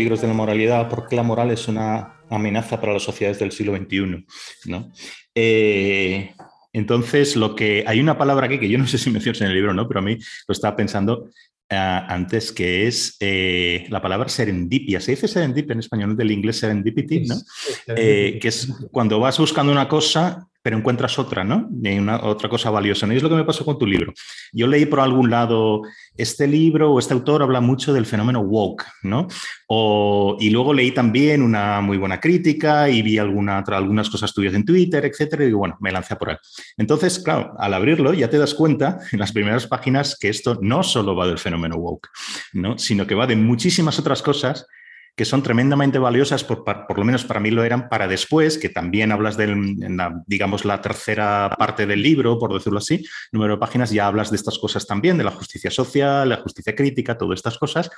peligros 0.00 0.22
de 0.22 0.28
la 0.28 0.32
moralidad, 0.32 0.88
porque 0.88 1.14
la 1.14 1.22
moral 1.22 1.50
es 1.50 1.68
una 1.68 2.22
amenaza 2.30 2.80
para 2.80 2.94
las 2.94 3.02
sociedades 3.02 3.38
del 3.38 3.52
siglo 3.52 3.76
XXI. 3.76 4.24
¿no? 4.64 4.90
Eh, 5.34 6.32
entonces, 6.72 7.36
lo 7.36 7.54
que 7.54 7.84
hay 7.86 8.00
una 8.00 8.16
palabra 8.16 8.46
aquí 8.46 8.58
que 8.58 8.70
yo 8.70 8.78
no 8.78 8.86
sé 8.86 8.96
si 8.96 9.10
mencionas 9.10 9.42
en 9.42 9.48
el 9.48 9.54
libro, 9.54 9.74
¿no? 9.74 9.86
Pero 9.86 10.00
a 10.00 10.02
mí 10.02 10.16
lo 10.48 10.52
estaba 10.52 10.74
pensando 10.74 11.28
eh, 11.68 11.76
antes, 11.76 12.50
que 12.50 12.86
es 12.86 13.18
eh, 13.20 13.84
la 13.90 14.00
palabra 14.00 14.30
serendipia. 14.30 15.02
Se 15.02 15.10
dice 15.10 15.28
serendipia 15.28 15.74
en 15.74 15.80
español, 15.80 16.16
del 16.16 16.30
inglés 16.30 16.60
serendipity, 16.60 17.26
¿no? 17.26 17.36
que 17.86 18.40
es 18.42 18.72
cuando 18.90 19.20
vas 19.20 19.38
buscando 19.38 19.70
una 19.70 19.86
cosa 19.86 20.48
pero 20.62 20.76
encuentras 20.76 21.18
otra, 21.18 21.44
¿no? 21.44 21.68
Una, 21.70 22.22
otra 22.22 22.48
cosa 22.48 22.70
valiosa. 22.70 23.06
¿no? 23.06 23.12
Y 23.12 23.16
es 23.16 23.22
lo 23.22 23.28
que 23.28 23.34
me 23.34 23.44
pasó 23.44 23.64
con 23.64 23.78
tu 23.78 23.86
libro. 23.86 24.12
Yo 24.52 24.66
leí 24.66 24.86
por 24.86 25.00
algún 25.00 25.30
lado, 25.30 25.82
este 26.16 26.46
libro 26.46 26.92
o 26.92 26.98
este 26.98 27.14
autor 27.14 27.42
habla 27.42 27.60
mucho 27.60 27.92
del 27.92 28.06
fenómeno 28.06 28.40
woke, 28.40 28.84
¿no? 29.02 29.26
y 30.40 30.50
luego 30.50 30.74
leí 30.74 30.90
también 30.90 31.42
una 31.42 31.80
muy 31.80 31.96
buena 31.96 32.18
crítica 32.18 32.88
y 32.88 33.02
vi 33.02 33.18
alguna, 33.18 33.58
algunas 33.58 34.10
cosas 34.10 34.34
tuyas 34.34 34.52
en 34.54 34.64
Twitter, 34.64 35.04
etcétera, 35.04 35.44
y 35.44 35.52
bueno, 35.52 35.76
me 35.80 35.92
lancé 35.92 36.16
por 36.16 36.30
ahí. 36.30 36.36
Entonces, 36.76 37.20
claro, 37.20 37.54
al 37.56 37.74
abrirlo 37.74 38.12
ya 38.12 38.28
te 38.28 38.38
das 38.38 38.54
cuenta 38.54 38.98
en 39.12 39.20
las 39.20 39.30
primeras 39.30 39.68
páginas 39.68 40.18
que 40.18 40.28
esto 40.28 40.58
no 40.60 40.82
solo 40.82 41.14
va 41.14 41.28
del 41.28 41.38
fenómeno 41.38 41.76
woke, 41.76 42.08
¿no? 42.52 42.78
Sino 42.78 43.06
que 43.06 43.14
va 43.14 43.28
de 43.28 43.36
muchísimas 43.36 43.98
otras 44.00 44.22
cosas 44.22 44.66
que 45.16 45.24
son 45.24 45.42
tremendamente 45.42 45.98
valiosas, 45.98 46.44
por, 46.44 46.64
por, 46.64 46.98
lo 46.98 47.04
menos 47.04 47.24
para 47.24 47.40
mí 47.40 47.50
lo 47.50 47.64
eran, 47.64 47.88
para 47.88 48.08
después, 48.08 48.58
que 48.58 48.68
también 48.68 49.12
hablas 49.12 49.36
de, 49.36 49.48
la, 49.48 50.22
digamos, 50.26 50.64
la 50.64 50.80
tercera 50.80 51.54
parte 51.58 51.86
del 51.86 52.02
libro, 52.02 52.38
por 52.38 52.52
decirlo 52.54 52.78
así, 52.78 53.04
número 53.32 53.54
de 53.54 53.60
páginas, 53.60 53.90
ya 53.90 54.06
hablas 54.06 54.30
de 54.30 54.36
estas 54.36 54.58
cosas 54.58 54.86
también, 54.86 55.18
de 55.18 55.24
la 55.24 55.30
justicia 55.30 55.70
social, 55.70 56.28
la 56.28 56.38
justicia 56.38 56.74
crítica, 56.74 57.18
todas 57.18 57.38
estas 57.38 57.58
cosas, 57.58 57.90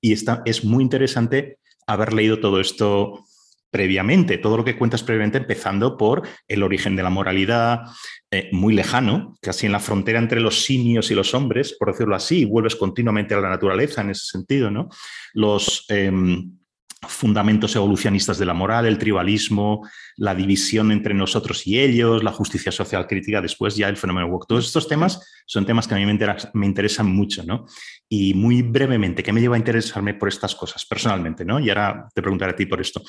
y 0.00 0.12
está, 0.12 0.42
es 0.44 0.64
muy 0.64 0.82
interesante 0.82 1.58
haber 1.86 2.12
leído 2.12 2.40
todo 2.40 2.60
esto 2.60 3.24
previamente, 3.70 4.38
todo 4.38 4.56
lo 4.56 4.64
que 4.64 4.76
cuentas 4.76 5.02
previamente, 5.02 5.38
empezando 5.38 5.96
por 5.96 6.22
el 6.48 6.62
origen 6.62 6.96
de 6.96 7.02
la 7.02 7.10
moralidad, 7.10 7.82
eh, 8.30 8.48
muy 8.52 8.74
lejano, 8.74 9.36
casi 9.40 9.66
en 9.66 9.72
la 9.72 9.80
frontera 9.80 10.18
entre 10.18 10.40
los 10.40 10.64
simios 10.64 11.10
y 11.10 11.14
los 11.14 11.34
hombres, 11.34 11.76
por 11.78 11.92
decirlo 11.92 12.16
así, 12.16 12.44
vuelves 12.44 12.76
continuamente 12.76 13.34
a 13.34 13.40
la 13.40 13.48
naturaleza 13.48 14.00
en 14.00 14.10
ese 14.10 14.26
sentido, 14.26 14.70
¿no? 14.70 14.88
Los, 15.34 15.84
em, 15.88 16.58
fundamentos 17.08 17.74
evolucionistas 17.76 18.38
de 18.38 18.44
la 18.44 18.52
moral, 18.52 18.86
el 18.86 18.98
tribalismo, 18.98 19.88
la 20.16 20.34
división 20.34 20.92
entre 20.92 21.14
nosotros 21.14 21.66
y 21.66 21.78
ellos, 21.78 22.22
la 22.22 22.32
justicia 22.32 22.70
social 22.70 23.06
crítica, 23.06 23.40
después 23.40 23.76
ya 23.76 23.88
el 23.88 23.96
fenómeno 23.96 24.26
woke. 24.26 24.46
Todos 24.46 24.66
estos 24.66 24.86
temas 24.86 25.42
son 25.46 25.64
temas 25.64 25.88
que 25.88 25.94
a 25.94 25.98
mí 25.98 26.06
me, 26.06 26.66
interesan 26.66 27.06
mucho, 27.06 27.42
¿no? 27.44 27.66
Y 28.08 28.34
muy 28.34 28.62
brevemente, 28.62 29.22
¿qué 29.22 29.32
me 29.32 29.40
lleva 29.40 29.56
a 29.56 29.58
interesarme 29.58 30.14
por 30.14 30.28
estas 30.28 30.54
cosas 30.54 30.84
personalmente, 30.84 31.44
¿no? 31.44 31.58
Y 31.58 31.70
ahora 31.70 32.06
te 32.14 32.20
preguntaré 32.20 32.52
a 32.52 32.56
ti 32.56 32.66
por 32.66 32.80
esto. 32.80 33.02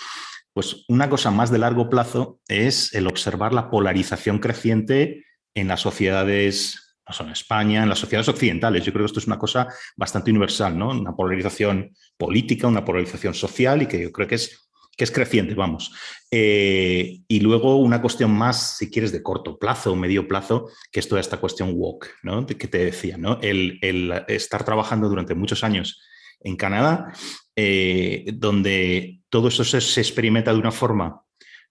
Pues 0.53 0.85
una 0.87 1.09
cosa 1.09 1.31
más 1.31 1.51
de 1.51 1.59
largo 1.59 1.89
plazo 1.89 2.39
es 2.47 2.93
el 2.93 3.07
observar 3.07 3.53
la 3.53 3.69
polarización 3.69 4.39
creciente 4.39 5.25
en 5.53 5.67
las 5.67 5.81
sociedades 5.81 6.90
no 7.07 7.25
en 7.25 7.31
España, 7.31 7.83
en 7.83 7.89
las 7.89 7.99
sociedades 7.99 8.29
occidentales. 8.29 8.83
Yo 8.83 8.91
creo 8.93 9.03
que 9.03 9.07
esto 9.07 9.19
es 9.19 9.27
una 9.27 9.39
cosa 9.39 9.67
bastante 9.95 10.31
universal, 10.31 10.77
¿no? 10.77 10.89
Una 10.89 11.15
polarización 11.15 11.91
política, 12.17 12.67
una 12.67 12.85
polarización 12.85 13.33
social 13.33 13.81
y 13.81 13.87
que 13.87 14.01
yo 14.01 14.11
creo 14.11 14.27
que 14.27 14.35
es, 14.35 14.69
que 14.95 15.03
es 15.03 15.11
creciente, 15.11 15.53
vamos. 15.53 15.93
Eh, 16.29 17.19
y 17.27 17.39
luego 17.39 17.77
una 17.77 18.01
cuestión 18.01 18.31
más, 18.31 18.77
si 18.77 18.89
quieres, 18.89 19.11
de 19.11 19.23
corto 19.23 19.57
plazo 19.57 19.91
o 19.91 19.95
medio 19.95 20.27
plazo, 20.27 20.69
que 20.91 20.99
es 20.99 21.07
toda 21.07 21.21
esta 21.21 21.37
cuestión 21.37 21.73
woke, 21.75 22.07
¿no? 22.23 22.45
Que 22.45 22.67
te 22.67 22.85
decía, 22.85 23.17
¿no? 23.17 23.39
El, 23.41 23.79
estar 24.27 24.63
trabajando 24.63 25.09
durante 25.09 25.35
muchos 25.35 25.63
años 25.63 26.01
en 26.39 26.55
Canadá, 26.55 27.13
eh, 27.55 28.25
donde 28.33 29.21
todo 29.29 29.49
eso 29.49 29.63
se 29.63 30.01
experimenta 30.01 30.53
de 30.53 30.59
una 30.59 30.71
forma 30.71 31.23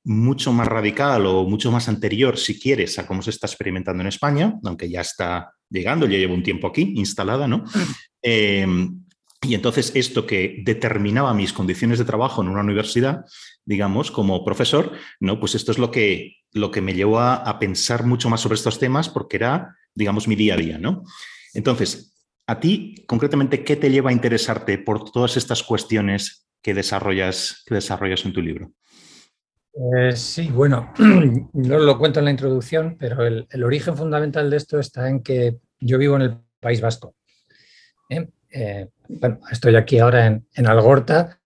mucho 0.04 0.52
más 0.52 0.66
radical 0.66 1.26
o 1.26 1.44
mucho 1.44 1.70
más 1.70 1.88
anterior, 1.88 2.38
si 2.38 2.58
quieres, 2.58 2.98
a 2.98 3.06
cómo 3.06 3.22
se 3.22 3.30
está 3.30 3.46
experimentando 3.46 4.00
en 4.02 4.08
España, 4.08 4.54
aunque 4.64 4.88
ya 4.88 5.00
está 5.00 5.52
llegando, 5.68 6.06
ya 6.06 6.18
llevo 6.18 6.34
un 6.34 6.42
tiempo 6.42 6.66
aquí 6.66 6.94
instalada, 6.96 7.46
¿no? 7.46 7.64
Em, 8.22 9.02
y 9.42 9.54
entonces 9.54 9.92
esto 9.94 10.26
que 10.26 10.62
determinaba 10.64 11.32
mis 11.32 11.52
condiciones 11.52 11.98
de 11.98 12.04
trabajo 12.04 12.42
en 12.42 12.48
una 12.48 12.60
universidad, 12.60 13.24
digamos, 13.64 14.10
como 14.10 14.44
profesor, 14.44 14.92
¿no? 15.18 15.40
Pues 15.40 15.54
esto 15.54 15.72
es 15.72 15.78
lo 15.78 15.90
que, 15.90 16.36
lo 16.52 16.70
que 16.70 16.80
me 16.80 16.94
llevó 16.94 17.20
a, 17.20 17.36
a 17.36 17.58
pensar 17.58 18.04
mucho 18.04 18.28
más 18.28 18.40
sobre 18.40 18.56
estos 18.56 18.78
temas 18.78 19.08
porque 19.08 19.36
era, 19.36 19.76
digamos, 19.94 20.28
mi 20.28 20.34
día 20.34 20.54
a 20.54 20.58
día, 20.58 20.78
¿no? 20.78 21.04
Entonces, 21.54 22.14
a 22.46 22.58
ti, 22.58 23.04
concretamente, 23.06 23.64
¿qué 23.64 23.76
te 23.76 23.90
lleva 23.90 24.10
a 24.10 24.12
interesarte 24.12 24.76
por 24.78 25.10
todas 25.10 25.36
estas 25.36 25.62
cuestiones 25.62 26.48
que 26.62 26.74
desarrollas, 26.74 27.62
que 27.64 27.74
desarrollas 27.74 28.24
en 28.24 28.32
tu 28.32 28.42
libro? 28.42 28.72
Eh, 29.74 30.16
sí, 30.16 30.48
bueno, 30.48 30.92
no 31.52 31.78
lo 31.78 31.98
cuento 31.98 32.18
en 32.18 32.24
la 32.24 32.30
introducción, 32.30 32.96
pero 32.98 33.24
el, 33.24 33.64
origen 33.64 33.96
fundamental 33.96 34.50
de 34.50 34.56
esto 34.56 34.78
está 34.78 35.08
en 35.08 35.22
que 35.22 35.58
yo 35.78 35.98
vivo 35.98 36.16
en 36.16 36.22
el 36.22 36.36
País 36.58 36.80
Vasco. 36.80 37.14
¿eh? 38.08 38.28
Eh, 38.50 38.88
bueno, 39.08 39.40
estoy 39.50 39.76
aquí 39.76 39.98
ahora 39.98 40.26
en, 40.26 40.66
Algorta, 40.66 41.40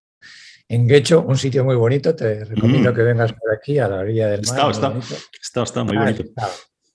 en 0.68 0.88
Guecho, 0.88 1.22
un 1.22 1.36
sitio 1.36 1.64
muy 1.64 1.76
bonito. 1.76 2.14
Te 2.14 2.44
recomiendo 2.44 2.92
mm. 2.92 2.94
que 2.94 3.02
vengas 3.02 3.32
por 3.34 3.54
aquí 3.54 3.78
a 3.78 3.88
la 3.88 3.98
orilla 3.98 4.28
del 4.28 4.42
mar. 4.46 4.70
Está, 4.70 4.98
está, 5.40 5.62
está, 5.62 5.84
muy 5.84 5.96
bonito. 5.96 6.24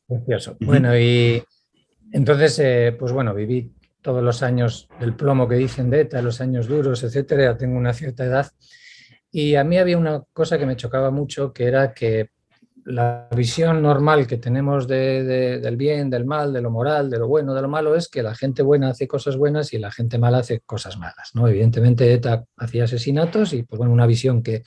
precioso. 0.08 0.58
Bueno, 0.62 0.98
y 0.98 1.44
entonces, 2.12 2.96
pues 2.98 3.12
bueno, 3.12 3.36
viví 3.36 3.72
todos 4.02 4.24
los 4.24 4.42
años 4.42 4.90
del 5.00 5.16
plomo 5.16 5.48
que 5.48 5.56
dicen 5.56 5.92
de 5.92 6.02
ETA, 6.02 6.22
los 6.22 6.42
años 6.42 6.68
duros, 6.68 7.04
etcétera. 7.04 7.56
Tengo 7.56 7.78
una 7.78 7.94
cierta 7.94 8.26
edad 8.26 8.52
y 9.32 9.56
a 9.56 9.64
mí 9.64 9.78
había 9.78 9.98
una 9.98 10.24
cosa 10.34 10.58
que 10.58 10.66
me 10.66 10.76
chocaba 10.76 11.12
mucho, 11.12 11.54
que 11.54 11.66
era 11.66 11.94
que 11.94 12.32
la 12.86 13.28
visión 13.36 13.82
normal 13.82 14.26
que 14.26 14.38
tenemos 14.38 14.88
del 14.88 15.78
bien, 15.78 16.10
del 16.10 16.26
mal, 16.26 16.52
de 16.52 16.62
lo 16.62 16.72
moral, 16.72 17.10
de 17.10 17.20
lo 17.20 17.28
bueno, 17.28 17.54
de 17.54 17.62
lo 17.62 17.68
malo, 17.68 17.96
es 17.96 18.08
que 18.08 18.24
la 18.24 18.34
gente 18.34 18.64
buena 18.64 18.90
hace 18.90 19.08
cosas 19.08 19.38
buenas 19.38 19.74
y 19.74 19.78
la 19.78 19.92
gente 19.92 20.18
mala 20.18 20.40
hace 20.40 20.62
cosas 20.62 20.98
malas. 20.98 21.32
¿no? 21.36 21.48
Evidentemente 21.48 22.12
ETA 22.12 22.46
hacía 22.58 22.86
asesinatos 22.86 23.54
y 23.54 23.64
pues 23.64 23.78
bueno, 23.78 23.94
una 23.94 24.08
visión 24.08 24.42
que 24.42 24.64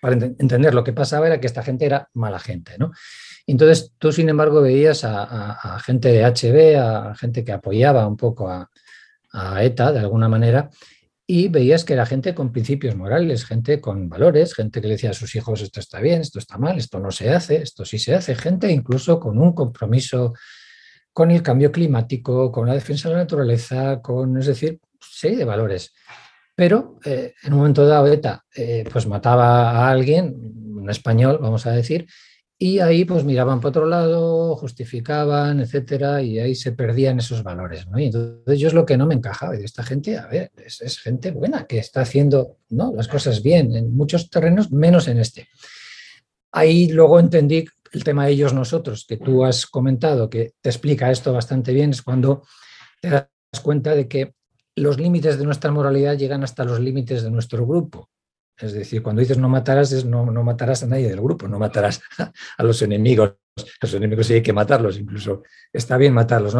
para 0.00 0.14
entender 0.14 0.72
lo 0.72 0.82
que 0.82 0.94
pasaba 0.94 1.26
era 1.26 1.38
que 1.38 1.46
esta 1.46 1.62
gente 1.62 1.84
era 1.84 2.08
mala 2.14 2.38
gente. 2.38 2.78
¿no? 2.78 2.92
Entonces 3.46 3.92
tú, 3.98 4.10
sin 4.10 4.30
embargo, 4.30 4.62
veías 4.62 5.04
a, 5.04 5.78
gente 5.84 6.10
de 6.12 6.24
HB, 6.24 6.80
a 6.80 7.14
gente 7.14 7.44
que 7.44 7.52
apoyaba 7.52 8.06
un 8.06 8.16
poco 8.16 8.48
a, 8.48 8.70
a 9.32 9.62
ETA 9.62 9.92
de 9.92 9.98
alguna 9.98 10.28
manera, 10.30 10.70
y 11.32 11.46
veías 11.46 11.84
que 11.84 11.92
era 11.92 12.06
gente 12.06 12.34
con 12.34 12.50
principios 12.50 12.96
morales, 12.96 13.44
gente 13.44 13.80
con 13.80 14.08
valores, 14.08 14.52
gente 14.52 14.80
que 14.80 14.88
le 14.88 14.94
decía 14.94 15.10
a 15.10 15.12
sus 15.12 15.32
hijos 15.36 15.62
esto 15.62 15.78
está 15.78 16.00
bien, 16.00 16.22
esto 16.22 16.40
está 16.40 16.58
mal, 16.58 16.76
esto 16.76 16.98
no 16.98 17.12
se 17.12 17.30
hace, 17.30 17.62
esto 17.62 17.84
sí 17.84 18.00
se 18.00 18.16
hace, 18.16 18.34
gente 18.34 18.68
incluso 18.72 19.20
con 19.20 19.38
un 19.38 19.52
compromiso 19.52 20.34
con 21.12 21.30
el 21.30 21.40
cambio 21.40 21.70
climático, 21.70 22.50
con 22.50 22.66
la 22.66 22.74
defensa 22.74 23.08
de 23.08 23.14
la 23.14 23.20
naturaleza, 23.20 24.00
con, 24.02 24.38
es 24.38 24.46
decir, 24.46 24.80
serie 25.00 25.36
de 25.36 25.44
valores. 25.44 25.94
Pero 26.56 26.98
eh, 27.04 27.34
en 27.44 27.52
un 27.52 27.60
momento 27.60 27.86
dado 27.86 28.08
ETA 28.08 28.44
eh, 28.52 28.82
pues 28.90 29.06
mataba 29.06 29.70
a 29.70 29.88
alguien, 29.88 30.34
un 30.34 30.90
español, 30.90 31.38
vamos 31.40 31.64
a 31.64 31.70
decir, 31.70 32.08
y 32.62 32.78
ahí 32.80 33.06
pues 33.06 33.24
miraban 33.24 33.58
para 33.58 33.70
otro 33.70 33.86
lado, 33.86 34.54
justificaban, 34.54 35.60
etcétera, 35.60 36.20
y 36.20 36.38
ahí 36.38 36.54
se 36.54 36.72
perdían 36.72 37.18
esos 37.18 37.42
valores. 37.42 37.86
¿no? 37.86 37.98
Y 37.98 38.04
entonces 38.04 38.58
yo 38.58 38.68
es 38.68 38.74
lo 38.74 38.84
que 38.84 38.98
no 38.98 39.06
me 39.06 39.14
encajaba. 39.14 39.58
Y 39.58 39.64
esta 39.64 39.82
gente, 39.82 40.18
a 40.18 40.26
ver, 40.26 40.52
es, 40.58 41.00
gente 41.00 41.30
buena, 41.30 41.64
que 41.66 41.78
está 41.78 42.02
haciendo 42.02 42.58
¿no? 42.68 42.92
las 42.94 43.08
cosas 43.08 43.42
bien 43.42 43.74
en 43.74 43.96
muchos 43.96 44.28
terrenos, 44.28 44.70
menos 44.70 45.08
en 45.08 45.20
este. 45.20 45.48
Ahí 46.52 46.88
luego 46.88 47.18
entendí 47.18 47.64
el 47.92 48.04
tema 48.04 48.26
de 48.26 48.32
ellos 48.32 48.52
nosotros, 48.52 49.06
que 49.08 49.16
tú 49.16 49.42
has 49.42 49.64
comentado, 49.64 50.28
que 50.28 50.52
te 50.60 50.68
explica 50.68 51.10
esto 51.10 51.32
bastante 51.32 51.72
bien, 51.72 51.92
es 51.92 52.02
cuando 52.02 52.42
te 53.00 53.08
das 53.08 53.30
cuenta 53.62 53.94
de 53.94 54.06
que 54.06 54.34
los 54.76 55.00
límites 55.00 55.38
de 55.38 55.46
nuestra 55.46 55.72
moralidad 55.72 56.18
llegan 56.18 56.44
hasta 56.44 56.64
los 56.64 56.78
límites 56.78 57.22
de 57.22 57.30
nuestro 57.30 57.66
grupo. 57.66 58.10
Es 58.60 58.72
decir, 58.72 59.02
cuando 59.02 59.20
dices 59.20 59.38
no 59.38 59.48
matarás, 59.48 60.04
no, 60.04 60.26
no 60.26 60.42
matarás 60.42 60.82
a 60.82 60.86
nadie 60.86 61.08
del 61.08 61.20
grupo, 61.20 61.48
no 61.48 61.58
matarás 61.58 62.00
a 62.58 62.62
los 62.62 62.82
enemigos. 62.82 63.34
Los 63.82 63.92
enemigos 63.94 64.26
sí 64.26 64.34
hay 64.34 64.42
que 64.42 64.52
matarlos, 64.52 64.98
incluso 64.98 65.42
está 65.72 65.96
bien 65.96 66.14
matarlos. 66.14 66.56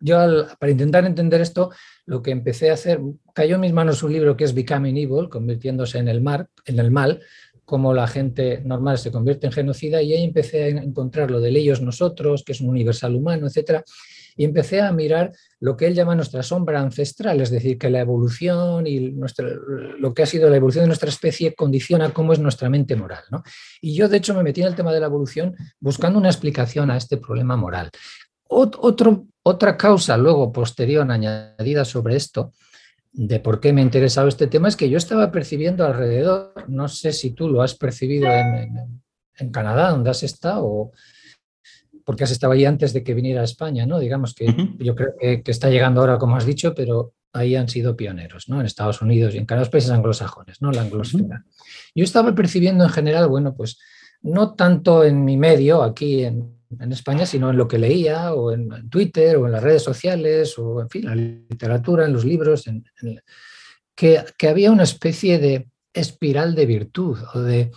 Yo, 0.00 0.46
para 0.58 0.72
intentar 0.72 1.04
entender 1.04 1.40
esto, 1.40 1.70
lo 2.06 2.22
que 2.22 2.30
empecé 2.30 2.70
a 2.70 2.74
hacer, 2.74 3.00
cayó 3.34 3.54
en 3.56 3.60
mis 3.60 3.72
manos 3.72 4.02
un 4.02 4.12
libro 4.12 4.36
que 4.36 4.44
es 4.44 4.54
Becoming 4.54 4.96
Evil, 4.96 5.28
convirtiéndose 5.28 5.98
en 5.98 6.08
el, 6.08 6.24
en 6.64 6.78
el 6.78 6.90
mal, 6.90 7.22
cómo 7.64 7.94
la 7.94 8.08
gente 8.08 8.62
normal 8.64 8.98
se 8.98 9.12
convierte 9.12 9.46
en 9.46 9.52
genocida, 9.52 10.02
y 10.02 10.12
ahí 10.12 10.24
empecé 10.24 10.64
a 10.64 10.68
encontrar 10.68 11.30
lo 11.30 11.40
de 11.40 11.50
ellos 11.50 11.80
nosotros, 11.82 12.42
que 12.42 12.52
es 12.52 12.60
un 12.60 12.70
universal 12.70 13.14
humano, 13.14 13.46
etcétera 13.46 13.84
y 14.36 14.44
empecé 14.44 14.80
a 14.80 14.90
mirar 14.90 15.32
lo 15.60 15.76
que 15.76 15.86
él 15.86 15.94
llama 15.94 16.14
nuestra 16.14 16.42
sombra 16.42 16.80
ancestral, 16.80 17.40
es 17.40 17.50
decir, 17.50 17.78
que 17.78 17.90
la 17.90 18.00
evolución 18.00 18.86
y 18.86 19.12
lo 19.98 20.14
que 20.14 20.22
ha 20.22 20.26
sido 20.26 20.48
la 20.48 20.56
evolución 20.56 20.84
de 20.84 20.88
nuestra 20.88 21.10
especie 21.10 21.54
condiciona 21.54 22.12
cómo 22.14 22.32
es 22.32 22.38
nuestra 22.38 22.70
mente 22.70 22.96
moral. 22.96 23.24
Y 23.80 23.94
yo, 23.94 24.08
de 24.08 24.16
hecho, 24.16 24.34
me 24.34 24.42
metí 24.42 24.62
en 24.62 24.68
el 24.68 24.74
tema 24.74 24.92
de 24.92 25.00
la 25.00 25.06
evolución 25.06 25.54
buscando 25.78 26.18
una 26.18 26.30
explicación 26.30 26.90
a 26.90 26.96
este 26.96 27.18
problema 27.18 27.56
moral. 27.56 27.90
otra 28.48 29.76
causa 29.76 30.16
luego 30.16 30.50
posterior 30.50 31.10
añadida 31.10 31.84
sobre 31.84 32.16
esto 32.16 32.52
de 33.12 33.40
por 33.40 33.60
qué 33.60 33.72
me 33.72 33.80
ha 33.80 33.84
interesado 33.84 34.28
este 34.28 34.46
tema 34.46 34.68
es 34.68 34.76
que 34.76 34.88
yo 34.88 34.96
estaba 34.96 35.32
percibiendo 35.32 35.84
alrededor, 35.84 36.54
no 36.68 36.88
sé 36.88 37.12
si 37.12 37.32
tú 37.32 37.48
lo 37.48 37.62
has 37.62 37.74
percibido 37.74 38.28
en, 38.28 39.50
Canadá, 39.52 39.90
donde 39.90 40.10
has 40.10 40.22
estado, 40.22 40.66
o 40.66 40.92
porque 42.10 42.24
has 42.24 42.32
estado 42.32 42.54
ahí 42.54 42.64
antes 42.64 42.92
de 42.92 43.04
que 43.04 43.14
viniera 43.14 43.40
a 43.40 43.44
España, 43.44 43.86
¿no? 43.86 44.00
Digamos 44.00 44.34
que 44.34 44.52
yo 44.80 44.96
creo 44.96 45.14
que, 45.16 45.42
está 45.46 45.70
llegando 45.70 46.00
ahora, 46.00 46.18
como 46.18 46.34
has 46.34 46.44
dicho, 46.44 46.74
pero 46.74 47.12
ahí 47.32 47.54
han 47.54 47.68
sido 47.68 47.94
pioneros, 47.94 48.48
¿no? 48.48 48.58
En 48.58 48.66
Estados 48.66 49.00
Unidos 49.00 49.32
y 49.32 49.38
en 49.38 49.46
cada 49.46 49.60
los 49.60 49.68
países 49.68 49.92
anglosajones, 49.92 50.60
¿no? 50.60 50.72
La 50.72 50.82
anglosfera. 50.82 51.44
Yo 51.94 52.02
estaba 52.02 52.34
percibiendo 52.34 52.82
en 52.82 52.90
general, 52.90 53.28
bueno, 53.28 53.54
pues 53.54 53.78
no 54.22 54.54
tanto 54.54 55.04
en 55.04 55.24
mi 55.24 55.36
medio, 55.36 55.84
aquí 55.84 56.24
en, 56.24 56.58
España, 56.90 57.26
sino 57.26 57.50
en 57.50 57.56
lo 57.56 57.68
que 57.68 57.78
leía, 57.78 58.34
o 58.34 58.50
en, 58.50 58.90
Twitter, 58.90 59.36
o 59.36 59.46
en 59.46 59.52
las 59.52 59.62
redes 59.62 59.84
sociales, 59.84 60.58
o 60.58 60.80
en 60.80 60.90
fin, 60.90 61.04
la 61.04 61.14
literatura, 61.14 62.06
en 62.06 62.12
los 62.12 62.24
libros, 62.24 62.64
que, 63.94 64.48
había 64.48 64.72
una 64.72 64.82
especie 64.82 65.38
de 65.38 65.68
espiral 65.94 66.56
de 66.56 66.66
virtud 66.66 67.20
o 67.34 67.38
de, 67.38 67.70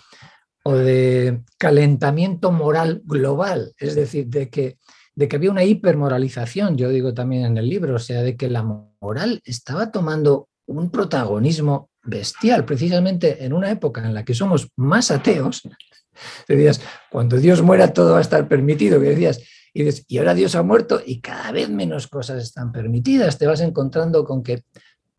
o 0.63 0.75
de 0.75 1.41
calentamiento 1.57 2.51
moral 2.51 3.01
global, 3.05 3.73
es 3.77 3.95
decir, 3.95 4.27
de 4.27 4.49
que, 4.49 4.77
de 5.15 5.27
que 5.27 5.35
había 5.35 5.51
una 5.51 5.63
hipermoralización, 5.63 6.77
yo 6.77 6.89
digo 6.89 7.13
también 7.13 7.45
en 7.45 7.57
el 7.57 7.69
libro, 7.69 7.95
o 7.95 7.99
sea, 7.99 8.21
de 8.21 8.37
que 8.37 8.49
la 8.49 8.63
moral 8.63 9.41
estaba 9.43 9.91
tomando 9.91 10.47
un 10.65 10.89
protagonismo 10.89 11.89
bestial, 12.03 12.65
precisamente 12.65 13.43
en 13.45 13.53
una 13.53 13.71
época 13.71 14.05
en 14.05 14.13
la 14.13 14.23
que 14.23 14.33
somos 14.33 14.69
más 14.77 15.11
ateos, 15.11 15.61
decías, 16.47 16.81
cuando 17.11 17.37
Dios 17.37 17.61
muera 17.61 17.91
todo 17.91 18.13
va 18.13 18.19
a 18.19 18.21
estar 18.21 18.47
permitido, 18.47 19.03
y, 19.03 19.83
y 20.07 20.17
ahora 20.17 20.33
Dios 20.33 20.55
ha 20.55 20.63
muerto 20.63 21.01
y 21.05 21.19
cada 21.19 21.51
vez 21.51 21.69
menos 21.69 22.07
cosas 22.07 22.41
están 22.41 22.71
permitidas, 22.71 23.37
te 23.37 23.47
vas 23.47 23.59
encontrando 23.59 24.23
con 24.23 24.43
que 24.43 24.63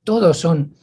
todos 0.04 0.38
son, 0.38 0.74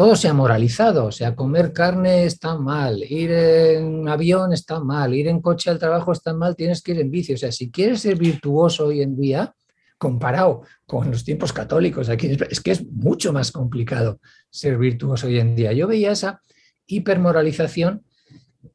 todo 0.00 0.16
se 0.16 0.28
ha 0.28 0.32
moralizado, 0.32 1.04
o 1.04 1.12
sea, 1.12 1.36
comer 1.36 1.74
carne 1.74 2.24
está 2.24 2.56
mal, 2.56 3.04
ir 3.06 3.32
en 3.32 4.08
avión 4.08 4.50
está 4.54 4.80
mal, 4.80 5.12
ir 5.12 5.28
en 5.28 5.42
coche 5.42 5.68
al 5.68 5.78
trabajo 5.78 6.12
está 6.12 6.32
mal, 6.32 6.56
tienes 6.56 6.80
que 6.80 6.92
ir 6.92 7.00
en 7.00 7.10
bici, 7.10 7.34
o 7.34 7.36
sea, 7.36 7.52
si 7.52 7.70
quieres 7.70 8.00
ser 8.00 8.16
virtuoso 8.16 8.86
hoy 8.86 9.02
en 9.02 9.14
día, 9.14 9.54
comparado 9.98 10.62
con 10.86 11.10
los 11.10 11.22
tiempos 11.22 11.52
católicos, 11.52 12.08
aquí 12.08 12.34
es 12.48 12.60
que 12.62 12.70
es 12.70 12.86
mucho 12.90 13.34
más 13.34 13.52
complicado 13.52 14.20
ser 14.48 14.78
virtuoso 14.78 15.26
hoy 15.26 15.38
en 15.38 15.54
día. 15.54 15.74
Yo 15.74 15.86
veía 15.86 16.12
esa 16.12 16.40
hipermoralización 16.86 18.02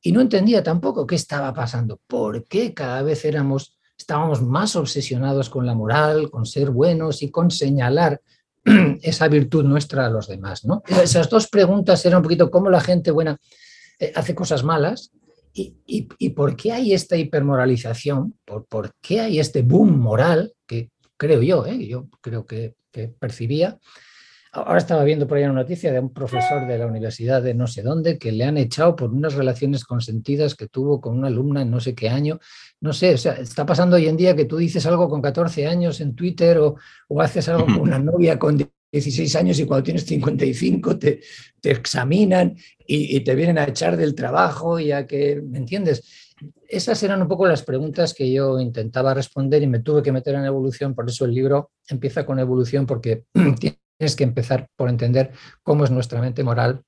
y 0.04 0.12
no 0.12 0.22
entendía 0.22 0.62
tampoco 0.62 1.08
qué 1.08 1.16
estaba 1.16 1.52
pasando, 1.56 2.00
por 2.06 2.46
qué 2.46 2.76
cada 2.76 3.02
vez 3.02 3.26
éramos, 3.26 3.80
estábamos 3.98 4.44
más 4.44 4.76
obsesionados 4.76 5.50
con 5.50 5.66
la 5.66 5.74
moral, 5.74 6.30
con 6.30 6.46
ser 6.46 6.70
buenos 6.70 7.24
y 7.24 7.32
con 7.32 7.50
señalar 7.50 8.22
esa 9.02 9.28
virtud 9.28 9.64
nuestra 9.64 10.06
a 10.06 10.10
los 10.10 10.28
demás. 10.28 10.66
¿no? 10.66 10.84
Esas 10.88 11.30
dos 11.30 11.48
preguntas 11.48 12.06
eran 12.06 12.18
un 12.18 12.24
poquito 12.24 12.52
cómo 12.52 12.70
la 12.70 12.82
gente 12.82 13.12
buena 13.12 13.38
eh, 14.00 14.12
hace 14.16 14.36
cosas 14.36 14.64
malas 14.64 15.12
y, 15.54 15.78
y, 16.20 16.30
por 16.32 16.58
qué 16.58 16.74
hay 16.74 16.94
esta 16.94 17.16
hipermoralización, 17.16 18.38
por, 18.44 18.66
por 18.66 18.92
qué 19.02 19.22
hay 19.22 19.40
este 19.40 19.62
boom 19.62 19.98
moral 19.98 20.54
que 20.68 20.90
creo 21.16 21.42
yo, 21.42 21.66
¿eh? 21.66 21.88
yo 21.88 22.10
creo 22.22 22.46
que, 22.46 22.76
percibía. 23.20 23.78
Ahora 24.54 24.78
estaba 24.78 25.04
viendo 25.04 25.28
por 25.28 25.38
ahí 25.38 25.44
una 25.44 25.54
noticia 25.54 25.92
de 25.92 26.00
un 26.00 26.14
profesor 26.14 26.66
de 26.66 26.78
la 26.78 26.88
universidad 26.88 27.42
de 27.42 27.54
no 27.54 27.68
sé 27.68 27.82
dónde 27.82 28.18
que 28.18 28.32
le 28.32 28.46
han 28.46 28.58
echado 28.58 28.96
por 28.96 29.12
unas 29.12 29.34
relaciones 29.34 29.84
consentidas 29.84 30.56
que 30.56 30.70
tuvo 30.70 31.02
con 31.02 31.18
una 31.18 31.28
alumna 31.28 31.62
en 31.62 31.72
no 31.72 31.82
sé 31.82 31.94
qué 31.94 32.08
año. 32.08 32.40
No 32.82 32.94
sé, 32.94 33.14
o 33.14 33.18
sea, 33.18 33.34
está 33.34 33.66
pasando 33.66 33.96
hoy 33.96 34.08
en 34.08 34.18
día 34.18 34.36
que 34.36 34.46
tú 34.46 34.58
dices 34.58 34.86
algo 34.86 35.10
con 35.10 35.22
14 35.22 35.66
años 35.68 36.02
en 36.02 36.16
Twitter 36.16 36.58
o, 36.60 36.76
haces 37.20 37.48
algo 37.50 37.66
con 37.66 37.80
una 37.82 38.00
novia 38.00 38.38
con 38.38 38.58
16 38.92 39.36
años 39.36 39.60
y 39.60 39.66
cuando 39.66 39.84
tienes 39.84 40.06
55 40.06 40.98
te, 40.98 41.22
te 41.60 41.72
examinan 41.72 42.56
y, 42.86 43.18
y, 43.18 43.22
te 43.22 43.36
vienen 43.36 43.58
a 43.58 43.66
echar 43.66 43.98
del 43.98 44.14
trabajo 44.14 44.80
y 44.80 44.92
a 44.92 45.08
que, 45.08 45.42
¿me 45.42 45.58
entiendes? 45.58 46.26
esas 46.68 47.02
eran 47.04 47.22
un 47.22 47.28
poco 47.28 47.48
las 47.48 47.64
preguntas 47.64 48.14
que 48.14 48.32
yo 48.32 48.60
intentaba 48.60 49.14
responder 49.14 49.64
y 49.64 49.68
me 49.68 49.80
tuve 49.80 50.04
que 50.04 50.12
meter 50.12 50.36
en 50.36 50.46
evolución, 50.46 50.94
por 50.94 51.08
eso 51.08 51.26
el 51.26 51.34
libro 51.34 51.72
empieza 51.88 52.26
con 52.26 52.40
evolución, 52.40 52.86
porque 52.86 53.24
tienes 53.34 54.16
que 54.16 54.24
empezar 54.24 54.68
por 54.76 54.90
entender 54.90 55.32
cómo 55.64 55.84
es 55.84 55.92
nuestra 55.92 56.22
mente 56.22 56.44
moral, 56.44 56.84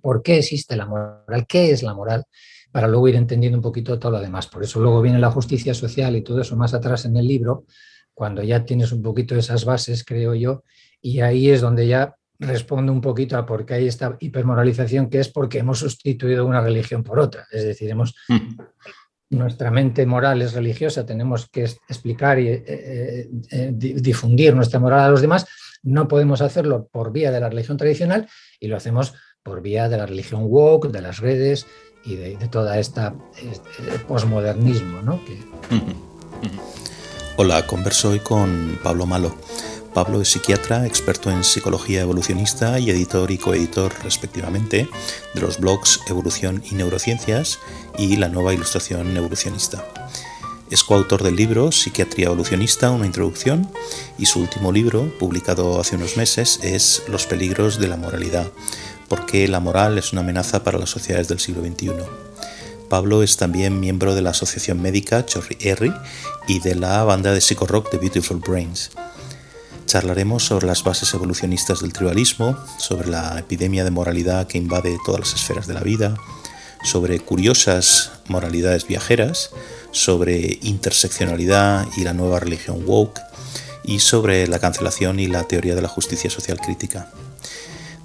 por 0.00 0.22
qué 0.22 0.38
existe 0.38 0.76
la 0.76 0.86
moral, 0.86 1.46
qué 1.46 1.70
es 1.70 1.82
la 1.82 1.94
moral, 1.94 2.24
para 2.72 2.88
luego 2.88 3.06
ir 3.08 3.16
entendiendo 3.16 3.58
un 3.58 3.62
poquito 3.62 3.98
todo 3.98 4.12
lo 4.12 4.20
demás. 4.20 4.48
Por 4.48 4.64
eso 4.64 4.80
luego 4.80 5.02
viene 5.02 5.18
la 5.18 5.30
justicia 5.30 5.74
social 5.74 6.16
y 6.16 6.22
todo 6.22 6.40
eso 6.40 6.56
más 6.56 6.74
atrás 6.74 7.04
en 7.04 7.16
el 7.16 7.28
libro, 7.28 7.66
cuando 8.14 8.42
ya 8.42 8.64
tienes 8.64 8.92
un 8.92 9.02
poquito 9.02 9.36
esas 9.36 9.64
bases, 9.64 10.04
creo 10.04 10.34
yo, 10.34 10.64
y 11.00 11.20
ahí 11.20 11.50
es 11.50 11.60
donde 11.60 11.86
ya 11.86 12.16
responde 12.38 12.90
un 12.90 13.00
poquito 13.00 13.36
a 13.36 13.46
por 13.46 13.64
qué 13.64 13.74
hay 13.74 13.86
esta 13.86 14.16
hipermoralización, 14.18 15.08
que 15.08 15.20
es 15.20 15.28
porque 15.28 15.58
hemos 15.58 15.78
sustituido 15.78 16.46
una 16.46 16.60
religión 16.60 17.02
por 17.02 17.20
otra. 17.20 17.46
Es 17.52 17.64
decir, 17.64 17.90
hemos, 17.90 18.14
mm. 18.28 19.36
nuestra 19.36 19.70
mente 19.70 20.06
moral 20.06 20.42
es 20.42 20.54
religiosa, 20.54 21.06
tenemos 21.06 21.48
que 21.48 21.64
explicar 21.64 22.38
y 22.38 22.48
eh, 22.48 22.64
eh, 22.66 23.30
eh, 23.50 23.70
difundir 23.72 24.54
nuestra 24.56 24.80
moral 24.80 25.00
a 25.00 25.10
los 25.10 25.20
demás. 25.20 25.46
No 25.82 26.08
podemos 26.08 26.40
hacerlo 26.40 26.88
por 26.90 27.12
vía 27.12 27.30
de 27.30 27.40
la 27.40 27.48
religión 27.48 27.76
tradicional 27.76 28.28
y 28.58 28.68
lo 28.68 28.76
hacemos 28.76 29.14
por 29.42 29.60
vía 29.60 29.88
de 29.88 29.98
la 29.98 30.06
religión 30.06 30.44
woke, 30.44 30.90
de 30.90 31.02
las 31.02 31.18
redes 31.18 31.66
y 32.04 32.16
de, 32.16 32.38
esta 32.78 33.14
este, 33.36 33.98
posmodernismo. 34.06 35.00
Hola, 37.36 37.66
converso 37.66 38.10
hoy 38.10 38.20
con 38.20 38.78
Pablo 38.82 39.06
Malo. 39.06 39.34
Pablo 39.94 40.22
es 40.22 40.28
psiquiatra, 40.28 40.86
experto 40.86 41.30
en 41.30 41.44
psicología 41.44 42.00
evolucionista 42.00 42.78
y 42.78 42.90
editor 42.90 43.30
y 43.30 43.36
coeditor 43.36 43.92
respectivamente 44.02 44.88
de 45.34 45.40
los 45.40 45.58
blogs 45.58 46.00
Evolución 46.08 46.62
y 46.70 46.74
Neurociencias 46.74 47.58
y 47.98 48.16
La 48.16 48.28
Nueva 48.28 48.54
Ilustración 48.54 49.14
Evolucionista. 49.16 49.84
Es 50.70 50.84
coautor 50.84 51.22
del 51.22 51.36
libro 51.36 51.70
Psiquiatría 51.70 52.28
Evolucionista, 52.28 52.90
una 52.90 53.04
introducción, 53.04 53.70
y 54.16 54.24
su 54.24 54.40
último 54.40 54.72
libro, 54.72 55.12
publicado 55.18 55.78
hace 55.78 55.96
unos 55.96 56.16
meses, 56.16 56.60
es 56.62 57.02
Los 57.08 57.26
peligros 57.26 57.78
de 57.78 57.88
la 57.88 57.98
moralidad, 57.98 58.50
porque 59.12 59.46
la 59.46 59.60
moral 59.60 59.98
es 59.98 60.12
una 60.12 60.22
amenaza 60.22 60.64
para 60.64 60.78
las 60.78 60.88
sociedades 60.88 61.28
del 61.28 61.38
siglo 61.38 61.60
XXI. 61.62 61.90
Pablo 62.88 63.22
es 63.22 63.36
también 63.36 63.78
miembro 63.78 64.14
de 64.14 64.22
la 64.22 64.30
Asociación 64.30 64.80
Médica 64.80 65.26
Chorri 65.26 65.58
Erri 65.60 65.92
y 66.48 66.60
de 66.60 66.74
la 66.76 67.04
banda 67.04 67.34
de 67.34 67.42
psicorock 67.42 67.90
The 67.90 67.98
Beautiful 67.98 68.38
Brains. 68.38 68.90
Charlaremos 69.84 70.44
sobre 70.44 70.66
las 70.66 70.82
bases 70.82 71.12
evolucionistas 71.12 71.82
del 71.82 71.92
tribalismo, 71.92 72.56
sobre 72.78 73.10
la 73.10 73.38
epidemia 73.38 73.84
de 73.84 73.90
moralidad 73.90 74.46
que 74.46 74.56
invade 74.56 74.96
todas 75.04 75.20
las 75.20 75.34
esferas 75.34 75.66
de 75.66 75.74
la 75.74 75.82
vida, 75.82 76.14
sobre 76.82 77.20
curiosas 77.20 78.12
moralidades 78.28 78.86
viajeras, 78.86 79.50
sobre 79.90 80.58
interseccionalidad 80.62 81.86
y 81.98 82.04
la 82.04 82.14
nueva 82.14 82.40
religión 82.40 82.82
woke, 82.86 83.20
y 83.84 83.98
sobre 83.98 84.46
la 84.46 84.58
cancelación 84.58 85.20
y 85.20 85.26
la 85.26 85.44
teoría 85.44 85.74
de 85.74 85.82
la 85.82 85.88
justicia 85.88 86.30
social 86.30 86.58
crítica. 86.58 87.10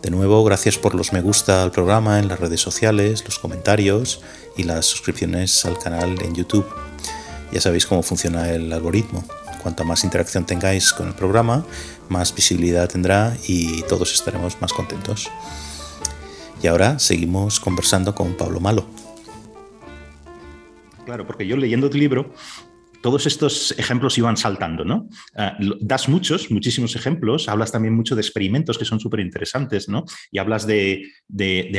De 0.01 0.11
nuevo, 0.11 0.43
gracias 0.43 0.77
por 0.77 0.93
los 0.93 1.11
me 1.11 1.21
gusta 1.21 1.63
al 1.63 1.71
programa 1.71 2.19
en 2.19 2.27
las 2.27 2.39
redes 2.39 2.61
sociales, 2.61 3.23
los 3.25 3.39
comentarios 3.39 4.21
y 4.55 4.63
las 4.63 4.85
suscripciones 4.85 5.65
al 5.65 5.79
canal 5.79 6.21
en 6.21 6.35
YouTube. 6.35 6.65
Ya 7.51 7.59
sabéis 7.59 7.87
cómo 7.87 8.03
funciona 8.03 8.51
el 8.51 8.71
algoritmo. 8.71 9.25
Cuanta 9.63 9.83
más 9.83 10.03
interacción 10.03 10.45
tengáis 10.45 10.93
con 10.93 11.07
el 11.07 11.15
programa, 11.15 11.65
más 12.09 12.33
visibilidad 12.33 12.87
tendrá 12.87 13.35
y 13.47 13.81
todos 13.83 14.13
estaremos 14.13 14.61
más 14.61 14.71
contentos. 14.71 15.29
Y 16.61 16.67
ahora 16.67 16.99
seguimos 16.99 17.59
conversando 17.59 18.13
con 18.13 18.37
Pablo 18.37 18.59
Malo. 18.59 18.85
Claro, 21.05 21.25
porque 21.25 21.47
yo 21.47 21.57
leyendo 21.57 21.89
tu 21.89 21.97
libro 21.97 22.33
todos 23.01 23.25
estos 23.25 23.77
ejemplos 23.77 24.17
iban 24.17 24.37
saltando, 24.37 24.83
¿no? 24.83 25.09
Ah, 25.35 25.57
das 25.81 26.09
muchos, 26.09 26.51
muchísimos 26.51 26.95
ejemplos, 26.95 27.47
hablas 27.49 27.71
también 27.71 27.95
mucho 27.95 28.15
de 28.15 28.21
experimentos 28.21 28.77
que 28.77 28.85
son 28.85 28.99
súper 28.99 29.19
interesantes, 29.19 29.89
¿no? 29.89 30.05
Y 30.31 30.39
hablas 30.39 30.65
de, 30.67 31.03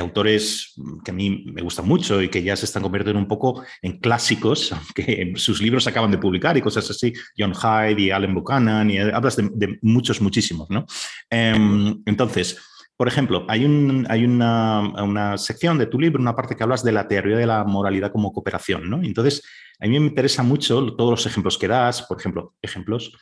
autores 0.00 0.74
que 1.04 1.10
a 1.10 1.14
mí 1.14 1.44
me 1.46 1.62
gustan 1.62 1.86
mucho 1.86 2.22
y 2.22 2.28
que 2.28 2.42
ya 2.42 2.56
se 2.56 2.66
están 2.66 2.82
convirtiendo 2.82 3.20
un 3.20 3.28
poco 3.28 3.64
en 3.82 3.98
clásicos, 3.98 4.72
aunque 4.72 5.32
sus 5.36 5.60
libros 5.60 5.86
acaban 5.86 6.10
de 6.10 6.18
publicar 6.18 6.56
y 6.56 6.62
cosas 6.62 6.88
así, 6.90 7.12
John 7.36 7.54
Hyde 7.54 8.00
y 8.00 8.10
Alan 8.10 8.34
Buchanan, 8.34 8.90
y 8.90 8.98
hablas 8.98 9.36
de, 9.36 9.78
muchos, 9.82 10.20
muchísimos, 10.20 10.70
¿no? 10.70 10.86
Em, 11.30 12.02
entonces, 12.06 12.58
por 12.98 13.06
ejemplo, 13.06 13.46
hay, 13.48 13.60
hay 14.08 14.24
una, 14.24 15.38
sección 15.38 15.78
de 15.78 15.86
tu 15.86 16.00
libro, 16.00 16.20
una 16.20 16.34
parte 16.34 16.56
que 16.56 16.64
hablas 16.64 16.82
de 16.82 16.90
la 16.90 17.06
teoría 17.06 17.36
de 17.36 17.46
la 17.46 17.62
moralidad 17.62 18.10
como 18.10 18.32
cooperación, 18.32 18.90
¿no? 18.90 19.04
Entonces, 19.04 19.40
a 19.78 19.86
mí 19.86 20.00
me 20.00 20.08
interesa 20.08 20.42
mucho 20.42 20.84
todos 20.96 21.10
los 21.12 21.26
ejemplos 21.26 21.56
que 21.58 21.68
das, 21.68 22.02
por 22.02 22.18
ejemplo, 22.18 22.56
ejemplos 22.60 23.16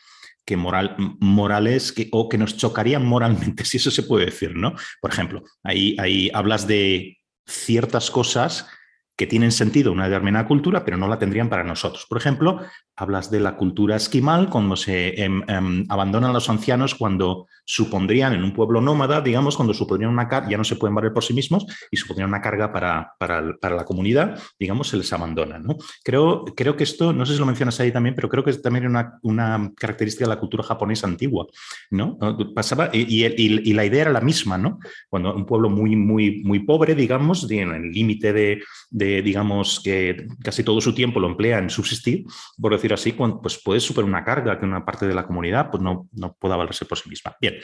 que 0.46 0.56
moral, 0.56 0.96
morales 1.20 1.92
que, 1.92 2.08
o 2.10 2.26
que 2.26 2.38
nos 2.38 2.56
chocarían 2.56 3.04
moralmente, 3.04 3.64
si 3.66 3.76
eso 3.76 3.90
se 3.90 4.04
puede 4.04 4.24
decir, 4.24 4.56
¿no? 4.56 4.74
Por 5.02 5.10
ejemplo, 5.10 5.42
ahí, 5.62 5.94
ahí 5.98 6.30
hablas 6.32 6.66
de 6.66 7.18
ciertas 7.46 8.10
cosas 8.10 8.66
que 9.14 9.26
tienen 9.26 9.52
sentido 9.52 9.92
en 9.92 9.98
una 9.98 10.08
determinada 10.08 10.46
cultura, 10.46 10.86
pero 10.86 10.96
no 10.96 11.06
la 11.06 11.18
tendrían 11.18 11.50
para 11.50 11.64
nosotros. 11.64 12.06
Por 12.08 12.16
ejemplo, 12.16 12.60
hablas 12.96 13.30
de 13.30 13.40
la 13.40 13.56
cultura 13.56 13.96
esquimal, 13.96 14.48
cuando 14.48 14.76
se 14.76 15.22
em, 15.22 15.42
em, 15.48 15.84
abandonan 15.90 16.30
a 16.30 16.34
los 16.34 16.48
ancianos, 16.48 16.94
cuando 16.94 17.46
supondrían 17.66 18.32
en 18.32 18.44
un 18.44 18.52
pueblo 18.52 18.80
nómada, 18.80 19.20
digamos, 19.20 19.56
cuando 19.56 19.74
supondrían 19.74 20.12
una 20.12 20.28
carga, 20.28 20.48
ya 20.48 20.56
no 20.56 20.64
se 20.64 20.76
pueden 20.76 20.94
valer 20.94 21.12
por 21.12 21.24
sí 21.24 21.34
mismos 21.34 21.66
y 21.90 21.96
supondrían 21.96 22.28
una 22.28 22.40
carga 22.40 22.72
para, 22.72 23.16
la 23.20 23.84
comunidad, 23.84 24.40
digamos, 24.58 24.88
se 24.88 24.96
les 24.96 25.12
abandona. 25.12 25.58
¿no? 25.58 25.76
Creo, 26.04 26.44
creo 26.44 26.76
que 26.76 26.84
esto, 26.84 27.12
no 27.12 27.26
sé 27.26 27.34
si 27.34 27.40
lo 27.40 27.46
mencionas 27.46 27.78
ahí 27.80 27.92
también, 27.92 28.14
pero 28.14 28.28
creo 28.28 28.44
que 28.44 28.50
es 28.50 28.62
también 28.62 28.86
una, 28.86 29.18
una 29.22 29.72
característica 29.76 30.24
de 30.24 30.34
la 30.34 30.40
cultura 30.40 30.62
japonesa 30.62 31.06
antigua. 31.06 31.46
¿no? 31.90 32.16
Pasaba, 32.54 32.90
y, 32.92 33.24
y, 33.24 33.72
la 33.72 33.84
idea 33.84 34.02
era 34.02 34.12
la 34.12 34.20
misma, 34.20 34.56
¿no? 34.56 34.78
Cuando 35.08 35.34
un 35.34 35.44
pueblo 35.44 35.68
muy, 35.68 35.96
muy, 35.96 36.42
muy 36.44 36.60
pobre, 36.60 36.94
digamos, 36.94 37.50
en 37.50 37.72
el 37.72 37.90
límite 37.90 38.32
de, 38.32 38.62
de, 38.90 39.22
digamos, 39.22 39.80
que 39.80 40.28
casi 40.42 40.62
todo 40.62 40.80
su 40.80 40.94
tiempo 40.94 41.20
lo 41.20 41.28
emplea 41.28 41.58
en 41.58 41.68
subsistir, 41.68 42.24
por 42.60 42.72
decir 42.72 42.92
así, 42.92 43.12
pues 43.12 43.60
puede 43.62 43.80
superar 43.80 44.08
una 44.08 44.24
carga 44.24 44.58
que 44.58 44.64
una 44.64 44.84
parte 44.84 45.06
de 45.06 45.14
la 45.14 45.26
comunidad 45.26 45.70
pues 45.70 45.82
no, 45.82 46.08
no 46.12 46.34
pueda 46.38 46.56
valerse 46.56 46.84
por 46.84 46.98
sí 46.98 47.08
misma. 47.08 47.36
Bien, 47.40 47.55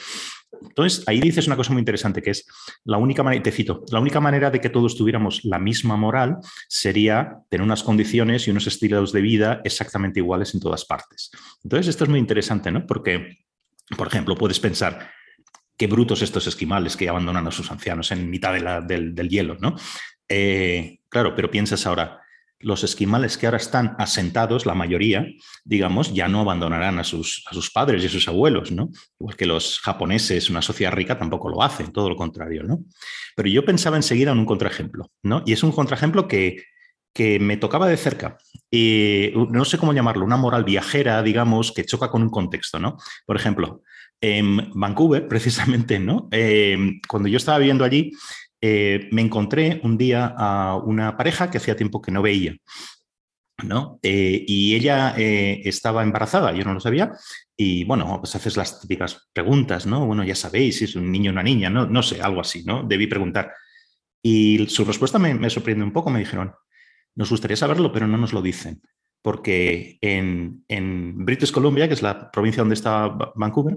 entonces 0.61 1.03
ahí 1.07 1.19
dices 1.19 1.47
una 1.47 1.55
cosa 1.55 1.73
muy 1.73 1.79
interesante 1.79 2.21
que 2.21 2.31
es 2.31 2.45
la 2.85 2.97
única 2.97 3.23
manera, 3.23 3.43
te 3.43 3.51
cito, 3.51 3.83
la 3.91 3.99
única 3.99 4.19
manera 4.19 4.49
de 4.49 4.61
que 4.61 4.69
todos 4.69 4.95
tuviéramos 4.95 5.43
la 5.43 5.59
misma 5.59 5.97
moral 5.97 6.37
sería 6.67 7.37
tener 7.49 7.63
unas 7.63 7.83
condiciones 7.83 8.47
y 8.47 8.51
unos 8.51 8.67
estilos 8.67 9.11
de 9.11 9.21
vida 9.21 9.61
exactamente 9.63 10.19
iguales 10.19 10.53
en 10.53 10.59
todas 10.59 10.85
partes. 10.85 11.31
Entonces 11.63 11.87
esto 11.87 12.03
es 12.05 12.09
muy 12.09 12.19
interesante, 12.19 12.71
¿no? 12.71 12.85
Porque, 12.85 13.45
por 13.97 14.07
ejemplo, 14.07 14.35
puedes 14.35 14.59
pensar, 14.59 15.11
qué 15.77 15.87
brutos 15.87 16.21
estos 16.21 16.47
esquimales 16.47 16.95
que 16.95 17.09
abandonan 17.09 17.47
a 17.47 17.51
sus 17.51 17.69
ancianos 17.71 18.11
en 18.11 18.29
mitad 18.29 18.53
del, 18.53 19.29
hielo, 19.29 19.57
¿no? 19.59 19.75
Eh, 20.29 20.99
claro, 21.09 21.35
pero 21.35 21.51
piensas 21.51 21.85
ahora, 21.85 22.21
los 22.63 22.83
esquimales 22.83 23.37
que 23.37 23.45
ahora 23.45 23.57
están 23.57 23.95
asentados, 23.99 24.65
la 24.65 24.73
mayoría, 24.73 25.27
digamos, 25.63 26.13
ya 26.13 26.27
no 26.27 26.41
abandonarán 26.41 26.99
a 26.99 27.03
sus, 27.03 27.43
padres 27.73 28.03
y 28.03 28.07
a 28.07 28.09
sus 28.09 28.27
abuelos, 28.27 28.71
¿no? 28.71 28.89
Igual 29.19 29.35
que 29.35 29.45
los 29.45 29.79
japoneses, 29.79 30.49
una 30.49 30.61
sociedad 30.61 30.93
rica, 30.93 31.17
tampoco 31.17 31.49
lo 31.49 31.61
hacen, 31.61 31.91
todo 31.91 32.09
lo 32.09 32.15
contrario, 32.15 32.63
¿no? 32.63 32.79
Pero 33.35 33.49
yo 33.49 33.65
pensaba 33.65 33.97
enseguida 33.97 34.31
en 34.31 34.39
un 34.39 34.45
contraejemplo, 34.45 35.11
¿no? 35.23 35.43
Y 35.45 35.53
es 35.53 35.63
un 35.63 35.71
contraejemplo 35.71 36.27
que, 36.27 36.63
me 37.15 37.57
tocaba 37.57 37.87
de 37.87 37.95
cerca. 37.95 38.37
No 38.71 39.65
sé 39.65 39.77
cómo 39.77 39.93
llamarlo, 39.93 40.25
una 40.25 40.37
moral 40.37 40.63
viajera, 40.63 41.21
digamos, 41.21 41.71
que 41.71 41.85
choca 41.85 42.09
con 42.09 42.23
un 42.23 42.29
contexto, 42.29 42.79
¿no? 42.79 42.97
Por 43.27 43.35
ejemplo, 43.35 43.83
en 44.19 44.71
Vancouver, 44.73 45.27
precisamente, 45.29 45.99
¿no? 45.99 46.27
Eh, 46.31 46.99
cuando 47.07 47.29
yo 47.29 47.37
estaba 47.37 47.59
viviendo 47.59 47.83
allí, 47.83 48.11
eh, 48.65 49.09
me 49.11 49.21
encontré 49.21 49.81
un 49.83 49.97
día 49.97 50.33
a 50.37 50.77
una 50.77 51.17
pareja 51.17 51.51
que 51.51 51.57
hacía 51.57 51.75
tiempo 51.75 52.01
que 52.01 52.13
no 52.13 52.21
veía. 52.21 52.55
¿no? 53.61 53.99
Eh, 54.01 54.45
y 54.47 54.73
ella 54.73 55.15
eh, 55.17 55.61
estaba 55.65 56.01
embarazada, 56.01 56.53
yo 56.53 56.63
no 56.63 56.73
lo 56.73 56.79
sabía, 56.79 57.11
y 57.57 57.83
bueno, 57.83 58.19
pues 58.21 58.35
haces 58.37 58.55
las 58.55 58.79
típicas 58.79 59.29
preguntas, 59.33 59.85
¿no? 59.85 60.05
Bueno, 60.05 60.23
ya 60.23 60.35
sabéis 60.35 60.77
si 60.77 60.85
es 60.85 60.95
un 60.95 61.11
niño 61.11 61.31
o 61.31 61.33
una 61.33 61.43
niña, 61.43 61.69
¿no? 61.69 61.85
No 61.85 62.01
sé, 62.03 62.21
algo 62.21 62.39
así, 62.39 62.63
¿no? 62.63 62.83
Debí 62.83 63.05
preguntar. 63.07 63.51
Y 64.21 64.65
su 64.69 64.85
respuesta 64.85 65.19
me, 65.19 65.33
me 65.33 65.49
sorprende 65.49 65.83
un 65.83 65.91
poco, 65.91 66.09
me 66.09 66.19
dijeron, 66.19 66.53
nos 67.15 67.29
gustaría 67.29 67.57
saberlo, 67.57 67.91
pero 67.91 68.07
no 68.07 68.17
nos 68.17 68.31
lo 68.31 68.41
dicen, 68.41 68.81
porque 69.21 69.97
en, 69.99 70.63
en 70.69 71.25
British 71.25 71.51
Columbia, 71.51 71.89
que 71.89 71.95
es 71.95 72.01
la 72.01 72.31
provincia 72.31 72.61
donde 72.61 72.75
está 72.75 73.09
Vancouver, 73.35 73.75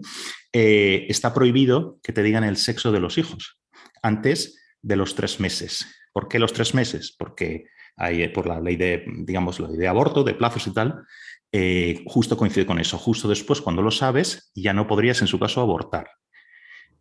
está 0.53 1.35
prohibido 1.35 1.99
que 2.05 2.13
te 2.13 2.23
digan 2.23 2.45
el 2.45 2.57
sexo 2.57 2.93
de 2.93 3.01
los 3.01 3.19
hijos. 3.19 3.59
Antes 4.01 4.57
de 4.87 4.95
los 4.95 5.17
tres 5.17 5.41
meses. 5.41 5.85
¿Por 6.13 6.29
qué 6.29 6.39
los 6.39 6.53
tres 6.53 6.73
meses? 6.73 7.15
Porque 7.19 7.65
hay, 7.97 8.23
eh, 8.23 8.29
por 8.29 8.47
la 8.47 8.61
ley 8.61 8.77
de, 8.77 9.05
digamos, 9.25 9.59
la 9.59 9.69
ley 9.69 9.79
de 9.79 9.89
aborto, 9.89 10.23
de 10.23 10.35
plazos 10.35 10.67
y 10.69 10.73
tal, 10.73 11.03
eh, 11.51 12.05
justo 12.07 12.37
coincide 12.37 12.67
con 12.67 12.79
eso. 12.79 12.97
Justo 12.97 13.29
después, 13.29 13.61
cuando 13.61 13.83
lo 13.83 13.91
sabes, 13.91 14.53
ya 14.55 14.73
no 14.73 14.87
podrías, 14.87 15.21
en 15.21 15.27
su 15.27 15.41
caso, 15.41 15.61
abortar. 15.61 16.09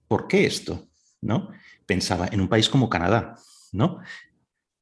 ¿Por 0.08 0.28
qué 0.28 0.46
esto? 0.46 0.88
¿No? 1.22 1.52
Pensaba 1.86 2.28
en 2.32 2.42
un 2.42 2.48
país 2.48 2.70
como 2.70 2.90
Canadá, 2.90 3.36
¿no? 3.72 4.00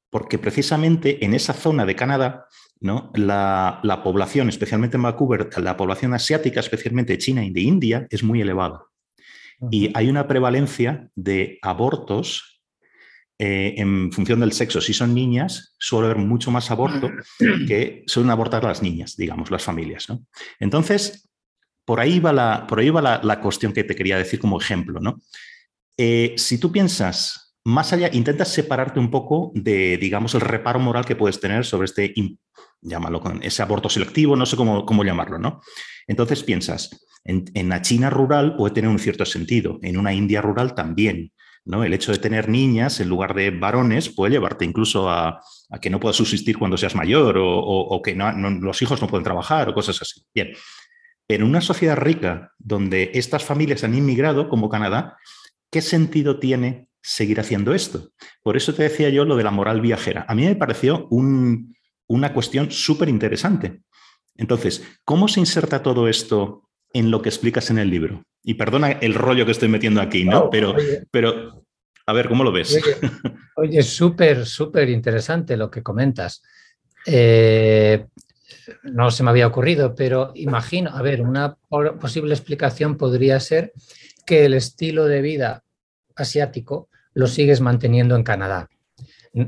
Porque 0.10 0.38
precisamente 0.38 1.26
en 1.26 1.34
esa 1.34 1.54
zona 1.54 1.86
de 1.86 1.96
Canadá, 1.96 2.48
¿no? 2.80 3.12
La, 3.16 3.82
la 3.84 4.02
población, 4.02 4.48
especialmente 4.48 4.96
en 4.96 5.04
Vancouver, 5.04 5.50
la 5.58 5.76
población 5.76 6.14
asiática, 6.14 6.62
especialmente 6.62 7.18
China 7.18 7.44
y 7.44 7.52
de 7.52 7.62
India, 7.62 8.08
es 8.10 8.24
muy 8.24 8.40
elevada. 8.40 8.86
Y 9.72 9.92
hay 9.96 10.10
una 10.10 10.28
prevalencia 10.28 11.10
de 11.16 11.58
abortos 11.62 12.53
eh, 13.46 13.74
en 13.76 14.10
función 14.10 14.40
del 14.40 14.54
sexo. 14.54 14.80
Si 14.80 14.94
son 14.94 15.14
niñas, 15.14 15.76
suele 15.78 16.06
haber 16.06 16.20
mucho 16.20 16.50
más 16.50 16.72
aborto 16.72 17.12
que 17.68 18.06
suelen 18.08 18.32
abortar 18.32 18.64
las 18.64 18.82
niñas, 18.82 19.18
digamos, 19.18 19.52
las 19.52 19.62
familias. 19.62 20.08
Entonces, 20.62 21.30
por 21.84 22.00
ahí 22.00 22.22
va, 22.22 22.32
la, 22.32 22.66
por 22.66 22.80
ahí 22.80 22.90
va 22.90 23.20
la, 23.22 23.42
cuestión 23.42 23.74
que 23.74 23.84
te 23.84 23.96
quería 23.96 24.18
decir 24.18 24.40
como 24.40 24.62
ejemplo. 24.62 25.02
¿no? 25.02 25.20
Eh, 25.98 26.36
si 26.38 26.58
tú 26.58 26.72
piensas 26.72 27.58
más 27.66 27.92
allá, 27.92 28.10
intentas 28.14 28.48
separarte 28.48 29.02
un 29.02 29.12
poco 29.12 29.52
de, 29.56 29.98
digamos, 29.98 30.36
el 30.36 30.42
reparo 30.42 30.80
moral 30.80 31.04
que 31.04 31.18
puedes 31.18 31.42
tener 31.42 31.66
sobre 31.66 31.88
este, 31.88 32.14
llámalo 32.80 33.20
con 33.20 33.44
ese 33.44 33.62
aborto 33.62 33.90
selectivo, 33.90 34.38
no 34.38 34.46
sé 34.46 34.56
cómo, 34.56 34.86
cómo 34.86 35.04
llamarlo, 35.04 35.38
¿no? 35.38 35.60
Entonces 36.08 36.44
piensas, 36.44 37.06
en, 37.26 37.44
en, 37.56 37.68
la 37.68 37.82
China 37.82 38.10
rural 38.10 38.56
puede 38.56 38.74
tener 38.74 38.90
un 38.90 39.00
cierto 39.00 39.26
sentido, 39.26 39.80
en 39.82 39.98
una 39.98 40.14
India 40.14 40.42
rural 40.42 40.76
también, 40.76 41.33
el 41.66 41.94
hecho 41.94 42.12
de 42.12 42.18
tener 42.18 42.50
niñas 42.50 43.00
en 43.00 43.10
lugar 43.10 43.34
de 43.34 43.52
varones 43.52 44.10
puede 44.10 44.34
llevarte 44.34 44.66
incluso 44.66 45.10
a, 45.10 45.42
que 45.82 45.90
no 45.90 46.00
puedas 46.00 46.18
subsistir 46.18 46.58
cuando 46.58 46.78
seas 46.78 46.96
mayor 46.96 47.36
o, 47.40 48.02
que 48.04 48.16
los 48.16 48.82
hijos 48.82 49.02
no 49.02 49.08
pueden 49.08 49.24
trabajar 49.24 49.70
o 49.70 49.74
cosas 49.74 50.02
así. 50.02 50.26
Bien, 50.34 50.52
en 51.28 51.44
una 51.44 51.62
sociedad 51.62 51.98
rica 51.98 52.52
donde 52.58 53.12
estas 53.14 53.44
familias 53.44 53.84
han 53.84 53.96
inmigrado, 53.96 54.50
como 54.50 54.70
Canadá, 54.70 55.18
¿qué 55.72 55.82
sentido 55.82 56.40
tiene 56.40 56.90
seguir 57.02 57.40
haciendo 57.40 57.74
esto? 57.74 58.10
Por 58.44 58.58
eso 58.58 58.74
te 58.74 58.84
decía 58.84 59.10
yo 59.10 59.24
lo 59.24 59.38
de 59.38 59.44
la 59.44 59.52
moral 59.52 59.82
viajera. 59.82 60.26
A 60.28 60.36
mí 60.36 60.46
me 60.46 60.56
pareció 60.56 61.08
una 61.10 62.34
cuestión 62.34 62.72
súper 62.72 63.08
interesante. 63.08 63.82
Entonces, 64.36 64.84
¿cómo 65.06 65.28
se 65.28 65.40
inserta 65.40 65.82
todo 65.82 66.08
esto 66.08 66.70
en 66.94 67.12
lo 67.12 67.22
que 67.22 67.30
explicas 67.30 67.70
en 67.70 67.80
el 67.80 67.90
libro? 67.90 68.24
Y 68.44 68.54
perdona 68.56 68.92
el 68.92 69.14
rollo 69.14 69.46
que 69.46 69.52
estoy 69.52 69.70
metiendo 69.70 70.02
aquí, 70.02 70.24
¿no? 70.24 70.50
pero, 70.50 70.76
pero, 71.12 71.66
a 72.06 72.14
ver, 72.14 72.28
¿cómo 72.30 72.44
lo 72.44 72.52
ves? 72.52 72.80
Oye, 73.56 73.82
súper, 73.84 74.46
súper 74.46 74.90
interesante 74.90 75.58
lo 75.58 75.70
que 75.70 75.84
comentas. 75.84 76.42
Eh, 77.06 78.06
no 78.84 79.12
se 79.12 79.24
me 79.24 79.30
había 79.30 79.48
ocurrido, 79.48 79.96
pero 79.96 80.32
imagino, 80.36 80.92
a 80.92 81.02
ver, 81.02 81.22
una 81.22 81.56
posible 82.00 82.34
explicación 82.34 82.98
podría 82.98 83.40
ser 83.40 83.74
que 84.26 84.46
el 84.46 84.54
estilo 84.54 85.06
de 85.06 85.22
vida 85.22 85.64
asiático 86.16 86.90
lo 87.14 87.28
sigues 87.28 87.62
manteniendo 87.62 88.16
en 88.16 88.24
Canadá. 88.24 88.70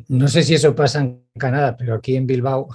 No 0.07 0.27
sé 0.27 0.43
si 0.43 0.55
eso 0.55 0.75
pasa 0.75 0.99
en 0.99 1.25
Canadá, 1.37 1.77
pero 1.77 1.95
aquí 1.95 2.15
en 2.15 2.27
Bilbao 2.27 2.67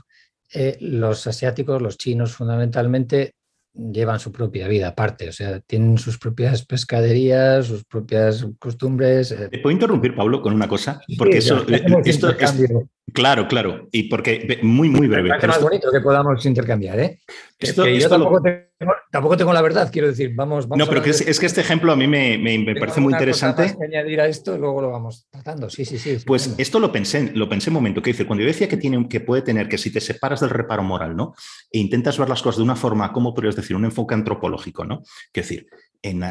eh, 0.53 0.77
los 0.81 1.27
asiáticos, 1.27 1.83
los 1.83 1.99
chinos 1.99 2.33
fundamentalmente, 2.33 3.35
llevan 3.75 4.19
su 4.21 4.33
propia 4.33 4.69
vida 4.69 4.89
aparte, 4.89 5.29
o 5.29 5.33
sea, 5.33 5.61
tienen 5.61 5.99
sus 5.99 6.19
propias 6.19 6.65
pescaderías, 6.65 7.67
sus 7.67 7.85
propias 7.85 8.47
costumbres. 8.59 9.33
Eh. 9.33 9.49
¿Te 9.51 9.59
puedo 9.59 9.73
interrumpir, 9.73 10.15
Pablo, 10.15 10.43
con 10.43 10.55
una 10.55 10.69
cosa? 10.69 11.01
Porque 11.17 11.39
eso, 11.39 11.65
eh, 11.69 11.85
esto, 12.05 12.31
es, 12.31 12.55
Claro, 13.13 13.49
claro. 13.49 13.89
Y 13.93 14.05
porque, 14.05 14.59
muy, 14.63 14.89
muy 14.89 15.09
breve. 15.09 15.31
Es 15.37 15.47
más 15.47 15.63
bonito 15.63 15.91
que 15.91 16.01
podamos 16.01 16.45
intercambiar, 16.45 17.01
¿eh? 17.01 17.19
Esto, 17.59 17.87
yo 17.87 18.09
tampoco, 18.09 19.37
tengo, 19.37 19.53
la 19.53 19.61
verdad, 19.61 19.91
quiero 19.93 20.09
decir, 20.09 20.33
vamos. 20.35 20.67
no, 20.67 20.87
pero 20.87 21.03
que 21.03 21.11
es, 21.11 21.41
que 21.41 21.47
este 21.47 21.61
ejemplo 21.61 21.93
a 21.93 21.97
mí 21.97 22.07
me, 22.07 22.75
parece 22.79 23.01
muy 23.01 23.13
interesante. 23.13 23.77
Que 23.77 23.85
añadir 23.85 24.21
a 24.21 24.27
esto, 24.27 24.57
luego 24.57 24.81
lo 24.81 24.91
vamos 24.91 25.27
tratando. 25.31 25.69
Sí, 25.69 25.85
sí, 25.85 25.99
sí. 25.99 26.19
Pues 26.25 26.55
esto 26.57 26.81
lo 26.81 26.91
pensé, 26.91 27.33
lo 27.35 27.49
pensé 27.49 27.69
un 27.69 27.75
momento. 27.75 28.01
Que 28.01 28.11
dice, 28.13 28.27
cuando 28.27 28.43
yo 28.43 28.49
decía 28.49 28.69
que, 28.69 28.79
tiene, 28.79 29.07
que 29.09 29.21
puede 29.21 29.43
tener 29.43 29.69
que 29.69 29.77
si 29.77 29.93
te 29.93 30.01
separas 30.01 30.41
del 30.41 30.51
reparo 30.51 30.83
moral, 30.83 31.15
¿no? 31.15 31.35
E 31.71 31.79
intentas 31.79 32.19
ver 32.19 32.29
las 32.29 32.43
cosas 32.43 32.59
de 32.59 32.65
una 32.65 32.77
forma, 32.77 33.13
¿cómo 33.13 33.35
podrías 33.35 33.57
decir? 33.57 33.77
Un 33.77 33.85
enfoque 33.85 34.15
antropológico, 34.15 34.85
¿no? 34.85 35.03
Que 35.33 35.43
decir, 35.43 35.67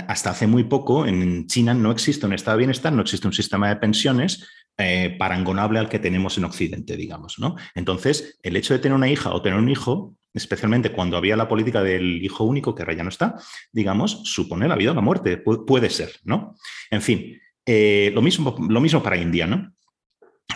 hasta 0.08 0.32
hace 0.32 0.48
muy 0.48 0.64
poco 0.64 1.06
en 1.06 1.46
China 1.46 1.76
no 1.76 1.92
existe 1.92 2.26
un 2.26 2.34
estado 2.34 2.58
de 2.58 2.62
bienestar, 2.62 2.92
no 2.92 3.04
existe 3.04 3.28
un 3.28 3.34
sistema 3.34 3.70
de 3.70 3.76
pensiones 3.76 4.48
eh, 4.82 5.14
parangonable 5.20 5.78
al 5.78 5.90
que 5.90 6.00
tenemos 6.00 6.38
en 6.38 6.46
Occidente, 6.46 6.96
digamos. 6.96 7.38
¿no? 7.38 7.58
Entonces, 7.76 8.40
el 8.44 8.56
hecho 8.56 8.74
de 8.74 8.80
tener 8.80 8.96
una 8.96 9.10
hija 9.10 9.34
o 9.34 9.42
tener 9.42 9.60
un 9.60 9.68
hijo, 9.68 10.16
especialmente 10.34 10.94
cuando 10.94 11.18
había 11.18 11.36
la 11.36 11.50
política 11.50 11.84
del 11.84 12.24
hijo 12.24 12.46
único, 12.46 12.74
que 12.74 12.84
ahora 12.84 12.94
ya 12.94 13.04
no 13.04 13.10
está, 13.10 13.36
digamos, 13.74 14.22
supone 14.24 14.70
la 14.70 14.78
vida 14.78 14.92
o 14.92 14.94
la 14.94 15.02
muerte, 15.02 15.36
puede 15.36 15.90
ser. 15.90 16.14
¿no? 16.24 16.56
En 16.90 17.02
fin, 17.02 17.38
eh, 17.66 18.10
lo, 18.16 18.22
mismo, 18.22 18.56
lo 18.70 18.80
mismo 18.80 19.04
para 19.04 19.18
India, 19.18 19.48
¿no? 19.48 19.70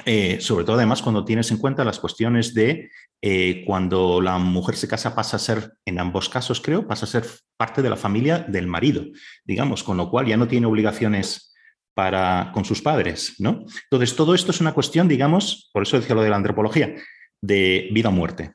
Eh, 0.05 0.37
sobre 0.39 0.63
todo 0.63 0.77
además 0.77 1.01
cuando 1.01 1.25
tienes 1.25 1.51
en 1.51 1.57
cuenta 1.57 1.83
las 1.83 1.99
cuestiones 1.99 2.53
de 2.53 2.89
cuando 3.65 4.19
la 4.21 4.37
mujer 4.37 4.75
se 4.75 4.87
casa 4.87 5.15
pasa 5.15 5.35
a 5.37 5.39
ser, 5.39 5.73
en 5.85 5.99
ambos 5.99 6.27
casos 6.29 6.59
creo, 6.61 6.87
pasa 6.87 7.05
a 7.05 7.09
ser 7.09 7.25
parte 7.57 7.81
de 7.81 7.89
la 7.89 7.95
familia 7.95 8.39
del 8.39 8.67
marido, 8.67 9.03
digamos, 9.45 9.83
con 9.83 9.97
lo 9.97 10.09
cual 10.09 10.27
ya 10.27 10.35
no 10.35 10.47
tiene 10.47 10.67
obligaciones 10.67 11.52
para, 11.93 12.51
con 12.53 12.65
sus 12.65 12.81
padres, 12.81 13.35
¿no? 13.39 13.65
Entonces, 13.89 14.15
todo 14.15 14.33
esto 14.35 14.51
es 14.51 14.62
una 14.62 14.73
cuestión, 14.73 15.07
digamos, 15.07 15.69
por 15.73 15.83
eso 15.83 16.00
decía 16.00 16.15
lo 16.15 16.23
de 16.23 16.29
la 16.29 16.38
antropología, 16.38 16.95
de 17.41 17.89
vida 17.91 18.09
o 18.09 18.12
muerte. 18.12 18.53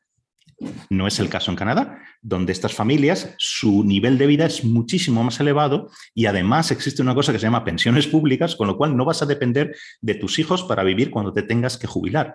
No 0.91 1.07
es 1.07 1.21
el 1.21 1.29
caso 1.29 1.51
en 1.51 1.57
Canadá, 1.57 2.03
donde 2.21 2.53
estas 2.53 2.75
familias, 2.75 3.35
su 3.39 3.85
nivel 3.85 4.19
de 4.19 4.27
vida 4.27 4.47
es 4.47 4.65
muchísimo 4.65 5.23
más 5.23 5.39
elevado 5.39 5.91
y 6.15 6.27
además 6.27 6.73
existe 6.73 7.01
una 7.01 7.15
cosa 7.15 7.33
que 7.33 7.39
se 7.39 7.47
llama 7.47 7.65
pensiones 7.65 8.09
públicas, 8.09 8.57
con 8.57 8.67
lo 8.67 8.77
cual 8.77 8.97
no 8.97 9.05
vas 9.05 9.23
a 9.23 9.27
depender 9.27 9.77
de 10.01 10.15
tus 10.15 10.39
hijos 10.41 10.65
para 10.65 10.83
vivir 10.83 11.11
cuando 11.11 11.33
te 11.33 11.43
tengas 11.43 11.79
que 11.79 11.87
jubilar. 11.87 12.35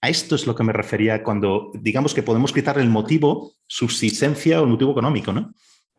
A 0.00 0.08
esto 0.08 0.36
es 0.36 0.46
lo 0.46 0.54
que 0.54 0.62
me 0.62 0.72
refería 0.72 1.22
cuando 1.22 1.70
digamos 1.74 2.14
que 2.14 2.22
podemos 2.22 2.52
quitar 2.52 2.78
el 2.78 2.88
motivo 2.88 3.52
subsistencia 3.66 4.60
o 4.60 4.64
el 4.64 4.70
motivo 4.70 4.92
económico, 4.92 5.32
¿no? 5.32 5.52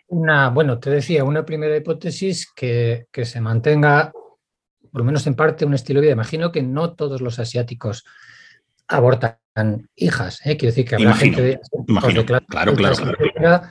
Una, 0.10 0.50
bueno, 0.50 0.80
te 0.80 0.89
decía, 0.89 1.24
una 1.24 1.46
primera 1.46 1.75
hipótesis 1.75 2.51
que, 2.56 3.08
que 3.12 3.25
se 3.25 3.42
mantenga, 3.42 4.12
por 4.92 5.01
lo 5.01 5.04
menos 5.06 5.25
en 5.28 5.36
parte, 5.36 5.66
un 5.66 5.74
estilo 5.74 6.00
de 6.00 6.08
vida. 6.08 6.13
Imagino 6.13 6.51
que 6.51 6.63
no 6.63 6.94
todos 6.94 7.22
los 7.22 7.39
asiáticos 7.39 8.06
abortan 8.88 9.38
hijas. 9.96 10.42
¿eh? 10.46 10.58
Quiero 10.58 10.72
decir 10.72 10.86
que 10.86 10.96
habrá 10.96 11.13
gente 11.13 11.42
de, 11.42 11.60
claro, 12.48 12.75
claro, 12.75 13.62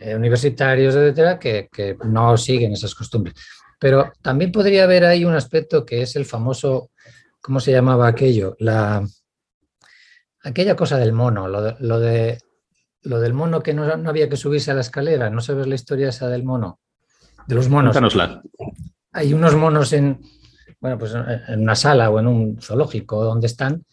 eh, 0.00 0.14
universitarios, 0.14 0.94
etcétera, 0.94 1.38
que, 1.38 1.68
que, 1.72 1.96
no 2.04 2.36
siguen 2.36 2.72
esas 2.72 2.94
costumbres. 2.94 3.34
Pero 3.78 4.12
también 4.22 4.52
podría 4.52 4.84
haber 4.84 5.04
ahí 5.04 5.24
un 5.24 5.34
aspecto 5.34 5.84
que 5.84 6.02
es 6.02 6.16
el 6.16 6.26
famoso, 6.26 6.90
¿cómo 7.40 7.60
se 7.60 7.72
llamaba 7.72 8.06
aquello? 8.06 8.56
La, 8.58 9.02
aquella 10.42 10.76
cosa 10.76 10.98
del 10.98 11.12
mono, 11.12 11.48
lo 11.48 11.62
de, 11.62 11.76
lo, 11.80 11.98
de, 11.98 12.38
lo 13.06 13.20
del 13.20 13.34
mono 13.34 13.62
que 13.62 13.72
no, 13.72 13.96
no, 13.96 14.10
había 14.10 14.28
que 14.28 14.36
subirse 14.36 14.70
a 14.70 14.74
la 14.74 14.80
escalera. 14.80 15.30
¿No 15.30 15.40
sabes 15.40 15.66
la 15.66 15.74
historia 15.74 16.08
esa 16.08 16.28
del 16.28 16.44
mono? 16.44 16.80
De 17.46 17.54
los 17.54 17.68
monos. 17.68 17.92
Cuéntanosla. 17.92 18.42
Hay 19.12 19.32
unos 19.32 19.54
monos 19.54 19.92
en, 19.92 20.20
bueno, 20.80 20.98
pues 20.98 21.14
en 21.14 21.60
una 21.60 21.76
sala 21.76 22.10
o 22.10 22.18
en 22.18 22.26
un 22.26 22.60
zoológico 22.60 23.24
donde 23.24 23.46
están 23.46 23.84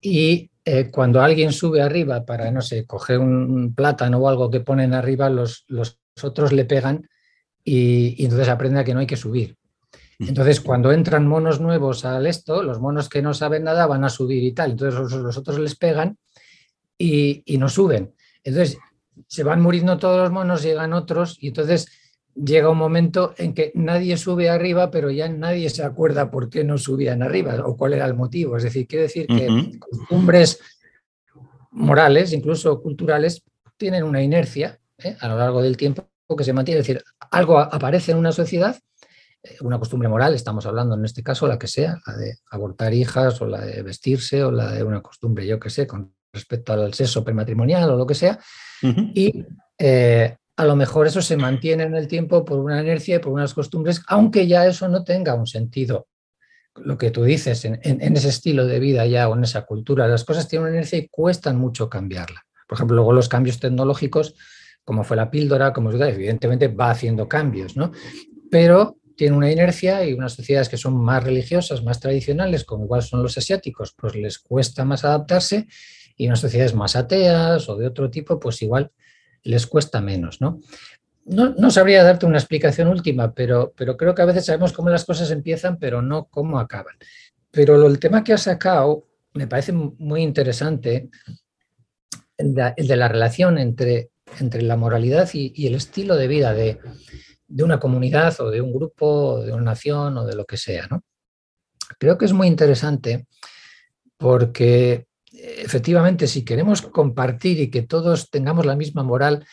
y 0.00 0.50
eh, 0.64 0.90
cuando 0.90 1.22
alguien 1.22 1.52
sube 1.52 1.80
arriba 1.80 2.24
para, 2.24 2.50
no 2.50 2.60
sé, 2.60 2.86
coger 2.86 3.20
un 3.20 3.72
plátano 3.74 4.18
o 4.18 4.28
algo 4.28 4.50
que 4.50 4.60
ponen 4.60 4.94
arriba, 4.94 5.30
los, 5.30 5.64
los 5.68 5.98
otros 6.22 6.52
le 6.52 6.64
pegan 6.64 7.08
y, 7.62 8.20
y, 8.20 8.24
entonces 8.24 8.48
aprende 8.48 8.80
a 8.80 8.84
que 8.84 8.92
no 8.92 9.00
hay 9.00 9.06
que 9.06 9.16
subir. 9.16 9.56
Entonces, 10.18 10.60
cuando 10.60 10.92
entran 10.92 11.28
monos 11.28 11.60
nuevos 11.60 12.04
al 12.04 12.26
esto, 12.26 12.62
los 12.62 12.80
monos 12.80 13.08
que 13.08 13.22
no 13.22 13.34
saben 13.34 13.64
nada 13.64 13.86
van 13.86 14.02
a 14.02 14.08
subir 14.08 14.42
y 14.42 14.52
tal. 14.52 14.72
Entonces, 14.72 14.98
los, 14.98 15.12
los 15.12 15.36
otros 15.36 15.58
les 15.58 15.76
pegan 15.76 16.18
y, 16.98 17.42
y, 17.44 17.58
no 17.58 17.68
suben. 17.68 18.14
Entonces, 18.46 18.78
se 19.26 19.42
van 19.42 19.60
muriendo 19.60 19.98
todos 19.98 20.18
los 20.20 20.30
monos, 20.30 20.62
llegan 20.62 20.92
otros 20.92 21.36
y 21.40 21.48
entonces 21.48 21.88
llega 22.34 22.70
un 22.70 22.78
momento 22.78 23.34
en 23.38 23.54
que 23.54 23.72
nadie 23.74 24.16
sube 24.16 24.48
arriba, 24.48 24.90
pero 24.90 25.10
ya 25.10 25.28
nadie 25.28 25.68
se 25.68 25.82
acuerda 25.82 26.30
por 26.30 26.48
qué 26.48 26.62
no 26.62 26.78
subían 26.78 27.22
arriba 27.22 27.56
o 27.64 27.76
cuál 27.76 27.94
era 27.94 28.06
el 28.06 28.14
motivo. 28.14 28.56
Es 28.56 28.62
decir, 28.62 28.86
quiere 28.86 29.04
decir 29.04 29.26
que 29.26 29.48
uh 29.48 29.52
-huh. 29.52 29.78
costumbres 29.78 30.60
morales, 31.72 32.32
incluso 32.32 32.80
culturales, 32.80 33.42
tienen 33.76 34.04
una 34.04 34.22
inercia 34.22 34.78
¿eh? 34.98 35.16
a 35.20 35.28
lo 35.28 35.36
largo 35.36 35.60
del 35.60 35.76
tiempo 35.76 36.08
que 36.36 36.44
se 36.44 36.52
mantiene. 36.52 36.80
Es 36.80 36.86
decir, 36.86 37.02
algo 37.32 37.58
aparece 37.58 38.12
en 38.12 38.18
una 38.18 38.32
sociedad, 38.32 38.78
eh, 39.42 39.56
una 39.60 39.78
costumbre 39.78 40.08
moral, 40.08 40.34
estamos 40.34 40.66
hablando 40.66 40.94
en 40.94 41.04
este 41.04 41.24
caso, 41.24 41.48
la 41.48 41.58
que 41.58 41.66
sea, 41.66 41.98
la 42.06 42.16
de 42.16 42.36
abortar 42.50 42.94
hijas 42.94 43.40
o 43.40 43.46
la 43.46 43.60
de 43.60 43.82
vestirse 43.82 44.44
o 44.44 44.52
la 44.52 44.70
de 44.70 44.84
una 44.84 45.00
costumbre, 45.00 45.46
yo 45.46 45.58
que 45.58 45.70
sé, 45.70 45.86
con 45.86 46.15
respecto 46.32 46.72
al 46.72 46.94
sexo 46.94 47.24
prematrimonial 47.24 47.90
o 47.90 47.96
lo 47.96 48.06
que 48.06 48.14
sea, 48.14 48.38
uh 48.82 48.86
-huh. 48.86 49.12
y 49.14 49.44
eh, 49.78 50.36
a 50.56 50.64
lo 50.64 50.74
mejor 50.74 51.06
eso 51.06 51.20
se 51.20 51.36
mantiene 51.36 51.84
en 51.84 51.94
el 51.94 52.08
tiempo 52.08 52.44
por 52.44 52.58
una 52.58 52.80
inercia 52.80 53.16
y 53.16 53.18
por 53.18 53.32
unas 53.32 53.52
costumbres, 53.52 54.02
aunque 54.08 54.46
ya 54.46 54.66
eso 54.66 54.88
no 54.88 55.04
tenga 55.04 55.34
un 55.34 55.46
sentido. 55.46 56.08
Lo 56.76 56.98
que 56.98 57.10
tú 57.10 57.24
dices, 57.24 57.64
en, 57.64 57.78
en, 57.82 58.02
en, 58.02 58.16
ese 58.16 58.28
estilo 58.28 58.66
de 58.66 58.78
vida 58.78 59.06
ya 59.06 59.28
o 59.28 59.36
en 59.36 59.44
esa 59.44 59.62
cultura, 59.62 60.08
las 60.08 60.24
cosas 60.24 60.48
tienen 60.48 60.68
una 60.68 60.76
inercia 60.76 60.98
y 60.98 61.08
cuestan 61.08 61.58
mucho 61.58 61.88
cambiarla. 61.88 62.42
Por 62.66 62.76
ejemplo, 62.76 62.96
luego 62.96 63.12
los 63.12 63.28
cambios 63.28 63.60
tecnológicos, 63.60 64.34
como 64.84 65.04
fue 65.04 65.16
la 65.16 65.30
píldora, 65.30 65.72
como 65.72 65.90
evidentemente 65.90 66.68
va 66.68 66.90
haciendo 66.90 67.28
cambios, 67.28 67.76
¿no? 67.76 67.92
Pero 68.50 68.98
tiene 69.16 69.36
una 69.36 69.50
inercia 69.50 70.04
y 70.04 70.12
unas 70.12 70.34
sociedades 70.34 70.68
que 70.68 70.76
son 70.76 70.96
más 70.96 71.24
religiosas, 71.24 71.82
más 71.82 72.00
tradicionales, 72.00 72.64
como 72.64 72.84
igual 72.84 73.02
son 73.02 73.22
los 73.22 73.36
asiáticos, 73.38 73.94
pues 73.96 74.14
les 74.14 74.38
cuesta 74.38 74.84
más 74.84 75.04
adaptarse 75.04 75.66
y 76.16 76.26
unas 76.26 76.40
sociedades 76.40 76.74
más 76.74 76.96
ateas 76.96 77.68
o 77.68 77.76
de 77.76 77.86
otro 77.86 78.10
tipo, 78.10 78.40
pues 78.40 78.62
igual 78.62 78.90
les 79.42 79.66
cuesta 79.66 80.00
menos, 80.00 80.40
¿no? 80.40 80.60
No, 81.24 81.54
no, 81.58 81.70
sabría 81.70 82.04
darte 82.04 82.24
una 82.24 82.38
explicación 82.38 82.86
última, 82.86 83.34
pero, 83.34 83.72
pero, 83.76 83.96
creo 83.96 84.14
que 84.14 84.22
a 84.22 84.26
veces 84.26 84.44
sabemos 84.44 84.72
cómo 84.72 84.90
las 84.90 85.04
cosas 85.04 85.30
empiezan, 85.32 85.76
pero 85.78 86.00
no 86.00 86.26
cómo 86.26 86.60
acaban. 86.60 86.94
Pero 87.50 87.76
lo, 87.76 87.88
el 87.88 87.98
tema 87.98 88.22
que 88.22 88.32
has 88.32 88.42
sacado 88.42 89.08
me 89.34 89.46
parece 89.46 89.72
muy 89.72 90.22
interesante, 90.22 91.10
el 92.36 92.54
de, 92.54 92.96
la 92.96 93.08
relación 93.08 93.58
entre, 93.58 94.10
entre 94.38 94.62
la 94.62 94.76
moralidad 94.76 95.28
y, 95.32 95.66
el 95.66 95.74
estilo 95.74 96.16
de 96.16 96.28
vida 96.28 96.54
de, 96.54 96.78
de, 97.48 97.64
una 97.64 97.80
comunidad 97.80 98.40
o 98.40 98.50
de 98.50 98.60
un 98.60 98.72
grupo, 98.72 99.42
de 99.44 99.52
una 99.52 99.62
nación 99.62 100.16
o 100.18 100.26
de 100.26 100.36
lo 100.36 100.44
que 100.44 100.56
sea. 100.56 100.86
¿no? 100.88 101.02
Creo 101.98 102.16
que 102.18 102.24
es 102.24 102.32
muy 102.32 102.46
interesante 102.46 103.26
porque 104.16 105.06
efectivamente, 105.36 106.26
si 106.26 106.44
queremos 106.44 106.82
compartir 106.82 107.60
y 107.60 107.70
que 107.70 107.82
todos 107.82 108.30
tengamos 108.30 108.66
la 108.66 108.76
misma 108.76 109.02
moral, 109.02 109.44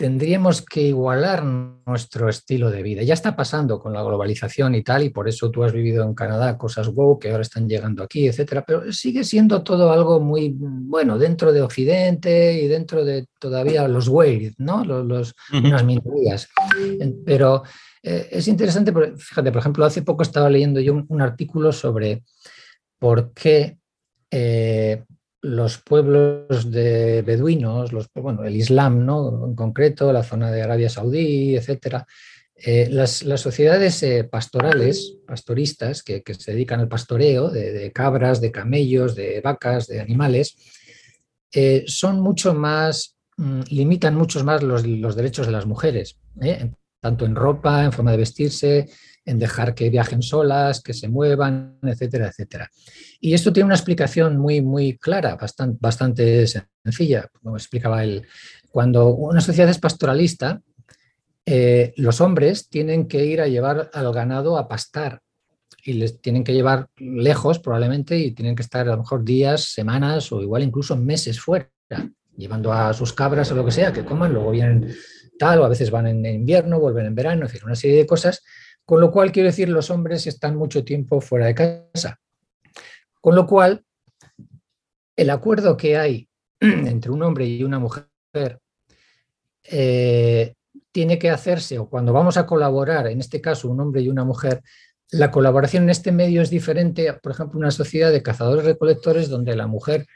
tendríamos 0.00 0.62
que 0.62 0.80
igualar 0.80 1.44
nuestro 1.44 2.30
estilo 2.30 2.70
de 2.70 2.82
vida. 2.82 3.02
Ya 3.02 3.12
está 3.12 3.36
pasando 3.36 3.78
con 3.78 3.92
la 3.92 4.02
globalización 4.02 4.74
y 4.74 4.82
tal, 4.82 5.02
y 5.02 5.10
por 5.10 5.28
eso 5.28 5.50
tú 5.50 5.62
has 5.62 5.74
vivido 5.74 6.04
en 6.04 6.14
Canadá 6.14 6.56
cosas 6.56 6.88
wow 6.88 7.18
que 7.18 7.30
ahora 7.30 7.42
están 7.42 7.68
llegando 7.68 8.02
aquí, 8.02 8.26
etcétera, 8.26 8.64
pero 8.66 8.90
sigue 8.92 9.24
siendo 9.24 9.62
todo 9.62 9.92
algo 9.92 10.18
muy 10.18 10.54
bueno 10.56 11.18
dentro 11.18 11.52
de 11.52 11.60
Occidente 11.60 12.62
y 12.62 12.66
dentro 12.66 13.04
de 13.04 13.26
todavía 13.38 13.86
los 13.88 14.08
Wales, 14.08 14.54
¿no? 14.56 14.86
Los, 14.86 15.04
los 15.04 15.30
uh 15.52 15.56
-huh. 15.56 15.66
unas 15.68 15.84
minorías. 15.84 16.48
Pero 17.26 17.64
eh, 18.02 18.26
es 18.30 18.48
interesante, 18.48 18.94
fíjate, 19.18 19.52
por 19.52 19.60
ejemplo, 19.60 19.84
hace 19.84 20.00
poco 20.00 20.22
estaba 20.22 20.48
leyendo 20.48 20.80
yo 20.80 20.94
un, 20.94 21.04
un 21.08 21.20
artículo 21.20 21.72
sobre 21.72 22.22
por 22.98 23.34
qué 23.34 23.76
eh, 24.30 25.04
los 25.42 25.78
pueblos 25.78 26.70
de 26.70 27.22
beduinos, 27.22 27.92
los, 27.92 28.08
bueno, 28.14 28.44
el 28.44 28.56
Islam 28.56 29.06
¿no? 29.06 29.46
en 29.46 29.54
concreto, 29.54 30.12
la 30.12 30.22
zona 30.22 30.50
de 30.50 30.62
Arabia 30.62 30.90
Saudí, 30.90 31.56
etcétera, 31.56 32.06
eh, 32.62 32.88
las, 32.90 33.22
las, 33.22 33.40
sociedades 33.40 34.02
eh, 34.02 34.24
pastorales, 34.24 35.16
pastoristas, 35.26 36.02
que, 36.02 36.22
que, 36.22 36.34
se 36.34 36.52
dedican 36.52 36.80
al 36.80 36.88
pastoreo 36.88 37.48
de, 37.48 37.90
cabras, 37.90 38.42
de 38.42 38.52
camellos, 38.52 39.14
de 39.14 39.40
vacas, 39.40 39.86
de 39.86 40.00
animales, 40.00 40.56
eh, 41.52 41.84
son 41.86 42.20
mucho 42.20 42.52
más, 42.52 43.16
mm, 43.38 43.60
limitan 43.70 44.14
mucho 44.14 44.44
más 44.44 44.62
los, 44.62 44.86
los, 44.86 45.16
derechos 45.16 45.46
de 45.46 45.52
las 45.52 45.64
mujeres, 45.64 46.18
tanto 47.00 47.24
en 47.24 47.34
ropa, 47.34 47.82
en 47.82 47.92
forma 47.92 48.10
de 48.10 48.18
vestirse, 48.18 48.90
en 49.24 49.38
dejar 49.38 49.74
que 49.74 49.90
viajen 49.90 50.22
solas, 50.22 50.82
que 50.82 50.94
se 50.94 51.08
muevan, 51.08 51.78
etcétera, 51.82 52.28
etcétera. 52.28 52.70
Y 53.20 53.34
esto 53.34 53.52
tiene 53.52 53.66
una 53.66 53.74
explicación 53.74 54.38
muy, 54.38 54.60
muy 54.60 54.96
clara, 54.98 55.36
bastante, 55.36 55.78
bastante 55.80 56.46
sencilla, 56.46 57.28
como 57.42 57.56
explicaba 57.56 58.02
él. 58.02 58.26
Cuando 58.70 59.08
una 59.14 59.40
sociedad 59.40 59.70
es 59.70 59.78
pastoralista, 59.78 60.60
eh, 61.44 61.92
los 61.96 62.20
hombres 62.20 62.68
tienen 62.68 63.08
que 63.08 63.24
ir 63.24 63.40
a 63.40 63.48
llevar 63.48 63.90
al 63.92 64.12
ganado 64.12 64.56
a 64.56 64.68
pastar 64.68 65.20
y 65.84 65.94
les 65.94 66.20
tienen 66.20 66.44
que 66.44 66.52
llevar 66.52 66.88
lejos 66.98 67.58
probablemente 67.58 68.18
y 68.18 68.32
tienen 68.32 68.54
que 68.54 68.62
estar 68.62 68.86
a 68.86 68.92
lo 68.92 68.98
mejor 68.98 69.24
días, 69.24 69.64
semanas 69.64 70.30
o 70.32 70.42
igual 70.42 70.62
incluso 70.62 70.96
meses 70.96 71.40
fuera, 71.40 71.70
llevando 72.36 72.72
a 72.72 72.92
sus 72.92 73.12
cabras 73.12 73.50
o 73.50 73.54
lo 73.54 73.64
que 73.64 73.72
sea, 73.72 73.92
que 73.92 74.04
coman, 74.04 74.32
luego 74.32 74.50
vienen 74.50 74.94
tal, 75.38 75.60
o 75.60 75.64
a 75.64 75.68
veces 75.68 75.90
van 75.90 76.06
en 76.06 76.24
invierno, 76.26 76.78
vuelven 76.78 77.06
en 77.06 77.14
verano, 77.14 77.46
es 77.46 77.52
decir, 77.52 77.64
una 77.64 77.74
serie 77.74 77.96
de 77.96 78.06
cosas 78.06 78.42
con 78.84 79.00
lo 79.00 79.10
cual, 79.10 79.32
quiero 79.32 79.48
decir, 79.48 79.68
los 79.68 79.90
hombres 79.90 80.26
están 80.26 80.56
mucho 80.56 80.84
tiempo 80.84 81.20
fuera 81.20 81.46
de 81.46 81.54
casa. 81.54 82.20
Con 83.20 83.34
lo 83.34 83.46
cual, 83.46 83.84
el 85.16 85.30
acuerdo 85.30 85.76
que 85.76 85.96
hay 85.96 86.28
entre 86.60 87.10
un 87.10 87.22
hombre 87.22 87.46
y 87.46 87.62
una 87.62 87.78
mujer 87.78 88.08
eh, 89.64 90.54
tiene 90.92 91.18
que 91.18 91.30
hacerse, 91.30 91.78
o 91.78 91.88
cuando 91.88 92.12
vamos 92.12 92.36
a 92.36 92.46
colaborar, 92.46 93.06
en 93.06 93.20
este 93.20 93.40
caso 93.40 93.68
un 93.68 93.80
hombre 93.80 94.00
y 94.02 94.08
una 94.08 94.24
mujer, 94.24 94.62
la 95.10 95.30
colaboración 95.30 95.84
en 95.84 95.90
este 95.90 96.12
medio 96.12 96.42
es 96.42 96.50
diferente, 96.50 97.12
por 97.14 97.32
ejemplo, 97.32 97.58
una 97.58 97.70
sociedad 97.70 98.10
de 98.10 98.22
cazadores-recolectores 98.22 99.28
donde 99.28 99.56
la 99.56 99.66
mujer 99.66 100.06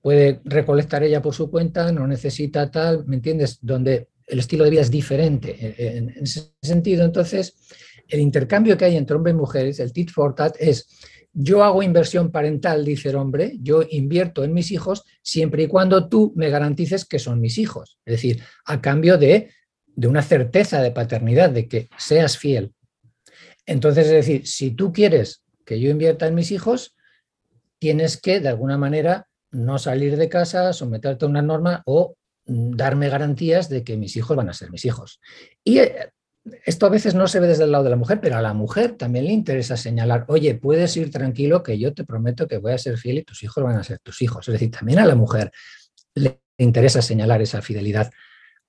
puede 0.00 0.40
recolectar 0.44 1.02
ella 1.02 1.22
por 1.22 1.34
su 1.34 1.50
cuenta, 1.50 1.92
no 1.92 2.06
necesita 2.06 2.70
tal, 2.70 3.04
¿me 3.06 3.16
entiendes? 3.16 3.58
Donde 3.60 4.08
el 4.26 4.38
estilo 4.38 4.64
de 4.64 4.70
vida 4.70 4.80
es 4.82 4.90
diferente. 4.90 5.74
En 5.78 6.10
ese 6.10 6.52
sentido, 6.62 7.04
entonces, 7.04 7.56
el 8.08 8.20
intercambio 8.20 8.76
que 8.76 8.84
hay 8.84 8.96
entre 8.96 9.16
hombres 9.16 9.34
y 9.34 9.38
mujeres, 9.38 9.80
el 9.80 9.92
tit 9.92 10.10
for 10.10 10.34
tat, 10.34 10.56
es 10.58 10.88
yo 11.38 11.62
hago 11.62 11.82
inversión 11.82 12.30
parental, 12.30 12.82
dice 12.82 13.10
el 13.10 13.16
hombre, 13.16 13.58
yo 13.60 13.82
invierto 13.90 14.42
en 14.42 14.54
mis 14.54 14.70
hijos 14.70 15.04
siempre 15.22 15.64
y 15.64 15.66
cuando 15.68 16.08
tú 16.08 16.32
me 16.34 16.48
garantices 16.48 17.04
que 17.04 17.18
son 17.18 17.42
mis 17.42 17.58
hijos. 17.58 17.98
Es 18.06 18.12
decir, 18.12 18.42
a 18.64 18.80
cambio 18.80 19.18
de, 19.18 19.50
de 19.86 20.08
una 20.08 20.22
certeza 20.22 20.80
de 20.80 20.92
paternidad, 20.92 21.50
de 21.50 21.68
que 21.68 21.90
seas 21.98 22.38
fiel. 22.38 22.72
Entonces, 23.66 24.06
es 24.06 24.12
decir, 24.12 24.46
si 24.46 24.70
tú 24.70 24.94
quieres 24.94 25.42
que 25.66 25.78
yo 25.78 25.90
invierta 25.90 26.26
en 26.26 26.34
mis 26.34 26.52
hijos, 26.52 26.96
tienes 27.78 28.16
que, 28.16 28.40
de 28.40 28.48
alguna 28.48 28.78
manera, 28.78 29.28
no 29.50 29.78
salir 29.78 30.16
de 30.16 30.30
casa, 30.30 30.72
someterte 30.72 31.26
a 31.26 31.28
una 31.28 31.42
norma 31.42 31.82
o 31.84 32.16
mm, 32.46 32.76
darme 32.76 33.10
garantías 33.10 33.68
de 33.68 33.84
que 33.84 33.98
mis 33.98 34.16
hijos 34.16 34.36
van 34.38 34.48
a 34.48 34.54
ser 34.54 34.70
mis 34.70 34.86
hijos. 34.86 35.20
Y 35.62 35.80
eh, 35.80 36.12
esto 36.64 36.86
a 36.86 36.90
veces 36.90 37.14
no 37.14 37.26
se 37.28 37.40
ve 37.40 37.48
desde 37.48 37.64
el 37.64 37.72
lado 37.72 37.84
de 37.84 37.90
la 37.90 37.96
mujer, 37.96 38.20
pero 38.20 38.36
a 38.36 38.42
la 38.42 38.54
mujer 38.54 38.92
también 38.92 39.26
le 39.26 39.32
interesa 39.32 39.76
señalar, 39.76 40.24
oye, 40.28 40.54
puedes 40.54 40.96
ir 40.96 41.10
tranquilo 41.10 41.62
que 41.62 41.78
yo 41.78 41.92
te 41.92 42.04
prometo 42.04 42.46
que 42.46 42.58
voy 42.58 42.72
a 42.72 42.78
ser 42.78 42.98
fiel 42.98 43.18
y 43.18 43.22
tus 43.24 43.42
hijos 43.42 43.62
van 43.64 43.76
a 43.76 43.84
ser 43.84 43.98
tus 43.98 44.22
hijos. 44.22 44.46
Es 44.48 44.52
decir, 44.52 44.70
también 44.70 44.98
a 44.98 45.06
la 45.06 45.14
mujer 45.14 45.50
le 46.14 46.40
interesa 46.58 47.02
señalar 47.02 47.42
esa 47.42 47.62
fidelidad 47.62 48.10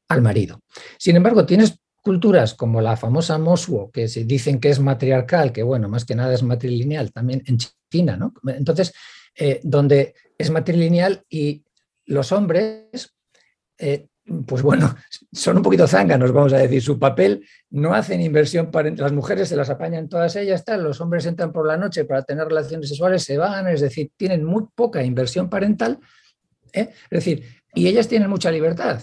al 0.08 0.22
marido. 0.22 0.62
Sin 0.98 1.16
embargo, 1.16 1.46
tienes 1.46 1.80
culturas 2.02 2.54
como 2.54 2.82
la 2.82 2.96
famosa 2.96 3.38
Mosuo, 3.38 3.92
que 3.92 4.08
se 4.08 4.24
dicen 4.24 4.60
que 4.60 4.70
es 4.70 4.80
matriarcal, 4.80 5.52
que 5.52 5.64
bueno, 5.64 5.90
más 5.90 6.06
que 6.06 6.16
nada 6.16 6.34
es 6.34 6.44
matrilineal, 6.44 7.12
también 7.12 7.44
en 7.46 7.58
China, 7.92 8.16
¿no? 8.16 8.34
Entonces, 8.48 8.94
eh, 9.36 9.60
donde 9.64 10.16
es 10.38 10.50
matrilineal 10.50 11.24
y 11.30 11.64
los 12.06 12.32
hombres, 12.32 13.14
eh, 13.78 14.08
pues 14.46 14.62
bueno, 14.62 14.96
son 15.32 15.58
un 15.58 15.64
poquito 15.64 15.88
zánganos, 15.88 16.32
vamos 16.32 16.54
a 16.54 16.58
decir, 16.58 16.82
su 16.82 17.00
papel 17.00 17.46
no 17.70 17.94
hacen 17.94 18.22
inversión 18.22 18.72
para 18.72 18.90
las 18.92 19.12
mujeres 19.12 19.50
se 19.50 19.56
las 19.56 19.70
apañan 19.70 20.10
todas 20.10 20.36
ellas, 20.36 20.66
tal, 20.66 20.84
los 20.84 21.00
hombres 21.00 21.26
entran 21.26 21.52
por 21.52 21.66
la 21.66 21.78
noche 21.78 22.06
para 22.06 22.24
tener 22.24 22.48
relaciones 22.48 22.90
sexuales, 22.90 23.24
se 23.24 23.38
van, 23.38 23.68
es 23.68 23.82
decir, 23.82 24.12
tienen 24.18 24.44
muy 24.44 24.66
poca 24.76 25.04
inversión 25.04 25.50
parental, 25.50 26.00
¿eh? 26.74 26.90
es 27.10 27.26
decir, 27.26 27.46
y 27.74 27.88
ellas 27.88 28.08
tienen 28.08 28.30
mucha 28.30 28.52
libertad. 28.52 29.02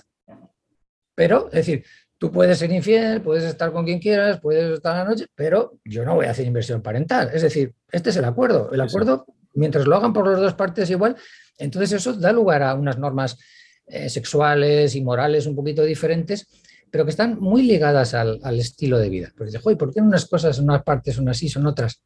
Pero, 1.17 1.47
es 1.47 1.67
decir, 1.67 1.85
Tú 2.25 2.31
puedes 2.31 2.59
ser 2.59 2.73
infiel, 2.73 3.21
puedes 3.21 3.45
estar 3.45 3.71
con 3.71 3.85
quien 3.85 3.99
quieras, 3.99 4.41
puedes 4.41 4.73
estar 4.73 4.97
la 4.97 5.05
noche, 5.05 5.27
pero 5.35 5.79
yo 5.85 6.07
no 6.07 6.15
voy 6.15 6.25
a 6.25 6.31
hacer 6.31 6.47
inversión 6.47 6.81
parental. 6.81 7.31
Es 7.35 7.43
decir, 7.43 7.75
este 7.93 8.09
es 8.09 8.17
el 8.17 8.25
acuerdo. 8.25 8.71
El 8.73 8.81
acuerdo, 8.81 9.27
mientras 9.53 9.87
lo 9.87 9.95
hagan 9.95 10.15
por 10.15 10.27
las 10.27 10.41
dos 10.41 10.55
partes 10.55 10.89
igual, 10.89 11.17
entonces 11.59 11.93
eso 11.93 12.15
da 12.15 12.33
lugar 12.33 12.63
a 12.63 12.75
unas 12.77 12.99
normas 12.99 13.37
eh, 13.87 14.09
sexuales 14.09 14.95
y 14.95 15.03
morales 15.03 15.47
un 15.47 15.55
poquito 15.55 15.83
diferentes, 15.83 16.49
pero 16.91 17.05
que 17.05 17.11
están 17.11 17.39
muy 17.41 17.63
ligadas 17.63 18.15
al, 18.15 18.41
estilo 18.59 18.99
de 18.99 19.09
vida. 19.09 19.33
Porque 19.37 19.51
dices, 19.51 19.77
¿por 19.77 19.93
qué 19.93 20.01
unas 20.01 20.27
cosas, 20.27 20.59
unas 20.59 20.83
partes 20.83 21.17
son 21.17 21.29
así, 21.29 21.49
son 21.49 21.67
otras? 21.67 22.03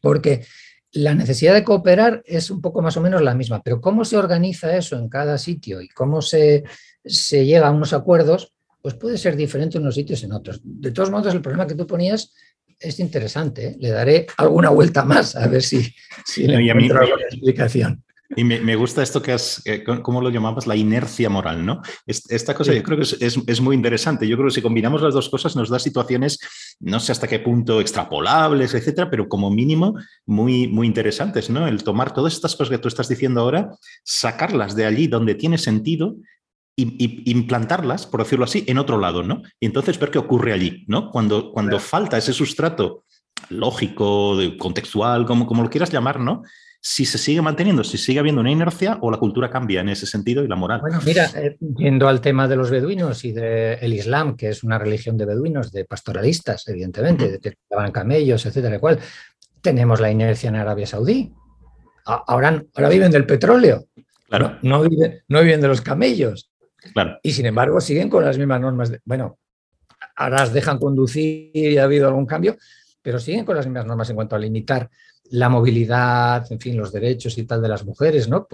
Porque 0.00 0.44
la 0.92 1.14
necesidad 1.14 1.54
de 1.54 1.64
cooperar 1.64 2.22
es 2.24 2.50
un 2.50 2.60
poco 2.60 2.80
más 2.80 2.96
o 2.96 3.00
menos 3.00 3.22
la 3.22 3.34
misma, 3.34 3.62
pero 3.62 3.80
cómo 3.80 4.04
se 4.04 4.16
organiza 4.16 4.76
eso 4.76 4.96
en 4.96 5.08
cada 5.08 5.36
sitio 5.38 5.80
y 5.80 5.88
cómo 5.88 6.22
se, 6.22 6.62
se 7.04 7.44
llega 7.44 7.66
a 7.66 7.72
unos 7.72 7.92
acuerdos, 7.92 8.52
pues 8.80 8.94
puede 8.94 9.18
ser 9.18 9.34
diferente 9.34 9.78
en 9.78 9.82
unos 9.82 9.96
sitios 9.96 10.22
y 10.22 10.26
en 10.26 10.32
otros. 10.32 10.60
De 10.62 10.92
todos 10.92 11.10
modos, 11.10 11.34
el 11.34 11.42
problema 11.42 11.66
que 11.66 11.74
tú 11.74 11.86
ponías 11.86 12.32
es 12.78 13.00
interesante. 13.00 13.66
¿eh? 13.66 13.76
Le 13.78 13.90
daré 13.90 14.26
alguna 14.36 14.70
vuelta 14.70 15.04
más 15.04 15.36
a 15.36 15.46
ver 15.48 15.62
si, 15.62 15.82
si 16.24 16.46
le 16.46 16.56
alguna 16.56 17.24
explicación. 17.28 18.04
Y 18.36 18.44
me, 18.44 18.76
gusta 18.76 19.02
esto 19.02 19.22
que 19.22 19.32
has, 19.32 19.62
¿cómo 20.02 20.20
lo 20.20 20.30
llamabas? 20.30 20.66
La 20.66 20.76
inercia 20.76 21.28
moral, 21.28 21.64
¿no? 21.64 21.82
Esta 22.06 22.54
cosa 22.54 22.72
yo 22.72 22.82
creo 22.82 22.98
que 22.98 23.04
es, 23.04 23.38
es, 23.46 23.60
muy 23.60 23.76
interesante. 23.76 24.26
Yo 24.26 24.36
creo 24.36 24.48
que 24.48 24.54
si 24.54 24.62
combinamos 24.62 25.02
las 25.02 25.14
dos 25.14 25.28
cosas 25.28 25.56
nos 25.56 25.68
da 25.68 25.78
situaciones, 25.78 26.38
no 26.80 27.00
sé 27.00 27.12
hasta 27.12 27.28
qué 27.28 27.38
punto 27.38 27.80
extrapolables, 27.80 28.74
etcétera, 28.74 29.10
pero 29.10 29.28
como 29.28 29.50
mínimo 29.50 29.94
muy, 30.26 30.68
muy 30.68 30.86
interesantes, 30.86 31.50
¿no? 31.50 31.66
El 31.66 31.84
tomar 31.84 32.12
todas 32.12 32.34
estas 32.34 32.56
cosas 32.56 32.70
que 32.70 32.78
tú 32.78 32.88
estás 32.88 33.08
diciendo 33.08 33.40
ahora, 33.40 33.70
sacarlas 34.04 34.74
de 34.74 34.86
allí 34.86 35.06
donde 35.06 35.34
tiene 35.34 35.58
sentido 35.58 36.16
y, 36.76 37.30
implantarlas, 37.30 38.06
por 38.06 38.22
decirlo 38.22 38.44
así, 38.44 38.64
en 38.66 38.78
otro 38.78 38.98
lado, 38.98 39.22
¿no? 39.22 39.42
Y 39.60 39.66
entonces 39.66 39.98
ver 39.98 40.10
qué 40.10 40.18
ocurre 40.18 40.52
allí, 40.52 40.84
¿no? 40.88 41.10
Cuando, 41.10 41.52
cuando 41.52 41.78
falta 41.78 42.18
ese 42.18 42.32
sustrato 42.32 43.04
lógico, 43.48 44.36
contextual, 44.58 45.26
como, 45.26 45.46
como 45.46 45.62
lo 45.62 45.70
quieras 45.70 45.92
llamar, 45.92 46.20
¿no? 46.20 46.42
Si 46.86 47.06
se 47.06 47.16
sigue 47.16 47.40
manteniendo, 47.40 47.82
si 47.82 47.96
sigue 47.96 48.18
habiendo 48.18 48.42
una 48.42 48.50
inercia 48.50 48.98
o 49.00 49.10
la 49.10 49.16
cultura 49.16 49.48
cambia 49.48 49.80
en 49.80 49.88
ese 49.88 50.04
sentido 50.04 50.44
y 50.44 50.48
la 50.48 50.54
moral. 50.54 50.82
Bueno, 50.82 51.00
mira, 51.02 51.30
eh, 51.34 51.56
yendo 51.78 52.08
al 52.08 52.20
tema 52.20 52.46
de 52.46 52.56
los 52.56 52.70
beduinos 52.70 53.24
y 53.24 53.32
del 53.32 53.94
Islam, 53.94 54.36
que 54.36 54.50
es 54.50 54.62
una 54.62 54.78
religión 54.78 55.16
de 55.16 55.24
beduinos, 55.24 55.72
de 55.72 55.86
pastoralistas, 55.86 56.68
evidentemente, 56.68 57.32
de 57.32 57.38
que 57.38 57.54
llevan 57.70 57.90
camellos, 57.90 58.44
etcétera, 58.44 58.78
cual, 58.78 58.98
tenemos 59.62 59.98
la 59.98 60.10
inercia 60.10 60.50
en 60.50 60.56
Arabia 60.56 60.86
Saudí. 60.86 61.32
Ahora, 62.04 62.62
ahora 62.74 62.88
viven 62.90 63.10
del 63.10 63.24
petróleo. 63.24 63.86
Claro. 64.28 64.58
No, 64.60 64.82
viven, 64.82 65.22
no 65.28 65.40
viven 65.40 65.62
de 65.62 65.68
los 65.68 65.80
camellos. 65.80 66.50
Y 67.22 67.32
sin 67.32 67.46
embargo 67.46 67.80
siguen 67.80 68.10
con 68.10 68.26
las 68.26 68.36
mismas 68.36 68.60
normas. 68.60 68.92
bueno, 69.06 69.38
ahora 70.16 70.40
las 70.40 70.52
dejan 70.52 70.78
conducir 70.78 71.50
y 71.54 71.78
ha 71.78 71.84
habido 71.84 72.08
algún 72.08 72.26
cambio, 72.26 72.58
pero 73.00 73.18
siguen 73.18 73.46
con 73.46 73.56
las 73.56 73.64
mismas 73.64 73.86
normas 73.86 74.10
en 74.10 74.16
cuanto 74.16 74.36
a 74.36 74.38
limitar 74.38 74.90
la 75.30 75.48
movilidad, 75.48 76.46
en 76.50 76.60
fin, 76.60 76.76
los 76.76 76.92
derechos 76.92 77.36
y 77.38 77.44
tal 77.44 77.62
de 77.62 77.68
las 77.68 77.84
mujeres, 77.84 78.28
¿no? 78.28 78.46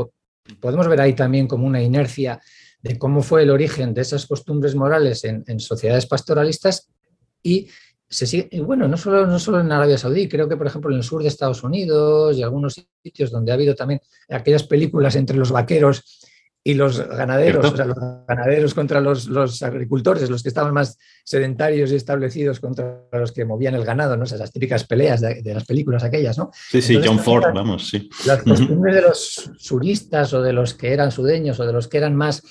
Podemos 0.61 0.89
ver 0.89 1.01
ahí 1.01 1.15
también 1.15 1.47
como 1.47 1.67
una 1.67 1.83
inercia 1.83 2.41
de 2.83 2.99
cómo 2.99 3.23
fue 3.23 3.43
el 3.43 3.51
origen 3.51 3.93
de 3.93 4.03
esas 4.03 4.27
costumbres 4.27 4.75
morales 4.75 5.25
en, 5.25 5.61
sociedades 5.61 6.07
pastoralistas 6.07 6.89
y 7.43 7.69
se 8.09 8.27
sigue, 8.27 8.61
bueno, 8.63 8.89
no 8.89 8.97
solo, 8.97 9.27
no 9.27 9.39
solo 9.39 9.61
en 9.61 9.71
Arabia 9.71 9.99
Saudí, 9.99 10.29
creo 10.29 10.49
que 10.49 10.57
por 10.57 10.67
ejemplo 10.67 10.91
en 10.91 10.97
el 10.97 11.05
sur 11.05 11.23
de 11.23 11.29
Estados 11.29 11.63
Unidos 11.63 12.37
y 12.37 12.43
algunos 12.43 12.75
sitios 13.03 13.31
donde 13.31 13.53
ha 13.53 13.55
habido 13.55 13.75
también 13.75 14.01
aquellas 14.29 14.65
películas 14.65 15.15
entre 15.15 15.37
los 15.37 15.53
vaqueros 15.53 16.21
y 16.63 16.75
los 16.75 17.07
ganaderos, 17.09 17.73
o 17.73 17.77
sea, 17.77 17.87
los 17.87 17.97
ganaderos 18.29 18.75
contra 18.75 19.01
los, 19.01 19.27
los, 19.27 19.63
agricultores, 19.63 20.29
los 20.29 20.43
que 20.43 20.51
estaban 20.51 20.75
más 20.75 20.99
sedentarios 21.25 21.91
y 21.91 21.95
establecidos 21.95 22.61
contra 22.61 23.07
los 23.13 23.33
que 23.33 23.47
movían 23.47 23.75
el 23.75 23.85
ganado, 23.85 24.17
¿no? 24.17 24.25
O 24.25 24.27
sea, 24.27 24.37
las 24.37 24.53
típicas 24.53 24.87
peleas 24.87 25.23
de, 25.23 25.43
las 25.55 25.65
películas 25.65 26.05
aquellas, 26.05 26.37
¿no? 26.37 26.51
Sí, 26.71 26.83
sí, 26.83 27.01
John 27.03 27.19
Ford, 27.19 27.55
vamos, 27.55 27.89
sí. 27.89 28.11
Las 28.27 28.43
costumbres 28.43 28.95
de 28.95 29.03
los 29.03 29.51
suristas 29.57 30.35
o 30.35 30.43
de 30.43 30.53
los 30.53 30.75
que 30.75 30.93
eran 30.93 31.11
sudeños 31.11 31.59
o 31.61 31.67
de 31.67 31.73
los 31.73 31.89
que 31.89 31.97
eran 31.97 32.15
más 32.15 32.43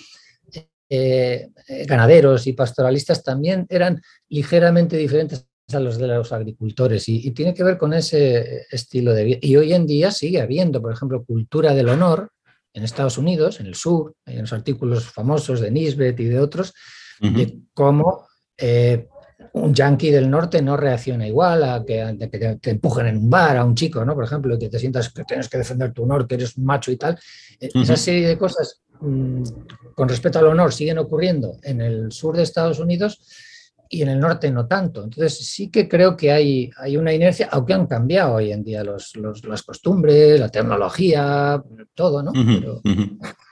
eh, 0.89 1.51
ganaderos 1.85 2.47
y 2.47 2.53
pastoralistas 2.53 3.23
también 3.23 3.67
eran 3.69 4.01
ligeramente 4.27 4.97
diferentes 4.97 5.45
a 5.71 5.79
los 5.79 5.99
de 5.99 6.07
los 6.07 6.31
agricultores 6.31 7.07
y, 7.09 7.27
y 7.27 7.29
tiene 7.29 7.53
que 7.53 7.63
ver 7.63 7.77
con 7.77 7.93
ese 7.93 8.65
estilo 8.71 9.13
de 9.13 9.23
vida. 9.23 9.37
Y 9.39 9.55
hoy 9.55 9.73
en 9.73 9.85
día 9.85 10.09
sigue 10.09 10.41
habiendo, 10.41 10.81
por 10.81 10.91
ejemplo, 10.91 11.23
cultura 11.23 11.75
del 11.75 11.89
honor, 11.89 12.31
en 12.73 12.83
Estados 12.83 13.17
Unidos, 13.17 13.59
en 13.59 13.65
el 13.65 13.75
sur, 13.75 14.15
hay 14.25 14.37
unos 14.37 14.53
artículos 14.53 15.05
famosos 15.05 15.59
de 15.59 15.71
Nisbet 15.71 16.19
y 16.19 16.25
de 16.25 16.39
otros, 16.39 16.73
de 17.19 17.59
cómo 17.73 18.27
eh, 18.57 19.07
un 19.53 19.73
yankee 19.73 20.11
del 20.11 20.29
norte 20.29 20.61
no 20.61 20.77
reacciona 20.77 21.27
igual 21.27 21.63
a 21.63 21.83
que, 21.85 22.59
te, 22.61 22.69
empujen 22.69 23.07
en 23.07 23.17
un 23.17 23.29
bar 23.29 23.57
a 23.57 23.65
un 23.65 23.75
chico, 23.75 24.03
¿no? 24.05 24.13
Por 24.13 24.23
ejemplo, 24.23 24.57
que 24.57 24.69
te 24.69 24.79
sientas 24.79 25.11
que 25.11 25.23
tienes 25.23 25.49
que 25.49 25.57
defender 25.57 25.91
tu 25.91 26.03
honor, 26.03 26.27
que 26.27 26.35
eres 26.35 26.55
un 26.57 26.65
macho 26.65 26.91
y 26.91 26.97
tal. 26.97 27.17
E, 27.59 27.69
esa 27.73 27.95
serie 27.95 28.27
de 28.27 28.37
cosas 28.37 28.81
mm, 29.01 29.43
con 29.95 30.09
respecto 30.09 30.39
al 30.39 30.47
honor 30.47 30.73
siguen 30.73 30.97
ocurriendo 30.97 31.57
en 31.63 31.81
el 31.81 32.11
sur 32.11 32.35
de 32.35 32.43
Estados 32.43 32.79
Unidos 32.79 33.21
y 33.89 34.03
en 34.03 34.09
el 34.09 34.19
norte 34.19 34.51
no 34.51 34.67
tanto. 34.67 35.03
Entonces 35.03 35.47
sí 35.47 35.69
que 35.69 35.89
creo 35.89 36.15
que 36.15 36.31
hay, 36.31 36.69
hay 36.77 36.95
una 36.95 37.11
inercia, 37.11 37.49
aunque 37.51 37.73
han 37.73 37.87
cambiado 37.87 38.35
hoy 38.35 38.51
en 38.51 38.63
día 38.63 38.83
los, 38.83 39.13
las 39.43 39.63
costumbres, 39.63 40.39
la 40.39 40.49
tecnología, 40.49 41.61
todo, 41.95 42.21
¿no? 42.21 42.31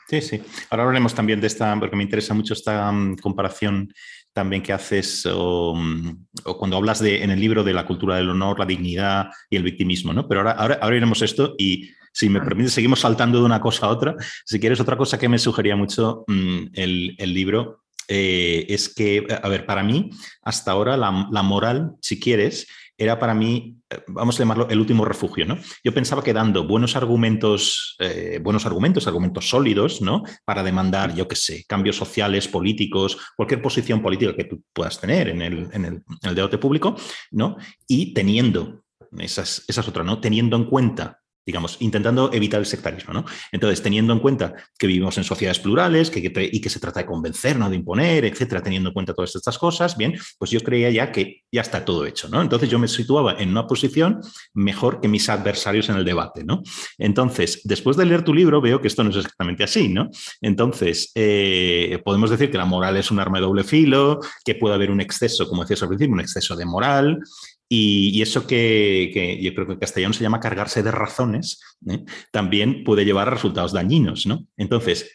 Sí, 0.08 0.22
sí. 0.22 0.42
Ahora 0.70 0.84
hablaremos 0.84 1.14
también 1.14 1.42
de 1.42 1.48
esta, 1.48 1.78
porque 1.80 1.96
me 1.98 2.04
interesa 2.04 2.34
mucho 2.34 2.54
esta 2.54 2.90
mm, 2.92 3.18
comparación 3.18 3.92
también 4.32 4.62
que 4.62 4.72
haces 4.72 5.26
o, 5.26 5.74
mm, 5.76 6.28
o, 6.46 6.58
cuando 6.58 6.78
hablas 6.78 7.00
de, 7.00 7.24
en 7.24 7.32
el 7.32 7.42
libro 7.42 7.64
de 7.64 7.74
la 7.74 7.86
cultura 7.86 8.16
del 8.16 8.30
honor, 8.30 8.60
la 8.60 8.66
dignidad 8.66 9.32
y 9.50 9.58
el 9.58 9.64
victimismo, 9.64 10.14
¿no? 10.14 10.28
Pero 10.28 10.42
ahora, 10.42 10.52
ahora, 10.52 10.80
ahora 10.82 10.96
iremos 10.96 11.22
esto 11.24 11.56
y 11.58 11.90
si 12.14 12.30
me 12.30 12.40
permite, 12.40 12.70
seguimos 12.70 13.02
saltando 13.02 13.40
de 13.40 13.46
una 13.46 13.60
cosa 13.60 13.88
a 13.88 13.90
otra. 13.90 14.16
Si 14.46 14.60
quieres, 14.60 14.80
otra 14.80 14.98
cosa 14.98 15.20
que 15.20 15.28
me 15.28 15.40
sugería 15.40 15.76
mucho 15.76 16.24
mm, 16.28 16.68
el, 16.74 17.16
el 17.18 17.34
libro 17.34 17.84
eh, 18.08 18.66
es 18.70 18.94
que, 18.94 19.28
a 19.30 19.48
ver, 19.50 19.66
para 19.66 19.84
mí, 19.84 20.10
hasta 20.42 20.72
ahora 20.72 20.98
la, 20.98 21.12
moral, 21.12 21.94
si 22.02 22.20
quieres, 22.20 22.68
era 22.98 23.20
para 23.20 23.34
mí, 23.34 23.78
eh, 23.90 24.00
vamos 24.08 24.36
a 24.36 24.40
llamarlo, 24.40 24.68
el 24.70 24.80
último 24.80 25.06
refugio, 25.06 25.46
¿no? 25.46 25.58
Yo 25.84 25.94
pensaba 25.94 26.24
que 26.24 26.34
dando 26.34 26.66
buenos 26.66 26.96
argumentos, 26.96 27.96
eh, 28.00 28.40
buenos 28.42 28.66
argumentos, 28.66 29.08
argumentos 29.08 29.50
sólidos, 29.50 30.02
¿no? 30.02 30.24
Para 30.46 30.64
demandar, 30.64 31.14
yo 31.14 31.28
qué 31.28 31.36
sé, 31.36 31.66
cambios 31.68 31.98
sociales, 31.98 32.48
políticos, 32.48 33.18
cualquier 33.36 33.62
posición 33.62 34.02
política 34.02 34.36
que 34.36 34.46
tú 34.46 34.64
puedas 34.74 35.00
tener 35.00 35.28
en 35.28 35.42
el, 35.42 35.70
en 35.74 35.86
el, 35.86 35.94
en 35.94 36.30
el 36.30 36.36
debate 36.36 36.58
público, 36.58 36.96
¿no? 37.32 37.58
Y 37.88 38.14
teniendo, 38.14 38.84
esas, 39.20 39.64
esas 39.68 39.88
otras, 39.88 40.06
¿no? 40.06 40.20
Teniendo 40.20 40.56
en 40.56 40.66
cuenta 40.66 41.20
digamos, 41.48 41.78
intentando 41.80 42.30
evitar 42.34 42.60
el 42.60 42.66
sectarismo. 42.66 43.14
¿no? 43.14 43.26
Entonces, 43.54 43.82
teniendo 43.82 44.12
en 44.12 44.20
cuenta 44.20 44.54
que 44.78 44.86
vivimos 44.86 45.18
en 45.18 45.24
sociedades 45.24 45.60
plurales 45.60 46.12
que, 46.12 46.20
y 46.20 46.60
que 46.60 46.70
se 46.70 46.82
trata 46.82 47.00
de 47.00 47.06
convencer, 47.06 47.58
no 47.58 47.70
de 47.70 47.78
imponer, 47.78 48.26
etcétera, 48.26 48.62
teniendo 48.62 48.90
en 48.90 48.94
cuenta 48.94 49.14
todas 49.14 49.34
estas 49.34 49.58
cosas, 49.58 49.96
bien, 49.96 50.14
pues 50.38 50.52
yo 50.52 50.60
creía 50.60 50.90
ya 50.90 51.10
que 51.10 51.46
ya 51.50 51.62
está 51.62 51.86
todo 51.86 52.06
hecho. 52.06 52.28
¿no? 52.28 52.42
Entonces, 52.42 52.70
yo 52.70 52.78
me 52.80 52.90
situaba 52.90 53.38
en 53.40 53.50
una 53.50 53.66
posición 53.66 54.20
mejor 54.54 55.00
que 55.00 55.08
mis 55.08 55.30
adversarios 55.30 55.88
en 55.88 55.96
el 55.96 56.04
debate. 56.04 56.44
¿no? 56.44 56.62
Entonces, 56.98 57.62
después 57.64 57.96
de 57.96 58.06
leer 58.06 58.24
tu 58.24 58.34
libro, 58.34 58.60
veo 58.60 58.82
que 58.82 58.90
esto 58.90 59.06
no 59.06 59.12
es 59.12 59.16
exactamente 59.16 59.64
así. 59.64 59.88
¿no? 59.88 60.10
Entonces, 60.42 61.14
eh, 61.16 62.02
podemos 62.04 62.30
decir 62.30 62.52
que 62.52 62.58
la 62.58 62.66
moral 62.66 62.98
es 62.98 63.10
un 63.10 63.22
arma 63.22 63.38
de 63.38 63.46
doble 63.46 63.64
filo, 63.64 64.20
que 64.44 64.56
puede 64.56 64.76
haber 64.76 64.92
un 64.92 65.00
exceso, 65.00 65.48
como 65.48 65.62
decías 65.62 65.82
al 65.82 65.88
principio, 65.88 66.14
un 66.14 66.20
exceso 66.20 66.58
de 66.58 66.66
moral, 66.66 67.22
Y, 67.70 68.22
eso 68.22 68.48
que, 68.48 69.40
yo 69.42 69.54
creo 69.54 69.68
que 69.68 69.74
en 69.74 69.80
castellano 69.80 70.14
se 70.14 70.24
llama 70.24 70.40
cargarse 70.40 70.84
de 70.84 70.92
razones, 70.92 71.62
¿eh? 71.90 72.06
también 72.32 72.84
puede 72.84 73.04
llevar 73.04 73.28
a 73.28 73.32
resultados 73.32 73.74
dañinos, 73.74 74.26
¿no? 74.26 74.48
Entonces, 74.56 75.12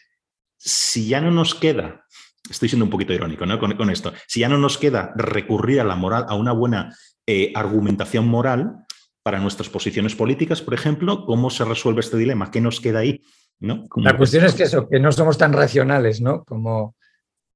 si 0.57 1.07
ya 1.07 1.19
no 1.19 1.31
nos 1.31 1.55
queda, 1.55 2.05
estoy 2.49 2.69
siendo 2.69 2.85
un 2.85 2.91
poquito 2.91 3.13
irónico 3.13 3.45
¿no? 3.45 3.59
con, 3.59 3.89
esto, 3.89 4.13
si 4.27 4.41
ya 4.41 4.49
no 4.49 4.57
nos 4.57 4.77
queda 4.77 5.13
recurrir 5.15 5.81
a 5.81 5.83
la 5.83 5.95
moral, 5.95 6.25
a 6.27 6.35
una 6.35 6.51
buena 6.51 6.95
eh, 7.25 7.51
argumentación 7.55 8.27
moral 8.27 8.85
para 9.23 9.39
nuestras 9.39 9.69
posiciones 9.69 10.15
políticas, 10.15 10.61
por 10.61 10.73
ejemplo, 10.73 11.25
¿cómo 11.25 11.49
se 11.49 11.65
resuelve 11.65 12.01
este 12.01 12.17
dilema? 12.17 12.51
¿Qué 12.51 12.61
nos 12.61 12.79
queda 12.79 12.99
ahí? 12.99 13.23
¿no? 13.59 13.85
La 13.97 14.17
cuestión 14.17 14.45
es 14.45 14.53
que 14.53 14.63
eso, 14.63 14.87
que 14.87 14.99
no 14.99 15.11
somos 15.11 15.37
tan 15.37 15.53
racionales, 15.53 16.21
¿no? 16.21 16.43
Como, 16.43 16.95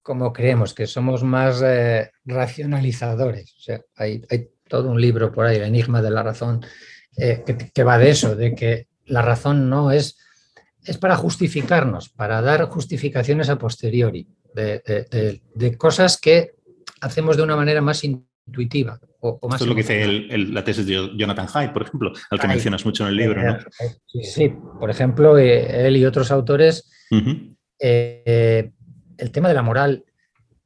como 0.01 0.31
creemos, 0.31 0.73
que 0.73 0.87
somos 0.87 1.23
más 1.23 1.61
eh, 1.65 2.11
racionalizadores. 2.23 3.55
O 3.57 3.59
sea, 3.59 3.81
hay, 3.95 4.21
hay 4.29 4.49
todo 4.67 4.89
un 4.89 5.01
libro 5.01 5.31
por 5.31 5.45
ahí, 5.45 5.57
El 5.57 5.63
Enigma 5.63 6.01
de 6.01 6.11
la 6.11 6.23
Razón, 6.23 6.65
eh, 7.17 7.43
que, 7.73 7.83
va 7.83 7.97
de 7.97 8.09
eso, 8.11 8.35
de 8.35 8.53
que 8.53 8.87
la 9.05 9.21
razón 9.21 9.69
no 9.69 9.91
es, 9.91 10.17
es 10.83 10.97
para 10.97 11.15
justificarnos, 11.15 12.09
para 12.09 12.41
dar 12.41 12.65
justificaciones 12.65 13.49
a 13.49 13.57
posteriori 13.57 14.27
de, 14.53 15.75
cosas 15.77 16.19
que 16.19 16.51
hacemos 17.01 17.37
de 17.37 17.43
una 17.43 17.55
manera 17.55 17.81
más 17.81 18.03
intuitiva. 18.03 18.99
O, 19.19 19.39
más 19.47 19.61
Esto 19.61 19.65
es 19.65 19.69
lo 19.69 19.75
que 19.75 19.81
dice 19.81 20.37
la 20.37 20.63
tesis 20.63 20.85
de 20.85 21.11
Jonathan 21.17 21.47
Hyde, 21.47 21.69
por 21.69 21.83
ejemplo, 21.83 22.13
al 22.29 22.39
que 22.39 22.47
mencionas 22.47 22.85
mucho 22.85 23.03
en 23.03 23.09
el 23.09 23.15
libro. 23.15 23.43
¿no? 23.43 23.57
Sí, 24.05 24.23
sí, 24.23 24.53
por 24.79 24.89
ejemplo, 24.89 25.37
eh, 25.37 25.87
él 25.87 25.97
y 25.97 26.05
otros 26.05 26.31
autores, 26.31 26.89
eh, 27.79 28.71
el 29.17 29.31
tema 29.31 29.47
de 29.47 29.53
la 29.55 29.63
moral 29.63 30.05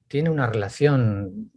tiene 0.08 0.30
una 0.30 0.48
relación 0.48 1.51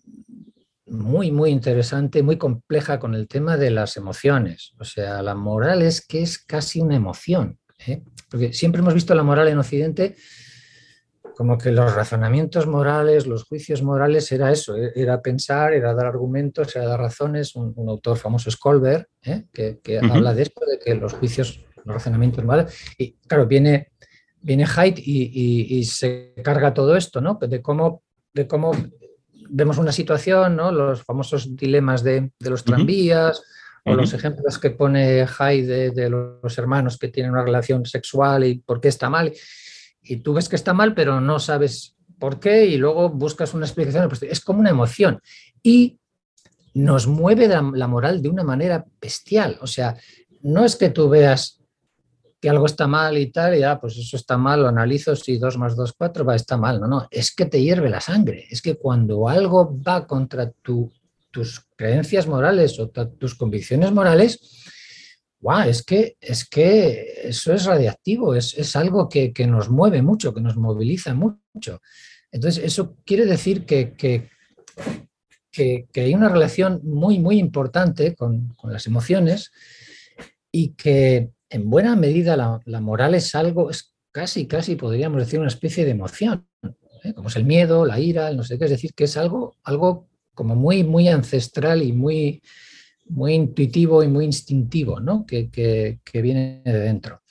muy, 0.87 1.31
muy 1.31 1.51
interesante, 1.51 2.23
muy 2.23 2.37
compleja 2.37 2.99
con 2.99 3.15
el 3.15 3.27
tema 3.29 3.57
de 3.57 3.71
las 3.71 3.97
emociones. 3.97 4.75
O 4.79 4.85
sea, 4.85 5.23
la 5.23 5.35
moral 5.35 5.83
es 5.83 6.07
que 6.07 6.23
es 6.23 6.39
casi 6.39 6.81
una 6.81 6.97
emoción. 6.97 7.59
¿eh? 7.87 8.03
Porque 8.31 8.53
siempre 8.53 8.81
hemos 8.81 8.95
visto 8.95 9.15
la 9.15 9.23
moral 9.23 9.49
en 9.49 9.59
Occidente 9.59 10.17
como 11.37 11.59
que 11.59 11.73
los 11.73 11.95
razonamientos 11.95 12.67
morales, 12.67 13.27
los 13.27 13.45
juicios 13.45 13.83
morales 13.83 14.31
era 14.33 14.53
eso, 14.53 14.77
e-, 14.77 14.93
era 14.95 15.21
pensar, 15.21 15.73
era 15.73 15.93
dar 15.95 16.07
argumentos, 16.07 16.75
era 16.77 16.87
dar 16.87 17.01
razones. 17.01 17.55
Un, 17.57 17.75
autor 17.89 18.17
famoso 18.17 18.49
es 18.49 18.57
Colbert, 18.57 19.09
¿eh? 19.23 19.45
que, 19.53 19.99
habla 19.99 20.35
de 20.35 20.43
esto, 20.43 20.65
de 20.65 20.79
que 20.79 20.95
los 20.95 21.15
juicios, 21.15 21.65
los 21.85 21.95
razonamientos 21.95 22.45
morales. 22.45 22.75
Y 22.99 23.15
claro, 23.27 23.47
viene, 23.47 23.93
viene 24.41 24.65
Haidt 24.65 24.99
y, 24.99 25.79
y, 25.79 25.85
se 25.85 26.35
carga 26.43 26.73
todo 26.73 26.97
esto, 26.97 27.21
¿no? 27.21 27.39
De 27.41 27.61
cómo, 27.61 28.03
de 28.33 28.47
cómo 28.47 28.73
vemos 29.49 29.79
una 29.79 29.93
situación, 29.93 30.57
¿no? 30.57 30.73
los 30.73 31.03
famosos 31.03 31.57
dilemas 31.57 32.03
de, 32.03 32.31
los 32.41 32.65
tranvías, 32.65 33.43
o 33.87 33.95
los 33.95 34.15
ejemplos 34.15 34.59
que 34.59 34.71
pone 34.71 35.27
Hyde 35.27 35.91
de, 35.91 36.09
los 36.09 36.59
hermanos 36.59 36.99
que 36.99 37.09
tienen 37.09 37.33
una 37.33 37.45
relación 37.45 37.85
sexual 37.85 38.45
y 38.45 38.59
por 38.59 38.81
qué 38.81 38.89
está 38.89 39.11
mal. 39.11 39.33
Y 40.03 40.17
tú 40.19 40.33
ves 40.33 40.49
que 40.49 40.57
está 40.57 40.73
mal, 40.73 40.95
pero 40.95 41.21
no 41.21 41.39
sabes 41.39 41.95
por 42.19 42.41
qué, 42.41 42.65
y 42.65 42.79
luego 42.79 43.11
buscas 43.11 43.53
una 43.53 43.67
explicación. 43.67 44.09
Pues 44.09 44.23
es 44.23 44.41
como 44.41 44.61
una 44.61 44.71
emoción. 44.71 45.21
Y 45.63 45.99
nos 46.73 47.07
mueve 47.07 47.47
la 47.47 47.87
moral 47.87 48.23
de 48.23 48.31
una 48.31 48.43
manera 48.43 48.85
bestial. 49.01 49.59
O 49.61 49.67
sea, 49.67 49.97
no 50.43 50.65
es 50.65 50.77
que 50.77 50.91
tú 50.91 51.09
veas 51.09 51.61
que 52.45 52.51
algo 52.51 52.67
está 52.67 52.87
mal 52.87 53.17
y 53.17 53.29
tal, 53.29 53.57
y 53.57 53.61
ya, 53.61 53.81
pues 53.81 53.97
eso 53.97 54.19
está 54.19 54.37
mal, 54.37 54.61
lo 54.61 54.69
analizo, 54.69 55.17
si 55.17 55.39
2 55.39 55.57
más 55.57 55.75
2, 55.75 55.95
4, 55.97 56.27
va, 56.27 56.37
está 56.37 56.59
mal. 56.59 56.79
No, 56.79 56.87
no, 56.87 57.09
es 57.11 57.35
que 57.35 57.47
te 57.47 57.63
hierve 57.63 57.89
la 57.89 58.03
sangre. 58.03 58.47
Es 58.51 58.61
que 58.61 58.75
cuando 58.75 59.31
algo 59.31 59.81
va 59.81 60.07
contra 60.07 60.51
tu, 60.51 60.93
tus 61.31 61.67
creencias 61.75 62.27
morales 62.27 62.79
o 62.79 62.91
tus 62.91 63.35
convicciones 63.35 63.93
morales, 63.93 64.39
wow, 65.41 65.61
es 65.61 65.83
que, 65.83 66.19
es 66.21 66.47
que 66.47 67.23
eso 67.23 67.55
es 67.55 67.65
radiactivo, 67.65 68.35
es, 68.35 68.77
algo 68.77 69.09
que, 69.09 69.33
nos 69.49 69.71
mueve 69.71 70.03
mucho, 70.03 70.35
que 70.35 70.43
nos 70.43 70.59
moviliza 70.59 71.15
mucho. 71.15 71.81
Entonces, 72.31 72.63
eso 72.63 72.99
quiere 73.07 73.25
decir 73.25 73.65
que, 73.65 73.95
que, 73.95 74.29
hay 75.95 76.15
una 76.15 76.29
relación 76.29 76.83
muy, 76.85 77.19
muy 77.21 77.39
importante 77.39 78.15
con, 78.15 78.49
con 78.49 78.71
las 78.71 78.87
emociones 78.87 79.51
y 80.53 80.75
que 80.75 81.31
en 81.55 81.71
buena 81.71 81.95
medida 81.95 82.37
la, 82.37 82.81
moral 82.81 83.15
es 83.15 83.33
algo, 83.37 83.71
es 83.71 83.95
casi, 84.11 84.47
casi 84.47 84.75
podríamos 84.75 85.21
decir 85.21 85.39
una 85.39 85.49
especie 85.49 85.85
de 85.85 85.93
emoción, 85.93 86.49
¿eh? 87.05 87.15
como 87.15 87.29
es 87.29 87.37
el 87.37 87.45
miedo, 87.45 87.87
la 87.87 88.01
ira, 88.01 88.29
el 88.29 88.37
no 88.37 88.43
sé 88.43 88.59
qué, 88.59 88.65
es 88.65 88.73
decir, 88.73 88.93
que 88.93 89.05
es 89.05 89.17
algo, 89.17 89.57
algo 89.63 90.09
como 90.35 90.57
muy, 90.57 90.83
muy 90.83 91.07
ancestral 91.09 91.85
y 91.85 91.93
muy, 91.93 92.43
muy 93.05 93.35
intuitivo 93.35 94.03
y 94.03 94.09
muy 94.09 94.25
instintivo, 94.25 94.99
¿no? 94.99 95.25
que, 95.25 95.49
que, 95.49 96.23
viene 96.23 96.61
de 96.65 96.81
dentro. 96.81 97.23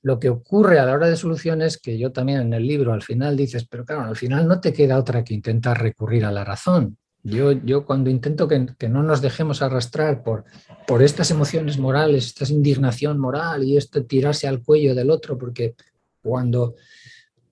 Lo 0.00 0.18
que 0.18 0.30
ocurre 0.30 0.78
a 0.78 0.86
la 0.86 0.94
hora 0.94 1.10
de 1.10 1.16
soluciones, 1.16 1.76
que 1.76 1.98
yo 1.98 2.10
también 2.10 2.40
en 2.40 2.54
el 2.54 2.66
libro 2.66 2.94
al 2.94 3.02
final 3.02 3.36
dices, 3.36 3.66
pero 3.68 3.84
claro, 3.84 4.04
al 4.04 4.16
final 4.16 4.48
no 4.48 4.62
te 4.62 4.72
queda 4.72 4.96
otra 4.96 5.22
que 5.22 5.34
intentar 5.34 5.78
recurrir 5.78 6.24
a 6.24 6.32
la 6.32 6.42
razón. 6.42 6.96
Yo, 7.28 7.52
yo 7.52 7.84
cuando 7.84 8.08
intento 8.08 8.48
que, 8.48 8.88
no 8.88 9.02
nos 9.02 9.20
dejemos 9.20 9.60
arrastrar 9.60 10.22
por, 10.22 10.44
por 10.86 11.02
estas 11.02 11.30
emociones 11.30 11.78
morales, 11.78 12.26
esta 12.26 12.50
indignación 12.50 13.18
moral 13.18 13.64
y 13.64 13.76
este 13.76 14.00
tirarse 14.00 14.48
al 14.48 14.62
cuello 14.62 14.94
del 14.94 15.10
otro, 15.10 15.36
porque 15.36 15.74
cuando 16.22 16.74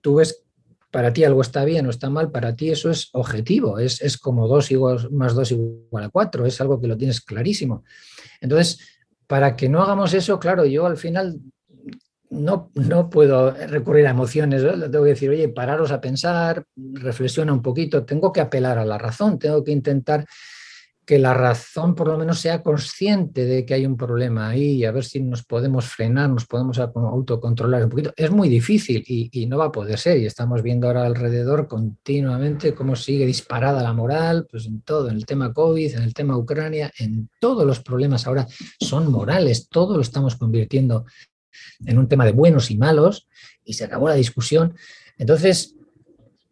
tú 0.01 0.15
ves 0.15 0.43
para 0.89 1.13
ti 1.13 1.23
algo 1.23 1.41
está 1.41 1.63
bien 1.63 1.85
o 1.85 1.89
está 1.91 2.09
mal, 2.09 2.31
para 2.31 2.55
ti 2.55 2.71
eso 2.71 2.89
es 2.89 3.09
objetivo, 3.13 3.77
es, 3.77 4.01
es 4.01 4.17
como 4.17 4.47
2 4.47 5.11
más 5.11 5.35
2 5.35 5.51
igual 5.51 6.03
a 6.03 6.09
4, 6.09 6.45
es 6.45 6.59
algo 6.59 6.81
que 6.81 6.87
lo 6.87 6.97
tienes 6.97 7.21
clarísimo. 7.21 7.83
Entonces, 8.41 8.79
para 9.27 9.55
que 9.55 9.69
no 9.69 9.83
hagamos 9.83 10.13
eso, 10.13 10.39
claro, 10.39 10.65
yo 10.65 10.85
al 10.85 10.97
final 10.97 11.39
no, 12.29 12.71
no 12.75 13.09
puedo 13.09 13.51
recurrir 13.51 14.07
a 14.07 14.11
emociones, 14.11 14.61
tengo 14.61 15.03
que 15.03 15.09
decir, 15.09 15.29
oye, 15.29 15.49
pararos 15.49 15.91
a 15.91 16.01
pensar, 16.01 16.63
reflexiona 16.75 17.53
un 17.53 17.61
poquito, 17.61 18.05
tengo 18.05 18.31
que 18.31 18.41
apelar 18.41 18.77
a 18.77 18.85
la 18.85 18.97
razón, 18.97 19.39
tengo 19.39 19.63
que 19.63 19.71
intentar 19.71 20.25
que 21.07 21.19
la 21.19 21.33
razón 21.33 21.95
por 21.95 22.09
lo 22.09 22.17
menos 22.17 22.41
sea 22.41 22.61
consciente 22.61 23.45
de 23.45 23.65
que 23.65 23.73
hay 23.73 23.85
un 23.85 23.95
problema 23.95 24.49
ahí 24.49 24.83
a 24.83 24.91
ver 24.91 25.05
si 25.05 25.21
nos 25.21 25.45
podemos 25.45 25.85
frenar, 25.85 26.29
nos 26.29 26.45
podemos 26.45 26.77
autocontrolar 26.79 27.85
un 27.85 27.89
poquito. 27.89 28.11
Es 28.17 28.29
muy 28.29 28.49
difícil 28.49 29.05
y, 29.07 29.29
y, 29.31 29.45
no 29.45 29.57
va 29.57 29.67
a 29.67 29.71
poder 29.71 29.97
ser 29.99 30.17
y 30.17 30.25
estamos 30.25 30.61
viendo 30.61 30.85
ahora 30.85 31.05
alrededor 31.05 31.65
continuamente 31.69 32.75
cómo 32.75 32.97
sigue 32.97 33.25
disparada 33.25 33.81
la 33.81 33.93
moral, 33.93 34.47
pues 34.51 34.65
en 34.65 34.81
todo, 34.81 35.07
en 35.07 35.15
el 35.15 35.25
tema 35.25 35.53
COVID, 35.53 35.95
en 35.95 36.03
el 36.03 36.13
tema 36.13 36.37
Ucrania, 36.37 36.91
en 36.99 37.29
todos 37.39 37.65
los 37.65 37.79
problemas 37.79 38.27
ahora 38.27 38.45
son 38.77 39.09
morales, 39.09 39.69
todo 39.69 39.95
lo 39.95 40.01
estamos 40.01 40.35
convirtiendo 40.35 41.05
en 41.85 41.97
un 41.97 42.07
tema 42.07 42.25
de 42.25 42.31
buenos 42.31 42.71
y 42.71 42.77
malos 42.77 43.27
y 43.63 43.73
se 43.73 43.85
acabó 43.85 44.09
la 44.09 44.15
discusión. 44.15 44.75
Entonces, 45.17 45.77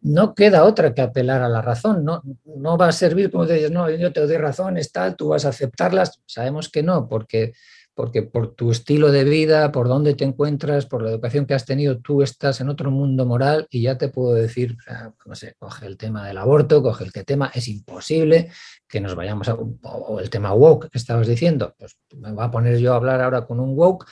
no 0.06 0.34
queda 0.34 0.64
otra 0.64 0.94
que 0.94 1.02
apelar 1.02 1.42
a 1.42 1.48
la 1.48 1.62
razón. 1.62 2.04
No, 2.04 2.22
no 2.44 2.78
va 2.78 2.88
a 2.88 2.92
servir 2.92 3.30
como 3.30 3.46
te 3.46 3.54
dices, 3.54 3.72
no, 3.72 3.90
yo 3.90 4.12
te 4.12 4.20
doy 4.20 4.36
razón, 4.36 4.76
está, 4.76 5.16
tú 5.16 5.28
vas 5.28 5.44
a 5.44 5.48
aceptarlas. 5.48 6.22
Sabemos 6.26 6.68
que 6.68 6.84
no, 6.84 7.08
porque, 7.08 7.54
porque 7.92 8.22
por 8.22 8.54
tu 8.54 8.70
estilo 8.70 9.10
de 9.10 9.24
vida, 9.24 9.72
por 9.72 9.88
dónde 9.88 10.14
te 10.14 10.24
encuentras, 10.24 10.86
por 10.86 11.02
la 11.02 11.10
educación 11.10 11.44
que 11.44 11.54
has 11.54 11.64
tenido, 11.64 11.98
tú 11.98 12.22
estás 12.22 12.60
en 12.60 12.68
otro 12.68 12.92
mundo 12.92 13.26
moral 13.26 13.66
y 13.68 13.82
ya 13.82 13.98
te 13.98 14.08
puedo 14.08 14.34
decir, 14.34 14.76
no 15.24 15.34
sé, 15.34 15.56
coge 15.58 15.86
el 15.86 15.96
tema 15.96 16.24
del 16.24 16.38
aborto, 16.38 16.82
coge 16.84 17.02
el 17.02 17.12
que 17.12 17.24
tema, 17.24 17.50
es 17.52 17.66
imposible 17.66 18.50
que 18.88 19.00
nos 19.00 19.16
vayamos 19.16 19.48
a, 19.48 19.54
o 19.54 20.20
el 20.20 20.30
tema 20.30 20.54
woke 20.54 20.88
que 20.88 20.98
estabas 20.98 21.26
diciendo, 21.26 21.74
pues 21.76 21.96
me 22.16 22.30
voy 22.30 22.44
a 22.44 22.50
poner 22.52 22.78
yo 22.78 22.92
a 22.92 22.96
hablar 22.96 23.20
ahora 23.20 23.44
con 23.44 23.58
un 23.58 23.76
woke 23.76 24.06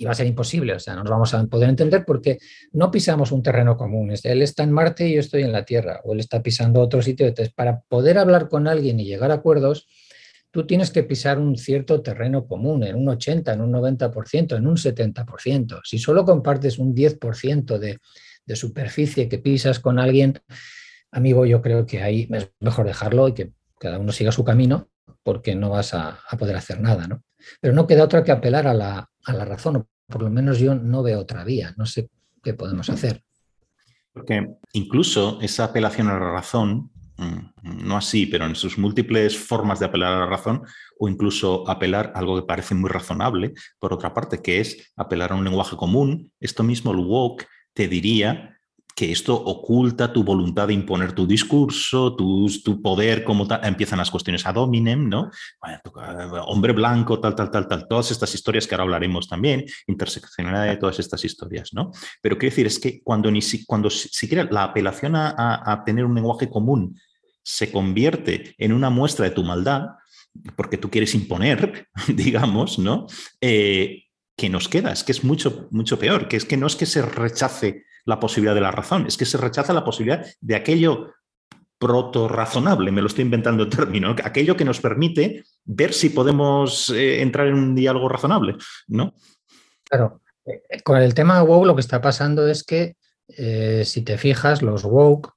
y 0.00 0.04
va 0.04 0.12
a 0.12 0.14
ser 0.14 0.28
imposible, 0.28 0.74
o 0.74 0.78
sea, 0.78 0.94
no 0.94 1.02
nos 1.02 1.10
vamos 1.10 1.34
a 1.34 1.44
poder 1.46 1.68
entender 1.68 2.04
porque 2.06 2.38
no 2.72 2.88
pisamos 2.88 3.32
un 3.32 3.42
terreno 3.42 3.76
común. 3.76 4.14
Él 4.22 4.42
está 4.42 4.62
en 4.62 4.70
Marte 4.70 5.08
y 5.08 5.14
yo 5.14 5.20
estoy 5.20 5.42
en 5.42 5.50
la 5.50 5.64
Tierra, 5.64 6.00
o 6.04 6.12
él 6.12 6.20
está 6.20 6.40
pisando 6.40 6.80
otro 6.80 7.02
sitio. 7.02 7.26
Entonces, 7.26 7.52
para 7.52 7.80
poder 7.80 8.16
hablar 8.16 8.48
con 8.48 8.68
alguien 8.68 9.00
y 9.00 9.04
llegar 9.04 9.32
a 9.32 9.34
acuerdos, 9.34 9.88
tú 10.52 10.66
tienes 10.66 10.92
que 10.92 11.02
pisar 11.02 11.40
un 11.40 11.58
cierto 11.58 12.00
terreno 12.00 12.46
común, 12.46 12.84
en 12.84 12.94
un 12.94 13.08
80, 13.08 13.52
en 13.52 13.60
un 13.60 13.72
90%, 13.72 14.56
en 14.56 14.66
un 14.68 14.76
70%. 14.76 15.80
Si 15.82 15.98
solo 15.98 16.24
compartes 16.24 16.78
un 16.78 16.94
10% 16.94 17.78
de, 17.78 17.98
de 18.46 18.56
superficie 18.56 19.28
que 19.28 19.38
pisas 19.38 19.80
con 19.80 19.98
alguien, 19.98 20.38
amigo, 21.10 21.44
yo 21.44 21.60
creo 21.60 21.86
que 21.86 22.02
ahí 22.02 22.28
es 22.32 22.52
mejor 22.60 22.86
dejarlo 22.86 23.26
y 23.26 23.34
que 23.34 23.50
cada 23.80 23.98
uno 23.98 24.12
siga 24.12 24.30
su 24.30 24.44
camino 24.44 24.90
porque 25.24 25.56
no 25.56 25.70
vas 25.70 25.92
a, 25.92 26.20
a 26.28 26.36
poder 26.36 26.54
hacer 26.54 26.80
nada, 26.80 27.08
¿no? 27.08 27.24
Pero 27.60 27.74
no 27.74 27.86
queda 27.86 28.04
otra 28.04 28.24
que 28.24 28.32
apelar 28.32 28.66
a 28.66 28.74
la, 28.74 29.10
a 29.28 29.32
la 29.32 29.44
razón, 29.44 29.76
o 29.76 29.88
por 30.06 30.22
lo 30.22 30.30
menos 30.30 30.58
yo 30.58 30.74
no 30.74 31.02
veo 31.02 31.20
otra 31.20 31.44
vía, 31.44 31.74
no 31.76 31.86
sé 31.86 32.10
qué 32.42 32.54
podemos 32.54 32.88
hacer. 32.90 33.22
Porque 34.12 34.48
incluso 34.72 35.38
esa 35.40 35.64
apelación 35.64 36.08
a 36.08 36.18
la 36.18 36.32
razón, 36.32 36.90
mm, 37.16 37.86
no 37.86 37.96
así, 37.96 38.26
pero 38.26 38.46
en 38.46 38.54
sus 38.54 38.78
múltiples 38.78 39.36
formas 39.36 39.78
de 39.78 39.86
apelar 39.86 40.14
a 40.14 40.20
la 40.20 40.26
razón, 40.26 40.62
o 40.98 41.08
incluso 41.08 41.68
apelar 41.68 42.12
a 42.14 42.18
algo 42.18 42.40
que 42.40 42.46
parece 42.46 42.74
muy 42.74 42.90
razonable, 42.90 43.54
por 43.78 43.92
otra 43.92 44.14
parte, 44.14 44.42
que 44.42 44.60
es 44.60 44.92
apelar 44.96 45.32
a 45.32 45.36
un 45.36 45.44
lenguaje 45.44 45.76
común, 45.76 46.32
esto 46.40 46.62
mismo 46.62 46.92
el 46.92 46.98
woke 46.98 47.46
te 47.74 47.86
diría 47.86 48.57
que 48.98 49.12
esto 49.12 49.32
oculta 49.32 50.12
tu 50.12 50.24
voluntad 50.24 50.66
de 50.66 50.74
imponer 50.74 51.12
tu 51.12 51.24
discurso, 51.24 52.16
tu, 52.16 52.48
tu 52.64 52.82
poder, 52.82 53.22
como 53.22 53.46
empiezan 53.62 54.00
las 54.00 54.10
cuestiones 54.10 54.44
ad 54.44 54.56
hominem, 54.56 55.08
¿no? 55.08 55.30
hombre 56.46 56.72
blanco, 56.72 57.20
tal, 57.20 57.36
tal, 57.36 57.48
tal, 57.48 57.68
tal, 57.68 57.86
todas 57.86 58.10
estas 58.10 58.34
historias 58.34 58.66
que 58.66 58.74
ahora 58.74 58.82
hablaremos 58.82 59.28
también, 59.28 59.64
interseccionalidad 59.86 60.66
de 60.66 60.78
todas 60.78 60.98
estas 60.98 61.24
historias, 61.24 61.72
¿no? 61.72 61.92
Pero 62.20 62.38
quiero 62.38 62.50
decir, 62.50 62.66
es 62.66 62.80
que 62.80 63.00
cuando, 63.00 63.30
ni 63.30 63.40
si, 63.40 63.64
cuando 63.64 63.88
siquiera 63.88 64.48
la 64.50 64.64
apelación 64.64 65.14
a, 65.14 65.62
a 65.64 65.84
tener 65.84 66.04
un 66.04 66.16
lenguaje 66.16 66.50
común 66.50 66.98
se 67.44 67.70
convierte 67.70 68.56
en 68.58 68.72
una 68.72 68.90
muestra 68.90 69.26
de 69.26 69.30
tu 69.30 69.44
maldad, 69.44 69.82
porque 70.56 70.76
tú 70.76 70.90
quieres 70.90 71.14
imponer, 71.14 71.86
digamos, 72.08 72.80
¿no? 72.80 73.06
Eh, 73.40 74.06
que 74.36 74.48
nos 74.48 74.68
queda, 74.68 74.90
es 74.90 75.04
que 75.04 75.12
es 75.12 75.22
mucho, 75.22 75.68
mucho 75.70 76.00
peor, 76.00 76.26
que 76.26 76.36
es 76.36 76.44
que 76.44 76.56
no 76.56 76.66
es 76.66 76.74
que 76.74 76.86
se 76.86 77.02
rechace 77.02 77.84
la 78.08 78.18
posibilidad 78.18 78.54
de 78.54 78.62
la 78.62 78.70
razón, 78.70 79.06
es 79.06 79.18
que 79.18 79.26
se 79.26 79.36
rechaza 79.36 79.74
la 79.74 79.84
posibilidad 79.84 80.26
de 80.40 80.56
aquello 80.56 81.12
proto-razonable, 81.78 82.90
me 82.90 83.02
lo 83.02 83.06
estoy 83.06 83.22
inventando 83.22 83.64
el 83.64 83.68
término, 83.68 84.16
aquello 84.24 84.56
que 84.56 84.64
nos 84.64 84.80
permite 84.80 85.44
ver 85.66 85.92
si 85.92 86.08
podemos 86.08 86.88
eh, 86.88 87.20
entrar 87.20 87.48
en 87.48 87.54
un 87.54 87.74
diálogo 87.74 88.08
razonable, 88.08 88.56
¿no? 88.86 89.14
Claro, 89.84 90.22
eh, 90.46 90.80
con 90.82 90.96
el 90.96 91.12
tema 91.12 91.42
woke 91.42 91.66
lo 91.66 91.74
que 91.74 91.82
está 91.82 92.00
pasando 92.00 92.48
es 92.48 92.64
que, 92.64 92.96
eh, 93.28 93.82
si 93.84 94.00
te 94.00 94.16
fijas, 94.16 94.62
los 94.62 94.84
woke 94.84 95.34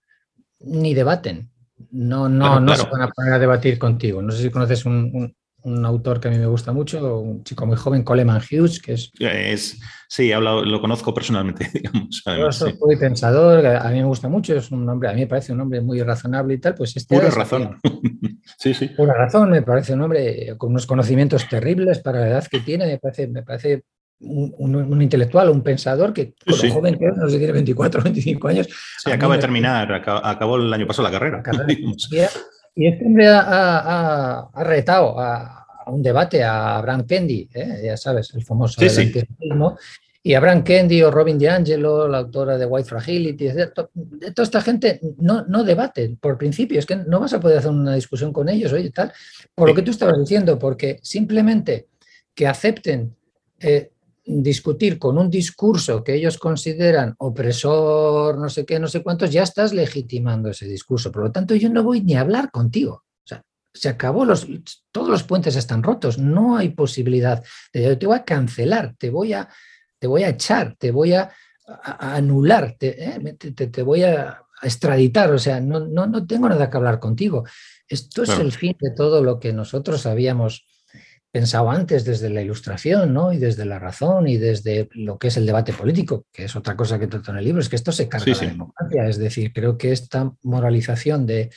ni 0.62 0.94
debaten, 0.94 1.52
no, 1.92 2.30
no, 2.30 2.62
no 2.62 2.76
se 2.78 2.88
van 2.90 3.02
a 3.02 3.10
poner 3.10 3.34
a 3.34 3.40
debatir 3.40 3.78
contigo. 3.78 4.22
No 4.22 4.32
sé 4.32 4.44
si 4.44 4.50
conoces 4.50 4.86
un, 4.86 5.12
un 5.14 5.36
autor 5.64 6.20
que 6.20 6.28
a 6.28 6.32
mí 6.32 6.38
me 6.38 6.46
gusta 6.46 6.72
mucho, 6.72 7.20
un 7.20 7.44
chico 7.44 7.66
muy 7.66 7.78
joven, 7.78 8.04
Coleman 8.04 8.42
Hughes, 8.42 8.82
que 8.82 8.94
es... 8.94 9.12
es 9.20 9.80
sí, 10.08 10.32
hablado, 10.32 10.64
lo 10.64 10.82
conozco 10.82 11.14
personalmente, 11.14 11.70
digamos. 11.74 12.22
Además, 12.26 12.66
muy 12.80 12.96
pensador, 12.98 13.66
a 13.66 13.90
mí 13.90 14.00
me 14.00 14.06
gusta 14.06 14.28
mucho, 14.28 14.56
es 14.56 14.72
un 14.72 14.88
hombre, 14.88 15.10
a 15.10 15.14
mí 15.14 15.22
me 15.22 15.28
parece 15.28 15.54
un 15.54 15.62
hombre 15.62 15.82
muy 15.82 16.02
razonable 16.02 16.56
y 16.56 16.58
tal, 16.58 16.76
pues 16.76 16.96
este... 16.96 17.16
Pura 17.16 17.30
razón. 17.30 17.80
sí, 18.58 18.74
sí. 18.74 18.88
Pura 18.90 19.14
razón, 19.14 19.52
me 19.52 19.62
parece 19.62 19.94
un 19.94 20.02
hombre 20.02 20.56
con 20.58 20.72
unos 20.72 20.86
conocimientos 20.86 21.48
terribles 21.48 22.00
para 22.00 22.22
la 22.22 22.28
edad 22.28 22.48
que 22.48 22.60
tiene, 22.60 22.86
me 22.88 22.98
parece, 22.98 23.28
me 23.28 23.44
parece 23.44 23.84
un, 24.22 24.76
un, 24.76 25.02
intelectual, 25.02 25.50
un 25.50 25.64
pensador 25.64 26.14
que 26.14 26.34
con 26.46 26.56
sí, 26.56 26.70
joven 26.70 26.98
que 26.98 27.08
no 27.08 27.30
sé, 27.30 27.38
tiene 27.38 27.54
24 27.54 28.04
25 28.04 28.48
años. 28.48 28.68
Sí, 29.00 29.12
acaba 29.12 29.36
de 29.36 29.42
terminar, 29.42 29.92
acabó 29.94 30.58
el 30.58 30.72
año 30.72 30.88
pasado 30.88 31.08
la 31.08 31.12
carrera. 31.12 31.38
La 31.38 31.44
carrera. 31.44 31.68
Y 32.76 32.88
este 32.88 33.06
hombre 33.06 33.28
ha, 33.28 33.42
ha, 33.42 34.50
ha 34.54 34.64
retado 34.64 35.20
a, 35.20 35.66
a, 35.86 35.92
un 35.92 36.02
debate 36.02 36.44
a 36.44 36.78
Abraham 36.78 37.06
Kendi, 37.06 37.50
¿eh? 37.54 37.82
ya 37.84 37.98
sabes, 37.98 38.34
el 38.34 38.44
famoso 38.44 38.80
sí, 38.80 38.90
sí. 38.90 39.12
y 40.24 40.34
Abraham 40.36 40.64
Kendi 40.64 41.02
o 41.02 41.12
Robin 41.12 41.38
DiAngelo, 41.38 42.08
la 42.08 42.20
autora 42.20 42.58
de 42.58 42.66
White 42.66 42.88
Fragility, 42.88 43.48
de 43.48 43.68
toda 43.68 44.44
esta 44.44 44.62
gente 44.62 45.02
no, 45.18 45.44
no 45.48 45.64
debaten 45.64 46.16
por 46.18 46.38
principio, 46.38 46.80
es 46.80 46.86
que 46.86 46.96
no 46.96 47.20
vas 47.20 47.34
a 47.34 47.40
poder 47.40 47.58
hacer 47.58 47.72
una 47.72 47.96
discusión 47.96 48.32
con 48.32 48.48
ellos, 48.48 48.72
oye, 48.72 48.92
tal, 48.92 49.12
por 49.54 49.68
lo 49.68 49.76
que 49.76 49.82
tú 49.82 49.92
estabas 49.92 50.20
diciendo, 50.20 50.58
porque 50.58 51.00
simplemente 51.02 51.88
que 52.34 52.48
acepten 52.48 53.16
eh, 53.60 53.92
discutir 54.24 55.00
con 55.00 55.18
un 55.18 55.30
discurso 55.30 56.04
que 56.04 56.14
ellos 56.14 56.38
consideran 56.38 57.16
opresor, 57.18 58.38
no 58.38 58.50
sé 58.50 58.66
qué, 58.66 58.80
no 58.80 58.88
sé 58.88 59.02
cuántos, 59.02 59.32
ya 59.32 59.44
estás 59.44 59.74
legitimando 59.74 60.50
ese 60.50 60.68
discurso. 60.68 61.12
Por 61.12 61.24
lo 61.24 61.32
tanto, 61.32 61.56
yo 61.56 61.70
no 61.70 61.84
voy 61.84 62.02
ni 62.02 62.16
a 62.16 62.22
hablar 62.22 62.52
contigo. 62.52 63.04
O 63.24 63.28
sea, 63.28 63.44
se 63.74 63.90
acabó, 63.90 64.26
los, 64.26 64.48
todos 64.92 65.10
los 65.10 65.24
puentes 65.24 65.56
están 65.56 65.82
rotos, 65.82 66.18
no 66.18 66.58
hay 66.58 66.70
posibilidad. 66.70 67.44
De, 67.74 67.96
te 67.96 68.06
voy 68.06 68.16
a 68.16 68.24
cancelar, 68.24 68.96
te 68.98 69.10
voy 69.10 69.34
a, 69.34 69.50
te 69.98 70.08
voy 70.08 70.24
a 70.24 70.30
echar, 70.30 70.76
te 70.78 70.92
voy 70.92 71.14
a, 71.14 71.32
a 71.66 72.16
anular, 72.16 72.76
te, 72.78 73.04
eh, 73.04 73.36
te, 73.38 73.68
te, 73.68 73.82
voy 73.82 74.04
a 74.04 74.44
extraditar, 74.62 75.32
o 75.32 75.40
sea, 75.40 75.60
no, 75.60 75.80
no, 75.80 76.06
no 76.06 76.28
tengo 76.28 76.48
nada 76.48 76.70
que 76.70 76.78
hablar 76.78 77.00
contigo. 77.00 77.44
Esto 77.88 78.24
es 78.24 78.30
el 78.30 78.52
fin 78.52 78.76
de 78.80 78.92
todo 78.92 79.24
lo 79.24 79.40
que 79.40 79.52
nosotros 79.52 80.06
habíamos 80.06 80.66
pensado 81.32 81.72
antes 81.72 82.04
desde 82.04 82.30
la 82.30 82.42
ilustración, 82.42 83.14
¿no? 83.14 83.32
Y 83.32 83.38
desde 83.38 83.66
la 83.66 83.80
razón 83.80 84.28
y 84.28 84.38
desde 84.38 84.90
lo 84.94 85.18
que 85.18 85.30
es 85.30 85.38
el 85.38 85.46
debate 85.46 85.74
político, 85.74 86.26
que 86.32 86.46
es 86.46 86.56
otra 86.56 86.76
cosa 86.76 87.00
que 87.00 87.08
trato 87.08 87.32
en 87.32 87.38
el 87.38 87.46
libro, 87.46 87.62
es 87.62 87.70
que 87.70 87.78
esto 87.78 87.92
se 87.92 88.10
carga 88.10 88.26
sí, 88.26 88.36
sí. 88.36 88.46
la 88.46 88.52
democracia. 88.52 89.08
Es 89.08 89.18
decir, 89.18 89.54
creo 89.54 89.78
que 89.78 89.92
esta 89.92 90.34
moralización 90.44 91.26
de 91.26 91.50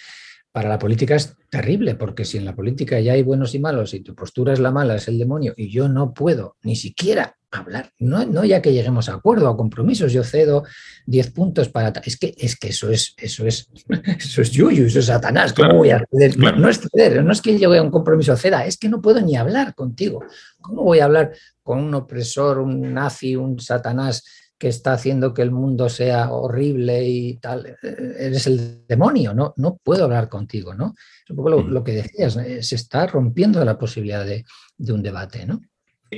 para 0.53 0.69
la 0.69 0.79
política 0.79 1.17
es 1.17 1.37
terrible, 1.51 1.97
porque 1.97 2.25
si 2.25 2.39
en 2.39 2.45
la 2.45 2.55
política 2.55 3.01
ya 3.01 3.15
hay 3.15 3.25
buenos 3.25 3.57
y 3.57 3.59
malos 3.59 3.93
y 3.93 4.01
tu 4.01 4.15
postura 4.15 4.53
es 4.53 4.61
la 4.61 4.71
mala, 4.71 4.95
es 4.95 5.09
el 5.09 5.19
demonio, 5.19 5.53
y 5.57 5.69
yo 5.69 5.89
no 5.89 6.15
puedo 6.15 6.57
ni 6.63 6.77
siquiera 6.77 7.37
hablar, 7.61 7.91
no, 7.99 8.25
no 8.27 8.45
ya 8.45 8.61
que 8.61 8.73
lleguemos 8.73 9.09
a 9.09 9.15
acuerdo, 9.15 9.49
a 9.49 9.57
compromisos, 9.57 10.13
yo 10.13 10.25
cedo 10.25 10.65
10 11.07 11.31
puntos 11.31 11.69
para... 11.69 11.93
Es 12.05 12.17
que, 12.17 12.35
es 12.37 12.57
que 12.57 12.69
eso 12.69 12.91
es, 12.91 13.15
eso 13.17 13.47
es, 13.47 13.69
eso 14.19 14.43
es 14.43 14.51
yuyu, 14.51 14.87
eso 14.87 14.99
es 14.99 15.07
Satanás, 15.07 15.53
¿cómo 15.53 15.69
claro, 15.69 15.79
voy 15.79 15.91
a 15.91 16.05
ceder? 16.11 16.35
Claro. 16.35 16.59
No, 16.59 16.69
es 16.69 16.81
ceder, 16.81 17.25
no 17.25 17.33
es 17.33 17.41
que 17.41 17.59
llegue 17.59 17.79
a 17.79 17.83
un 17.83 17.91
compromiso 17.91 18.37
ceda, 18.37 18.67
es 18.67 18.77
que 18.77 18.89
no 18.89 19.01
puedo 19.01 19.21
ni 19.21 19.37
hablar 19.37 19.75
contigo. 19.75 20.25
¿Cómo 20.61 20.83
voy 20.83 21.01
a 21.01 21.05
hablar 21.05 21.33
con 21.63 21.79
un 21.79 21.95
opresor, 21.95 22.59
un 22.59 22.95
nazi, 22.95 23.37
un 23.37 23.59
Satanás 23.59 24.25
que 24.59 24.69
está 24.69 24.93
haciendo 24.93 25.35
que 25.35 25.43
el 25.43 25.51
mundo 25.51 25.89
sea 25.89 26.33
horrible 26.33 27.07
y 27.07 27.37
tal, 27.37 27.77
eres 27.83 28.47
el 28.47 28.87
demonio, 28.87 29.35
no, 29.35 29.53
no 29.57 29.77
puedo 29.83 30.05
hablar 30.05 30.29
contigo, 30.29 30.75
¿no? 30.75 30.95
Es 31.25 31.31
un 31.31 31.37
poco 31.37 31.51
lo, 31.51 31.63
lo 31.63 31.83
que 31.85 31.93
decías, 31.93 32.35
se 32.35 32.75
está 32.75 33.07
rompiendo 33.07 33.65
la 33.65 33.77
posibilidad 33.77 34.25
de, 34.25 34.45
de 34.77 34.93
un 34.93 35.03
debate, 35.03 35.45
¿no? 35.45 35.61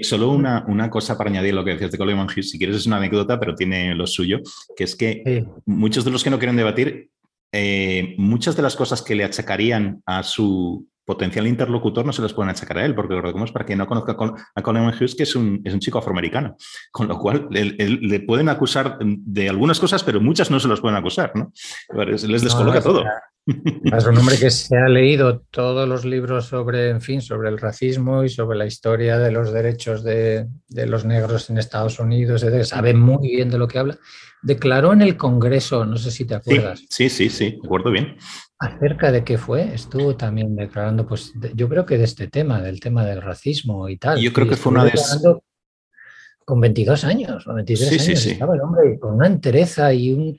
Solo 0.03 0.31
una, 0.31 0.65
una, 0.69 0.91
cosa 0.91 1.17
para 1.17 1.31
añadir 1.31 1.55
lo 1.55 1.65
que 1.65 1.73
decías 1.73 1.93
de 1.93 1.99
Coleman 1.99 2.27
Hughes, 2.27 2.51
si 2.51 2.59
quieres 2.59 2.77
es 2.77 2.87
una 2.87 2.97
anécdota, 2.97 3.39
pero 3.39 3.55
tiene 3.55 3.95
lo 3.95 4.07
suyo, 4.07 4.41
que 4.77 4.85
es 4.85 4.97
que 4.97 5.23
sí. 5.25 5.63
muchos 5.67 6.05
de 6.05 6.11
los 6.11 6.23
que 6.23 6.31
no 6.31 6.39
quieren 6.39 6.57
debatir, 6.57 7.11
eh, 7.53 8.15
muchas 8.19 8.57
de 8.57 8.63
las 8.63 8.77
cosas 8.77 9.03
que 9.03 9.15
le 9.15 9.25
achacarían 9.25 10.03
a 10.07 10.23
su 10.23 10.87
potencial 11.07 11.47
interlocutor 11.47 12.05
no 12.05 12.13
se 12.13 12.21
las 12.21 12.35
pueden 12.35 12.51
achacar 12.51 12.79
a 12.79 12.85
él, 12.85 12.95
porque 12.95 13.15
recordemos 13.15 13.53
para 13.53 13.65
quien 13.65 13.79
no 13.79 13.87
conozca 13.87 14.17
a 14.55 14.63
Coleman 14.63 14.93
Hughes 14.93 15.15
que 15.15 15.23
es 15.23 15.37
un, 15.37 15.63
es 15.65 15.73
un 15.73 15.81
chico 15.81 15.99
afroamericano, 15.99 16.57
con 16.91 17.07
lo 17.07 17.19
cual 17.19 17.47
le, 17.51 17.65
le, 17.65 18.21
pueden 18.21 18.49
acusar 18.49 18.99
de 19.01 19.49
algunas 19.49 19.79
cosas, 19.79 20.03
pero 20.03 20.21
muchas 20.21 20.51
no 20.51 20.59
se 20.59 20.69
las 20.69 20.81
pueden 20.81 20.97
acusar, 20.97 21.33
¿no? 21.37 21.53
Les 21.95 22.43
descoloca 22.43 22.81
no, 22.81 22.85
todo. 22.85 23.05
Es 23.97 24.05
un 24.05 24.19
hombre 24.19 24.37
que 24.39 24.51
se 24.51 24.77
ha 24.77 24.89
leído 24.89 25.43
todos 25.53 25.89
los 25.89 26.05
libros 26.05 26.47
sobre, 26.47 26.91
en 26.91 27.01
fin, 27.01 27.23
sobre 27.23 27.49
el 27.49 27.59
racismo 27.59 28.25
y 28.25 28.29
sobre 28.29 28.59
la 28.59 28.67
historia 28.67 29.19
de 29.19 29.31
los 29.31 29.53
derechos 29.53 30.03
de, 30.03 30.49
de 30.69 30.87
los 30.87 31.05
negros 31.05 31.49
en 31.49 31.59
Estados 31.59 32.01
Unidos, 32.01 32.45
sabe 32.65 32.93
muy 32.93 33.29
bien 33.29 33.49
de 33.49 33.59
lo 33.59 33.69
que 33.69 33.79
habla. 33.79 33.99
Declaró 34.43 34.93
en 34.93 35.03
el 35.03 35.17
Congreso, 35.17 35.85
no 35.85 35.97
sé 35.97 36.11
si 36.11 36.25
te 36.25 36.35
acuerdas. 36.35 36.81
Sí, 36.91 37.09
sí, 37.09 37.29
sí, 37.29 37.31
sí, 37.31 37.59
acuerdo 37.65 37.93
bien. 37.93 38.17
Acerca 38.59 39.13
de 39.13 39.23
qué 39.23 39.37
fue, 39.37 39.75
estuvo 39.75 40.17
también 40.17 40.57
declarando, 40.57 41.07
pues 41.07 41.33
de, 41.35 41.53
yo 41.55 41.69
creo 41.69 41.85
que 41.85 41.99
de 41.99 42.05
este 42.05 42.29
tema, 42.29 42.63
del 42.63 42.81
tema 42.81 43.05
del 43.05 43.21
racismo 43.21 43.89
y 43.89 43.99
tal. 43.99 44.19
Yo 44.19 44.33
creo 44.33 44.49
que 44.49 44.57
fue 44.57 44.73
una 44.73 44.85
de 44.85 44.93
Con 46.45 46.61
22 46.61 47.05
años, 47.05 47.45
23 47.47 47.89
sí, 47.89 47.95
años, 47.95 48.05
sí, 48.05 48.17
sí. 48.17 48.31
estaba 48.31 48.55
el 48.55 48.63
hombre 48.63 48.99
con 48.99 49.15
una 49.15 49.27
entereza 49.27 49.93
y 49.93 50.13
un, 50.13 50.39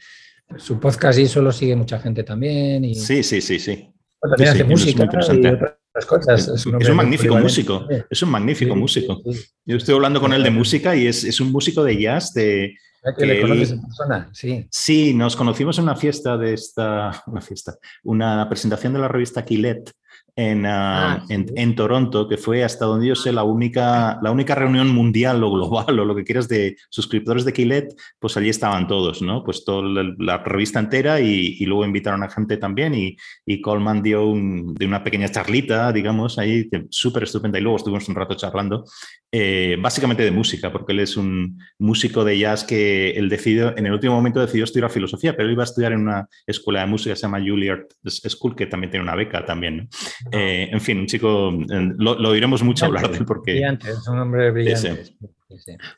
su 0.56 0.80
podcast 0.80 1.20
y 1.20 1.24
eso 1.24 1.42
lo 1.42 1.52
sigue 1.52 1.76
mucha 1.76 2.00
gente 2.00 2.24
también. 2.24 2.86
Y, 2.86 2.96
sí, 2.96 3.22
sí, 3.24 3.42
sí, 3.42 3.60
sí. 3.60 3.94
También 4.20 4.50
hace 4.50 4.64
música 4.64 5.04
y 5.04 5.08
otras 5.08 6.06
cosas. 6.08 6.48
Es, 6.48 6.66
un, 6.66 6.82
es 6.82 6.90
un 6.90 6.96
magnífico 6.96 7.38
músico, 7.38 7.88
es 8.10 8.22
un 8.24 8.30
magnífico 8.30 8.76
músico. 8.76 9.22
Yo 9.66 9.78
estoy 9.78 9.96
hablando 9.96 10.20
con 10.20 10.34
él 10.34 10.44
de 10.44 10.52
música 10.52 10.96
y 10.96 11.08
es, 11.08 11.24
es 11.24 11.40
un 11.40 11.52
músico 11.52 11.84
de 11.84 12.00
jazz 12.00 12.34
de... 12.34 12.76
Que, 13.16 13.22
que 13.22 13.26
le 13.26 13.42
conoces 13.42 13.72
en 13.72 13.82
persona, 13.82 14.30
sí. 14.34 14.68
Sí, 14.70 15.14
nos 15.14 15.36
conocimos 15.36 15.78
en 15.78 15.84
una 15.86 15.96
fiesta 15.96 16.38
de 16.38 16.54
esta, 16.54 17.24
una 17.28 17.42
fiesta, 17.42 17.78
una 18.04 18.48
presentación 18.50 18.94
de 18.94 19.00
la 19.00 19.08
revista 19.08 19.46
Quillet, 19.46 19.92
en, 20.38 20.66
uh, 20.66 20.70
ah, 20.70 21.24
sí. 21.28 21.34
en, 21.34 21.46
en, 21.56 21.76
Toronto, 21.76 22.28
que 22.30 22.38
fue 22.38 22.64
hasta 22.64 22.86
donde 22.86 23.08
yo 23.08 23.16
sé 23.16 23.34
la 23.34 23.44
única, 23.44 24.20
la 24.22 24.32
única 24.32 24.54
reunión 24.54 24.90
mundial 24.90 25.44
o 25.44 25.52
global 25.52 26.00
o 26.00 26.06
lo 26.06 26.16
que 26.16 26.24
quieras 26.24 26.48
de 26.48 26.78
suscriptores 26.90 27.44
de 27.44 27.54
Quillet, 27.54 27.96
pues 28.20 28.38
allí 28.38 28.50
estaban 28.50 28.88
todos, 28.88 29.24
¿no? 29.24 29.44
Pues 29.44 29.66
toda 29.66 29.82
la, 29.82 30.14
la 30.20 30.38
revista 30.38 30.80
entera 30.80 31.20
y, 31.20 31.58
y, 31.60 31.66
luego 31.66 31.86
invitaron 31.86 32.24
a 32.24 32.30
gente 32.30 32.58
también 32.58 32.94
y, 32.94 33.18
y 33.48 33.62
Coleman 33.62 34.04
dio 34.04 34.28
un, 34.28 34.76
de 34.76 34.86
una 34.86 35.04
pequeña 35.04 35.28
charlita, 35.28 35.92
digamos, 35.92 36.38
ahí 36.38 36.70
súper 36.92 37.24
estupenda 37.24 37.58
y 37.58 37.64
luego 37.64 37.78
estuvimos 37.78 38.08
un 38.08 38.16
rato 38.16 38.36
charlando, 38.36 38.86
eh, 39.32 39.76
básicamente 39.80 40.24
de 40.24 40.32
música, 40.32 40.72
porque 40.72 40.94
él 40.94 41.02
es 41.02 41.18
un 41.18 41.60
músico 41.78 42.24
de 42.24 42.40
jazz 42.40 42.64
que 42.64 43.12
él 43.12 43.28
decidió, 43.28 43.78
en 43.78 43.86
el 43.86 43.94
último 43.94 44.14
momento 44.14 44.40
decidió 44.40 44.64
estudiar 44.64 44.90
filosofía, 44.90 45.36
pero 45.36 45.48
él 45.48 45.54
iba 45.54 45.64
a 45.64 45.66
estudiar 45.66 45.92
en 45.92 46.02
una 46.02 46.28
escuela 46.46 46.82
de 46.82 46.88
música 46.88 47.12
que 47.12 47.18
se 47.18 47.24
llama 47.24 47.40
Juilliard 47.40 47.88
School, 48.06 48.56
que 48.56 48.68
también 48.68 48.92
tiene 48.92 49.04
una 49.04 49.16
beca 49.16 49.46
también, 49.46 49.78
¿no? 49.78 49.88
Eh, 50.32 50.70
en 50.72 50.80
fin, 50.80 51.00
un 51.00 51.08
chico, 51.08 51.52
lo, 51.52 52.20
lo 52.20 52.30
oiremos 52.30 52.64
mucho 52.64 52.86
brillante, 52.86 53.06
hablar 53.06 53.12
de 53.12 53.18
él 53.18 53.26
porque... 53.26 53.52
Brillante, 53.52 53.90
es 53.90 54.08
un 54.08 54.20
hombre 54.20 54.52
brillante. 54.52 55.16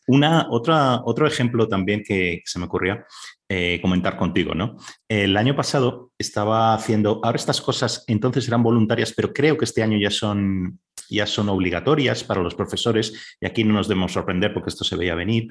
Una, 0.08 0.48
otra, 0.50 1.02
otro 1.04 1.28
ejemplo 1.28 1.68
también 1.68 2.04
que 2.04 2.42
se 2.46 2.60
me 2.60 2.66
ocurría 2.66 3.06
eh, 3.52 3.80
comentar 3.82 4.16
contigo, 4.16 4.54
¿no? 4.54 4.78
El 5.08 5.36
año 5.36 5.56
pasado 5.56 6.12
estaba 6.20 6.76
haciendo, 6.76 7.20
ahora 7.24 7.36
estas 7.36 7.62
cosas 7.62 8.04
entonces 8.06 8.47
eran 8.47 8.62
voluntarias, 8.62 9.12
pero 9.12 9.34
creo 9.34 9.58
que 9.58 9.66
este 9.66 9.82
año 9.82 9.97
ya 9.97 10.12
son, 10.12 10.80
ya 11.10 11.26
son 11.26 11.50
obligatorias 11.50 12.24
para 12.24 12.43
los 12.43 12.54
profesores 12.54 13.36
y 13.41 13.47
aquí 13.47 13.64
no 13.64 13.74
nos 13.74 13.88
debemos 13.88 14.14
sorprender 14.14 14.54
porque 14.54 14.70
esto 14.70 14.84
se 14.84 14.95
veía 14.95 15.16
venir. 15.16 15.47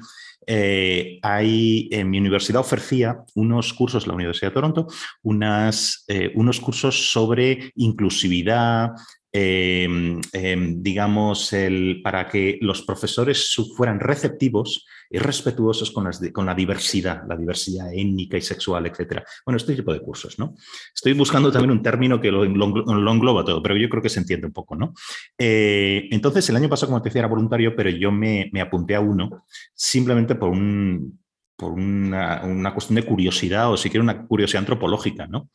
Eh, 0.47 1.19
hay, 1.23 1.89
en 1.91 2.09
mi 2.09 2.19
universidad 2.19 2.61
ofrecía 2.61 3.25
unos 3.35 3.73
cursos, 3.73 4.07
la 4.07 4.15
Universidad 4.15 4.53
de 4.53 4.55
Toronto, 4.55 4.87
unas, 5.23 6.05
eh, 6.07 6.31
unos 6.37 6.61
cursos 6.61 7.11
sobre 7.11 7.73
inclusividad, 7.75 8.93
Em, 9.31 10.21
em, 10.33 10.83
digamos, 10.83 11.53
el, 11.53 12.01
para 12.03 12.29
que 12.29 12.59
los 12.63 12.83
profesores 12.83 13.55
fueran 13.77 14.01
receptivos 14.01 14.87
y 15.11 15.19
respetuosos 15.19 15.91
con, 15.91 16.11
con, 16.33 16.47
la 16.47 16.55
diversidad, 16.55 17.23
la 17.27 17.37
diversidad 17.37 17.93
étnica 17.93 18.37
y 18.37 18.43
sexual, 18.43 18.87
etc. 18.87 19.23
Bueno, 19.45 19.57
este 19.57 19.75
tipo 19.75 19.93
de 19.93 20.01
cursos, 20.01 20.39
¿no? 20.39 20.55
Estoy 20.95 21.15
buscando 21.15 21.51
también 21.51 21.71
un 21.71 21.83
término 21.83 22.21
que 22.21 22.31
lo, 22.31 22.45
engloba 22.45 23.45
todo, 23.45 23.63
pero 23.63 23.77
yo 23.77 23.89
creo 23.89 24.03
que 24.03 24.09
se 24.09 24.21
entiende 24.21 24.47
un 24.47 24.53
poco, 24.53 24.77
¿no? 24.77 24.93
Eh, 25.39 26.09
entonces, 26.11 26.49
el 26.51 26.57
año 26.57 26.69
pasado, 26.69 26.91
como 26.91 27.03
te 27.03 27.09
decía, 27.09 27.21
era 27.21 27.29
voluntario, 27.29 27.75
pero 27.75 27.91
yo 27.91 28.13
me, 28.13 28.51
me 28.53 28.61
apunté 28.61 28.95
a 28.95 29.01
uno 29.01 29.45
simplemente 29.75 30.35
por 30.35 30.51
un 30.51 31.19
por 31.57 31.73
una, 31.73 32.43
una, 32.45 32.73
cuestión 32.73 32.95
de 32.95 33.03
curiosidad 33.05 33.73
o 33.73 33.77
siquiera 33.77 34.05
una 34.05 34.29
curiosidad 34.29 34.61
antropológica, 34.61 35.27
¿no? 35.27 35.51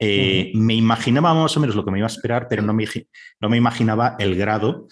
Eh, 0.00 0.50
me 0.54 0.74
imaginaba 0.74 1.32
más 1.32 1.56
o 1.56 1.60
menos 1.60 1.76
lo 1.76 1.84
que 1.84 1.92
me 1.92 1.98
iba 1.98 2.08
a 2.08 2.10
esperar, 2.10 2.48
pero 2.50 2.62
no 2.62 2.74
me, 2.74 2.84
no 3.40 3.48
me 3.48 3.56
imaginaba 3.56 4.16
el 4.18 4.34
grado 4.34 4.88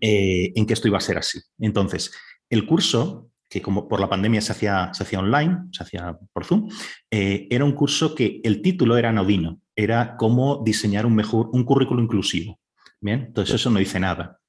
eh, 0.00 0.52
en 0.56 0.66
que 0.66 0.74
esto 0.74 0.88
iba 0.88 0.98
a 0.98 1.00
ser 1.00 1.18
así. 1.18 1.40
Entonces, 1.60 2.12
el 2.50 2.66
curso, 2.66 3.30
que 3.48 3.62
como 3.62 3.88
por 3.88 4.00
la 4.00 4.08
pandemia 4.08 4.40
se 4.40 4.52
hacía, 4.52 4.92
se 4.92 5.02
hacía 5.02 5.20
online, 5.20 5.68
se 5.72 5.82
hacía 5.82 6.18
por 6.32 6.44
Zoom, 6.44 6.68
eh, 7.10 7.46
era 7.50 7.64
un 7.64 7.72
curso 7.72 8.14
que 8.14 8.40
el 8.42 8.62
título 8.62 8.96
era 8.96 9.10
anodino, 9.10 9.60
era 9.76 10.16
cómo 10.16 10.62
diseñar 10.64 11.06
un 11.06 11.14
mejor, 11.14 11.50
un 11.52 11.64
currículo 11.64 12.02
inclusivo. 12.02 12.60
Bien, 13.00 13.24
entonces 13.26 13.56
eso 13.56 13.70
no 13.70 13.78
dice 13.78 14.00
nada. 14.00 14.40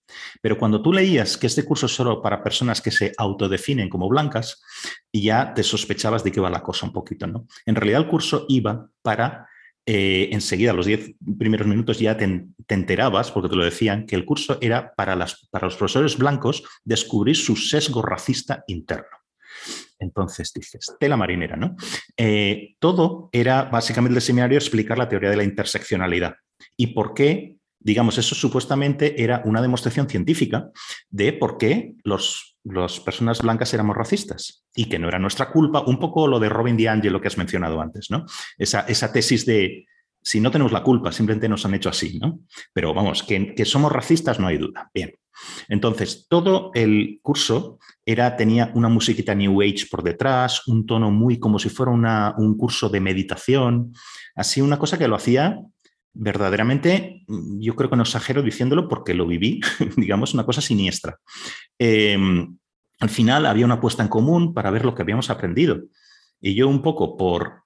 Pero 0.41 0.57
cuando 0.57 0.81
tú 0.81 0.93
leías 0.93 1.37
que 1.37 1.47
este 1.47 1.65
curso 1.65 1.87
es 1.87 1.95
solo 1.95 2.21
para 2.21 2.43
personas 2.43 2.81
que 2.81 2.91
se 2.91 3.11
autodefinen 3.17 3.89
como 3.89 4.07
blancas, 4.07 4.61
ya 5.11 5.53
te 5.53 5.63
sospechabas 5.63 6.23
de 6.23 6.31
que 6.31 6.39
iba 6.39 6.49
la 6.49 6.61
cosa 6.63 6.85
un 6.85 6.93
poquito, 6.93 7.27
¿no? 7.27 7.47
En 7.65 7.75
realidad 7.75 8.01
el 8.01 8.07
curso 8.07 8.45
iba 8.47 8.87
para, 9.01 9.47
eh, 9.85 10.29
enseguida, 10.31 10.73
los 10.73 10.85
diez 10.85 11.13
primeros 11.37 11.67
minutos 11.67 11.99
ya 11.99 12.17
te, 12.17 12.47
enterabas, 12.67 13.31
porque 13.31 13.49
te 13.49 13.55
lo 13.55 13.63
decían, 13.63 14.05
que 14.05 14.15
el 14.15 14.25
curso 14.25 14.57
era 14.61 14.93
para 14.95 15.15
los 15.15 15.47
profesores 15.51 16.17
blancos 16.17 16.63
descubrir 16.83 17.35
su 17.35 17.55
sesgo 17.55 18.01
racista 18.01 18.63
interno. 18.67 19.17
Entonces 19.99 20.51
dices, 20.53 20.95
tela 20.99 21.17
marinera, 21.17 21.55
¿no? 21.55 21.75
Eh, 22.17 22.75
todo 22.79 23.29
era 23.31 23.63
básicamente 23.63 24.17
el 24.17 24.21
seminario 24.21 24.57
explicar 24.57 24.97
la 24.97 25.07
teoría 25.07 25.29
de 25.29 25.37
la 25.37 25.43
interseccionalidad 25.43 26.35
y 26.75 26.87
por 26.87 27.13
qué 27.13 27.57
digamos, 27.85 28.17
eso 28.17 28.33
supuestamente 28.33 29.21
era 29.23 29.43
una 29.45 29.61
demostración 29.61 30.09
científica 30.09 30.71
de 31.11 31.33
por 31.33 31.59
qué 31.59 31.93
los, 32.03 32.54
las 32.65 32.99
personas 32.99 33.41
blancas 33.41 33.73
éramos 33.73 33.95
racistas 33.95 34.65
y 34.75 34.85
que 34.85 34.99
no 34.99 35.07
era 35.07 35.19
nuestra 35.19 35.51
culpa, 35.51 35.83
un 35.85 35.99
poco 35.99 36.27
lo 36.27 36.39
de 36.39 36.49
Robin 36.49 36.75
DiAngelo 36.75 37.21
que 37.21 37.27
has 37.27 37.37
mencionado 37.37 37.79
antes, 37.79 38.09
¿no? 38.09 38.25
Esa, 38.57 38.81
esa 38.81 39.11
tesis 39.11 39.45
de 39.45 39.85
si 40.21 40.41
no 40.41 40.49
tenemos 40.49 40.71
la 40.71 40.81
culpa, 40.81 41.11
simplemente 41.11 41.47
nos 41.47 41.65
han 41.65 41.75
hecho 41.75 41.89
así, 41.89 42.17
¿no? 42.17 42.39
Pero 42.73 42.93
vamos, 42.95 43.21
que, 43.21 43.53
que 43.53 43.63
somos 43.63 43.91
racistas 43.91 44.39
no 44.39 44.47
hay 44.47 44.57
duda. 44.57 44.89
Bien. 44.91 45.13
Entonces, 45.67 46.25
todo 46.27 46.71
el 46.73 47.19
curso 47.21 47.77
era, 48.05 48.35
tenía 48.35 48.71
una 48.73 48.89
musiquita 48.89 49.35
New 49.35 49.61
Age 49.61 49.85
por 49.89 50.01
detrás, 50.01 50.67
un 50.67 50.85
tono 50.87 51.11
muy 51.11 51.37
como 51.39 51.59
si 51.59 51.69
fuera 51.69 51.91
una, 51.91 52.33
un 52.37 52.57
curso 52.57 52.89
de 52.89 53.01
meditación, 53.01 53.93
así 54.35 54.61
una 54.61 54.79
cosa 54.79 54.97
que 54.97 55.07
lo 55.07 55.15
hacía 55.15 55.59
verdaderamente, 56.15 57.23
mm, 57.27 57.59
yo 57.59 57.75
creo 57.75 57.89
que 57.89 57.95
no 57.95 58.03
exagero 58.03 58.41
diciéndolo 58.41 58.87
porque 58.87 59.13
lo 59.13 59.27
viví, 59.27 59.61
digamos, 59.97 60.33
una 60.33 60.45
cosa 60.45 60.61
siniestra. 60.61 61.19
Em, 61.77 62.57
al 62.99 63.09
final 63.09 63.45
había 63.45 63.65
una 63.65 63.75
apuesta 63.75 64.01
en 64.01 64.09
común 64.09 64.53
para 64.53 64.71
ver 64.71 64.85
lo 64.85 64.95
que 64.95 65.01
habíamos 65.01 65.29
aprendido. 65.29 65.83
Y 66.41 66.55
yo 66.55 66.67
un 66.67 66.81
poco 66.81 67.17
por, 67.17 67.63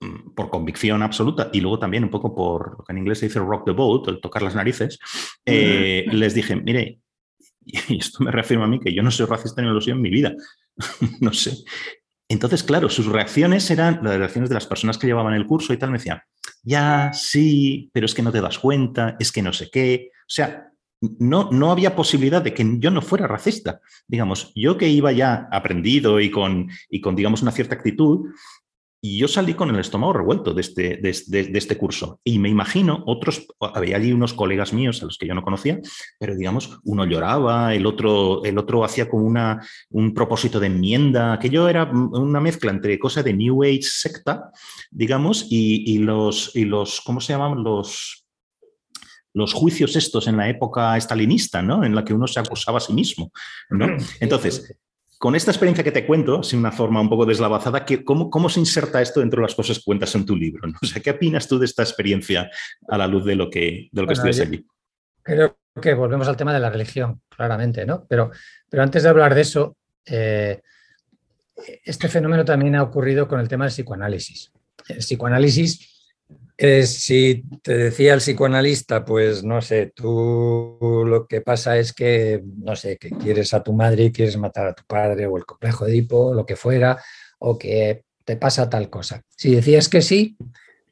mm, 0.00 0.34
por 0.34 0.50
convicción 0.50 1.02
absoluta 1.02 1.50
y 1.52 1.60
luego 1.60 1.78
también 1.78 2.04
un 2.04 2.10
poco 2.10 2.34
por 2.34 2.78
lo 2.78 2.84
que 2.84 2.92
en 2.92 2.98
inglés 2.98 3.18
se 3.18 3.26
dice 3.26 3.40
rock 3.40 3.64
the 3.64 3.72
boat, 3.72 4.08
el 4.08 4.20
tocar 4.20 4.42
las 4.42 4.54
narices, 4.54 4.98
eh, 5.44 6.04
les 6.12 6.34
dije, 6.34 6.54
mire, 6.56 7.00
y 7.88 7.98
esto 7.98 8.22
me 8.22 8.30
reafirma 8.30 8.64
a 8.64 8.68
mí 8.68 8.78
que 8.78 8.94
yo 8.94 9.02
no 9.02 9.10
soy 9.10 9.26
racista 9.26 9.62
ni 9.62 9.68
lo 9.68 9.80
soy 9.80 9.94
en 9.94 10.02
mi 10.02 10.10
vida. 10.10 10.34
no 11.20 11.32
sé. 11.32 11.56
Entonces, 12.28 12.64
claro, 12.64 12.88
sus 12.88 13.06
reacciones 13.06 13.70
eran 13.70 14.00
las 14.02 14.18
reacciones 14.18 14.50
de 14.50 14.54
las 14.54 14.66
personas 14.66 14.98
que 14.98 15.06
llevaban 15.06 15.34
el 15.34 15.46
curso 15.46 15.72
y 15.72 15.76
tal, 15.76 15.90
me 15.90 15.98
decían, 15.98 16.20
ya, 16.62 17.12
sí, 17.12 17.90
pero 17.92 18.06
es 18.06 18.14
que 18.14 18.22
no 18.22 18.32
te 18.32 18.40
das 18.40 18.58
cuenta, 18.58 19.16
es 19.18 19.32
que 19.32 19.42
no 19.42 19.52
sé 19.52 19.70
qué. 19.70 20.10
O 20.12 20.28
sea, 20.28 20.72
no, 21.00 21.50
no 21.50 21.70
había 21.70 21.94
posibilidad 21.94 22.42
de 22.42 22.54
que 22.54 22.66
yo 22.78 22.90
no 22.90 23.02
fuera 23.02 23.26
racista. 23.26 23.80
Digamos, 24.06 24.52
yo 24.54 24.78
que 24.78 24.88
iba 24.88 25.12
ya 25.12 25.48
aprendido 25.52 26.20
y 26.20 26.30
con, 26.30 26.68
y 26.88 27.00
con 27.00 27.16
digamos, 27.16 27.42
una 27.42 27.52
cierta 27.52 27.74
actitud, 27.74 28.30
y 29.06 29.18
yo 29.18 29.28
salí 29.28 29.54
con 29.54 29.70
el 29.70 29.78
estómago 29.78 30.14
revuelto 30.14 30.52
de 30.52 30.60
este, 30.62 30.96
de, 30.96 31.50
este 31.54 31.76
curso. 31.78 32.20
Y 32.24 32.40
me 32.40 32.48
imagino 32.48 33.04
otros, 33.06 33.46
había 33.60 33.96
allí 33.96 34.10
unos 34.12 34.34
colegas 34.34 34.72
míos 34.72 35.00
a 35.00 35.04
los 35.04 35.16
que 35.16 35.28
yo 35.28 35.34
no 35.34 35.44
conocía, 35.44 35.78
pero 36.18 36.34
digamos, 36.34 36.80
uno 36.82 37.04
lloraba, 37.04 37.72
el 37.72 37.86
otro, 37.86 38.44
el 38.44 38.58
otro 38.58 38.84
hacía 38.84 39.08
como 39.08 39.24
una, 39.24 39.64
un 39.90 40.12
propósito 40.12 40.58
de 40.58 40.66
enmienda. 40.66 41.34
Aquello 41.34 41.68
era 41.68 41.84
una 41.84 42.40
mezcla 42.40 42.72
entre 42.72 42.98
cosas 42.98 43.24
de 43.24 43.34
New 43.34 43.62
Age 43.62 43.82
secta, 43.82 44.50
digamos, 44.90 45.46
y, 45.48 45.98
los, 45.98 46.56
y 46.56 46.64
los, 46.64 47.00
¿cómo 47.00 47.20
se 47.20 47.32
llaman? 47.32 47.62
Los 47.62 48.24
los 49.34 49.52
juicios 49.52 49.94
estos 49.96 50.28
en 50.28 50.38
la 50.38 50.48
época 50.48 50.96
estalinista, 50.96 51.60
¿no? 51.60 51.84
En 51.84 51.94
la 51.94 52.02
que 52.02 52.14
uno 52.14 52.26
se 52.26 52.40
acusaba 52.40 52.78
a 52.78 52.80
sí 52.80 52.94
mismo, 52.94 53.30
¿no? 53.68 53.86
Entonces, 54.18 54.74
con 55.18 55.34
esta 55.34 55.50
experiencia 55.50 55.82
que 55.82 55.92
te 55.92 56.06
cuento, 56.06 56.42
sin 56.42 56.58
una 56.58 56.72
forma 56.72 57.00
un 57.00 57.08
poco 57.08 57.24
deslavazada, 57.24 57.84
¿cómo, 58.04 58.28
¿cómo 58.28 58.48
se 58.48 58.60
inserta 58.60 59.00
esto 59.00 59.20
dentro 59.20 59.40
de 59.40 59.46
las 59.46 59.54
cosas 59.54 59.78
que 59.78 59.84
cuentas 59.84 60.14
en 60.14 60.26
tu 60.26 60.36
libro? 60.36 60.68
O 60.82 60.86
sea, 60.86 61.02
¿qué 61.02 61.10
opinas 61.10 61.48
tú 61.48 61.58
de 61.58 61.66
esta 61.66 61.82
experiencia 61.82 62.50
a 62.88 62.98
la 62.98 63.06
luz 63.06 63.24
de 63.24 63.34
lo 63.34 63.50
que, 63.50 63.88
de 63.90 64.02
lo 64.02 64.06
que 64.06 64.14
estudias 64.14 64.40
allí? 64.40 64.66
Creo 65.22 65.58
que 65.80 65.94
volvemos 65.94 66.28
al 66.28 66.36
tema 66.36 66.52
de 66.52 66.60
la 66.60 66.70
religión, 66.70 67.22
claramente, 67.28 67.84
¿no? 67.86 68.06
Pero, 68.08 68.30
pero 68.68 68.82
antes 68.82 69.02
de 69.02 69.08
hablar 69.08 69.34
de 69.34 69.40
eso, 69.40 69.76
eh, 70.04 70.60
este 71.84 72.08
fenómeno 72.08 72.44
también 72.44 72.76
ha 72.76 72.82
ocurrido 72.82 73.26
con 73.26 73.40
el 73.40 73.48
tema 73.48 73.64
del 73.64 73.72
psicoanálisis. 73.72 74.52
El 74.88 74.98
psicoanálisis 74.98 75.95
si 76.58 77.44
te 77.62 77.76
decía 77.76 78.14
el 78.14 78.20
psicoanalista, 78.20 79.04
pues 79.04 79.44
no 79.44 79.60
sé, 79.60 79.92
tú 79.94 81.04
lo 81.06 81.26
que 81.26 81.40
pasa 81.42 81.76
es 81.78 81.92
que, 81.92 82.42
no 82.58 82.74
sé, 82.76 82.96
que 82.96 83.10
quieres 83.10 83.52
a 83.52 83.62
tu 83.62 83.72
madre 83.72 84.04
y 84.04 84.12
quieres 84.12 84.36
matar 84.38 84.68
a 84.68 84.74
tu 84.74 84.84
padre 84.84 85.26
o 85.26 85.36
el 85.36 85.44
complejo 85.44 85.84
de 85.84 85.92
Edipo, 85.92 86.32
lo 86.32 86.46
que 86.46 86.56
fuera, 86.56 87.02
o 87.38 87.58
que 87.58 88.04
te 88.24 88.36
pasa 88.36 88.70
tal 88.70 88.88
cosa. 88.88 89.22
Si 89.36 89.54
decías 89.54 89.88
que 89.88 90.00
sí, 90.00 90.36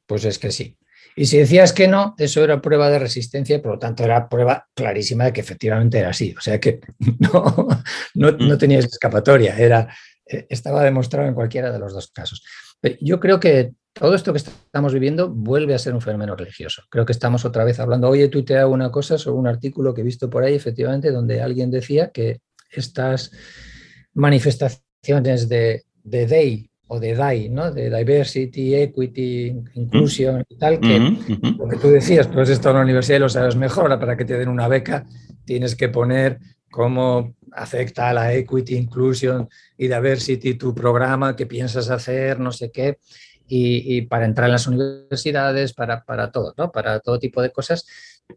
pues 0.06 0.24
es 0.24 0.38
que 0.38 0.50
sí. 0.50 0.76
Y 1.16 1.26
si 1.26 1.38
decías 1.38 1.72
que 1.72 1.88
no, 1.88 2.14
eso 2.18 2.42
era 2.42 2.60
prueba 2.60 2.90
de 2.90 2.98
resistencia 2.98 3.56
y 3.56 3.60
por 3.60 3.72
lo 3.72 3.78
tanto 3.78 4.02
era 4.04 4.28
prueba 4.28 4.68
clarísima 4.74 5.26
de 5.26 5.32
que 5.32 5.40
efectivamente 5.40 5.98
era 5.98 6.10
así. 6.10 6.34
O 6.36 6.40
sea 6.40 6.58
que 6.60 6.80
no, 7.20 7.68
no, 8.14 8.32
no 8.32 8.54
mm. 8.54 8.58
tenías 8.58 8.84
escapatoria, 8.84 9.56
era, 9.56 9.94
eh, 10.26 10.46
estaba 10.50 10.82
demostrado 10.82 11.28
en 11.28 11.34
cualquiera 11.34 11.70
de 11.70 11.78
los 11.78 11.92
dos 11.92 12.10
casos. 12.10 12.44
Pero 12.80 12.96
yo 13.00 13.20
creo 13.20 13.38
que 13.40 13.72
todo 13.94 14.14
esto 14.14 14.32
que 14.32 14.38
estamos 14.38 14.92
viviendo 14.92 15.30
vuelve 15.30 15.72
a 15.72 15.78
ser 15.78 15.94
un 15.94 16.00
fenómeno 16.00 16.34
religioso. 16.34 16.82
Creo 16.90 17.06
que 17.06 17.12
estamos 17.12 17.44
otra 17.44 17.64
vez 17.64 17.78
hablando. 17.78 18.08
Hoy 18.08 18.22
he 18.22 18.28
tuiteado 18.28 18.70
una 18.70 18.90
cosa 18.90 19.16
sobre 19.18 19.38
un 19.38 19.46
artículo 19.46 19.94
que 19.94 20.00
he 20.00 20.04
visto 20.04 20.28
por 20.28 20.42
ahí, 20.42 20.54
efectivamente, 20.54 21.12
donde 21.12 21.40
alguien 21.40 21.70
decía 21.70 22.10
que 22.10 22.40
estas 22.70 23.30
manifestaciones 24.12 25.48
de, 25.48 25.84
de 26.02 26.26
DEI 26.26 26.70
o 26.88 26.98
de 26.98 27.14
DAI, 27.14 27.48
¿no? 27.50 27.70
de 27.70 27.88
Diversity, 27.88 28.74
Equity, 28.74 29.62
Inclusion 29.74 30.44
y 30.48 30.56
tal, 30.58 30.80
que 30.80 30.98
lo 31.56 31.68
que 31.68 31.76
tú 31.76 31.88
decías, 31.88 32.28
tú 32.28 32.40
has 32.40 32.50
estado 32.50 32.74
en 32.74 32.78
la 32.78 32.84
universidad 32.84 33.18
y 33.18 33.20
lo 33.20 33.28
sabes 33.28 33.54
mejor, 33.54 33.84
ahora 33.84 34.00
para 34.00 34.16
que 34.16 34.24
te 34.24 34.36
den 34.36 34.48
una 34.48 34.66
beca 34.66 35.06
tienes 35.44 35.76
que 35.76 35.88
poner 35.88 36.40
cómo 36.70 37.36
afecta 37.52 38.10
a 38.10 38.14
la 38.14 38.34
Equity, 38.34 38.76
Inclusion 38.76 39.48
y 39.78 39.86
Diversity 39.86 40.54
tu 40.54 40.74
programa, 40.74 41.36
qué 41.36 41.46
piensas 41.46 41.90
hacer, 41.90 42.40
no 42.40 42.50
sé 42.50 42.72
qué 42.72 42.98
y, 43.46 44.02
para 44.02 44.24
entrar 44.24 44.48
en 44.48 44.52
las 44.52 44.66
universidades, 44.66 45.72
para, 45.72 46.04
para 46.04 46.30
todo, 46.30 46.54
¿no? 46.56 46.72
para 46.72 47.00
todo 47.00 47.18
tipo 47.18 47.42
de 47.42 47.50
cosas. 47.50 47.86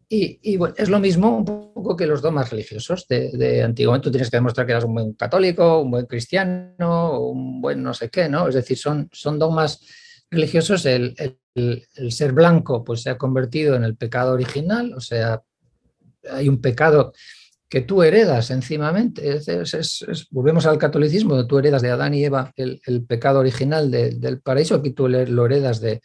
Y, 0.10 0.58
bueno, 0.58 0.76
es 0.78 0.90
lo 0.90 1.00
mismo 1.00 1.38
un 1.38 1.46
poco 1.46 1.96
que 1.96 2.08
los 2.08 2.22
dogmas 2.22 2.50
religiosos. 2.50 3.08
De, 3.08 3.32
de, 3.32 3.64
antiguamente 3.64 4.06
tú 4.06 4.12
tienes 4.12 4.30
que 4.30 4.38
demostrar 4.38 4.66
que 4.66 4.74
eras 4.74 4.84
un 4.84 4.94
buen 4.94 5.14
católico, 5.14 5.80
un 5.80 5.92
buen 5.92 6.06
cristiano, 6.06 7.20
un 7.22 7.62
buen 7.62 7.82
no 7.82 7.94
sé 7.94 8.10
qué, 8.10 8.28
¿no? 8.28 8.48
Es 8.48 8.56
decir, 8.56 8.78
son, 8.78 9.10
son 9.14 9.40
dogmas 9.40 9.82
religiosos. 10.30 10.86
El, 10.86 11.16
el, 11.56 11.88
el, 11.96 12.12
ser 12.12 12.34
blanco 12.34 12.84
pues 12.84 13.02
se 13.02 13.10
ha 13.10 13.18
convertido 13.18 13.76
en 13.76 13.84
el 13.84 13.96
pecado 13.96 14.34
original, 14.34 14.94
o 14.94 15.00
sea, 15.00 15.42
hay 16.30 16.50
un 16.50 16.62
pecado 16.62 17.14
que 17.70 17.82
tú 17.82 18.04
heredas 18.04 18.50
encimamente. 18.52 19.40
volvemos 20.32 20.66
al 20.66 20.78
catolicismo, 20.78 21.46
tú 21.48 21.60
heredas 21.60 21.82
de 21.82 21.92
Adán 21.92 22.14
y 22.14 22.24
Eva 22.24 22.52
el, 22.56 23.06
pecado 23.08 23.40
original 23.40 23.92
del 23.92 24.42
paraíso, 24.42 24.76
aquí 24.76 24.92
tú 24.92 25.08
lo 25.08 25.46
heredas 25.46 25.82
de, 25.82 26.02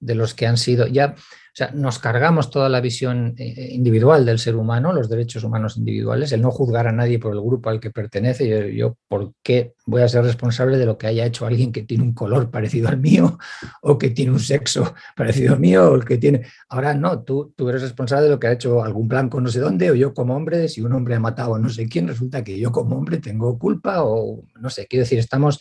de 0.00 0.14
los 0.14 0.34
que 0.34 0.46
han 0.46 0.56
sido 0.56 0.86
ya 0.86 1.14
sea, 1.56 1.70
nos 1.72 2.00
cargamos 2.00 2.50
toda 2.50 2.68
la 2.68 2.80
visión 2.80 3.34
eh, 3.38 3.68
individual 3.70 4.26
del 4.26 4.40
ser 4.40 4.56
humano, 4.56 4.92
los 4.92 5.08
derechos 5.08 5.44
humanos 5.44 5.76
individuales, 5.76 6.32
el 6.32 6.42
no 6.42 6.50
juzgar 6.50 6.88
a 6.88 6.92
nadie 6.92 7.20
por 7.20 7.32
el 7.32 7.40
grupo 7.40 7.70
al 7.70 7.78
que 7.78 7.90
pertenece. 7.90 8.74
Yo, 8.74 8.96
¿por 9.06 9.34
qué 9.42 9.74
voy 9.86 10.02
a 10.02 10.08
ser 10.08 10.24
responsable 10.24 10.78
de 10.78 10.86
lo 10.86 10.98
que 10.98 11.06
haya 11.06 11.24
hecho 11.24 11.46
alguien 11.46 11.70
que 11.70 11.82
tiene 11.82 12.02
un 12.02 12.12
color 12.12 12.50
parecido 12.50 12.88
al 12.88 12.98
mío 12.98 13.38
o 13.82 13.96
que 13.98 14.10
tiene 14.10 14.32
un 14.32 14.40
sexo 14.40 14.94
parecido 15.16 15.54
al 15.54 15.60
mío 15.60 15.92
o 15.92 15.94
el 15.94 16.04
que 16.04 16.18
tiene... 16.18 16.44
Ahora 16.68 16.92
no, 16.92 17.22
tú, 17.22 17.54
tú 17.56 17.68
eres 17.68 17.82
responsable 17.82 18.24
de 18.24 18.30
lo 18.30 18.40
que 18.40 18.48
ha 18.48 18.52
hecho 18.52 18.82
algún 18.82 19.06
blanco 19.06 19.40
no 19.40 19.48
sé 19.48 19.60
dónde 19.60 19.92
o 19.92 19.94
yo 19.94 20.12
como 20.12 20.34
hombre, 20.34 20.68
si 20.68 20.80
un 20.80 20.92
hombre 20.92 21.14
ha 21.14 21.20
matado 21.20 21.54
a 21.54 21.58
no 21.60 21.68
sé 21.68 21.88
quién, 21.88 22.08
resulta 22.08 22.42
que 22.42 22.58
yo 22.58 22.72
como 22.72 22.96
hombre 22.96 23.18
tengo 23.18 23.56
culpa 23.58 24.02
o 24.02 24.42
no 24.60 24.70
sé, 24.70 24.86
quiero 24.88 25.04
decir, 25.04 25.20
estamos 25.20 25.60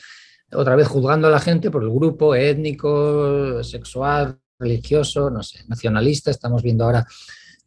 otra 0.51 0.75
vez 0.75 0.87
juzgando 0.87 1.27
a 1.27 1.31
la 1.31 1.39
gente 1.39 1.69
por 1.69 1.83
el 1.83 1.89
grupo 1.89 2.35
étnico, 2.35 3.63
sexual, 3.63 4.39
religioso, 4.64 5.30
no 5.30 5.43
sé, 5.43 5.59
nacionalista. 5.68 6.32
Estamos 6.32 6.64
viendo 6.64 6.86
ahora 6.86 7.05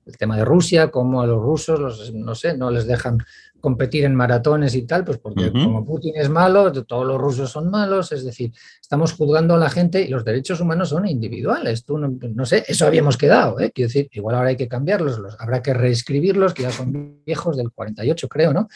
el 0.07 0.17
tema 0.17 0.37
de 0.37 0.45
Rusia, 0.45 0.91
cómo 0.91 1.21
a 1.21 1.27
los 1.27 1.43
rusos, 1.43 2.13
no 2.15 2.35
sé, 2.35 2.57
no 2.57 2.71
les 2.71 2.87
dejan 2.87 3.19
competir 3.61 4.05
en 4.05 4.15
maratones 4.15 4.77
y 4.77 4.83
tal, 4.83 5.05
pues 5.05 5.19
porque 5.19 5.51
como 5.51 5.85
Putin 5.85 6.15
es 6.17 6.29
malo, 6.29 6.71
todos 6.85 7.05
los 7.05 7.21
rusos 7.21 7.51
son 7.51 7.69
malos, 7.69 8.13
es 8.13 8.25
decir, 8.25 8.53
estamos 8.81 9.13
juzgando 9.15 9.55
a 9.55 9.59
la 9.59 9.71
gente 9.71 10.03
y 10.03 10.09
los 10.09 10.25
derechos 10.25 10.61
humanos 10.61 10.91
son 10.91 11.09
individuales. 11.09 11.85
Tú 11.85 11.99
no, 11.99 12.47
sé, 12.47 12.65
eso 12.69 12.87
habíamos 12.87 13.17
quedado, 13.17 13.59
¿eh? 13.59 13.73
quiero 13.75 13.89
decir, 13.89 14.09
igual 14.13 14.37
ahora 14.37 14.51
hay 14.51 14.57
que 14.57 14.69
cambiarlos, 14.69 15.19
los, 15.19 15.41
habrá 15.41 15.63
que 15.63 15.75
reescribirlos, 15.75 16.55
que 16.55 16.63
ya 16.63 16.71
son 16.71 17.23
viejos 17.27 17.57
del 17.57 17.73
48, 17.73 18.29
creo, 18.29 18.53
¿no? 18.53 18.69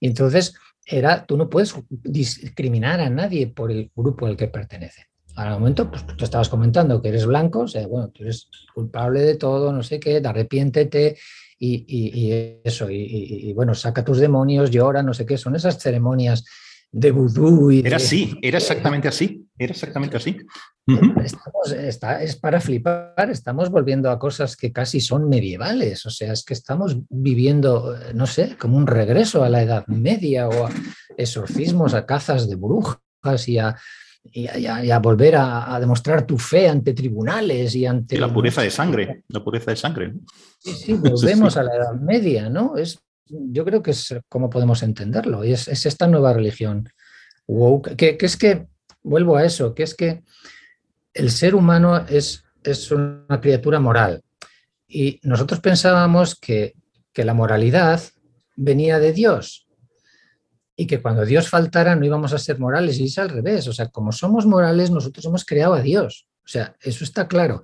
Y 0.00 0.06
entonces 0.06 0.54
era, 0.86 1.26
tú 1.26 1.36
no 1.36 1.50
puedes 1.50 1.74
discriminar 1.90 3.00
a 3.00 3.10
nadie 3.10 3.48
por 3.48 3.70
el 3.70 3.90
grupo 3.94 4.26
al 4.26 4.36
que 4.36 4.48
pertenece 4.48 5.08
al 5.38 5.60
momento, 5.60 5.88
pues 5.88 6.04
tú 6.04 6.24
estabas 6.24 6.48
comentando 6.48 7.00
que 7.00 7.08
eres 7.08 7.24
blanco, 7.24 7.60
o 7.60 7.68
sea, 7.68 7.86
bueno, 7.86 8.08
tú 8.08 8.24
eres 8.24 8.48
culpable 8.74 9.20
de 9.20 9.36
todo, 9.36 9.72
no 9.72 9.82
sé 9.82 10.00
qué, 10.00 10.20
arrepiéntete 10.24 11.16
y, 11.60 12.32
eso, 12.64 12.88
y, 12.90 13.52
bueno, 13.52 13.74
saca 13.74 14.04
tus 14.04 14.18
demonios, 14.18 14.70
llora, 14.70 15.02
no 15.02 15.14
sé 15.14 15.26
qué, 15.26 15.38
son 15.38 15.54
esas 15.54 15.78
ceremonias 15.78 16.44
de 16.90 17.10
vudú. 17.10 17.70
Y 17.70 17.80
era 17.86 17.98
así, 17.98 18.36
era 18.42 18.58
exactamente 18.58 19.06
así, 19.06 19.46
era 19.56 19.72
exactamente 19.72 20.16
así. 20.16 20.38
es 22.16 22.36
para 22.36 22.60
flipar, 22.60 23.30
estamos 23.30 23.70
volviendo 23.70 24.10
a 24.10 24.18
cosas 24.18 24.56
que 24.56 24.72
casi 24.72 25.00
son 25.00 25.28
medievales, 25.28 26.04
o 26.04 26.10
sea, 26.10 26.32
es 26.32 26.44
que 26.44 26.54
estamos 26.54 26.96
viviendo, 27.08 27.96
no 28.14 28.26
sé, 28.26 28.56
como 28.58 28.76
un 28.76 28.88
regreso 28.88 29.44
a 29.44 29.48
la 29.48 29.62
Edad 29.62 29.86
Media 29.86 30.48
o 30.48 30.66
a 30.66 30.70
exorcismos, 31.16 31.94
a 31.94 32.06
cazas 32.06 32.48
de 32.48 32.56
brujas 32.56 33.48
y 33.48 33.58
a 33.58 33.76
y 34.24 34.66
a, 34.66 34.98
volver 34.98 35.36
a, 35.36 35.78
demostrar 35.80 36.26
tu 36.26 36.38
fe 36.38 36.68
ante 36.68 36.92
tribunales 36.92 37.74
y 37.74 37.86
ante... 37.86 38.18
la 38.18 38.32
pureza 38.32 38.62
de 38.62 38.70
sangre, 38.70 39.22
la 39.28 39.42
pureza 39.42 39.70
de 39.70 39.76
sangre. 39.76 40.14
Sí, 40.58 40.74
sí, 40.74 40.92
volvemos 40.94 41.56
a 41.56 41.62
la 41.62 41.74
Edad 41.74 41.94
Media, 41.94 42.48
¿no? 42.50 42.76
Es, 42.76 43.00
yo 43.26 43.64
creo 43.64 43.82
que 43.82 43.92
es 43.92 44.14
como 44.28 44.50
podemos 44.50 44.82
entenderlo, 44.82 45.44
y 45.44 45.52
es, 45.52 45.68
esta 45.68 46.06
nueva 46.06 46.32
religión 46.32 46.88
que, 47.96 48.18
es 48.20 48.36
que, 48.36 48.66
vuelvo 49.02 49.36
a 49.36 49.44
eso, 49.44 49.74
que 49.74 49.82
es 49.82 49.94
que 49.94 50.22
el 51.14 51.30
ser 51.30 51.54
humano 51.54 52.04
es, 52.08 52.44
es 52.62 52.90
una 52.90 53.40
criatura 53.40 53.80
moral, 53.80 54.22
y 54.86 55.20
nosotros 55.22 55.60
pensábamos 55.60 56.34
que, 56.34 56.74
que 57.12 57.24
la 57.24 57.34
moralidad 57.34 58.02
venía 58.56 58.98
de 58.98 59.12
Dios, 59.12 59.67
y 60.80 60.86
que 60.86 61.02
cuando 61.02 61.26
Dios 61.26 61.48
faltara 61.48 61.96
no 61.96 62.06
íbamos 62.06 62.32
a 62.32 62.38
ser 62.38 62.60
morales, 62.60 63.00
y 63.00 63.06
es 63.06 63.18
al 63.18 63.30
revés. 63.30 63.66
O 63.66 63.72
sea, 63.72 63.88
como 63.88 64.12
somos 64.12 64.46
morales, 64.46 64.92
nosotros 64.92 65.26
hemos 65.26 65.44
creado 65.44 65.74
a 65.74 65.82
Dios. 65.82 66.28
O 66.44 66.48
sea, 66.48 66.76
eso 66.80 67.02
está 67.02 67.26
claro. 67.26 67.62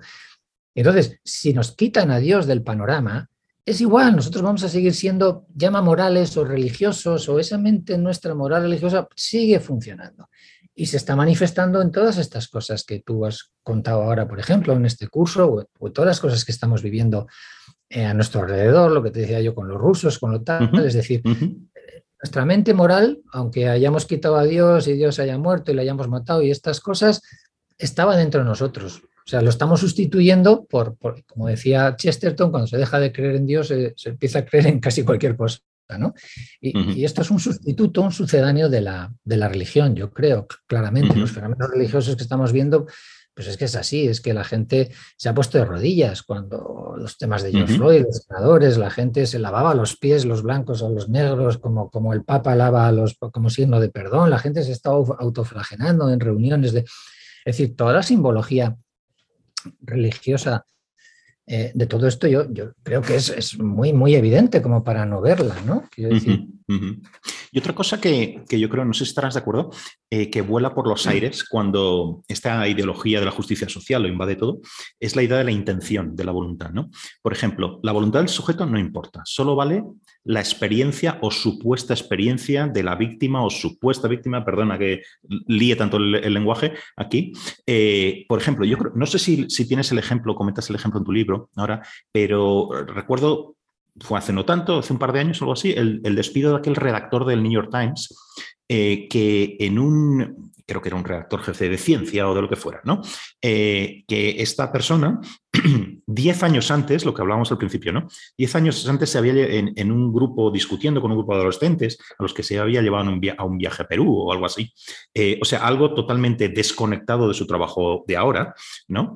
Entonces, 0.75 1.17
si 1.23 1.53
nos 1.53 1.71
quitan 1.71 2.11
a 2.11 2.19
Dios 2.19 2.45
del 2.45 2.61
panorama, 2.61 3.29
es 3.65 3.79
igual, 3.79 4.17
nosotros 4.17 4.43
vamos 4.43 4.63
a 4.65 4.69
seguir 4.69 4.93
siendo, 4.93 5.47
llama 5.55 5.81
morales 5.81 6.35
o 6.35 6.43
religiosos, 6.43 7.29
o 7.29 7.39
esa 7.39 7.57
mente 7.57 7.97
nuestra 7.97 8.35
moral 8.35 8.63
religiosa 8.63 9.07
sigue 9.15 9.61
funcionando. 9.61 10.27
Y 10.75 10.87
se 10.87 10.97
está 10.97 11.15
manifestando 11.15 11.81
en 11.81 11.93
todas 11.93 12.17
estas 12.17 12.49
cosas 12.49 12.83
que 12.83 12.99
tú 12.99 13.25
has 13.25 13.53
contado 13.63 14.03
ahora, 14.03 14.27
por 14.27 14.41
ejemplo, 14.41 14.73
en 14.73 14.85
este 14.85 15.07
curso, 15.07 15.69
o, 15.79 15.91
todas 15.91 16.07
las 16.09 16.19
cosas 16.19 16.43
que 16.43 16.51
estamos 16.51 16.83
viviendo 16.83 17.27
eh, 17.87 18.03
a 18.03 18.13
nuestro 18.13 18.41
alrededor, 18.41 18.91
lo 18.91 19.01
que 19.01 19.11
te 19.11 19.21
decía 19.21 19.39
yo 19.39 19.55
con 19.55 19.69
los 19.69 19.79
rusos, 19.79 20.19
con 20.19 20.33
lo 20.33 20.41
tal, 20.41 20.69
es 20.85 20.95
decir, 20.95 21.23
nuestra 22.25 22.43
mente 22.43 22.73
moral, 22.73 23.21
aunque 23.31 23.69
hayamos 23.69 24.07
quitado 24.07 24.37
a 24.37 24.45
Dios 24.45 24.87
y 24.87 24.93
Dios 24.93 25.19
haya 25.19 25.37
muerto 25.37 25.71
y 25.71 25.75
le 25.75 25.83
hayamos 25.83 26.09
matado 26.09 26.41
y 26.41 26.49
estas 26.49 26.79
cosas, 26.79 27.21
estaba 27.77 28.17
dentro 28.17 28.41
de 28.41 28.47
nosotros. 28.47 29.03
O 29.03 29.29
sea, 29.29 29.43
lo 29.43 29.51
estamos 29.51 29.79
sustituyendo 29.79 30.65
por, 30.65 30.97
como 31.27 31.47
decía 31.47 31.95
Chesterton, 31.95 32.49
cuando 32.49 32.65
se 32.65 32.77
deja 32.77 32.99
de 32.99 33.11
creer 33.11 33.35
en 33.35 33.45
Dios, 33.45 33.67
se, 33.67 33.93
empieza 34.05 34.39
a 34.39 34.45
creer 34.45 34.65
en 34.65 34.79
casi 34.79 35.03
cualquier 35.03 35.35
cosa. 35.35 35.59
¿no? 35.99 36.15
Y, 36.59 37.03
esto 37.03 37.21
es 37.21 37.29
un 37.29 37.39
sustituto, 37.39 38.01
un 38.01 38.11
sucedáneo 38.11 38.69
de 38.69 38.81
la, 38.81 39.13
de 39.23 39.37
la 39.37 39.47
religión, 39.47 39.95
yo 39.95 40.11
creo, 40.11 40.47
claramente. 40.65 41.15
Los 41.15 41.31
fenómenos 41.31 41.69
religiosos 41.69 42.15
que 42.15 42.23
estamos 42.23 42.51
viendo 42.51 42.87
pues 43.35 43.47
es 43.47 43.57
que 43.57 43.65
es 43.65 43.75
así, 43.75 44.07
es 44.07 44.21
que 44.21 44.33
la 44.33 44.45
gente 44.45 44.91
se 45.17 45.27
ha 45.27 45.33
puesto 45.33 45.57
de 45.57 45.65
rodillas 45.65 46.23
cuando 46.23 46.95
los 46.97 47.17
temas 47.17 47.43
de 47.43 47.51
George 47.51 47.75
Floyd, 47.75 48.05
los 48.05 48.23
senadores, 48.23 48.77
la 48.77 48.89
gente 48.89 49.27
se 49.27 49.39
lavaba 49.39 49.75
los 49.75 49.97
pies, 49.97 50.23
los 50.23 50.41
blancos 50.41 50.81
o 50.81 50.89
los 50.89 51.09
negros, 51.09 51.57
como, 51.57 51.89
como 51.89 52.13
el 52.13 52.23
Papa 52.23 52.55
lava 52.55 52.89
los, 52.93 53.17
como 53.17 53.49
signo 53.49 53.81
de 53.81 53.89
perdón, 53.89 54.29
la 54.29 54.39
gente 54.39 54.63
se 54.63 54.71
está 54.71 54.91
autoflagelando 54.91 56.09
en 56.09 56.19
reuniones 56.19 56.71
de... 56.71 56.79
Es 56.79 57.57
decir, 57.57 57.75
toda 57.75 57.93
la 57.93 58.03
simbología 58.03 58.77
religiosa 59.81 60.65
eh, 61.47 61.71
de 61.75 61.85
todo 61.85 62.07
esto 62.07 62.25
yo, 62.25 62.51
yo 62.51 62.71
creo 62.81 63.03
que 63.03 63.15
es, 63.17 63.59
muy, 63.59 63.93
muy 63.93 64.15
evidente 64.15 64.63
como 64.63 64.83
para 64.83 65.05
no 65.05 65.21
verla, 65.21 65.55
¿no? 65.65 65.87
Y 67.55 67.59
otra 67.59 67.73
cosa 67.73 68.01
que, 68.01 68.43
yo 68.49 68.67
creo, 68.67 68.83
no 68.83 68.91
sé 68.93 69.05
si 69.05 69.11
estarás 69.11 69.35
de 69.35 69.39
acuerdo, 69.39 69.71
eh, 70.09 70.29
que 70.29 70.41
vuela 70.41 70.75
por 70.75 70.89
los 70.89 71.07
aires 71.07 71.45
cuando 71.45 72.21
esta 72.27 72.67
ideología 72.67 73.21
de 73.21 73.25
la 73.25 73.31
justicia 73.31 73.69
social 73.69 74.01
lo 74.01 74.09
invade 74.09 74.35
todo, 74.35 74.59
es 74.99 75.15
la 75.15 75.23
idea 75.23 75.37
de 75.37 75.45
la 75.45 75.51
intención, 75.51 76.17
de 76.17 76.25
la 76.25 76.33
voluntad, 76.33 76.71
¿no? 76.71 76.89
Por 77.21 77.31
ejemplo, 77.31 77.79
la 77.81 77.93
voluntad 77.93 78.19
del 78.19 78.27
sujeto 78.27 78.65
no 78.65 78.77
importa, 78.77 79.21
solo 79.23 79.55
vale 79.55 79.85
la 80.25 80.41
experiencia 80.41 81.17
o 81.21 81.31
supuesta 81.31 81.93
experiencia 81.93 82.67
de 82.67 82.83
la 82.83 82.95
víctima 82.95 83.41
o 83.41 83.49
supuesta 83.49 84.09
víctima, 84.09 84.43
perdona 84.43 84.77
que 84.77 85.03
líe 85.47 85.77
tanto 85.77 85.95
el, 85.95 86.33
lenguaje 86.33 86.73
aquí. 86.97 87.31
Eh, 87.65 88.25
por 88.27 88.37
ejemplo, 88.37 88.65
yo 88.65 88.77
creo, 88.77 88.91
no 88.95 89.05
sé 89.05 89.17
si, 89.17 89.49
si, 89.49 89.65
tienes 89.65 89.89
el 89.93 89.99
ejemplo, 89.99 90.35
comentas 90.35 90.69
el 90.69 90.75
ejemplo 90.75 90.99
en 90.99 91.05
tu 91.05 91.13
libro 91.13 91.49
ahora, 91.55 91.81
pero 92.11 92.69
recuerdo, 92.85 93.55
fue 93.99 94.19
hace 94.19 94.33
no 94.33 94.45
tanto, 94.45 94.79
hace 94.79 94.93
un 94.93 94.99
par 94.99 95.13
de 95.13 95.19
años 95.19 95.41
o 95.41 95.45
algo 95.45 95.53
así, 95.53 95.71
el, 95.71 96.01
despido 96.15 96.51
de 96.51 96.57
aquel 96.57 96.75
redactor 96.75 97.25
del 97.25 97.43
New 97.43 97.51
York 97.51 97.69
Times 97.71 98.13
eh, 98.67 99.07
que 99.09 99.57
en 99.59 99.77
un, 99.77 100.51
creo 100.65 100.81
que 100.81 100.89
era 100.89 100.97
un 100.97 101.05
redactor 101.05 101.43
jefe 101.43 101.69
de 101.69 101.77
ciencia 101.77 102.27
o 102.27 102.33
de 102.33 102.41
lo 102.41 102.49
que 102.49 102.55
fuera, 102.55 102.81
¿no? 102.83 103.01
Eh, 103.41 104.03
que 104.07 104.41
esta 104.41 104.71
persona, 104.71 105.21
diez 106.07 106.43
años 106.43 106.71
antes, 106.71 107.05
lo 107.05 107.13
que 107.13 107.21
hablábamos 107.21 107.51
al 107.51 107.59
principio, 107.59 107.93
¿no? 107.93 108.07
Diez 108.35 108.55
años 108.55 108.87
antes 108.89 109.11
se 109.11 109.19
había 109.19 109.33
en, 109.45 109.91
un 109.91 110.11
grupo 110.11 110.49
discutiendo 110.49 110.99
con 110.99 111.11
un 111.11 111.17
grupo 111.17 111.33
de 111.33 111.41
adolescentes 111.41 111.99
a 112.17 112.23
los 112.23 112.33
que 112.33 112.43
se 112.43 112.59
había 112.59 112.81
llevado 112.81 113.09
a 113.37 113.45
un 113.45 113.57
viaje 113.57 113.83
a 113.83 113.87
Perú 113.87 114.11
o 114.11 114.33
algo 114.33 114.47
así. 114.47 114.73
Eh, 115.13 115.37
o 115.41 115.45
sea, 115.45 115.65
algo 115.65 115.93
totalmente 115.93 116.49
desconectado 116.49 117.27
de 117.27 117.35
su 117.35 117.45
trabajo 117.45 118.03
de 118.07 118.17
ahora, 118.17 118.55
¿no? 118.87 119.15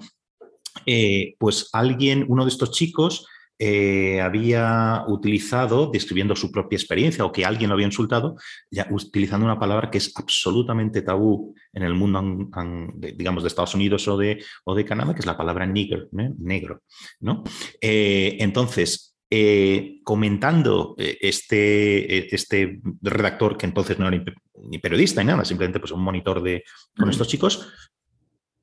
Pues 1.37 1.69
alguien, 1.73 2.25
uno 2.29 2.45
de 2.45 2.49
estos 2.49 2.71
chicos, 2.71 3.25
eh, 3.61 4.21
había 4.21 5.03
utilizado, 5.07 5.91
describiendo 5.91 6.33
su 6.33 6.49
propia 6.49 6.77
experiencia 6.77 7.25
o 7.25 7.31
que 7.33 7.43
alguien 7.43 7.69
lo 7.69 7.73
había 7.73 7.87
insultado, 7.87 8.37
ya 8.71 8.87
utilizando 8.89 9.45
una 9.45 9.59
palabra 9.59 9.91
que 9.91 9.97
es 9.97 10.13
absolutamente 10.15 11.01
tabú 11.01 11.53
en 11.73 11.83
el 11.83 11.93
mundo, 11.93 12.49
digamos, 12.97 13.43
de 13.43 13.47
Estados 13.47 13.75
Unidos 13.75 14.07
o 14.07 14.17
de, 14.17 14.41
o 14.63 14.73
de 14.73 14.85
Canadá, 14.85 15.13
que 15.13 15.19
es 15.19 15.25
la 15.25 15.37
palabra 15.37 15.65
nigger, 15.65 16.07
¿eh? 16.17 16.31
negro. 16.37 16.83
¿no? 17.19 17.43
Eh, 17.81 18.37
entonces, 18.39 19.17
comentando 20.05 20.95
este, 20.97 22.33
este 22.33 22.79
redactor, 23.01 23.57
que 23.57 23.65
entonces 23.65 23.99
no 23.99 24.07
era 24.07 24.23
ni 24.69 24.79
periodista 24.79 25.21
ni 25.21 25.27
nada, 25.27 25.43
simplemente 25.43 25.81
pues, 25.81 25.91
un 25.91 26.01
monitor 26.01 26.41
de, 26.41 26.63
con 26.97 27.09
estos 27.09 27.27
chicos, 27.27 27.67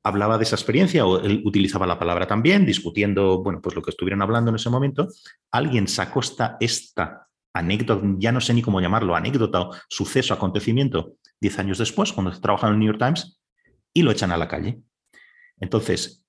hablaba 0.07 0.37
de 0.37 0.43
esa 0.43 0.55
experiencia 0.55 1.05
o 1.05 1.19
él 1.19 1.41
utilizaba 1.45 1.85
la 1.85 1.99
palabra 1.99 2.27
también, 2.27 2.65
discutiendo, 2.65 3.43
bueno, 3.43 3.61
pues 3.61 3.75
lo 3.75 3.81
que 3.81 3.91
estuvieran 3.91 4.21
hablando 4.21 4.49
en 4.49 4.55
ese 4.55 4.69
momento, 4.69 5.07
alguien 5.51 5.87
sacó 5.87 6.19
esta, 6.19 6.57
esta 6.59 7.27
anécdota, 7.53 8.01
ya 8.17 8.31
no 8.31 8.41
sé 8.41 8.53
ni 8.53 8.61
cómo 8.61 8.81
llamarlo, 8.81 9.15
anécdota 9.15 9.61
o 9.61 9.75
suceso, 9.89 10.33
acontecimiento, 10.33 11.13
diez 11.39 11.57
años 11.59 11.77
después, 11.77 12.13
cuando 12.13 12.31
trabajaba 12.39 12.69
en 12.69 12.75
el 12.75 12.79
New 12.79 12.87
York 12.93 12.99
Times, 12.99 13.39
y 13.93 14.03
lo 14.03 14.11
echan 14.11 14.31
a 14.31 14.37
la 14.37 14.47
calle. 14.47 14.79
Entonces, 15.59 16.23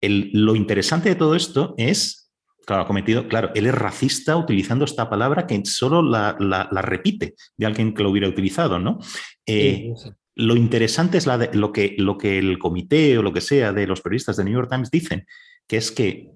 lo 0.00 0.54
interesante 0.54 1.08
de 1.08 1.14
todo 1.14 1.34
esto 1.34 1.74
es 1.76 2.28
Claro, 2.68 2.82
ha 2.82 2.86
cometido, 2.86 3.26
claro, 3.28 3.50
él 3.54 3.66
es 3.66 3.74
racista 3.74 4.36
utilizando 4.36 4.84
esta 4.84 5.08
palabra 5.08 5.46
que 5.46 5.58
solo 5.64 6.02
la, 6.02 6.36
repite 6.82 7.34
de 7.56 7.64
alguien 7.64 7.94
que 7.94 8.02
lo 8.02 8.10
hubiera 8.10 8.28
utilizado, 8.28 8.78
¿no? 8.78 8.98
Eh, 9.46 9.94
lo 10.38 10.54
interesante 10.54 11.18
es 11.18 11.26
lo, 11.26 11.72
que, 11.72 11.96
lo 11.98 12.16
que 12.16 12.38
el 12.38 12.58
comité 12.58 13.18
o 13.18 13.22
lo 13.22 13.32
que 13.32 13.40
sea 13.40 13.72
de 13.72 13.88
los 13.88 14.00
periodistas 14.00 14.36
de 14.36 14.44
New 14.44 14.54
York 14.54 14.70
Times 14.70 14.90
dicen, 14.90 15.26
que 15.66 15.76
es 15.76 15.90
que 15.90 16.30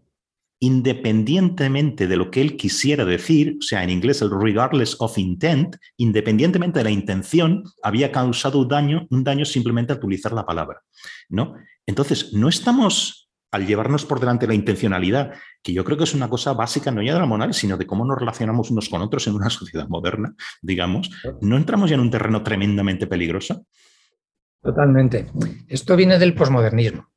independientemente 0.59 2.09
de 2.09 2.16
lo 2.16 2.30
que 2.30 2.40
él 2.40 2.57
quisiera 2.57 3.05
decir, 3.05 3.57
o 3.61 3.62
sea, 3.62 3.84
en 3.84 3.90
inglés 3.90 4.20
el 4.20 4.30
regardless 4.30 4.96
of 4.98 5.18
intent, 5.18 5.76
independientemente 5.96 6.80
de 6.80 6.84
la 6.84 6.90
intención, 6.90 7.62
había 7.82 8.11
causado 8.11 8.59
un 8.59 8.68
daño, 8.68 9.07
un 9.11 9.22
daño 9.22 9.44
simplemente 9.44 9.92
al 9.92 9.98
utilizar 10.00 10.32
la 10.32 10.46
palabra, 10.46 10.82
¿no? 11.28 11.55
Entonces, 11.86 12.32
no 12.32 12.48
estamos 12.48 13.30
al 13.53 13.66
llevarnos 13.66 14.05
por 14.05 14.18
delante 14.18 14.48
la 14.48 14.55
intencionalidad, 14.55 15.34
que 15.62 15.72
yo 15.72 15.84
creo 15.84 15.98
que 15.98 16.05
es 16.05 16.14
una 16.14 16.28
cosa 16.28 16.55
básica 16.55 16.90
no 16.90 17.03
ya 17.03 17.14
de 17.14 17.20
la 17.20 17.26
moral, 17.26 17.55
sino 17.55 17.76
de 17.76 17.86
cómo 17.86 18.05
nos 18.05 18.18
relacionamos 18.18 18.70
unos 18.70 18.88
con 18.88 19.03
otros 19.03 19.26
en 19.28 19.34
una 19.34 19.50
sociedad 19.50 19.86
moderna, 19.88 20.34
digamos, 20.61 21.11
¿no 21.40 21.57
entramos 21.57 21.90
ya 21.90 21.94
en 21.94 22.00
un 22.00 22.11
terreno 22.11 22.42
tremendamente 22.42 23.07
peligroso? 23.07 23.66
Totalmente. 24.63 25.27
Esto 25.69 25.97
viene 25.97 26.19
del 26.19 26.35
posmodernismo. 26.35 27.09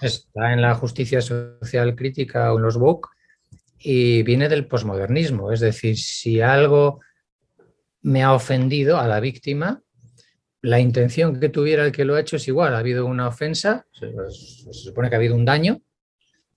está 0.00 0.52
en 0.52 0.62
la 0.62 0.74
justicia 0.74 1.20
social 1.20 1.94
crítica 1.96 2.52
o 2.52 2.58
en 2.58 2.62
los 2.62 2.76
Vogue 2.76 3.08
y 3.78 4.22
viene 4.22 4.48
del 4.48 4.66
posmodernismo. 4.66 5.52
Es 5.52 5.60
decir, 5.60 5.96
si 5.98 6.40
algo 6.40 7.00
me 8.02 8.22
ha 8.22 8.32
ofendido 8.32 8.98
a 8.98 9.08
la 9.08 9.18
víctima, 9.18 9.82
la 10.62 10.80
intención 10.80 11.38
que 11.38 11.48
tuviera 11.48 11.84
el 11.84 11.92
que 11.92 12.04
lo 12.04 12.14
ha 12.14 12.20
hecho 12.20 12.36
es 12.36 12.48
igual. 12.48 12.74
Ha 12.74 12.78
habido 12.78 13.06
una 13.06 13.28
ofensa, 13.28 13.86
se, 13.92 14.10
supone 14.72 15.08
que 15.08 15.16
ha 15.16 15.18
habido 15.18 15.34
un 15.34 15.44
daño, 15.44 15.82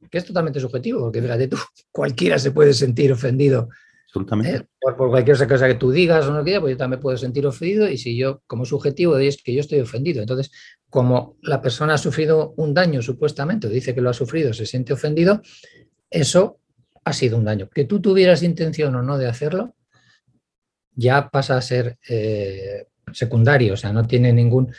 que 0.10 0.20
es 0.20 0.26
totalmente 0.26 0.60
subjetivo, 0.60 1.01
porque 1.01 1.22
fíjate 1.22 1.47
tú, 1.47 1.58
cualquiera 1.91 2.38
se 2.38 2.51
puede 2.51 2.74
sentir 2.74 3.12
ofendido. 3.12 3.70
Absolutamente. 4.08 4.55
¿eh? 4.55 4.68
Por, 4.80 4.95
cualquier 4.95 5.47
cosa 5.47 5.68
que 5.68 5.76
tú 5.76 5.91
digas 5.91 6.26
o 6.26 6.34
no 6.34 6.43
que 6.43 6.60
pues 6.60 6.72
yo 6.72 6.78
también 6.78 7.01
puedo 7.01 7.18
sentir 7.18 7.45
ofendido 7.45 7.89
y 7.89 7.97
si 7.97 8.18
yo, 8.18 8.41
como 8.47 8.66
subjetivo, 8.66 9.18
es 9.18 9.41
que 9.43 9.53
yo 9.53 9.60
estoy 9.60 9.80
ofendido. 9.82 10.22
Entonces, 10.22 10.51
como 10.89 11.38
la 11.41 11.62
persona 11.62 11.95
ha 11.95 11.97
sufrido 11.97 12.53
un 12.58 12.74
daño, 12.74 13.01
supuestamente, 13.01 13.68
o 13.68 13.70
dice 13.70 13.93
que 13.93 14.01
lo 14.01 14.10
ha 14.10 14.14
sufrido, 14.14 14.53
se 14.53 14.66
siente 14.66 14.93
ofendido, 14.93 15.41
eso 16.10 16.60
ha 17.03 17.14
sido 17.14 17.38
un 17.38 17.45
daño. 17.45 17.70
Que 17.70 17.84
tú 17.84 17.99
tuvieras 17.99 18.43
intención 18.43 18.95
o 18.95 19.03
no 19.03 19.18
de 19.18 19.28
hacerlo, 19.28 19.76
ya 20.93 21.30
pasa 21.30 21.58
a 21.58 21.62
ser 21.62 21.97
eh, 22.08 22.88
secundario, 23.12 23.74
o 23.74 23.78
sea, 23.78 23.91
no 23.91 24.05
tiene 24.08 24.32
ningún... 24.32 24.74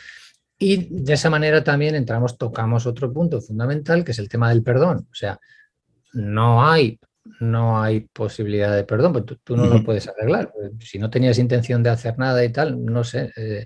Y 0.57 0.87
de 1.03 1.13
esa 1.13 1.29
manera 1.29 1.63
también 1.63 1.95
entramos, 1.95 2.37
tocamos 2.37 2.85
otro 2.85 3.13
punto 3.13 3.39
fundamental, 3.39 4.03
que 4.03 4.11
es 4.11 4.19
el 4.19 4.27
tema 4.27 4.49
del 4.49 4.61
perdón. 4.61 5.07
O 5.09 5.15
sea, 5.15 5.39
no 6.13 6.67
hay, 6.67 6.99
no 7.39 7.81
hay 7.81 8.01
posibilidad 8.01 8.75
de 8.75 8.83
perdón, 8.83 9.13
porque 9.13 9.37
tú, 9.43 9.55
no 9.55 9.65
lo 9.65 9.83
puedes 9.83 10.07
arreglar. 10.07 10.51
Si 10.79 10.99
no 10.99 11.09
tenías 11.09 11.39
intención 11.39 11.81
de 11.83 11.89
hacer 11.89 12.17
nada 12.17 12.43
y 12.43 12.51
tal, 12.51 12.83
no 12.83 13.03
sé. 13.03 13.31
Eh, 13.35 13.65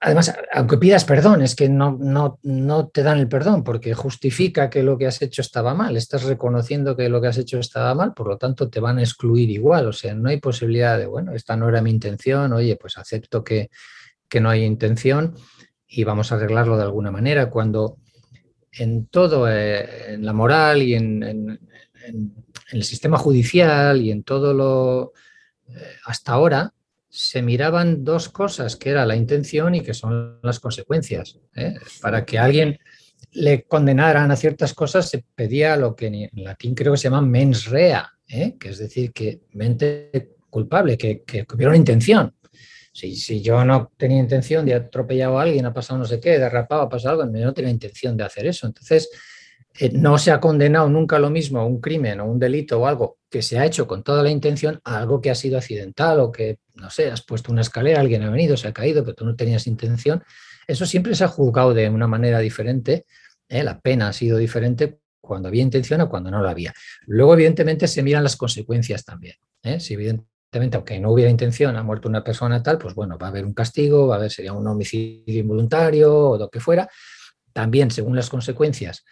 además, 0.00 0.34
aunque 0.52 0.78
pidas 0.78 1.04
perdón, 1.04 1.42
es 1.42 1.54
que 1.54 1.68
no, 1.68 1.96
no, 2.00 2.38
no, 2.42 2.88
te 2.88 3.02
dan 3.02 3.18
el 3.18 3.28
perdón 3.28 3.62
porque 3.62 3.94
justifica 3.94 4.70
que 4.70 4.82
lo 4.82 4.96
que 4.98 5.06
has 5.06 5.20
hecho 5.22 5.42
estaba 5.42 5.74
mal. 5.74 5.96
Estás 5.96 6.24
reconociendo 6.24 6.96
que 6.96 7.08
lo 7.08 7.20
que 7.20 7.28
has 7.28 7.38
hecho 7.38 7.58
estaba 7.58 7.94
mal, 7.94 8.14
por 8.14 8.28
lo 8.28 8.38
tanto 8.38 8.68
te 8.68 8.80
van 8.80 8.98
a 8.98 9.02
excluir 9.02 9.50
igual. 9.50 9.86
O 9.86 9.92
sea, 9.92 10.14
no 10.14 10.28
hay 10.28 10.40
posibilidad 10.40 10.98
de, 10.98 11.06
bueno, 11.06 11.32
esta 11.34 11.56
no 11.56 11.68
era 11.68 11.82
mi 11.82 11.90
intención, 11.90 12.52
oye, 12.52 12.76
pues 12.76 12.98
acepto 12.98 13.44
que, 13.44 13.70
no 14.40 14.48
hay 14.48 14.64
intención 14.64 15.34
y 15.86 16.04
vamos 16.04 16.32
a 16.32 16.36
arreglarlo 16.36 16.78
de 16.78 16.84
alguna 16.84 17.10
manera. 17.10 17.50
Cuando 17.50 17.98
en 18.72 19.08
todo, 19.08 19.46
eh, 19.46 20.14
en 20.14 20.24
la 20.24 20.32
moral 20.32 20.80
y 20.80 20.94
en, 20.94 21.60
el 22.72 22.84
sistema 22.84 23.18
judicial 23.18 24.00
y 24.00 24.10
en 24.10 24.22
todo 24.22 24.54
lo 24.54 25.12
eh, 25.68 25.96
hasta 26.04 26.32
ahora, 26.32 26.74
se 27.08 27.42
miraban 27.42 28.04
dos 28.04 28.28
cosas, 28.30 28.76
que 28.76 28.90
era 28.90 29.04
la 29.04 29.16
intención 29.16 29.74
y 29.74 29.82
que 29.82 29.94
son 29.94 30.38
las 30.42 30.60
consecuencias. 30.60 31.38
¿eh? 31.54 31.74
Para 32.00 32.24
que 32.24 32.38
alguien 32.38 32.78
le 33.32 33.64
condenaran 33.64 34.30
a 34.30 34.36
ciertas 34.36 34.74
cosas 34.74 35.08
se 35.08 35.24
pedía 35.34 35.76
lo 35.76 35.94
que 35.94 36.06
en 36.06 36.30
latín 36.42 36.74
creo 36.74 36.92
que 36.92 36.98
se 36.98 37.04
llama 37.04 37.22
mens 37.22 37.66
rea, 37.66 38.10
¿eh? 38.28 38.56
que 38.58 38.70
es 38.70 38.78
decir, 38.78 39.12
que 39.12 39.42
mente 39.52 40.36
culpable, 40.48 40.96
que, 40.96 41.22
hubiera 41.52 41.70
una 41.70 41.78
intención. 41.78 42.34
Si, 42.94 43.16
si, 43.16 43.40
yo 43.40 43.64
no 43.64 43.90
tenía 43.96 44.18
intención 44.18 44.66
de 44.66 44.74
atropellar 44.74 45.32
a 45.32 45.42
alguien, 45.42 45.64
ha 45.64 45.72
pasado 45.72 45.98
no 45.98 46.04
sé 46.04 46.20
qué, 46.20 46.38
derrapado, 46.38 46.82
ha 46.82 46.88
pasado 46.90 47.22
algo, 47.22 47.32
no 47.32 47.54
tenía 47.54 47.70
intención 47.70 48.16
de 48.18 48.24
hacer 48.24 48.46
eso. 48.46 48.66
Entonces, 48.66 49.08
eh, 49.78 49.90
no 49.92 50.18
se 50.18 50.30
ha 50.30 50.40
condenado 50.40 50.88
nunca 50.88 51.18
lo 51.18 51.30
mismo 51.30 51.66
un 51.66 51.80
crimen 51.80 52.20
o 52.20 52.26
un 52.26 52.38
delito 52.38 52.80
o 52.80 52.86
algo 52.86 53.18
que 53.30 53.40
se 53.42 53.58
ha 53.58 53.64
hecho 53.64 53.86
con 53.86 54.02
toda 54.02 54.22
la 54.22 54.30
intención 54.30 54.80
a 54.84 54.98
algo 54.98 55.20
que 55.20 55.30
ha 55.30 55.34
sido 55.34 55.56
accidental 55.56 56.20
o 56.20 56.30
que, 56.30 56.58
no 56.74 56.90
sé, 56.90 57.10
has 57.10 57.22
puesto 57.22 57.50
una 57.50 57.62
escalera, 57.62 58.00
alguien 58.00 58.22
ha 58.22 58.30
venido, 58.30 58.56
se 58.56 58.68
ha 58.68 58.72
caído, 58.72 59.02
pero 59.02 59.14
tú 59.14 59.24
no 59.24 59.34
tenías 59.34 59.66
intención. 59.66 60.22
Eso 60.66 60.84
siempre 60.84 61.14
se 61.14 61.24
ha 61.24 61.28
juzgado 61.28 61.72
de 61.72 61.88
una 61.88 62.06
manera 62.06 62.38
diferente. 62.40 63.06
¿eh? 63.48 63.64
La 63.64 63.80
pena 63.80 64.08
ha 64.08 64.12
sido 64.12 64.36
diferente 64.36 64.98
cuando 65.20 65.48
había 65.48 65.62
intención 65.62 66.02
o 66.02 66.08
cuando 66.08 66.30
no 66.30 66.42
la 66.42 66.50
había. 66.50 66.74
Luego, 67.06 67.34
evidentemente, 67.34 67.88
se 67.88 68.02
miran 68.02 68.22
las 68.22 68.36
consecuencias 68.36 69.04
también. 69.04 69.36
¿eh? 69.62 69.80
Si 69.80 69.94
evidentemente, 69.94 70.76
aunque 70.76 71.00
no 71.00 71.12
hubiera 71.12 71.30
intención, 71.30 71.76
ha 71.76 71.82
muerto 71.82 72.08
una 72.08 72.22
persona 72.22 72.62
tal, 72.62 72.76
pues 72.76 72.94
bueno, 72.94 73.16
va 73.16 73.28
a 73.28 73.30
haber 73.30 73.46
un 73.46 73.54
castigo, 73.54 74.08
va 74.08 74.16
a 74.16 74.18
haber, 74.18 74.30
sería 74.30 74.52
un 74.52 74.66
homicidio 74.66 75.40
involuntario 75.40 76.14
o 76.14 76.38
lo 76.38 76.50
que 76.50 76.60
fuera. 76.60 76.88
También, 77.52 77.90
según 77.90 78.16
las 78.16 78.28
consecuencias, 78.28 79.04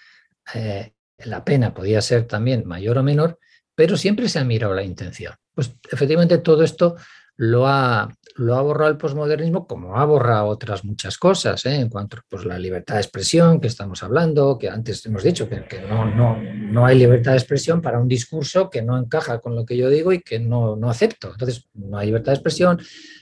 eh, 0.55 0.93
la 1.19 1.45
pena 1.45 1.75
podía 1.75 2.01
ser 2.01 2.27
también 2.27 2.67
mayor 2.67 2.99
o 2.99 3.03
menor, 3.03 3.39
pero 3.75 3.97
siempre 3.97 4.29
se 4.29 4.39
ha 4.39 4.45
mirado 4.45 4.75
la 4.75 4.83
intención. 4.83 5.35
Pues 5.55 5.75
efectivamente 5.91 6.39
todo 6.39 6.63
esto 6.63 6.97
lo 7.37 7.67
ha, 7.67 8.15
lo 8.37 8.55
ha 8.55 8.61
borrado 8.61 8.91
el 8.91 8.99
posmodernismo, 8.99 9.67
como 9.67 9.97
ha 9.97 10.05
borrado 10.05 10.49
otras 10.49 10.85
muchas 10.85 11.17
cosas, 11.17 11.65
¿eh? 11.65 11.77
en 11.77 11.89
cuanto 11.89 12.19
a 12.19 12.25
pues, 12.29 12.45
la 12.45 12.59
libertad 12.59 12.97
de 12.97 13.01
expresión 13.01 13.61
que 13.61 13.69
estamos 13.69 14.03
hablando, 14.03 14.59
que 14.59 14.69
antes 14.69 15.07
hemos 15.07 15.23
dicho 15.23 15.49
que, 15.49 15.81
no, 15.89 16.05
no, 16.05 16.37
no, 16.39 16.85
hay 16.85 16.99
libertad 16.99 17.33
de 17.33 17.39
expresión 17.39 17.81
para 17.81 17.99
un 17.99 18.09
discurso 18.09 18.69
que 18.69 18.83
no 18.83 18.99
encaja 18.99 19.41
con 19.41 19.57
lo 19.57 19.65
que 19.65 19.77
yo 19.79 19.89
digo 19.89 20.13
y 20.13 20.21
que 20.21 20.39
no, 20.39 20.77
no 20.77 20.91
acepto. 20.91 21.31
Entonces, 21.33 21.67
no 21.73 21.97
hay 21.97 22.09
libertad 22.09 22.33
de 22.33 22.37
expresión, 22.37 22.79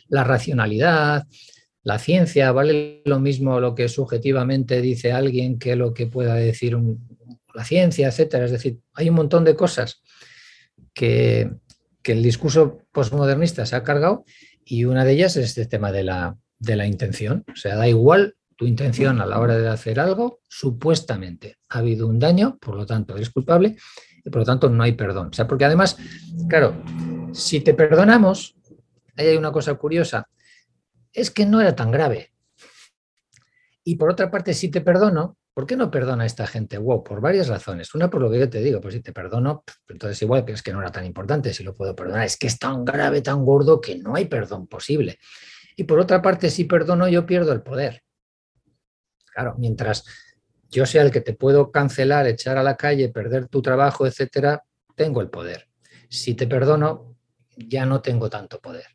la 0.08 0.24
racionalidad, 0.24 1.24
la 1.88 1.98
ciencia, 1.98 2.52
vale 2.52 3.00
lo 3.06 3.18
mismo 3.18 3.60
lo 3.60 3.74
que 3.74 3.88
subjetivamente 3.88 4.82
dice 4.82 5.10
alguien 5.10 5.58
que 5.58 5.74
lo 5.74 5.94
que 5.94 6.06
pueda 6.06 6.34
decir 6.34 6.76
la 7.54 7.64
ciencia, 7.64 8.08
etcétera. 8.08 8.44
Es 8.44 8.50
decir, 8.50 8.80
hay 8.92 9.08
un 9.08 9.14
montón 9.14 9.42
de 9.42 9.56
cosas 9.56 10.02
que, 10.92 11.50
el 12.04 12.22
discurso 12.22 12.80
postmodernista 12.90 13.66
se 13.66 13.76
ha 13.76 13.82
cargado 13.82 14.24
y 14.64 14.86
una 14.86 15.04
de 15.04 15.12
ellas 15.12 15.36
es 15.36 15.48
este 15.48 15.66
tema 15.66 15.92
de 15.92 16.04
la, 16.04 16.38
de 16.58 16.74
la 16.74 16.86
intención. 16.86 17.44
O 17.52 17.56
sea, 17.56 17.76
da 17.76 17.86
igual 17.86 18.34
tu 18.56 18.66
intención 18.66 19.20
a 19.20 19.26
la 19.26 19.38
hora 19.40 19.58
de 19.58 19.68
hacer 19.68 20.00
algo, 20.00 20.40
supuestamente 20.48 21.58
ha 21.68 21.80
habido 21.80 22.06
un 22.06 22.18
daño, 22.18 22.56
por 22.62 22.76
lo 22.76 22.86
tanto 22.86 23.14
eres 23.14 23.28
culpable 23.28 23.76
y 24.24 24.30
por 24.30 24.40
lo 24.40 24.46
tanto 24.46 24.70
no 24.70 24.82
hay 24.82 24.92
perdón. 24.92 25.28
O 25.28 25.32
sea, 25.34 25.46
porque 25.46 25.66
además, 25.66 25.98
claro, 26.48 26.82
si 27.32 27.60
te 27.60 27.74
perdonamos, 27.74 28.56
ahí 29.14 29.26
hay 29.26 29.36
una 29.36 29.52
cosa 29.52 29.74
curiosa, 29.74 30.26
es 31.12 31.30
que 31.30 31.46
no 31.46 31.60
era 31.60 31.74
tan 31.74 31.90
grave. 31.90 32.32
Y 33.84 33.96
por 33.96 34.10
otra 34.10 34.30
parte, 34.30 34.54
si 34.54 34.70
te 34.70 34.80
perdono, 34.80 35.38
¿por 35.54 35.66
qué 35.66 35.76
no 35.76 35.90
perdona 35.90 36.24
a 36.24 36.26
esta 36.26 36.46
gente? 36.46 36.78
Wow, 36.78 37.02
por 37.02 37.20
varias 37.20 37.48
razones. 37.48 37.94
Una, 37.94 38.10
por 38.10 38.20
lo 38.20 38.30
que 38.30 38.38
yo 38.38 38.50
te 38.50 38.60
digo, 38.60 38.80
pues 38.80 38.94
si 38.94 39.00
te 39.00 39.12
perdono, 39.12 39.64
entonces 39.88 40.20
igual 40.22 40.44
que 40.44 40.52
es 40.52 40.62
que 40.62 40.72
no 40.72 40.80
era 40.80 40.92
tan 40.92 41.04
importante, 41.04 41.54
si 41.54 41.64
lo 41.64 41.74
puedo 41.74 41.96
perdonar, 41.96 42.24
es 42.24 42.36
que 42.36 42.46
es 42.46 42.58
tan 42.58 42.84
grave, 42.84 43.22
tan 43.22 43.44
gordo, 43.44 43.80
que 43.80 43.96
no 43.98 44.14
hay 44.14 44.26
perdón 44.26 44.66
posible. 44.66 45.18
Y 45.76 45.84
por 45.84 45.98
otra 45.98 46.20
parte, 46.20 46.50
si 46.50 46.64
perdono, 46.64 47.08
yo 47.08 47.24
pierdo 47.24 47.52
el 47.52 47.62
poder. 47.62 48.02
Claro, 49.32 49.54
mientras 49.58 50.04
yo 50.68 50.84
sea 50.84 51.02
el 51.02 51.10
que 51.10 51.20
te 51.20 51.32
puedo 51.32 51.70
cancelar, 51.70 52.26
echar 52.26 52.58
a 52.58 52.62
la 52.62 52.76
calle, 52.76 53.08
perder 53.08 53.48
tu 53.48 53.62
trabajo, 53.62 54.06
etcétera, 54.06 54.62
tengo 54.94 55.20
el 55.20 55.30
poder. 55.30 55.68
Si 56.10 56.34
te 56.34 56.46
perdono, 56.46 57.16
ya 57.56 57.86
no 57.86 58.02
tengo 58.02 58.28
tanto 58.28 58.60
poder. 58.60 58.86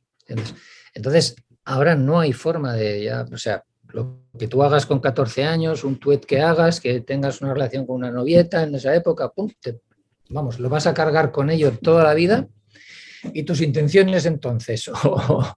Entonces, 0.93 1.35
ahora 1.65 1.95
no 1.95 2.19
hay 2.19 2.33
forma 2.33 2.73
de 2.73 3.03
ya, 3.03 3.25
o 3.31 3.37
sea, 3.37 3.63
lo 3.87 4.23
que 4.37 4.47
tú 4.47 4.63
hagas 4.63 4.85
con 4.85 4.99
14 4.99 5.43
años, 5.43 5.83
un 5.83 5.99
tweet 5.99 6.21
que 6.21 6.41
hagas, 6.41 6.81
que 6.81 7.01
tengas 7.01 7.41
una 7.41 7.53
relación 7.53 7.85
con 7.85 7.97
una 7.97 8.11
novieta 8.11 8.63
en 8.63 8.73
esa 8.75 8.93
época, 8.95 9.31
vamos, 10.29 10.59
lo 10.59 10.69
vas 10.69 10.87
a 10.87 10.93
cargar 10.93 11.31
con 11.31 11.49
ello 11.49 11.77
toda 11.79 12.03
la 12.03 12.13
vida 12.13 12.47
y 13.33 13.43
tus 13.43 13.61
intenciones 13.61 14.25
entonces, 14.25 14.87
o, 15.03 15.55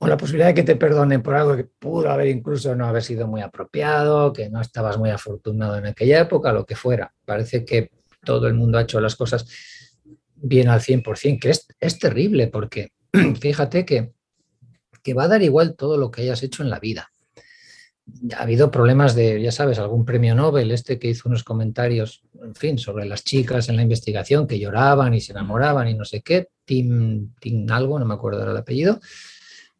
la 0.00 0.16
posibilidad 0.16 0.48
de 0.48 0.54
que 0.54 0.62
te 0.62 0.76
perdonen 0.76 1.22
por 1.22 1.34
algo 1.34 1.56
que 1.56 1.64
pudo 1.64 2.10
haber 2.10 2.28
incluso 2.28 2.74
no 2.74 2.86
haber 2.86 3.02
sido 3.02 3.26
muy 3.26 3.40
apropiado, 3.40 4.32
que 4.32 4.48
no 4.48 4.60
estabas 4.60 4.96
muy 4.96 5.10
afortunado 5.10 5.76
en 5.76 5.86
aquella 5.86 6.20
época, 6.20 6.52
lo 6.52 6.64
que 6.64 6.76
fuera. 6.76 7.12
Parece 7.24 7.64
que 7.64 7.90
todo 8.24 8.46
el 8.46 8.54
mundo 8.54 8.78
ha 8.78 8.82
hecho 8.82 9.00
las 9.00 9.16
cosas 9.16 9.46
bien 10.36 10.68
al 10.68 10.80
100%, 10.80 11.40
que 11.40 11.50
es, 11.50 11.66
es 11.80 11.98
terrible 11.98 12.46
porque 12.46 12.92
fíjate 13.40 13.84
que 13.84 14.12
que 15.02 15.14
va 15.14 15.24
a 15.24 15.28
dar 15.28 15.42
igual 15.42 15.74
todo 15.76 15.96
lo 15.96 16.10
que 16.10 16.22
hayas 16.22 16.42
hecho 16.42 16.62
en 16.62 16.70
la 16.70 16.80
vida. 16.80 17.12
ha 18.36 18.42
habido 18.42 18.70
problemas 18.70 19.14
de, 19.14 19.40
ya 19.42 19.52
sabes, 19.52 19.78
algún 19.78 20.04
premio 20.04 20.34
Nobel, 20.34 20.70
este 20.70 20.98
que 20.98 21.10
hizo 21.10 21.28
unos 21.28 21.44
comentarios, 21.44 22.22
en 22.42 22.54
fin, 22.54 22.78
sobre 22.78 23.04
las 23.04 23.24
chicas 23.24 23.68
en 23.68 23.76
la 23.76 23.82
investigación 23.82 24.46
que 24.46 24.58
lloraban 24.58 25.14
y 25.14 25.20
se 25.20 25.32
enamoraban 25.32 25.88
y 25.88 25.94
no 25.94 26.04
sé 26.04 26.22
qué, 26.22 26.48
Tim, 26.64 27.34
Tim 27.40 27.70
algo, 27.70 27.98
no 27.98 28.04
me 28.04 28.14
acuerdo 28.14 28.50
el 28.50 28.56
apellido, 28.56 29.00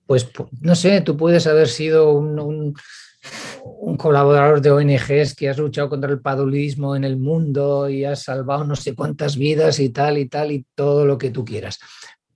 pues 0.09 0.27
no 0.63 0.75
sé, 0.75 1.03
tú 1.03 1.19
puedes 1.19 1.47
haber 1.47 1.69
sido 1.69 2.13
un, 2.13 2.39
un, 2.41 3.97
colaborador 3.99 4.63
de 4.63 4.71
ONGs 4.71 5.35
que 5.35 5.51
has 5.51 5.59
luchado 5.59 5.91
contra 5.91 6.11
el 6.11 6.21
padulismo 6.21 6.97
en 6.97 7.05
el 7.05 7.19
mundo 7.19 7.91
y 7.91 8.07
has 8.07 8.23
salvado 8.23 8.65
no 8.65 8.75
sé 8.75 8.95
cuántas 8.95 9.37
vidas 9.37 9.81
y 9.81 9.91
tal 9.91 10.17
y 10.17 10.27
tal 10.27 10.51
y 10.53 10.65
todo 10.75 11.05
lo 11.05 11.19
que 11.19 11.31
tú 11.31 11.45
quieras. 11.45 11.79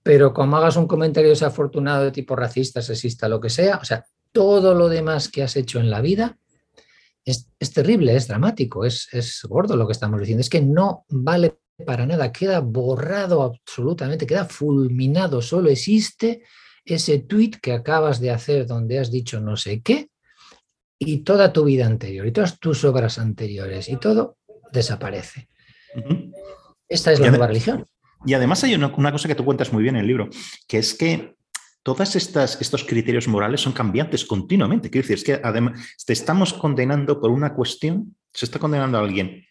Pero 0.03 0.33
como 0.33 0.57
hagas 0.57 0.75
un 0.75 0.87
comentario 0.87 1.29
desafortunado 1.29 2.03
de 2.03 2.11
tipo 2.11 2.35
racista, 2.35 2.81
sexista, 2.81 3.29
lo 3.29 3.39
que 3.39 3.49
sea, 3.49 3.77
o 3.77 3.85
sea, 3.85 4.05
todo 4.31 4.73
lo 4.73 4.89
demás 4.89 5.29
que 5.29 5.43
has 5.43 5.55
hecho 5.55 5.79
en 5.79 5.89
la 5.89 6.01
vida 6.01 6.37
es, 7.25 7.47
terrible, 7.73 8.15
es 8.15 8.27
dramático, 8.27 8.83
es, 8.83 9.07
es 9.13 9.41
gordo 9.47 9.77
lo 9.77 9.87
que 9.87 9.93
estamos 9.93 10.19
diciendo. 10.19 10.41
Es 10.41 10.49
que 10.49 10.61
no 10.61 11.05
vale 11.07 11.57
para 11.85 12.05
nada, 12.05 12.31
queda 12.31 12.59
borrado 12.59 13.43
absolutamente, 13.43 14.27
queda 14.27 14.45
fulminado, 14.45 15.41
solo 15.41 15.69
existe 15.69 16.43
ese 16.85 17.19
tweet 17.19 17.51
que 17.61 17.71
acabas 17.71 18.19
de 18.19 18.31
hacer 18.31 18.67
donde 18.67 18.99
has 18.99 19.09
dicho 19.09 19.39
no 19.39 19.55
sé 19.55 19.81
qué 19.81 20.09
y 20.99 21.19
toda 21.19 21.53
tu 21.53 21.63
vida 21.63 21.85
anterior 21.85 22.27
y 22.27 22.31
todas 22.31 22.59
tus 22.59 22.83
obras 22.83 23.17
anteriores 23.17 23.89
y 23.89 23.97
todo 23.97 24.37
desaparece. 24.71 25.47
Esta 26.87 27.11
es 27.11 27.19
la 27.19 27.29
nueva 27.29 27.47
religión. 27.47 27.85
Y 28.25 28.33
además 28.33 28.63
hay 28.63 28.75
una, 28.75 28.91
cosa 28.91 29.27
que 29.27 29.35
tú 29.35 29.43
cuentas 29.43 29.73
muy 29.73 29.83
bien 29.83 29.95
en 29.95 30.01
el 30.01 30.07
libro, 30.07 30.29
que 30.67 30.77
es 30.77 30.93
que 30.93 31.35
todos 31.83 32.15
estos 32.15 32.83
criterios 32.85 33.27
morales 33.27 33.61
son 33.61 33.73
cambiantes 33.73 34.23
continuamente. 34.23 34.89
Quiero 34.89 35.07
decir, 35.07 35.17
es 35.17 35.23
que 35.23 35.45
además 35.45 35.97
te 36.05 36.13
estamos 36.13 36.53
condenando 36.53 37.19
por 37.19 37.31
una 37.31 37.53
cuestión, 37.53 38.15
se 38.33 38.45
está 38.45 38.59
condenando 38.59 38.97
a 38.97 39.01
alguien 39.01 39.45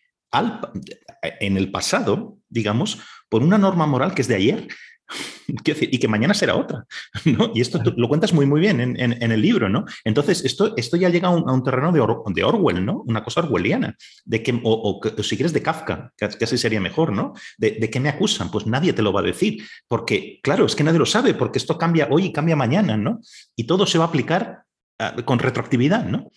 en 1.41 1.57
el 1.59 1.71
pasado, 1.71 2.39
digamos, 2.49 3.01
por 3.29 3.43
una 3.43 3.59
norma 3.59 3.87
moral 3.87 4.15
que 4.15 4.23
es 4.23 4.29
de 4.29 4.37
ayer 4.37 4.69
y 5.49 5.99
que 5.99 6.09
mañana 6.09 6.35
será 6.35 6.57
otra. 6.57 6.85
Y 7.55 7.61
esto 7.61 7.81
lo 7.97 8.09
cuentas 8.09 8.33
muy, 8.33 8.47
muy 8.47 8.61
bien 8.61 8.81
en, 8.81 9.33
el 9.33 9.41
libro, 9.41 9.69
¿no? 9.69 9.85
Entonces, 10.05 10.45
esto, 10.45 10.75
esto 10.77 10.97
ya 10.97 11.09
llega 11.09 11.29
a 11.29 11.31
un, 11.31 11.63
terreno 11.63 11.93
de, 11.93 12.01
de, 12.35 12.45
Orwell, 12.45 12.85
¿no? 12.85 13.03
Una 13.07 13.23
cosa 13.23 13.41
orwelliana, 13.41 13.97
de 14.25 14.43
que, 14.43 14.61
o, 14.63 15.01
si 15.23 15.37
quieres 15.37 15.53
de 15.53 15.63
Kafka, 15.63 16.13
que 16.17 16.29
casi 16.29 16.59
sería 16.59 16.81
mejor, 16.81 17.13
¿no? 17.13 17.35
De, 17.59 17.73
de 17.73 17.91
qué 17.91 18.01
me 18.01 18.09
acusan? 18.09 18.51
Pues 18.51 18.67
nadie 18.67 18.93
te 18.93 19.03
lo 19.03 19.13
va 19.13 19.21
a 19.21 19.25
decir, 19.25 19.63
porque, 19.89 20.41
claro, 20.43 20.67
es 20.67 20.75
que 20.75 20.85
nadie 20.85 20.99
lo 20.99 21.07
sabe, 21.07 21.35
porque 21.35 21.59
esto 21.59 21.79
cambia 21.79 22.09
hoy 22.11 22.27
y 22.27 22.33
cambia 22.33 22.57
mañana, 22.57 22.97
¿no? 22.97 23.21
Y 23.57 23.65
todo 23.65 23.87
se 23.87 23.99
va 23.99 24.05
a 24.05 24.09
aplicar 24.09 24.63
ah, 24.99 25.17
con 25.25 25.39
retroactividad, 25.39 26.05
¿no? 26.05 26.31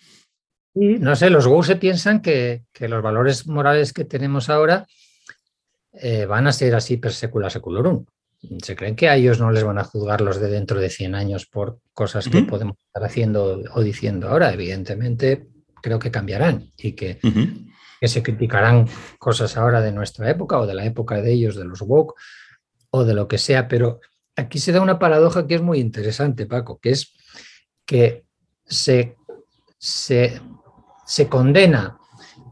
Y, 0.74 0.98
no 0.98 1.16
sé, 1.16 1.30
los 1.30 1.46
Go 1.46 1.62
se 1.62 1.76
piensan 1.76 2.20
que, 2.20 2.64
los 2.78 3.02
valores 3.02 3.46
morales 3.46 3.92
que 3.92 4.04
tenemos 4.04 4.50
ahora 4.50 4.86
eh, 5.92 6.26
van 6.26 6.46
a 6.46 6.52
ser 6.52 6.74
así 6.74 6.98
per 6.98 7.12
secula 7.12 7.48
seculorum 7.48 8.04
se 8.62 8.76
creen 8.76 8.96
que 8.96 9.08
a 9.08 9.16
ellos 9.16 9.40
no 9.40 9.50
les 9.50 9.64
van 9.64 9.78
a 9.78 9.84
juzgar 9.84 10.20
los 10.20 10.40
de 10.40 10.48
dentro 10.48 10.80
de 10.80 10.90
100 10.90 11.14
años 11.14 11.46
por 11.46 11.80
cosas 11.92 12.28
que 12.28 12.42
podemos 12.42 12.76
estar 12.86 13.04
haciendo 13.04 13.62
o 13.74 13.80
diciendo 13.82 14.28
ahora. 14.28 14.52
Evidentemente, 14.52 15.48
creo 15.82 15.98
que 15.98 16.10
cambiarán 16.10 16.70
y 16.76 16.92
que, 16.92 17.18
que, 18.00 18.08
se 18.08 18.22
criticarán 18.22 18.88
cosas 19.18 19.56
ahora 19.56 19.80
de 19.80 19.92
nuestra 19.92 20.30
época 20.30 20.58
o 20.58 20.66
de 20.66 20.74
la 20.74 20.84
época 20.84 21.20
de 21.20 21.32
ellos, 21.32 21.56
de 21.56 21.64
los 21.64 21.82
woke 21.82 22.14
o 22.90 23.04
de 23.04 23.14
lo 23.14 23.26
que 23.26 23.38
sea. 23.38 23.68
Pero 23.68 24.00
aquí 24.36 24.58
se 24.58 24.72
da 24.72 24.80
una 24.80 24.98
paradoja 24.98 25.46
que 25.46 25.56
es 25.56 25.62
muy 25.62 25.80
interesante, 25.80 26.46
Paco, 26.46 26.78
que 26.78 26.90
es 26.90 27.14
que 27.84 28.24
se, 28.64 29.16
se, 29.78 30.40
se 31.06 31.28
condena 31.28 31.98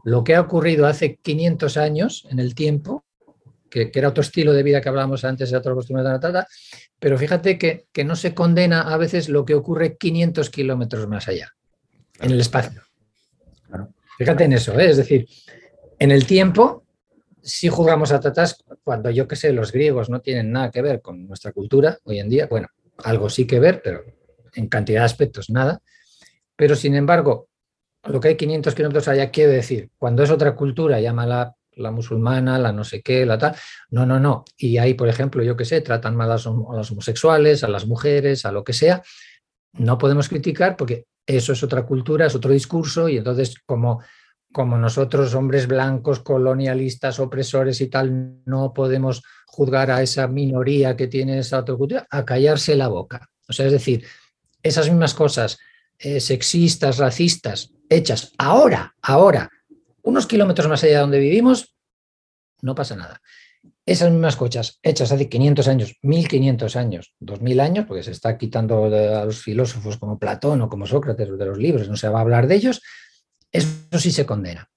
lo 0.03 0.23
que 0.23 0.35
ha 0.35 0.41
ocurrido 0.41 0.87
hace 0.87 1.17
500 1.17 1.77
años 1.77 2.27
en 2.29 2.39
el 2.39 2.55
tiempo 2.55 3.04
que, 3.75 3.99
era 3.99 4.07
otro 4.07 4.21
estilo 4.21 4.53
de 4.53 4.63
vida 4.63 4.79
que 4.79 4.87
hablábamos 4.87 5.25
antes, 5.25 5.51
de 5.51 5.57
otro 5.57 5.75
costumbre 5.75 6.03
de 6.03 6.09
la 6.09 6.19
trata, 6.19 6.47
pero 6.97 7.17
fíjate 7.17 7.57
que, 7.57 7.87
que, 7.91 8.05
no 8.05 8.15
se 8.15 8.33
condena 8.33 8.81
a 8.81 8.97
veces 8.97 9.27
lo 9.27 9.43
que 9.43 9.53
ocurre 9.53 9.97
500 9.97 10.49
kilómetros 10.49 11.07
más 11.07 11.27
allá, 11.27 11.53
en 12.21 12.31
el 12.31 12.39
espacio. 12.39 12.81
Fíjate 14.17 14.45
en 14.45 14.53
eso, 14.53 14.79
¿eh? 14.79 14.89
es 14.89 14.97
decir, 14.97 15.27
en 15.99 16.11
el 16.11 16.25
tiempo, 16.25 16.85
si 17.41 17.67
jugamos 17.67 18.13
a 18.13 18.21
tratas 18.21 18.63
cuando 18.81 19.09
yo 19.09 19.27
que 19.27 19.35
sé, 19.35 19.51
los 19.51 19.73
griegos 19.73 20.09
no 20.09 20.21
tienen 20.21 20.53
nada 20.53 20.71
que 20.71 20.81
ver 20.81 21.01
con 21.01 21.27
nuestra 21.27 21.51
cultura 21.51 21.99
hoy 22.05 22.19
en 22.19 22.29
día, 22.29 22.47
bueno, 22.49 22.69
algo 23.03 23.29
sí 23.29 23.45
que 23.45 23.59
ver, 23.59 23.81
pero 23.83 24.05
en 24.53 24.69
cantidad 24.69 25.01
de 25.01 25.05
aspectos 25.05 25.49
nada, 25.49 25.81
pero 26.55 26.77
sin 26.77 26.95
embargo, 26.95 27.49
lo 28.05 28.21
que 28.21 28.29
hay 28.29 28.37
500 28.37 28.73
kilómetros 28.73 29.09
allá 29.09 29.31
quiere 29.31 29.51
decir, 29.51 29.89
cuando 29.97 30.23
es 30.23 30.31
otra 30.31 30.55
cultura, 30.55 31.01
llámala 31.01 31.55
la 31.75 31.91
musulmana, 31.91 32.57
la 32.59 32.71
no 32.71 32.83
sé 32.83 33.01
qué, 33.01 33.25
la 33.25 33.37
tal. 33.37 33.55
No, 33.89 34.05
no, 34.05 34.19
no. 34.19 34.45
Y 34.57 34.77
ahí, 34.77 34.93
por 34.93 35.07
ejemplo, 35.07 35.43
yo 35.43 35.55
qué 35.55 35.65
sé, 35.65 35.81
tratan 35.81 36.15
mal 36.15 36.31
a 36.31 36.35
los, 36.35 36.45
homosexuales, 36.47 37.63
a 37.63 37.67
las 37.67 37.85
mujeres, 37.85 38.45
a 38.45 38.51
lo 38.51 38.63
que 38.63 38.73
sea. 38.73 39.01
No 39.73 39.97
podemos 39.97 40.29
criticar 40.29 40.75
porque 40.75 41.05
eso 41.25 41.53
es 41.53 41.63
otra 41.63 41.85
cultura, 41.85 42.27
es 42.27 42.35
otro 42.35 42.51
discurso 42.51 43.09
y 43.09 43.17
entonces 43.17 43.55
como, 43.65 44.01
como 44.51 44.77
nosotros, 44.77 45.33
hombres 45.35 45.67
blancos, 45.67 46.19
colonialistas, 46.19 47.19
opresores 47.19 47.81
y 47.81 47.87
tal, 47.87 48.39
no 48.45 48.73
podemos 48.73 49.23
juzgar 49.47 49.91
a 49.91 50.01
esa 50.01 50.27
minoría 50.27 50.95
que 50.95 51.07
tiene 51.07 51.39
esa 51.39 51.59
otra 51.59 51.75
cultura, 51.75 52.07
a 52.09 52.23
callarse 52.25 52.75
la 52.75 52.87
boca. 52.87 53.29
O 53.47 53.53
sea, 53.53 53.65
es 53.65 53.71
decir, 53.71 54.05
esas 54.63 54.89
mismas 54.89 55.13
cosas 55.13 55.57
eh, 55.97 56.19
sexistas, 56.19 56.97
racistas, 56.97 57.71
hechas 57.89 58.33
ahora, 58.37 58.95
ahora, 59.01 59.49
unos 60.05 60.27
kilómetros 60.27 60.67
más 60.69 60.83
allá 60.83 60.93
de 60.93 60.99
donde 61.01 61.19
vivimos, 61.19 61.75
no 62.61 62.75
pasa 62.75 62.95
nada. 62.95 63.21
Esas 63.85 64.11
mismas 64.11 64.35
cochas 64.35 64.79
hechas 64.81 65.11
hace 65.11 65.27
500 65.27 65.67
años, 65.67 65.95
1500 66.01 66.75
años, 66.75 67.13
2000 67.19 67.59
años, 67.59 67.85
porque 67.87 68.03
se 68.03 68.11
está 68.11 68.37
quitando 68.37 68.85
a 68.85 69.25
los 69.25 69.41
filósofos 69.41 69.97
como 69.97 70.17
Platón 70.17 70.61
o 70.61 70.69
como 70.69 70.85
Sócrates 70.85 71.37
de 71.37 71.45
los 71.45 71.57
libros, 71.57 71.89
no 71.89 71.97
se 71.97 72.07
va 72.07 72.19
a 72.19 72.21
hablar 72.21 72.47
de 72.47 72.55
ellos, 72.55 72.81
eso 73.51 73.99
sí 73.99 74.11
se 74.11 74.25
condena. 74.25 74.69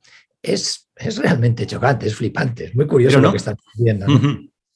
Es, 0.43 0.91
es 0.97 1.19
realmente 1.19 1.67
chocante, 1.67 2.07
es 2.07 2.15
flipante, 2.15 2.67
es 2.67 2.75
muy 2.75 2.87
curioso 2.87 3.21
lo 3.21 3.31
que 3.31 3.39
están 3.39 3.57
viendo. 3.75 4.07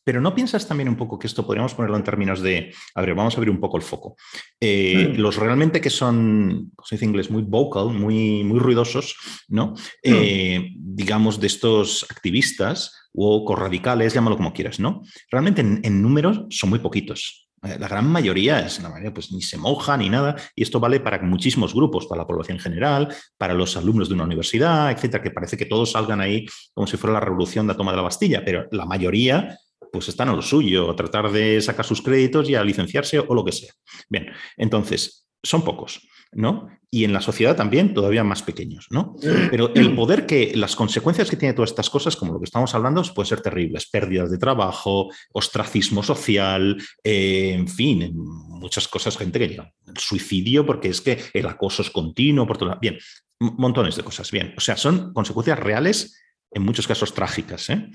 Pero 0.05 0.21
¿no 0.21 0.35
piensas 0.35 0.67
también 0.67 0.89
un 0.89 0.97
poco 0.97 1.19
que 1.19 1.27
esto 1.27 1.47
podríamos 1.47 1.75
ponerlo 1.75 1.97
en 1.97 2.05
términos 2.05 2.41
de, 2.41 2.75
a 2.95 3.01
ver, 3.01 3.15
vamos 3.15 3.35
a 3.35 3.37
abrir 3.37 3.51
un 3.51 3.61
poco 3.61 3.77
el 3.77 3.83
foco? 3.83 4.17
Eh, 4.61 5.15
mm. 5.15 5.21
Los 5.21 5.37
realmente 5.37 5.81
que 5.81 5.91
son, 5.91 6.73
como 6.75 6.87
se 6.87 6.97
dice 6.97 7.05
en 7.05 7.11
inglés, 7.11 7.31
muy 7.31 7.43
vocal, 7.43 7.91
muy, 7.91 8.43
muy 8.45 8.59
ruidosos, 8.59 9.17
¿no? 9.49 9.73
Mm. 9.73 9.75
Eh, 10.05 10.71
digamos, 10.77 11.41
de 11.41 11.47
estos 11.47 12.07
activistas 12.11 13.03
o 13.15 13.45
corradicales, 13.45 14.15
llámalo 14.15 14.37
como 14.37 14.53
quieras, 14.53 14.81
¿no? 14.81 15.03
Realmente 15.31 15.61
en, 15.61 16.03
números 16.03 16.43
son 16.51 16.71
muy 16.71 16.79
poquitos. 16.79 17.49
Eh, 17.63 17.77
la 17.79 17.87
gran 17.87 18.09
mayoría 18.11 18.61
es 18.67 18.81
la 18.83 18.89
mayoría, 18.89 19.15
pues 19.15 19.31
ni 19.31 19.43
se 19.43 19.57
moja 19.57 19.97
ni 19.97 20.09
nada, 20.09 20.35
y 20.57 20.63
esto 20.63 20.81
vale 20.81 20.99
para 20.99 21.23
muchísimos 21.23 21.75
grupos, 21.75 22.07
para 22.07 22.23
la 22.23 22.27
población 22.27 22.59
general, 22.59 23.15
para 23.39 23.55
los 23.55 23.77
alumnos 23.77 24.09
de 24.09 24.15
una 24.15 24.25
universidad, 24.25 24.91
etcétera, 24.91 25.23
que 25.23 25.31
parece 25.31 25.57
que 25.57 25.67
todos 25.67 25.93
salgan 25.93 26.21
ahí 26.21 26.47
como 26.75 26.87
si 26.87 26.97
fuera 26.97 27.15
la 27.15 27.21
revolución 27.21 27.67
de 27.67 27.75
la 27.75 27.77
toma 27.77 27.93
de 27.93 27.99
la 27.99 28.03
Bastilla, 28.03 28.43
pero 28.45 28.67
la 28.73 28.87
mayoría 28.87 29.59
pues 29.93 30.09
están 30.09 30.31
a 30.31 30.33
lo 30.33 30.43
suyo, 30.43 30.91
a 30.91 30.97
tratar 30.97 31.31
de 31.31 31.61
sacar 31.61 31.85
sus 31.85 32.01
créditos 32.01 32.49
y 32.49 32.55
a 32.55 32.65
licenciarse 32.65 33.19
o 33.19 33.35
lo 33.35 33.45
que 33.45 33.53
sea. 33.53 33.73
Bien, 34.09 34.27
entonces, 34.57 35.29
son 35.43 35.63
pocos, 35.63 36.09
¿no? 36.33 36.69
Y 36.91 37.05
en 37.05 37.13
la 37.13 37.21
sociedad 37.21 37.57
también 37.57 37.95
todavía 37.95 38.25
más 38.25 38.43
pequeños, 38.43 38.87
¿no? 38.91 39.17
Pero 39.51 39.75
el 39.75 39.95
poder 39.95 40.27
que, 40.27 40.53
las 40.55 40.77
consecuencias 40.77 41.31
que 41.31 41.37
tiene 41.37 41.55
todas 41.55 41.71
estas 41.71 41.89
cosas, 41.89 42.17
como 42.17 42.35
lo 42.35 42.39
que 42.39 42.45
estamos 42.45 42.75
hablando, 42.75 43.03
pueden 43.15 43.29
ser 43.29 43.41
terribles. 43.41 43.89
Pérdidas 43.89 44.31
de 44.31 44.39
trabajo, 44.39 45.09
ostracismo 45.33 46.03
social, 46.03 46.77
eh, 47.03 47.55
en 47.55 47.67
fin, 47.67 48.13
muchas 48.15 48.89
cosas, 48.89 49.17
gente 49.17 49.39
que 49.39 49.49
llega. 49.49 49.73
Suicidio, 49.97 50.67
porque 50.67 50.89
es 50.89 51.01
que 51.01 51.19
el 51.33 51.47
acoso 51.47 51.83
es 51.83 51.91
continuo, 51.91 52.47
por 52.47 52.59
todo. 52.59 52.79
Bien, 52.81 52.99
montones 53.41 53.97
de 53.97 54.03
cosas. 54.03 54.31
Bien, 54.31 54.55
o 54.57 54.61
sea, 54.61 54.77
son 54.77 55.13
consecuencias 55.15 55.59
reales, 55.59 56.19
en 56.51 56.63
muchos 56.63 56.87
casos 56.87 57.15
trágicas. 57.15 57.71
¿eh? 57.71 57.91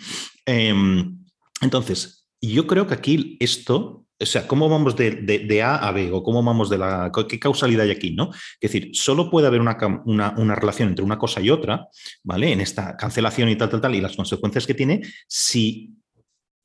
Em, 0.45 1.19
entonces, 1.61 2.27
yo 2.41 2.67
creo 2.67 2.87
que 2.87 2.93
aquí 2.93 3.37
esto, 3.39 4.05
o 4.19 4.25
sea, 4.25 4.47
¿cómo 4.47 4.69
vamos 4.69 4.95
de, 4.95 5.61
A 5.63 5.75
a 5.75 5.91
B 5.91 6.11
o 6.11 6.23
cómo 6.23 6.43
vamos 6.43 6.69
de 6.69 6.77
la... 6.77 7.11
¿Qué 7.27 7.39
causalidad 7.39 7.85
hay 7.85 7.91
aquí? 7.91 8.11
¿no? 8.11 8.31
Es 8.59 8.71
decir, 8.71 8.91
solo 8.93 9.29
puede 9.29 9.47
haber 9.47 9.61
una, 9.61 9.77
una, 10.05 10.55
relación 10.55 10.89
entre 10.89 11.05
una 11.05 11.17
cosa 11.17 11.41
y 11.41 11.49
otra, 11.49 11.87
¿vale? 12.23 12.51
En 12.51 12.61
esta 12.61 12.95
cancelación 12.95 13.49
y 13.49 13.55
tal, 13.55 13.69
tal, 13.69 13.81
tal, 13.81 13.95
y 13.95 14.01
las 14.01 14.15
consecuencias 14.15 14.67
que 14.67 14.73
tiene 14.73 15.01
si 15.27 15.93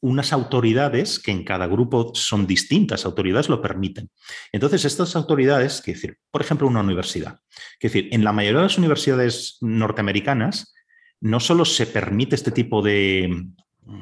unas 0.03 0.32
autoridades 0.32 1.20
que 1.20 1.30
en 1.30 1.45
cada 1.45 1.68
grupo 1.68 2.12
son 2.14 2.47
distintas, 2.47 3.05
autoridades 3.05 3.49
lo 3.49 3.62
permiten. 3.62 4.11
Entonces, 4.51 4.84
estas 4.84 5.14
autoridades, 5.14 5.80
que 5.80 5.93
decir, 5.93 6.18
por 6.30 6.43
ejemplo, 6.43 6.66
una 6.66 6.80
universidad, 6.80 7.38
que 7.78 7.88
decir, 7.88 8.09
en 8.11 8.24
la 8.24 8.32
mayoría 8.32 8.59
de 8.59 8.66
las 8.66 8.78
universidades 8.78 9.59
norteamericanas 9.61 10.74
no 11.20 11.38
solo 11.38 11.64
se 11.64 11.86
permite 11.86 12.34
este 12.34 12.51
tipo 12.51 12.82
de, 12.82 13.47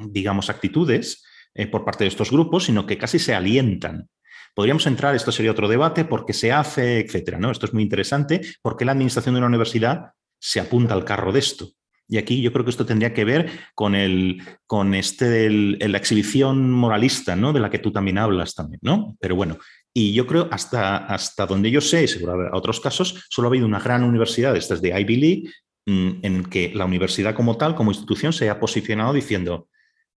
digamos, 0.09 0.51
actitudes 0.51 1.25
eh, 1.55 1.67
por 1.67 1.85
parte 1.85 2.05
de 2.05 2.09
estos 2.09 2.31
grupos, 2.31 2.65
sino 2.65 2.87
que 2.87 2.99
casi 2.99 3.19
se 3.19 3.35
alientan. 3.35 4.09
Podríamos 4.55 4.87
entrar, 4.87 5.15
esto 5.15 5.33
sería 5.33 5.53
otro 5.53 5.69
debate, 5.69 6.05
por 6.05 6.27
qué 6.27 6.33
se 6.33 6.53
hace, 6.53 7.01
etcétera. 7.01 7.39
¿no? 7.39 7.51
Esto 7.51 7.67
es 7.67 7.75
muy 7.75 7.83
interesante, 7.83 8.41
porque 8.63 8.85
la 8.85 8.93
administración 8.93 9.35
de 9.35 9.39
una 9.39 9.49
universidad 9.49 10.13
se 10.39 10.61
apunta 10.61 10.95
al 10.95 11.05
carro 11.05 11.33
de 11.33 11.39
esto. 11.39 11.69
Y 12.09 12.19
aquí 12.19 12.43
yo 12.43 12.53
creo 12.53 12.65
que 12.65 12.73
esto 12.73 12.85
tendría 12.85 13.15
que 13.15 13.25
ver 13.25 13.49
con, 13.73 13.95
el, 13.95 14.43
con 14.67 14.95
este, 14.95 15.49
la 15.49 15.97
exhibición 15.97 16.73
moralista, 16.73 17.37
¿no? 17.37 17.53
De 17.53 17.61
la 17.61 17.71
que 17.71 17.79
tú 17.79 17.93
también 17.93 18.19
hablas 18.19 18.57
también, 18.57 18.81
¿no? 18.83 19.17
Pero 19.21 19.37
bueno, 19.37 19.59
y 19.95 20.13
yo 20.13 20.27
creo, 20.27 20.49
hasta, 20.51 20.97
hasta 20.97 21.47
donde 21.47 21.71
yo 21.71 21.81
sé, 21.81 22.09
seguro 22.09 22.33
habrá 22.33 22.51
otros 22.53 22.81
casos, 22.81 23.27
solo 23.31 23.47
ha 23.47 23.51
habido 23.51 23.67
una 23.67 23.79
gran 23.79 24.03
universidad, 24.03 24.57
esta 24.57 24.75
es 24.75 24.83
de 24.83 25.01
Ivy 25.01 25.17
League, 25.17 25.51
mm, 25.87 26.11
en 26.23 26.45
que 26.47 26.73
la 26.75 26.85
universidad 26.85 27.33
como 27.33 27.57
tal, 27.57 27.77
como 27.77 27.93
institución, 27.93 28.33
se 28.33 28.45
haya 28.45 28.59
posicionado 28.59 29.13
diciendo, 29.13 29.69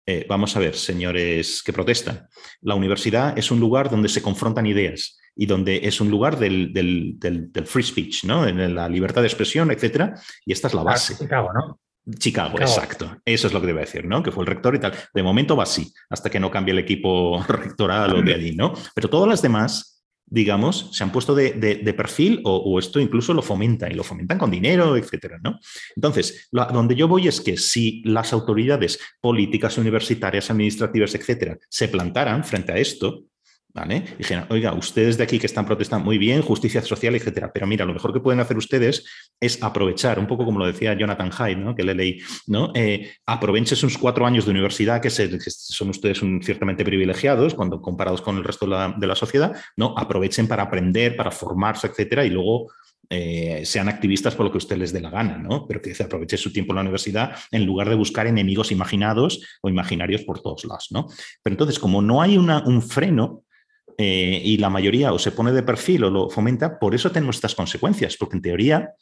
eh, 0.06 0.26
vamos 0.28 0.56
a 0.56 0.60
ver, 0.60 0.74
señores 0.74 1.62
que 1.62 1.72
protestan, 1.72 2.28
la 2.60 2.74
universidad 2.74 3.38
es 3.38 3.50
un 3.50 3.60
lugar 3.60 3.88
donde 3.88 4.08
se 4.08 4.22
confrontan 4.22 4.66
ideas 4.66 5.18
y 5.34 5.46
donde 5.46 5.80
es 5.84 6.00
un 6.00 6.10
lugar 6.10 6.38
del, 6.38 7.18
free 7.64 7.82
speech, 7.82 8.24
¿no? 8.24 8.46
En 8.46 8.74
la 8.74 8.88
libertad 8.88 9.22
de 9.22 9.28
expresión, 9.28 9.70
etcétera, 9.70 10.14
y 10.44 10.52
esta 10.52 10.68
es 10.68 10.74
la 10.74 10.82
base. 10.82 11.16
Chicago, 11.16 11.50
¿no? 11.52 11.80
Chicago, 12.18 12.58
exacto. 12.60 13.16
Eso 13.24 13.46
es 13.46 13.52
lo 13.52 13.60
que 13.60 13.68
debe 13.68 13.80
decir, 13.80 14.04
¿no? 14.04 14.22
Que 14.22 14.32
fue 14.32 14.42
el 14.42 14.48
rector 14.48 14.74
y 14.74 14.80
tal. 14.80 14.92
De 15.14 15.22
momento 15.22 15.56
va 15.56 15.62
así, 15.62 15.92
hasta 16.10 16.28
que 16.28 16.40
no 16.40 16.50
cambie 16.50 16.72
el 16.72 16.80
equipo 16.80 17.42
rectoral 17.48 18.16
o 18.16 18.22
de 18.22 18.34
allí, 18.34 18.56
¿no? 18.56 18.72
Pero 18.94 19.08
todas 19.08 19.28
las 19.28 19.40
demás, 19.40 19.91
digamos, 20.32 20.88
se 20.92 21.04
han 21.04 21.12
puesto 21.12 21.34
de, 21.34 21.94
perfil 21.94 22.40
o, 22.44 22.78
esto 22.78 22.98
incluso 22.98 23.34
lo 23.34 23.42
fomenta 23.42 23.90
y 23.90 23.94
lo 23.94 24.02
fomentan 24.02 24.38
con 24.38 24.50
dinero, 24.50 24.96
etcétera, 24.96 25.38
¿no? 25.44 25.60
Entonces, 25.94 26.48
donde 26.50 26.94
yo 26.94 27.06
voy 27.06 27.28
es 27.28 27.42
que 27.42 27.58
si 27.58 28.02
las 28.06 28.32
autoridades 28.32 28.98
políticas, 29.20 29.76
universitarias, 29.76 30.50
administrativas, 30.50 31.14
etcétera, 31.14 31.58
se 31.68 31.88
plantaran 31.88 32.44
frente 32.44 32.72
a 32.72 32.78
esto, 32.78 33.26
¿Vale? 33.74 34.04
Dijeron, 34.18 34.44
oiga, 34.50 34.74
ustedes 34.74 35.16
de 35.16 35.24
aquí 35.24 35.38
que 35.38 35.46
están 35.46 35.64
protestando 35.64 36.04
muy 36.04 36.18
bien, 36.18 36.42
justicia 36.42 36.82
social, 36.82 37.14
etcétera. 37.14 37.50
Pero 37.54 37.66
mira, 37.66 37.86
lo 37.86 37.94
mejor 37.94 38.12
que 38.12 38.20
pueden 38.20 38.38
hacer 38.40 38.58
ustedes 38.58 39.06
es 39.40 39.62
aprovechar, 39.62 40.18
un 40.18 40.26
poco 40.26 40.44
como 40.44 40.58
lo 40.58 40.66
decía 40.66 40.92
Jonathan 40.92 41.32
Hyde, 41.32 41.56
¿no? 41.56 41.74
que 41.74 41.82
le 41.82 41.94
leí. 41.94 42.18
Eh, 42.74 43.10
aprovechen 43.24 43.78
sus 43.78 43.96
cuatro 43.96 44.26
años 44.26 44.44
de 44.44 44.50
universidad, 44.50 45.00
que, 45.00 45.08
son 45.08 45.88
ustedes 45.88 46.20
ciertamente 46.42 46.84
privilegiados 46.84 47.54
cuando 47.54 47.80
comparados 47.80 48.20
con 48.20 48.36
el 48.36 48.44
resto 48.44 48.66
de 48.66 49.06
la, 49.06 49.14
sociedad. 49.14 49.56
Aprovechen 49.96 50.46
para 50.46 50.64
aprender, 50.64 51.16
para 51.16 51.30
formarse, 51.30 51.86
etcétera, 51.86 52.26
y 52.26 52.30
luego 52.30 52.70
eh, 53.08 53.62
sean 53.64 53.88
activistas 53.88 54.34
por 54.34 54.44
lo 54.44 54.52
que 54.52 54.58
usted 54.58 54.76
les 54.76 54.92
dé 54.92 55.00
la 55.00 55.08
gana. 55.08 55.42
Pero 55.66 55.80
que 55.80 55.94
se 55.94 56.02
aproveche 56.02 56.36
su 56.36 56.52
tiempo 56.52 56.72
en 56.72 56.76
la 56.76 56.82
universidad 56.82 57.34
en 57.50 57.64
lugar 57.64 57.88
de 57.88 57.94
buscar 57.94 58.26
enemigos 58.26 58.70
imaginados 58.70 59.40
o 59.62 59.70
imaginarios 59.70 60.24
por 60.24 60.42
todos 60.42 60.62
lados. 60.66 60.90
Pero 61.42 61.54
entonces, 61.54 61.78
como 61.78 62.02
no 62.02 62.20
hay 62.20 62.36
un 62.36 62.82
freno, 62.82 63.44
eh, 63.98 64.40
y 64.44 64.56
la 64.58 64.70
mayoría 64.70 65.12
o 65.12 65.18
se 65.18 65.32
pone 65.32 65.52
de 65.52 65.62
perfil 65.62 66.04
o 66.04 66.10
lo 66.10 66.30
fomenta, 66.30 66.78
por 66.78 66.94
eso 66.94 67.10
tenemos 67.10 67.36
estas 67.36 67.54
consecuencias, 67.54 68.16
porque 68.16 68.36
en 68.36 68.42
teoría 68.42 68.94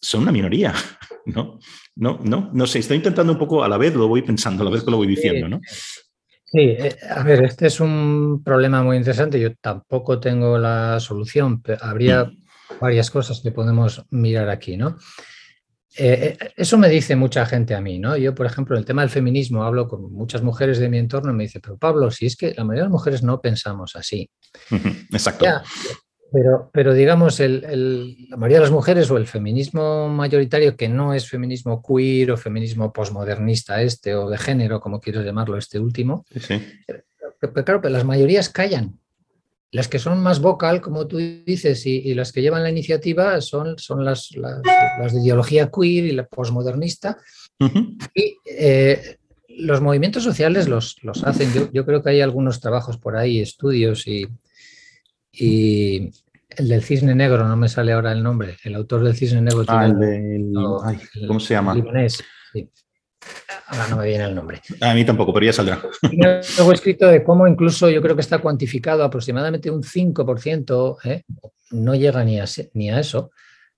son 0.00 0.22
una 0.22 0.32
minoría, 0.32 0.74
¿no? 1.26 1.58
No, 1.96 2.18
no, 2.22 2.50
no 2.52 2.66
sé, 2.66 2.78
estoy 2.78 2.96
intentando 2.96 3.32
un 3.32 3.38
poco 3.38 3.62
a 3.62 3.68
la 3.68 3.76
vez, 3.76 3.94
lo 3.94 4.08
voy 4.08 4.22
pensando, 4.22 4.62
a 4.62 4.64
la 4.64 4.70
vez 4.70 4.82
que 4.82 4.90
lo 4.90 4.96
voy 4.96 5.06
diciendo, 5.06 5.48
¿no? 5.48 5.60
Sí, 6.44 6.60
eh, 6.60 6.96
a 7.08 7.22
ver, 7.22 7.44
este 7.44 7.66
es 7.66 7.78
un 7.78 8.42
problema 8.42 8.82
muy 8.82 8.96
interesante, 8.96 9.38
yo 9.38 9.54
tampoco 9.56 10.18
tengo 10.18 10.58
la 10.58 10.98
solución, 10.98 11.62
pero 11.62 11.78
habría 11.84 12.24
mm. 12.24 12.80
varias 12.80 13.10
cosas 13.10 13.40
que 13.40 13.52
podemos 13.52 14.04
mirar 14.10 14.48
aquí, 14.48 14.76
¿no? 14.76 14.96
Eh, 15.96 16.36
eh, 16.40 16.50
eso 16.56 16.78
me 16.78 16.88
dice 16.88 17.16
mucha 17.16 17.44
gente 17.46 17.74
a 17.74 17.80
mí, 17.80 17.98
¿no? 17.98 18.16
Yo, 18.16 18.34
por 18.34 18.46
ejemplo, 18.46 18.76
en 18.76 18.80
el 18.80 18.86
tema 18.86 19.02
del 19.02 19.10
feminismo 19.10 19.64
hablo 19.64 19.88
con 19.88 20.12
muchas 20.12 20.42
mujeres 20.42 20.78
de 20.78 20.88
mi 20.88 20.98
entorno 20.98 21.32
y 21.32 21.34
me 21.34 21.44
dice, 21.44 21.60
pero 21.60 21.76
Pablo, 21.76 22.10
si 22.10 22.26
es 22.26 22.36
que 22.36 22.54
la 22.54 22.64
mayoría 22.64 22.82
de 22.82 22.88
las 22.88 22.92
mujeres 22.92 23.22
no 23.22 23.40
pensamos 23.40 23.96
así. 23.96 24.30
Exacto. 25.12 25.46
pero, 26.32 26.70
pero 26.72 26.94
digamos, 26.94 27.40
la 27.40 28.36
mayoría 28.36 28.58
de 28.58 28.64
las 28.64 28.70
mujeres 28.70 29.10
o 29.10 29.16
el 29.16 29.26
feminismo 29.26 30.08
mayoritario, 30.08 30.76
que 30.76 30.88
no 30.88 31.12
es 31.12 31.28
feminismo 31.28 31.82
queer 31.82 32.30
o 32.30 32.36
feminismo 32.36 32.92
posmodernista 32.92 33.82
este 33.82 34.14
o 34.14 34.30
de 34.30 34.38
género, 34.38 34.80
como 34.80 35.00
quiero 35.00 35.22
llamarlo, 35.22 35.58
este 35.58 35.80
último, 35.80 36.24
sí. 36.30 36.54
Eh, 36.86 37.02
pero, 37.40 37.52
claro, 37.64 37.80
pero 37.80 37.92
las 37.92 38.04
mayorías 38.04 38.48
callan. 38.48 38.99
Las 39.72 39.86
que 39.86 40.00
son 40.00 40.20
más 40.20 40.40
vocal, 40.40 40.80
como 40.80 41.06
tú 41.06 41.18
dices, 41.18 41.86
y, 41.86 42.12
las 42.14 42.32
que 42.32 42.42
llevan 42.42 42.62
la 42.62 42.70
iniciativa 42.70 43.40
son, 43.40 43.78
son 43.78 44.04
las, 44.04 44.30
las, 44.32 45.12
de 45.12 45.20
ideología 45.22 45.70
queer 45.70 46.06
y 46.06 46.12
la 46.12 46.26
posmodernista. 46.26 47.18
Y 48.14 48.36
eh, 48.46 49.18
los 49.48 49.80
movimientos 49.80 50.24
sociales 50.24 50.68
los, 50.68 50.96
los 51.02 51.22
hacen. 51.24 51.70
Yo, 51.72 51.86
creo 51.86 52.02
que 52.02 52.10
hay 52.10 52.20
algunos 52.20 52.60
trabajos 52.60 52.98
por 52.98 53.16
ahí, 53.16 53.40
estudios 53.40 54.08
y, 54.08 54.26
y 55.32 56.10
el 56.56 56.68
del 56.68 56.82
cisne 56.82 57.14
negro, 57.14 57.46
no 57.46 57.56
me 57.56 57.68
sale 57.68 57.92
ahora 57.92 58.12
el 58.12 58.22
nombre. 58.22 58.56
El 58.64 58.74
autor 58.74 59.04
del 59.04 59.14
cisne 59.14 59.42
negro. 59.42 59.64
Ah, 59.68 59.86
el 59.86 60.52
¿Cómo 61.26 61.38
se 61.38 61.54
llama? 61.54 61.74
Ahora 63.66 63.88
no 63.88 63.96
me 63.96 64.06
viene 64.06 64.24
el 64.24 64.34
nombre. 64.34 64.60
A 64.80 64.94
mí 64.94 65.04
tampoco, 65.04 65.32
pero 65.32 65.46
ya 65.46 65.52
saldrá. 65.52 65.80
Luego 66.02 66.70
he 66.70 66.74
escrito 66.74 67.06
de 67.06 67.22
cómo 67.22 67.46
incluso 67.46 67.88
yo 67.90 68.02
creo 68.02 68.14
que 68.14 68.22
está 68.22 68.38
cuantificado 68.38 69.04
aproximadamente 69.04 69.70
un 69.70 69.82
5%, 69.82 70.96
¿eh? 71.04 71.22
no 71.70 71.94
llega 71.94 72.24
ni 72.24 72.40
a, 72.40 72.44
ni 72.74 72.90
a 72.90 73.00
eso, 73.00 73.30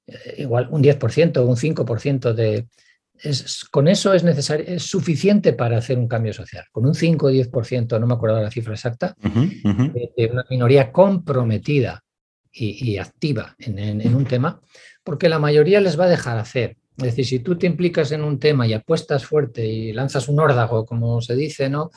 eh, 0.07 0.37
igual 0.39 0.69
un 0.71 0.83
10% 0.83 1.37
o 1.39 1.47
un 1.47 1.57
5% 1.57 2.33
de... 2.33 2.67
Es, 3.15 3.65
con 3.71 3.87
eso 3.87 4.15
es 4.15 4.25
necesario, 4.25 4.67
es 4.67 4.83
suficiente 4.83 5.53
para 5.53 5.79
hacer 5.79 5.99
un 5.99 6.09
cambio 6.09 6.33
social. 6.33 6.65
Con 6.73 6.87
un 6.87 6.95
5 6.95 7.27
o 7.27 7.31
10%, 7.31 8.01
no 8.01 8.07
me 8.07 8.15
acuerdo 8.15 8.41
la 8.41 8.51
cifra 8.51 8.75
exacta, 8.75 9.15
De, 9.21 10.29
una 10.33 10.45
minoría 10.51 10.91
comprometida 10.91 12.03
y, 12.51 12.99
activa 12.99 13.55
en 13.59 14.15
un 14.15 14.25
tema, 14.25 14.61
porque 15.05 15.29
la 15.29 15.39
mayoría 15.39 15.81
les 15.81 15.99
va 15.99 16.07
a 16.07 16.09
dejar 16.09 16.39
hacer 16.39 16.77
es 16.99 17.05
decir, 17.05 17.25
si 17.25 17.39
tú 17.39 17.57
te 17.57 17.67
implicas 17.67 18.13
en 18.13 18.23
un 18.23 18.39
tema 18.39 18.67
y 18.67 18.75
apuestas 18.75 19.25
fuerte 19.25 19.65
y 19.65 19.93
lanzas 19.93 20.29
un 20.29 20.39
órdago, 20.39 20.85
como 20.85 21.23
se 21.23 21.35
dice, 21.35 21.71
¿no? 21.71 21.91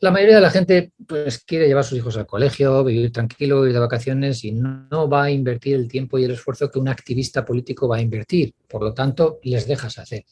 La 0.00 0.10
mayoría 0.10 0.36
de 0.36 0.40
la 0.40 0.50
gente 0.50 0.92
pues, 1.06 1.38
quiere 1.44 1.66
llevar 1.66 1.80
a 1.80 1.86
sus 1.86 1.98
hijos 1.98 2.16
al 2.16 2.26
colegio, 2.26 2.84
vivir 2.84 3.12
tranquilo, 3.12 3.66
ir 3.66 3.72
de 3.72 3.78
vacaciones 3.78 4.44
y 4.44 4.52
no, 4.52 5.08
va 5.08 5.24
a 5.24 5.30
invertir 5.30 5.76
el 5.76 5.88
tiempo 5.88 6.18
y 6.18 6.24
el 6.24 6.32
esfuerzo 6.32 6.70
que 6.70 6.78
un 6.78 6.88
activista 6.88 7.44
político 7.44 7.88
va 7.88 7.96
a 7.96 8.00
invertir. 8.00 8.54
Por 8.68 8.82
lo 8.82 8.92
tanto, 8.92 9.38
les 9.42 9.66
dejas 9.66 9.98
hacer. 9.98 10.24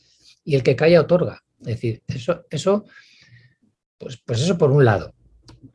Y 0.45 0.55
el 0.55 0.63
que 0.63 0.77
calla 0.77 1.01
otorga. 1.01 1.43
Es 1.61 1.67
decir, 1.67 2.03
eso, 2.07 2.45
eso 2.51 2.85
pues, 3.99 4.17
pues 4.25 4.41
eso 4.41 4.57
por 4.57 4.71
un 4.71 4.85
lado. 4.85 5.15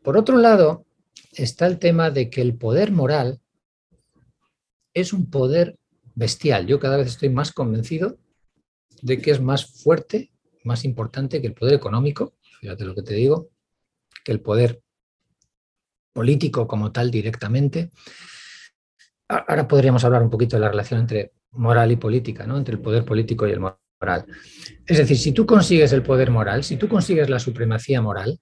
Por 0.01 0.17
otro 0.17 0.37
lado, 0.37 0.85
está 1.33 1.67
el 1.67 1.79
tema 1.79 2.09
de 2.09 2.29
que 2.29 2.41
el 2.41 2.55
poder 2.55 2.91
moral 2.91 3.39
es 4.93 5.13
un 5.13 5.29
poder 5.29 5.77
bestial. 6.15 6.65
Yo 6.65 6.79
cada 6.79 6.97
vez 6.97 7.07
estoy 7.07 7.29
más 7.29 7.51
convencido 7.51 8.17
de 9.01 9.21
que 9.21 9.31
es 9.31 9.41
más 9.41 9.65
fuerte, 9.83 10.31
más 10.63 10.85
importante 10.85 11.41
que 11.41 11.47
el 11.47 11.53
poder 11.53 11.75
económico, 11.75 12.33
fíjate 12.59 12.85
lo 12.85 12.95
que 12.95 13.03
te 13.03 13.13
digo, 13.13 13.49
que 14.23 14.31
el 14.31 14.41
poder 14.41 14.81
político 16.13 16.65
como 16.65 16.91
tal 16.91 17.11
directamente. 17.11 17.91
Ahora 19.27 19.67
podríamos 19.67 20.03
hablar 20.03 20.23
un 20.23 20.29
poquito 20.29 20.55
de 20.55 20.61
la 20.61 20.69
relación 20.69 21.01
entre 21.01 21.33
moral 21.51 21.91
y 21.91 21.97
política, 21.97 22.47
¿no? 22.47 22.57
entre 22.57 22.75
el 22.75 22.81
poder 22.81 23.03
político 23.03 23.47
y 23.47 23.51
el 23.51 23.59
moral. 23.59 24.25
Es 24.85 24.97
decir, 24.97 25.17
si 25.17 25.31
tú 25.31 25.45
consigues 25.45 25.91
el 25.93 26.03
poder 26.03 26.31
moral, 26.31 26.63
si 26.63 26.77
tú 26.77 26.87
consigues 26.87 27.29
la 27.29 27.39
supremacía 27.39 28.01
moral, 28.01 28.39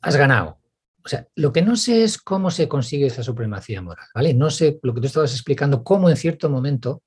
has 0.00 0.16
ganado. 0.16 0.61
O 1.04 1.08
sea, 1.08 1.26
lo 1.34 1.52
que 1.52 1.62
no 1.62 1.76
sé 1.76 2.04
es 2.04 2.18
cómo 2.18 2.50
se 2.50 2.68
consigue 2.68 3.06
esa 3.06 3.22
supremacía 3.22 3.82
moral, 3.82 4.06
¿vale? 4.14 4.34
No 4.34 4.50
sé 4.50 4.78
lo 4.82 4.94
que 4.94 5.00
tú 5.00 5.06
estabas 5.06 5.32
explicando, 5.32 5.82
cómo 5.82 6.08
en 6.08 6.16
cierto 6.16 6.48
momento 6.48 7.02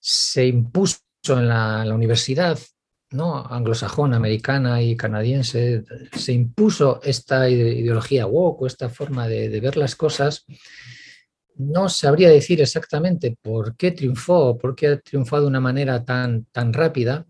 se 0.00 0.46
impuso 0.46 0.98
en 1.28 1.48
la, 1.48 1.84
universidad 1.94 2.58
¿no? 3.10 3.46
anglosajona, 3.46 4.16
americana 4.16 4.82
y 4.82 4.96
canadiense, 4.96 5.84
se 6.12 6.32
impuso 6.32 7.00
esta 7.04 7.48
ideología 7.48 8.26
woke 8.26 8.62
o 8.62 8.66
esta 8.66 8.88
forma 8.88 9.28
de, 9.28 9.60
ver 9.60 9.76
las 9.76 9.94
cosas. 9.94 10.44
No 11.54 11.88
sabría 11.88 12.30
decir 12.30 12.60
exactamente 12.60 13.36
por 13.40 13.76
qué 13.76 13.92
triunfó, 13.92 14.58
por 14.58 14.74
qué 14.74 14.88
ha 14.88 15.00
triunfado 15.00 15.42
de 15.42 15.48
una 15.48 15.60
manera 15.60 16.04
tan, 16.04 16.46
tan 16.46 16.72
rápida, 16.72 17.26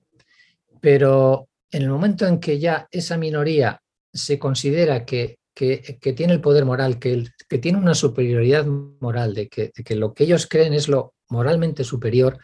pero 0.80 1.48
en 1.70 1.82
el 1.82 1.90
momento 1.90 2.26
en 2.26 2.38
que 2.38 2.58
ya 2.58 2.88
esa 2.90 3.18
minoría 3.18 3.82
se 4.12 4.38
considera 4.38 5.04
que 5.04 5.38
que, 5.54 5.98
tiene 6.16 6.32
el 6.32 6.40
poder 6.40 6.64
moral, 6.64 6.98
que, 6.98 7.24
que 7.48 7.58
tiene 7.58 7.78
una 7.78 7.94
superioridad 7.94 8.66
moral, 8.66 9.34
de 9.34 9.48
que, 9.48 9.72
lo 9.94 10.14
que 10.14 10.24
ellos 10.24 10.46
creen 10.46 10.72
es 10.72 10.88
lo 10.88 11.14
moralmente 11.28 11.84
superior, 11.84 12.38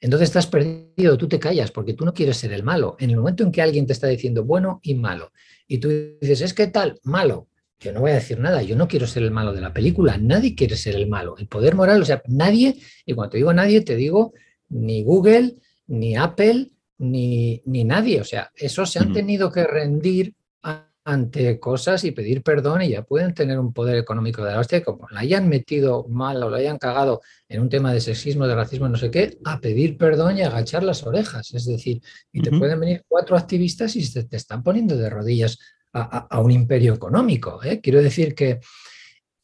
entonces 0.00 0.28
estás 0.28 0.46
perdido, 0.46 1.16
tú 1.16 1.26
te 1.28 1.38
callas 1.38 1.70
porque 1.70 1.94
tú 1.94 2.04
no 2.04 2.12
quieres 2.12 2.36
ser 2.36 2.52
el 2.52 2.62
malo. 2.62 2.96
En 2.98 3.10
el 3.10 3.16
momento 3.16 3.42
en 3.42 3.50
que 3.50 3.62
alguien 3.62 3.86
te 3.86 3.94
está 3.94 4.08
diciendo 4.08 4.44
bueno 4.44 4.80
y 4.82 4.94
malo, 4.94 5.32
y 5.66 5.78
tú 5.78 5.88
dices, 6.20 6.42
es 6.42 6.54
que 6.54 6.66
tal, 6.66 7.00
malo, 7.02 7.48
yo 7.80 7.92
no 7.92 8.00
voy 8.00 8.12
a 8.12 8.14
decir 8.14 8.38
nada, 8.38 8.62
yo 8.62 8.76
no 8.76 8.88
quiero 8.88 9.06
ser 9.06 9.22
el 9.22 9.30
malo 9.30 9.52
de 9.52 9.60
la 9.60 9.72
película, 9.72 10.16
nadie 10.18 10.54
quiere 10.54 10.76
ser 10.76 10.94
el 10.94 11.08
malo. 11.08 11.36
El 11.38 11.48
poder 11.48 11.74
moral, 11.74 12.02
o 12.02 12.04
sea, 12.04 12.22
nadie, 12.28 12.76
y 13.04 13.14
cuando 13.14 13.32
te 13.32 13.36
digo 13.38 13.52
nadie, 13.52 13.80
te 13.80 13.96
digo 13.96 14.32
ni 14.68 15.02
Google, 15.02 15.56
ni 15.86 16.16
Apple, 16.16 16.70
ni, 16.98 17.62
ni 17.66 17.84
nadie. 17.84 18.20
O 18.20 18.24
sea, 18.24 18.50
esos 18.54 18.90
se 18.90 18.98
han 18.98 19.12
tenido 19.12 19.50
que 19.50 19.64
rendir 19.64 20.34
ante 21.06 21.60
cosas 21.60 22.02
y 22.02 22.10
pedir 22.10 22.42
perdón 22.42 22.82
y 22.82 22.88
ya 22.88 23.02
pueden 23.02 23.32
tener 23.32 23.60
un 23.60 23.72
poder 23.72 23.96
económico 23.96 24.44
de 24.44 24.50
la 24.50 24.58
hostia, 24.58 24.82
como 24.82 25.06
la 25.10 25.20
hayan 25.20 25.48
metido 25.48 26.04
mal 26.08 26.42
o 26.42 26.50
lo 26.50 26.56
hayan 26.56 26.78
cagado 26.78 27.22
en 27.48 27.60
un 27.60 27.68
tema 27.68 27.92
de 27.92 28.00
sexismo, 28.00 28.48
de 28.48 28.56
racismo, 28.56 28.88
no 28.88 28.96
sé 28.96 29.12
qué, 29.12 29.38
a 29.44 29.60
pedir 29.60 29.96
perdón 29.96 30.36
y 30.36 30.42
agachar 30.42 30.82
las 30.82 31.06
orejas. 31.06 31.54
Es 31.54 31.64
decir, 31.64 32.02
y 32.32 32.42
te 32.42 32.50
pueden 32.50 32.80
venir 32.80 33.04
cuatro 33.06 33.36
activistas 33.36 33.94
y 33.94 34.12
te, 34.12 34.24
te 34.24 34.36
están 34.36 34.64
poniendo 34.64 34.96
de 34.96 35.08
rodillas 35.08 35.58
a, 35.92 36.40
un 36.40 36.50
imperio 36.50 36.94
económico. 36.94 37.62
¿eh? 37.62 37.80
Quiero 37.80 38.02
decir 38.02 38.34
que... 38.34 38.58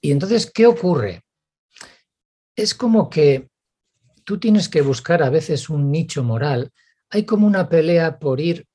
Y 0.00 0.10
entonces, 0.10 0.50
¿qué 0.52 0.66
ocurre? 0.66 1.22
Es 2.56 2.74
como 2.74 3.08
que 3.08 3.48
tú 4.24 4.38
tienes 4.38 4.68
que 4.68 4.82
buscar 4.82 5.22
a 5.22 5.30
veces 5.30 5.70
un 5.70 5.92
nicho 5.92 6.24
moral. 6.24 6.72
Hay 7.08 7.24
como 7.24 7.46
una 7.46 7.68
pelea 7.68 8.18
por 8.18 8.40
ir 8.40 8.66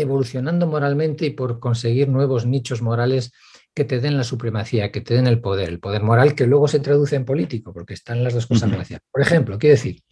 evolucionando 0.00 0.66
moralmente 0.66 1.26
y 1.26 1.30
por 1.30 1.60
conseguir 1.60 2.08
nuevos 2.08 2.46
nichos 2.46 2.82
morales 2.82 3.32
que 3.74 3.84
te 3.84 4.00
den 4.00 4.16
la 4.16 4.24
supremacía, 4.24 4.90
que 4.90 5.00
te 5.00 5.14
den 5.14 5.26
el 5.26 5.40
poder, 5.40 5.68
el 5.68 5.80
poder 5.80 6.02
moral 6.02 6.34
que 6.34 6.46
luego 6.46 6.68
se 6.68 6.80
traduce 6.80 7.16
en 7.16 7.24
político, 7.24 7.72
porque 7.72 7.94
están 7.94 8.24
las 8.24 8.34
dos 8.34 8.46
cosas 8.46 8.70
relacionadas. 8.70 9.06
Por 9.10 9.22
ejemplo, 9.22 9.58
quiero 9.58 9.76
decir, 9.76 10.02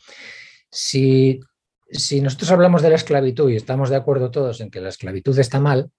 si, 0.70 1.40
si 1.90 2.20
nosotros 2.20 2.50
hablamos 2.50 2.82
de 2.82 2.90
la 2.90 2.96
esclavitud 2.96 3.50
y 3.50 3.56
estamos 3.56 3.90
de 3.90 3.96
acuerdo 3.96 4.30
todos 4.30 4.60
en 4.60 4.70
que 4.70 4.80
la 4.80 4.90
esclavitud 4.90 5.36
está 5.38 5.60
mal, 5.60 5.90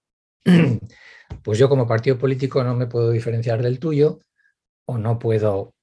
pues 1.42 1.58
yo 1.58 1.68
como 1.68 1.86
partido 1.86 2.18
político 2.18 2.64
no 2.64 2.74
me 2.74 2.86
puedo 2.86 3.10
diferenciar 3.10 3.62
del 3.62 3.78
tuyo 3.78 4.20
o 4.86 4.98
no 4.98 5.18
puedo 5.18 5.74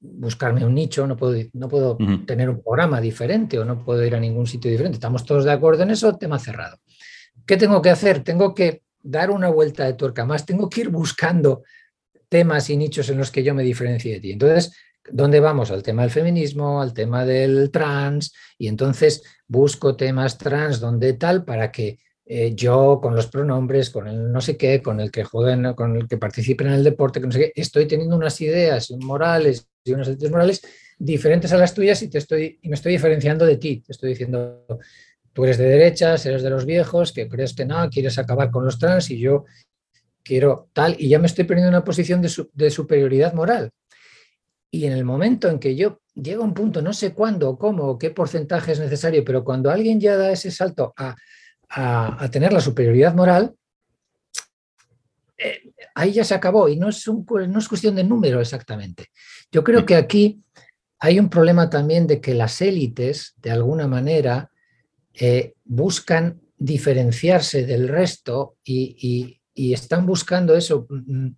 buscarme 0.00 0.64
un 0.64 0.74
nicho, 0.74 1.06
no 1.06 1.16
puedo, 1.16 1.34
no 1.54 1.68
puedo 1.68 1.96
tener 2.26 2.50
un 2.50 2.62
programa 2.62 3.00
diferente 3.00 3.58
o 3.58 3.64
no 3.64 3.82
puedo 3.82 4.04
ir 4.04 4.14
a 4.14 4.20
ningún 4.20 4.46
sitio 4.46 4.70
diferente. 4.70 4.96
Estamos 4.96 5.24
todos 5.24 5.44
de 5.44 5.52
acuerdo 5.52 5.82
en 5.82 5.90
eso, 5.90 6.16
tema 6.16 6.38
cerrado. 6.38 6.78
¿Qué 7.46 7.56
tengo 7.56 7.82
que 7.82 7.90
hacer? 7.90 8.24
Tengo 8.24 8.54
que 8.54 8.82
dar 9.02 9.30
una 9.30 9.48
vuelta 9.48 9.84
de 9.84 9.94
tuerca 9.94 10.24
más, 10.24 10.46
tengo 10.46 10.68
que 10.68 10.82
ir 10.82 10.88
buscando 10.88 11.62
temas 12.28 12.70
y 12.70 12.76
nichos 12.76 13.08
en 13.10 13.18
los 13.18 13.30
que 13.30 13.42
yo 13.42 13.54
me 13.54 13.62
diferencie 13.62 14.14
de 14.14 14.20
ti. 14.20 14.32
Entonces, 14.32 14.74
¿dónde 15.10 15.40
vamos? 15.40 15.70
Al 15.70 15.82
tema 15.82 16.02
del 16.02 16.10
feminismo, 16.10 16.80
al 16.80 16.94
tema 16.94 17.24
del 17.24 17.70
trans, 17.70 18.32
y 18.58 18.68
entonces 18.68 19.22
busco 19.46 19.94
temas 19.96 20.38
trans 20.38 20.80
donde 20.80 21.12
tal 21.12 21.44
para 21.44 21.70
que 21.70 21.98
eh, 22.26 22.54
yo 22.54 23.00
con 23.02 23.14
los 23.14 23.26
pronombres, 23.26 23.90
con 23.90 24.08
el 24.08 24.32
no 24.32 24.40
sé 24.40 24.56
qué, 24.56 24.80
con 24.80 24.98
el 24.98 25.10
que 25.10 25.24
jueguen, 25.24 25.74
con 25.74 25.96
el 25.96 26.08
que 26.08 26.16
participen 26.16 26.68
en 26.68 26.72
el 26.74 26.84
deporte, 26.84 27.20
que 27.20 27.26
no 27.26 27.32
sé 27.32 27.38
qué, 27.38 27.52
estoy 27.54 27.86
teniendo 27.86 28.16
unas 28.16 28.40
ideas 28.40 28.90
morales 28.98 29.68
y 29.84 29.92
unas 29.92 30.08
ideas 30.08 30.30
morales 30.30 30.62
diferentes 30.98 31.52
a 31.52 31.58
las 31.58 31.74
tuyas 31.74 32.00
y, 32.02 32.08
te 32.08 32.18
estoy, 32.18 32.58
y 32.62 32.68
me 32.68 32.76
estoy 32.76 32.92
diferenciando 32.92 33.44
de 33.44 33.58
ti. 33.58 33.82
Te 33.86 33.92
estoy 33.92 34.10
diciendo, 34.10 34.64
tú 35.34 35.44
eres 35.44 35.58
de 35.58 35.66
derechas, 35.66 36.24
eres 36.24 36.42
de 36.42 36.48
los 36.48 36.64
viejos, 36.64 37.12
que 37.12 37.28
crees 37.28 37.52
que 37.54 37.66
no, 37.66 37.90
quieres 37.90 38.18
acabar 38.18 38.50
con 38.50 38.64
los 38.64 38.78
trans 38.78 39.10
y 39.10 39.18
yo 39.18 39.44
quiero 40.22 40.70
tal, 40.72 40.96
y 40.98 41.08
ya 41.08 41.18
me 41.18 41.26
estoy 41.26 41.44
poniendo 41.44 41.68
en 41.68 41.74
una 41.74 41.84
posición 41.84 42.22
de, 42.22 42.70
superioridad 42.70 43.34
moral. 43.34 43.70
Y 44.70 44.86
en 44.86 44.92
el 44.92 45.04
momento 45.04 45.48
en 45.48 45.58
que 45.58 45.76
yo 45.76 46.00
llego 46.14 46.42
a 46.42 46.46
un 46.46 46.54
punto, 46.54 46.80
no 46.80 46.92
sé 46.92 47.12
cuándo, 47.12 47.58
cómo, 47.58 47.98
qué 47.98 48.10
porcentaje 48.10 48.72
es 48.72 48.80
necesario, 48.80 49.24
pero 49.24 49.44
cuando 49.44 49.70
alguien 49.70 50.00
ya 50.00 50.16
da 50.16 50.32
ese 50.32 50.50
salto 50.50 50.94
a, 50.96 51.14
tener 52.30 52.52
la 52.52 52.60
superioridad 52.60 53.14
moral, 53.14 53.54
eh, 55.36 55.72
ahí 55.96 56.12
ya 56.12 56.22
se 56.22 56.34
acabó 56.34 56.68
y 56.68 56.76
no 56.76 56.88
es, 56.88 57.04
no 57.08 57.58
es 57.58 57.68
cuestión 57.68 57.96
de 57.96 58.04
número 58.04 58.40
exactamente. 58.40 59.06
Yo 59.50 59.64
creo 59.64 59.84
que 59.84 59.96
aquí 59.96 60.40
hay 61.00 61.18
un 61.18 61.28
problema 61.28 61.68
también 61.68 62.06
de 62.06 62.20
que 62.20 62.34
las 62.34 62.62
élites, 62.62 63.34
de 63.38 63.50
alguna 63.50 63.88
manera, 63.88 64.50
eh, 65.14 65.54
buscan 65.64 66.40
diferenciarse 66.56 67.64
del 67.66 67.88
resto 67.88 68.56
y, 68.64 69.40
están 69.56 70.04
buscando 70.04 70.56
eso, 70.56 70.86
mm, 70.88 71.28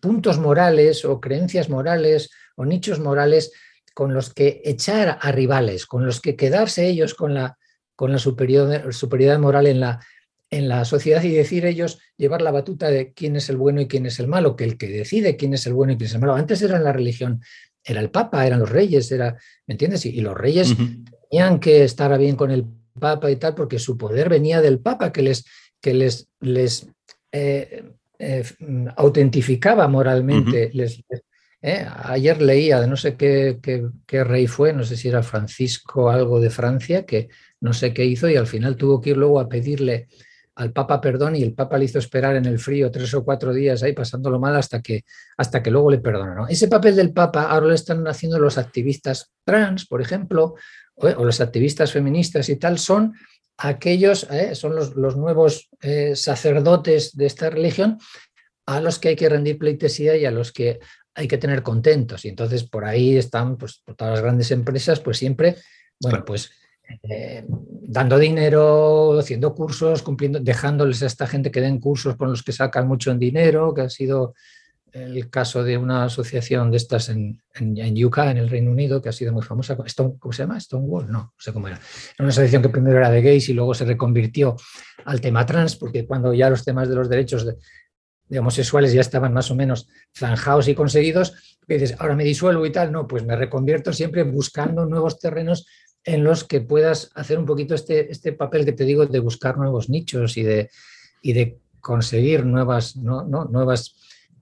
puntos 0.00 0.38
morales 0.38 1.04
o 1.04 1.20
creencias 1.20 1.68
morales 1.68 2.30
o 2.56 2.64
nichos 2.64 3.00
morales 3.00 3.52
con 3.94 4.14
los 4.14 4.32
que 4.32 4.62
echar 4.64 5.18
a 5.20 5.32
rivales, 5.32 5.86
con 5.86 6.06
los 6.06 6.20
que 6.20 6.36
quedarse 6.36 6.86
ellos 6.86 7.14
con 7.14 7.34
la, 7.34 7.58
con 7.96 8.12
la 8.12 8.18
superioridad 8.18 9.38
moral 9.40 9.66
en 9.66 9.80
la, 9.80 10.00
en 10.50 10.68
la 10.68 10.84
sociedad 10.84 11.22
y 11.24 11.30
decir 11.30 11.66
ellos, 11.66 11.98
llevar 12.16 12.42
la 12.42 12.50
batuta 12.50 12.90
de 12.90 13.12
quién 13.12 13.36
es 13.36 13.48
el 13.48 13.56
bueno 13.56 13.80
y 13.80 13.88
quién 13.88 14.06
es 14.06 14.18
el 14.20 14.28
malo, 14.28 14.56
que 14.56 14.64
el 14.64 14.78
que 14.78 14.88
decide 14.88 15.36
quién 15.36 15.54
es 15.54 15.66
el 15.66 15.74
bueno 15.74 15.92
y 15.92 15.96
quién 15.96 16.06
es 16.06 16.14
el 16.14 16.20
malo. 16.20 16.34
Antes 16.34 16.62
era 16.62 16.78
la 16.78 16.92
religión, 16.92 17.40
era 17.84 18.00
el 18.00 18.10
Papa, 18.10 18.46
eran 18.46 18.60
los 18.60 18.70
reyes, 18.70 19.10
era, 19.12 19.36
¿me 19.66 19.74
entiendes? 19.74 20.06
Y, 20.06 20.20
los 20.20 20.36
reyes 20.36 20.74
tenían 21.30 21.58
que 21.58 21.84
estar 21.84 22.16
bien 22.18 22.36
con 22.36 22.50
el 22.50 22.64
Papa 22.98 23.30
y 23.30 23.36
tal, 23.36 23.54
porque 23.54 23.78
su 23.78 23.96
poder 23.96 24.28
venía 24.28 24.60
del 24.60 24.80
Papa, 24.80 25.12
que 25.12 25.22
les, 25.22 25.44
que 25.80 25.94
les, 25.94 26.28
les 26.40 26.88
eh, 27.32 27.84
eh, 28.18 28.44
autentificaba 28.96 29.88
moralmente. 29.88 30.70
les, 30.72 31.02
eh, 31.60 31.86
ayer 32.04 32.40
leía 32.40 32.80
de 32.80 32.86
no 32.86 32.96
sé 32.96 33.16
qué, 33.16 33.58
qué, 34.06 34.24
rey 34.24 34.46
fue, 34.46 34.72
no 34.72 34.84
sé 34.84 34.96
si 34.96 35.08
era 35.08 35.22
Francisco 35.22 36.10
algo 36.10 36.40
de 36.40 36.50
Francia, 36.50 37.04
que 37.04 37.28
no 37.60 37.72
sé 37.72 37.92
qué 37.92 38.04
hizo 38.04 38.28
y 38.28 38.36
al 38.36 38.46
final 38.46 38.76
tuvo 38.76 39.00
que 39.00 39.10
ir 39.10 39.16
luego 39.16 39.40
a 39.40 39.48
pedirle 39.48 40.06
al 40.54 40.72
Papa 40.72 41.00
perdón 41.00 41.36
y 41.36 41.42
el 41.42 41.54
Papa 41.54 41.78
le 41.78 41.84
hizo 41.84 41.98
esperar 41.98 42.36
en 42.36 42.44
el 42.44 42.58
frío 42.58 42.90
tres 42.90 43.14
o 43.14 43.24
cuatro 43.24 43.52
días 43.52 43.82
ahí 43.82 43.92
pasándolo 43.92 44.40
mal 44.40 44.56
hasta 44.56 44.82
que, 44.82 45.04
hasta 45.36 45.62
que 45.62 45.70
luego 45.70 45.90
le 45.90 45.98
perdonó. 45.98 46.46
Ese 46.48 46.68
papel 46.68 46.96
del 46.96 47.12
Papa 47.12 47.44
ahora 47.44 47.66
lo 47.66 47.74
están 47.74 48.06
haciendo 48.06 48.38
los 48.38 48.58
activistas 48.58 49.32
trans, 49.44 49.86
por 49.86 50.00
ejemplo, 50.00 50.54
o 51.00 51.24
los 51.24 51.40
activistas 51.40 51.92
feministas 51.92 52.48
y 52.48 52.56
tal, 52.56 52.78
son 52.78 53.14
aquellos, 53.56 54.26
eh, 54.30 54.54
son 54.54 54.74
los, 54.74 54.94
nuevos 55.16 55.68
eh, 55.80 56.14
sacerdotes 56.14 57.16
de 57.16 57.26
esta 57.26 57.50
religión 57.50 57.98
a 58.66 58.80
los 58.80 58.98
que 58.98 59.08
hay 59.08 59.16
que 59.16 59.28
rendir 59.28 59.58
pleitesía 59.58 60.16
y 60.16 60.24
a 60.24 60.30
los 60.30 60.52
que 60.52 60.78
hay 61.14 61.26
que 61.26 61.38
tener 61.38 61.62
contentos. 61.62 62.24
Y 62.24 62.28
entonces 62.28 62.64
por 62.64 62.84
ahí 62.84 63.16
están 63.16 63.56
pues, 63.56 63.82
todas 63.96 64.14
las 64.14 64.22
grandes 64.22 64.50
empresas, 64.50 65.00
pues 65.00 65.18
siempre, 65.18 65.56
bueno, 66.00 66.24
pues 66.24 66.50
eh, 67.02 67.44
dando 67.48 68.18
dinero, 68.18 69.18
haciendo 69.18 69.54
cursos, 69.54 70.02
cumpliendo, 70.02 70.38
dejándoles 70.38 71.02
a 71.02 71.06
esta 71.06 71.26
gente 71.26 71.50
que 71.50 71.60
den 71.60 71.80
cursos 71.80 72.16
con 72.16 72.30
los 72.30 72.42
que 72.42 72.52
sacan 72.52 72.86
mucho 72.86 73.10
en 73.10 73.18
dinero, 73.18 73.74
que 73.74 73.82
ha 73.82 73.90
sido 73.90 74.34
el 74.92 75.30
caso 75.30 75.64
de 75.64 75.76
una 75.76 76.04
asociación 76.04 76.70
de 76.70 76.76
estas 76.76 77.08
en, 77.08 77.42
en, 77.54 77.76
en 77.78 77.96
en 77.96 78.36
el 78.36 78.48
Reino 78.48 78.70
Unido, 78.70 79.00
que 79.02 79.08
ha 79.08 79.12
sido 79.12 79.32
muy 79.32 79.42
famosa, 79.42 79.76
¿cómo 79.76 80.32
se 80.32 80.42
llama? 80.42 80.58
Stonewall, 80.58 81.10
no, 81.10 81.18
no 81.18 81.34
sé 81.38 81.52
cómo 81.52 81.68
era. 81.68 81.76
Era 81.76 82.16
una 82.20 82.28
asociación 82.28 82.62
que 82.62 82.68
primero 82.68 82.98
era 82.98 83.10
de 83.10 83.22
gays 83.22 83.48
y 83.48 83.54
luego 83.54 83.74
se 83.74 83.84
reconvirtió 83.84 84.56
al 85.04 85.20
tema 85.20 85.44
trans, 85.46 85.76
porque 85.76 86.06
cuando 86.06 86.32
ya 86.34 86.50
los 86.50 86.64
temas 86.64 86.88
de 86.88 86.94
los 86.94 87.08
derechos 87.08 87.46
de, 87.46 88.38
homosexuales 88.38 88.92
ya 88.92 89.00
estaban 89.00 89.32
más 89.32 89.50
o 89.50 89.54
menos 89.54 89.88
zanjados 90.14 90.68
y 90.68 90.74
conseguidos, 90.74 91.58
dices, 91.66 91.94
ahora 91.98 92.14
me 92.14 92.24
disuelvo 92.24 92.66
y 92.66 92.72
tal, 92.72 92.92
no, 92.92 93.06
pues 93.06 93.24
me 93.24 93.36
reconvierto 93.36 93.92
siempre 93.92 94.22
buscando 94.22 94.84
nuevos 94.84 95.18
terrenos 95.18 95.66
en 96.04 96.24
los 96.24 96.44
que 96.44 96.60
puedas 96.60 97.10
hacer 97.14 97.38
un 97.38 97.46
poquito 97.46 97.74
este, 97.74 98.10
este 98.10 98.32
papel 98.32 98.64
que 98.64 98.72
te 98.72 98.84
digo 98.84 99.06
de 99.06 99.18
buscar 99.18 99.56
nuevos 99.56 99.88
nichos 99.88 100.36
y 100.36 100.42
de, 100.42 100.70
y 101.22 101.32
de 101.32 101.58
conseguir 101.80 102.44
nuevas, 102.44 102.96
¿no? 102.96 103.24
¿no? 103.24 103.44
nuevas 103.46 103.94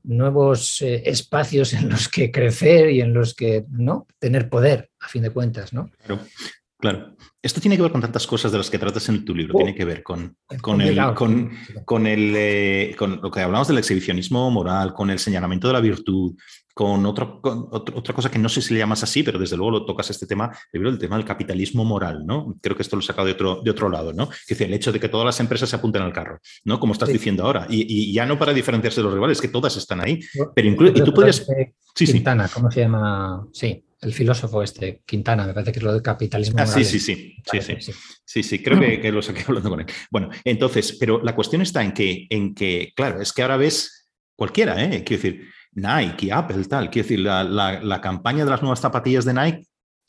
nuevos 0.07 0.81
eh, 0.83 1.03
espacios 1.05 1.73
en 1.75 1.89
los 1.91 2.09
que 2.09 2.31
crecer 2.31 2.91
y 2.91 3.01
en 3.01 3.13
los 3.13 3.35
que 3.35 3.65
no 3.71 4.07
tener 4.19 4.49
poder, 4.49 4.91
a 5.01 5.09
fin 5.09 5.23
de 5.23 5.31
cuentas, 5.31 5.73
¿no? 5.73 5.91
Claro, 6.05 6.23
claro. 6.79 7.17
Esto 7.43 7.61
tiene 7.61 7.77
que 7.77 7.83
ver 7.83 7.93
con 7.93 8.01
tantas 8.01 8.27
cosas 8.27 8.51
de 8.51 8.59
las 8.59 8.71
que 8.71 8.79
tratas 8.79 9.09
en 9.09 9.25
tu 9.25 9.35
libro. 9.35 9.57
tiene 9.57 9.75
que 9.75 9.85
ver 9.85 10.03
con, 10.03 10.37
con, 10.61 10.81
el, 10.81 10.99
con, 11.15 11.53
con, 11.85 12.07
el, 12.07 12.35
eh, 12.37 12.95
con 12.99 13.21
lo 13.23 13.31
que 13.31 13.41
hablamos 13.41 13.69
del 13.69 13.79
exhibicionismo 13.79 14.51
moral, 14.51 14.93
con 14.93 15.11
el 15.11 15.19
señalamiento 15.19 15.69
de 15.69 15.75
la 15.75 15.81
virtud, 15.81 16.35
con, 16.77 17.07
otro, 17.07 17.41
otra 17.43 18.13
cosa 18.15 18.31
que 18.31 18.39
no 18.39 18.51
sé 18.51 18.61
si 18.61 18.75
le 18.75 18.81
llamas 18.81 19.03
así, 19.03 19.23
pero 19.23 19.39
desde 19.39 19.57
luego 19.57 19.71
lo 19.71 19.87
tocas 19.87 20.11
este 20.11 20.27
tema, 20.27 20.55
el 20.71 20.99
tema 20.99 21.17
del 21.17 21.25
capitalismo 21.25 21.87
moral, 21.87 22.27
¿no? 22.27 22.55
Creo 22.61 22.77
que 22.77 22.83
esto 22.83 22.97
lo 22.97 23.01
he 23.01 23.07
sacado 23.07 23.25
de 23.25 23.33
otro, 23.33 23.63
de 23.65 23.71
otro 23.71 23.89
lado, 23.89 24.13
¿no? 24.13 24.29
Que 24.47 24.63
el 24.63 24.75
hecho 24.75 24.93
de 24.93 25.01
que 25.01 25.09
todas 25.09 25.25
las 25.25 25.41
empresas 25.41 25.71
se 25.71 25.77
apunten 25.77 26.03
al 26.03 26.13
carro, 26.13 26.39
¿no? 26.65 26.79
Como 26.79 26.93
estás 26.93 27.09
diciendo 27.09 27.45
ahora. 27.45 27.67
Y, 27.71 28.13
ya 28.13 28.27
no 28.27 28.39
para 28.39 28.53
diferenciarse 28.53 29.01
de 29.01 29.05
los 29.05 29.15
rivales, 29.15 29.41
que 29.41 29.49
todas 29.49 29.75
están 29.79 30.05
ahí. 30.05 30.21
Pero 30.55 30.69
incluso, 30.69 30.93
y 30.99 31.03
tú 31.03 31.15
podrías... 31.15 31.47
Sí, 31.95 32.05
Quintana, 32.05 32.47
¿cómo 32.53 32.71
se 32.71 32.81
llama? 32.81 33.47
Sí, 33.55 33.83
el 34.03 34.13
filósofo 34.13 34.63
este, 34.63 35.01
Quintana, 35.07 35.47
me 35.47 35.55
parece 35.55 35.73
que 35.73 35.79
es 35.79 35.83
lo 35.83 35.95
del 35.95 36.03
capitalismo. 36.03 36.59
Ah, 36.61 36.67
sí, 36.67 36.85
sí, 36.85 37.01
sí, 37.01 37.37
sí, 37.51 37.61
sí, 37.63 37.93
sí, 38.23 38.43
sí, 38.43 38.63
creo 38.63 38.79
que, 38.79 39.01
que, 39.01 39.11
lo 39.11 39.23
saqué 39.23 39.45
hablando 39.49 39.71
con 39.71 39.81
él. 39.81 39.87
Bueno, 40.11 40.29
entonces, 40.45 40.99
pero 41.01 41.23
la 41.23 41.35
cuestión 41.35 41.63
está 41.63 41.83
en 41.83 41.93
que, 41.93 42.27
en 42.29 42.55
que 42.55 42.93
claro, 42.95 43.23
es 43.23 43.33
que 43.33 43.41
ahora 43.41 43.57
ves 43.57 44.11
cualquiera, 44.37 44.85
¿eh? 44.85 45.03
Quiero 45.05 45.23
decir, 45.23 45.49
Nike, 45.77 46.33
Apple, 46.33 46.65
tal. 46.65 46.91
Quiero 46.91 47.07
decir, 47.07 47.21
la, 47.21 48.01
campaña 48.03 48.45
de 48.45 48.51
las 48.51 48.63
nuevas 48.63 48.81
zapatillas 48.81 49.25
de 49.25 49.35
Nike, 49.35 49.67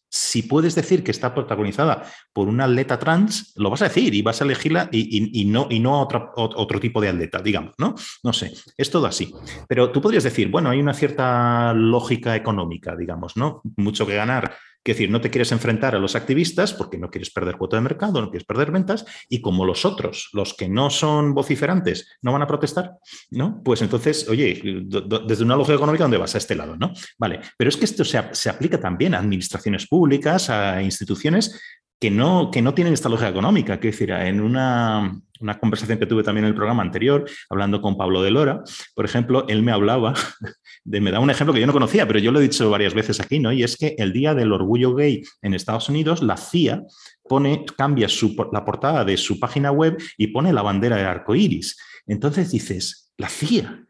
si 0.10 0.44
puedes 0.44 0.74
decir 0.74 1.04
que 1.04 1.12
está 1.12 1.36
protagonizada 1.36 2.04
por 2.32 2.48
una 2.48 2.64
atleta 2.64 2.98
trans, 2.98 3.54
lo 3.58 3.70
vas 3.70 3.82
a 3.82 3.90
decir 3.90 4.16
y 4.16 4.22
vas 4.22 4.40
a 4.40 4.46
elegirla 4.46 4.88
y, 4.92 5.46
no, 5.46 5.68
y 5.70 5.82
no 5.82 6.02
otro, 6.02 6.32
otro, 6.36 6.80
tipo 6.80 7.02
de 7.02 7.10
atleta, 7.10 7.40
digamos, 7.40 7.74
¿no? 7.78 7.94
No 8.24 8.32
sé, 8.32 8.54
es 8.78 8.90
todo 8.90 9.06
así. 9.06 9.34
Pero 9.68 9.92
tú 9.92 10.02
podrías 10.02 10.24
decir, 10.24 10.50
bueno, 10.50 10.70
hay 10.70 10.80
una 10.80 10.94
cierta 10.94 11.74
lógica 11.74 12.36
económica, 12.36 12.96
digamos, 12.96 13.36
¿no? 13.36 13.62
Mucho 13.76 14.08
que 14.08 14.16
ganar 14.16 14.56
Es 14.92 14.98
decir, 14.98 15.12
no 15.12 15.22
te 15.22 15.30
quieres 15.30 15.52
enfrentar 15.52 15.96
a 15.96 16.00
los 16.00 16.16
activistas 16.16 16.74
porque 16.74 16.98
no 16.98 17.10
quieres 17.10 17.30
perder 17.30 17.58
cuota 17.58 17.78
de 17.78 17.82
mercado, 17.82 18.22
no 18.22 18.30
quieres 18.30 18.46
perder 18.46 18.72
ventas, 18.72 19.06
y 19.30 19.42
como 19.42 19.66
los 19.66 19.86
otros, 19.86 20.30
los 20.34 20.54
que 20.54 20.70
no 20.70 20.90
son 20.90 21.34
vociferantes, 21.34 22.18
no 22.22 22.32
van 22.32 22.42
a 22.42 22.48
protestar, 22.48 22.94
¿no? 23.32 23.62
Pues 23.64 23.82
entonces, 23.82 24.28
oye, 24.30 24.62
desde 24.64 25.44
una 25.44 25.56
lógica 25.56 25.76
económica, 25.76 26.04
¿dónde 26.04 26.18
vas? 26.18 26.36
A 26.36 26.38
este 26.38 26.56
lado, 26.56 26.76
¿no? 26.78 26.94
Vale, 27.18 27.42
pero 27.58 27.70
es 27.70 27.78
que 27.78 27.86
esto 27.86 28.06
se, 28.06 28.22
se 28.32 28.50
aplica 28.50 28.80
también 28.80 29.14
a 29.14 29.20
administraciones 29.20 29.88
públicas, 29.88 30.50
a 30.50 30.82
instituciones 30.82 31.60
que 32.00 32.12
no, 32.12 32.52
que 32.52 32.62
no 32.62 32.74
tienen 32.74 32.94
esta 32.94 33.10
lógica 33.10 33.30
económica. 33.30 33.80
Quiero 33.80 33.94
decir, 33.94 34.12
en 34.12 34.42
una, 34.42 35.20
una, 35.40 35.60
conversación 35.60 35.98
que 35.98 36.06
tuve 36.06 36.24
también 36.24 36.46
en 36.46 36.50
el 36.50 36.56
programa 36.56 36.84
anterior, 36.84 37.26
hablando 37.50 37.82
con 37.82 37.98
Pablo 37.98 38.22
de 38.22 38.32
Lora, 38.32 38.62
por 38.96 39.06
ejemplo, 39.06 39.46
él 39.48 39.64
me 39.64 39.72
hablaba, 39.72 40.14
de, 40.84 41.02
me 41.02 41.12
da 41.12 41.20
un 41.20 41.30
ejemplo 41.30 41.54
que 41.54 41.60
yo 41.60 41.68
no 41.68 41.74
conocía, 41.74 42.08
pero 42.08 42.20
yo 42.20 42.32
lo 42.32 42.40
he 42.40 42.44
dicho 42.44 42.70
varias 42.70 42.94
veces 42.94 43.20
aquí, 43.20 43.40
¿no? 43.40 43.52
Y 43.52 43.64
es 43.64 43.78
que 43.78 43.96
el 43.98 44.14
Día 44.14 44.36
del 44.36 44.52
Orgullo 44.54 44.94
Gay 44.94 45.24
en 45.42 45.54
Estados 45.54 45.90
Unidos, 45.90 46.22
la 46.22 46.38
CIA 46.38 46.84
pone, 47.28 47.66
cambia 47.76 48.08
la 48.52 48.64
portada 48.64 49.04
de 49.04 49.18
su 49.18 49.40
página 49.40 49.72
web 49.72 49.98
y 50.18 50.28
pone 50.28 50.54
la 50.54 50.62
bandera 50.62 50.98
del 50.98 51.08
arco 51.08 51.36
iris. 51.36 51.78
Entonces 52.06 52.52
dices, 52.52 53.12
la 53.18 53.30
CIA, 53.30 53.87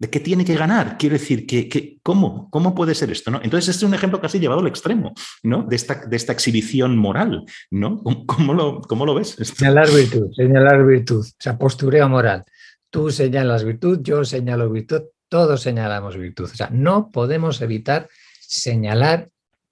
¿De 0.00 0.08
qué 0.08 0.18
tiene 0.18 0.46
que 0.46 0.54
ganar? 0.54 0.96
Quiero 0.96 1.12
decir, 1.12 1.46
que, 1.46 1.98
¿cómo? 2.02 2.48
¿Cómo 2.50 2.74
puede 2.74 2.94
ser 2.94 3.10
esto? 3.10 3.30
¿no? 3.30 3.38
Entonces, 3.42 3.68
este 3.68 3.84
es 3.84 3.88
un 3.88 3.92
ejemplo 3.92 4.18
casi 4.18 4.40
llevado 4.40 4.62
al 4.62 4.66
extremo, 4.66 5.12
¿no? 5.42 5.62
De 5.62 5.76
esta, 5.76 6.06
de 6.06 6.16
esta 6.16 6.32
exhibición 6.32 6.96
moral, 6.96 7.44
¿no? 7.70 8.02
¿Cómo, 8.26 8.54
lo, 8.54 8.80
cómo 8.80 9.04
lo 9.04 9.14
ves? 9.14 9.36
Señalar 9.38 9.90
virtud, 9.90 10.32
señalar 10.34 10.86
virtud, 10.86 11.20
o 11.20 11.36
sea, 11.38 11.58
postureo 11.58 12.08
moral. 12.08 12.44
Tú 12.88 13.10
señalas 13.10 13.62
virtud, 13.62 14.00
yo 14.02 14.24
señalo 14.24 14.70
virtud, 14.70 15.02
todos 15.28 15.60
señalamos 15.60 16.16
virtud. 16.16 16.46
O 16.46 16.56
sea, 16.56 16.70
no 16.72 17.10
podemos 17.10 17.60
evitar 17.60 18.08
señalar 18.40 19.28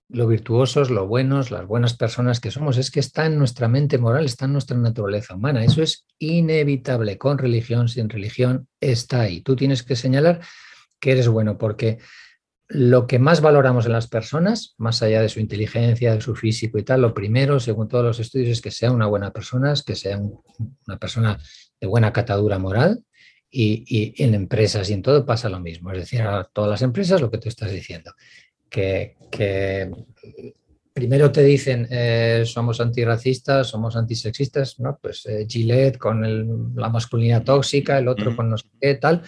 lo 0.09 0.27
virtuosos, 0.27 0.91
lo 0.91 1.07
buenos, 1.07 1.51
las 1.51 1.67
buenas 1.67 1.95
personas 1.95 2.41
que 2.41 2.51
somos. 2.51 2.79
Es 2.79 2.91
que 2.91 3.01
está 3.01 3.27
en 3.27 3.39
nuestra 3.39 3.69
mente 3.69 3.99
moral, 3.99 4.25
está 4.25 4.47
en 4.47 4.53
nuestra 4.53 4.77
naturaleza 4.77 5.35
humana. 5.35 5.65
Eso 5.65 5.83
es 5.83 6.07
inevitable, 6.19 7.19
con 7.19 7.39
religión, 7.39 7.89
sin 7.89 8.09
religión, 8.09 8.69
está 8.81 9.21
ahí. 9.21 9.43
Tú 9.43 9.55
tienes 9.55 9.83
que 9.83 9.97
señalar 9.97 10.41
que 10.99 11.13
eres 11.13 11.29
bueno, 11.29 11.59
porque 11.59 11.99
lo 12.69 13.07
que 13.07 13.19
más 13.19 13.41
valoramos 13.41 13.87
en 13.87 13.93
las 13.93 14.09
personas, 14.09 14.75
más 14.79 15.03
allá 15.03 15.21
de 15.21 15.29
su 15.29 15.41
inteligencia, 15.41 16.15
de 16.15 16.21
su 16.21 16.35
físico 16.35 16.79
y 16.79 16.83
tal, 16.83 17.03
lo 17.03 17.15
primero, 17.15 17.61
según 17.61 17.89
todos 17.89 18.05
los 18.05 18.21
estudios, 18.21 18.51
es 18.51 18.61
que 18.61 18.71
sea 18.71 18.91
una 18.91 19.07
buena 19.07 19.33
persona, 19.33 19.75
que 19.87 19.95
sea 19.95 20.19
una 20.19 20.99
persona 20.99 21.39
de 21.81 21.87
buena 21.87 22.13
catadura 22.13 22.59
moral, 22.59 23.05
y, 23.51 24.15
en 24.23 24.35
empresas 24.35 24.91
y 24.91 24.93
en 24.93 25.01
todo 25.01 25.25
pasa 25.25 25.49
lo 25.49 25.61
mismo. 25.61 25.91
Es 25.93 25.99
decir, 25.99 26.21
a 26.21 26.45
todas 26.45 26.71
las 26.71 26.83
empresas 26.83 27.21
lo 27.21 27.31
que 27.31 27.39
tú 27.39 27.49
estás 27.49 27.73
diciendo 27.73 28.13
que, 28.69 29.17
primero 30.93 31.31
te 31.31 31.45
dicen 31.45 31.87
eh, 31.91 32.43
somos 32.45 32.81
antirracistas, 32.81 33.69
somos 33.69 33.97
antisexistas, 33.97 34.81
¿no? 34.81 34.99
Pues 35.01 35.27
eh, 35.27 35.47
Gillette 35.49 35.99
con 35.99 36.75
la 36.75 36.89
masculinidad 36.89 37.45
tóxica, 37.45 37.99
el 37.99 38.09
otro 38.09 38.35
con 38.35 38.51
no 38.51 38.59
sé 38.59 38.69
qué, 38.81 38.95
tal. 38.97 39.23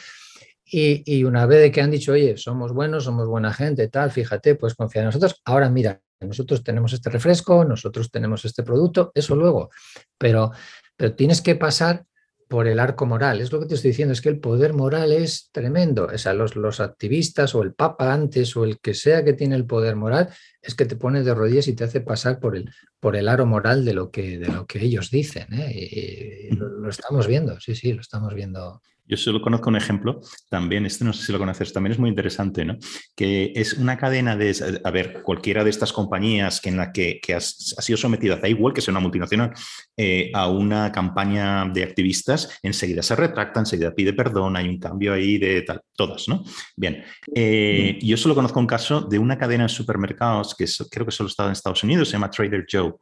Y, 0.72 1.24
una 1.24 1.46
vez 1.46 1.72
que 1.72 1.80
han 1.80 1.90
dicho, 1.90 2.12
oye, 2.12 2.36
somos 2.36 2.72
buenos, 2.72 3.02
somos 3.02 3.26
buena 3.26 3.52
gente, 3.52 3.88
tal, 3.88 4.12
fíjate, 4.12 4.54
pues 4.54 4.74
confía 4.76 5.02
en 5.02 5.06
nosotros. 5.06 5.40
Ahora 5.44 5.68
mira, 5.68 6.00
nosotros 6.20 6.62
tenemos 6.62 6.92
este 6.92 7.10
refresco, 7.10 7.64
nosotros 7.64 8.08
tenemos 8.10 8.44
este 8.44 8.62
producto, 8.62 9.10
eso 9.14 9.34
luego. 9.34 9.70
Pero, 10.16 10.52
pero 10.96 11.14
tienes 11.14 11.42
que 11.42 11.56
pasar 11.56 12.04
por 12.50 12.66
el 12.66 12.80
arco 12.80 13.06
moral. 13.06 13.40
Es 13.40 13.52
lo 13.52 13.60
que 13.60 13.66
te 13.66 13.76
estoy 13.76 13.92
diciendo, 13.92 14.12
es 14.12 14.20
que 14.20 14.28
el 14.28 14.40
poder 14.40 14.74
moral 14.74 15.12
es 15.12 15.50
tremendo. 15.52 16.08
O 16.12 16.18
sea, 16.18 16.34
los, 16.34 16.56
los, 16.56 16.80
activistas 16.80 17.54
o 17.54 17.62
el 17.62 17.74
papa 17.74 18.12
antes 18.12 18.56
o 18.56 18.64
el 18.64 18.80
que 18.80 18.92
sea 18.92 19.24
que 19.24 19.34
tiene 19.34 19.54
el 19.54 19.66
poder 19.66 19.94
moral 19.94 20.30
es 20.60 20.74
que 20.74 20.84
te 20.84 20.96
pone 20.96 21.22
de 21.22 21.32
rodillas 21.32 21.68
y 21.68 21.74
te 21.74 21.84
hace 21.84 22.00
pasar 22.00 22.40
por 22.40 22.56
el, 22.56 22.68
por 22.98 23.14
el 23.14 23.28
aro 23.28 23.46
moral 23.46 23.84
de 23.84 23.94
lo 23.94 24.10
que, 24.10 24.36
de 24.38 24.48
lo 24.48 24.66
que 24.66 24.84
ellos 24.84 25.12
dicen. 25.12 25.46
¿eh? 25.52 26.48
Y, 26.50 26.56
lo, 26.56 26.88
estamos 26.88 27.28
viendo, 27.28 27.60
sí, 27.60 27.76
sí, 27.76 27.92
lo 27.92 28.00
estamos 28.00 28.34
viendo. 28.34 28.82
Yo 29.10 29.16
solo 29.16 29.42
conozco 29.42 29.68
un 29.68 29.76
ejemplo, 29.76 30.20
también, 30.48 30.86
este 30.86 31.04
no 31.04 31.12
sé 31.12 31.26
si 31.26 31.32
lo 31.32 31.38
conoces, 31.38 31.72
también 31.72 31.92
es 31.92 31.98
muy 31.98 32.08
interesante, 32.08 32.64
¿no? 32.64 32.76
Que 33.16 33.52
es 33.56 33.72
una 33.72 33.98
cadena 33.98 34.36
de, 34.36 34.80
a 34.84 34.90
ver, 34.92 35.22
cualquiera 35.22 35.64
de 35.64 35.70
estas 35.70 35.92
compañías 35.92 36.60
que 36.60 36.68
en 36.68 36.76
la 36.76 36.92
que, 36.92 37.18
que 37.20 37.34
ha 37.34 37.40
sido 37.40 37.96
sometida, 37.96 38.36
da 38.36 38.48
igual 38.48 38.72
que 38.72 38.80
sea 38.80 38.92
una 38.92 39.00
multinacional, 39.00 39.52
eh, 39.96 40.30
a 40.32 40.48
una 40.48 40.92
campaña 40.92 41.68
de 41.68 41.82
activistas, 41.82 42.60
enseguida 42.62 43.02
se 43.02 43.16
retracta, 43.16 43.58
enseguida 43.58 43.92
pide 43.92 44.12
perdón, 44.12 44.56
hay 44.56 44.68
un 44.68 44.78
cambio 44.78 45.12
ahí 45.12 45.38
de 45.38 45.62
tal, 45.62 45.80
todas, 45.96 46.28
¿no? 46.28 46.44
Bien, 46.76 47.02
eh, 47.34 47.98
yo 48.00 48.16
solo 48.16 48.36
conozco 48.36 48.60
un 48.60 48.68
caso 48.68 49.00
de 49.00 49.18
una 49.18 49.36
cadena 49.36 49.64
de 49.64 49.68
supermercados 49.70 50.54
que 50.54 50.66
creo 50.88 51.04
que 51.04 51.12
solo 51.12 51.28
está 51.28 51.46
en 51.46 51.52
Estados 51.52 51.82
Unidos, 51.82 52.08
se 52.08 52.12
llama 52.12 52.30
Trader 52.30 52.64
Joe. 52.70 52.92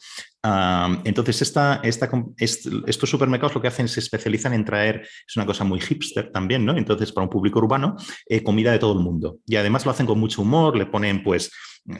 Entonces, 1.04 1.42
esta, 1.42 1.80
esta, 1.82 2.10
estos 2.38 3.10
supermercados 3.10 3.54
lo 3.54 3.60
que 3.60 3.68
hacen 3.68 3.88
se 3.88 4.00
especializan 4.00 4.54
en 4.54 4.64
traer, 4.64 5.02
es 5.26 5.36
una 5.36 5.46
cosa 5.46 5.64
muy 5.64 5.80
hipster 5.80 6.30
también, 6.30 6.64
¿no? 6.64 6.76
Entonces, 6.76 7.12
para 7.12 7.24
un 7.24 7.30
público 7.30 7.58
urbano, 7.58 7.96
eh, 8.26 8.42
comida 8.42 8.72
de 8.72 8.78
todo 8.78 8.92
el 8.92 9.00
mundo. 9.00 9.38
Y 9.46 9.56
además 9.56 9.84
lo 9.84 9.90
hacen 9.90 10.06
con 10.06 10.18
mucho 10.18 10.42
humor, 10.42 10.76
le 10.76 10.86
ponen 10.86 11.22
pues 11.22 11.50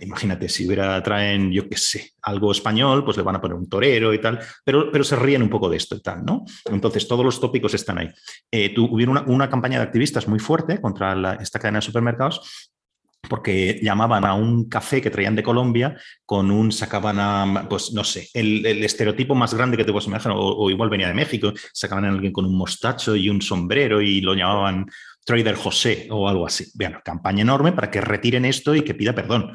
imagínate, 0.01 0.49
si 0.49 0.67
hubiera, 0.67 1.03
traen, 1.03 1.51
yo 1.51 1.69
qué 1.69 1.77
sé, 1.77 2.11
algo 2.23 2.53
español, 2.53 3.05
pues 3.05 3.17
le 3.17 3.23
van 3.23 3.37
a 3.37 3.41
poner 3.41 3.57
un 3.57 3.69
torero 3.69 4.13
y 4.13 4.21
tal, 4.21 4.39
pero, 4.65 4.91
pero 4.93 5.05
se 5.05 5.17
ríen 5.17 5.43
un 5.43 5.49
poco 5.49 5.69
de 5.69 5.77
esto 5.77 5.97
y 5.97 6.03
tal, 6.03 6.25
¿no? 6.25 6.45
Entonces, 6.67 7.09
todos 7.09 7.25
los 7.25 7.41
tópicos 7.41 7.73
están 7.75 7.99
ahí. 7.99 8.09
Eh, 8.51 8.75
una, 8.79 9.23
una, 9.23 9.49
campaña 9.49 9.79
de 9.79 9.85
activistas 9.85 10.29
muy 10.29 10.39
fuerte 10.39 10.81
contra 10.81 11.35
esta 11.41 11.59
cadena 11.59 11.79
de 11.79 11.87
supermercados 11.87 12.71
porque 13.29 13.81
llamaban 13.83 14.25
a 14.25 14.35
un 14.35 14.69
café 14.69 15.01
que 15.01 15.11
traían 15.11 15.37
de 15.37 15.43
Colombia 15.43 15.97
con 16.25 16.51
un, 16.51 16.71
sacaban 16.73 17.19
a, 17.19 17.67
pues 17.69 17.93
no 17.93 18.05
sé, 18.05 18.29
el, 18.35 18.65
estereotipo 18.85 19.35
más 19.35 19.55
grande 19.55 19.77
que 19.77 19.85
te 19.85 19.93
puedes 19.93 20.07
imaginar, 20.07 20.37
o, 20.39 20.71
igual 20.71 20.91
venía 20.91 21.09
de 21.09 21.15
México, 21.15 21.53
sacaban 21.73 22.05
a 22.05 22.09
alguien 22.09 22.33
con 22.33 22.45
un 22.45 22.57
mostacho 22.57 23.17
y 23.17 23.29
un 23.29 23.43
sombrero 23.43 24.01
y 24.01 24.21
lo 24.21 24.35
llamaban 24.35 24.87
Trader 25.25 25.57
José 25.57 26.09
o 26.11 26.29
algo 26.29 26.47
así. 26.47 26.71
Bueno, 26.75 27.01
campaña 27.05 27.43
enorme 27.43 27.73
para 27.73 27.91
que 27.91 28.01
retiren 28.01 28.45
esto 28.45 28.75
y 28.75 28.83
que 28.83 28.95
pida 28.95 29.15
perdón. 29.15 29.53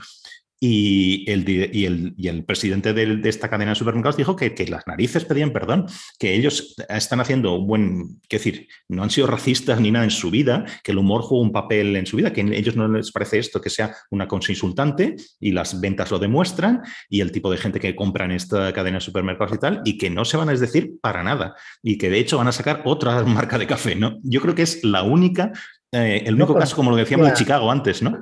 Y 0.60 1.30
el, 1.30 1.47
y 1.49 1.86
el, 1.86 2.14
y 2.18 2.28
el 2.30 2.45
presidente 2.45 2.93
de, 2.93 3.18
de, 3.18 3.30
esta 3.30 3.49
cadena 3.49 3.72
de 3.72 3.76
supermercados 3.76 4.16
dijo 4.16 4.36
que, 4.38 4.56
que, 4.56 4.66
las 4.68 4.88
narices 4.88 5.26
pedían 5.26 5.51
perdón, 5.51 5.88
que 6.18 6.36
ellos 6.36 6.76
están 6.88 7.20
haciendo 7.20 7.56
un 7.56 7.68
buen, 7.68 8.22
qué 8.30 8.38
decir, 8.38 8.68
no 8.88 9.04
han 9.04 9.10
sido 9.10 9.28
racistas 9.28 9.82
ni 9.82 9.91
nada 9.91 10.06
en 10.06 10.12
su 10.12 10.32
vida, 10.32 10.66
que 10.82 10.93
el 10.93 10.99
humor 10.99 11.22
juega 11.22 11.43
un 11.43 11.51
papel 11.51 11.95
en 11.97 12.06
su 12.06 12.16
vida, 12.16 12.32
que 12.32 12.41
a 12.41 12.45
ellos 12.45 12.78
no 12.78 12.88
les 12.88 13.12
parece 13.12 13.39
esto 13.39 13.60
que 13.60 13.70
sea 13.70 13.93
una 14.10 14.28
cosa 14.28 14.54
insultante 14.54 15.16
y 15.39 15.51
las 15.51 15.82
ventas 15.82 16.12
lo 16.12 16.20
demuestran 16.20 16.82
y 17.10 17.20
el 17.20 17.32
tipo 17.32 17.51
de 17.51 17.58
gente 17.58 17.80
que 17.80 17.95
compra 17.95 18.26
en 18.26 18.32
esta 18.32 18.72
cadena 18.72 18.97
de 18.97 19.01
supermercados 19.01 19.56
y 19.56 19.60
tal, 19.60 19.82
y 19.84 19.97
que 19.97 20.10
no 20.10 20.24
se 20.24 20.38
van 20.38 20.49
a 20.49 20.54
decir 20.54 20.93
para 21.01 21.24
nada 21.24 21.56
y 21.82 21.97
que 21.97 22.10
de 22.10 22.20
hecho 22.20 22.38
van 22.38 22.47
a 22.47 22.51
sacar 22.51 22.84
otra 22.86 23.24
marca 23.26 23.58
de 23.58 23.68
café, 23.68 23.95
¿no? 23.95 24.20
Yo 24.24 24.41
creo 24.41 24.56
que 24.56 24.64
es 24.64 24.84
la 24.84 25.04
única, 25.04 25.51
eh, 25.91 26.24
el 26.26 26.36
único 26.36 26.56
caso, 26.56 26.76
como 26.76 26.91
lo 26.91 26.97
decíamos 26.97 27.28
de 27.28 27.34
Chicago 27.34 27.72
antes, 27.72 28.01
¿no? 28.01 28.22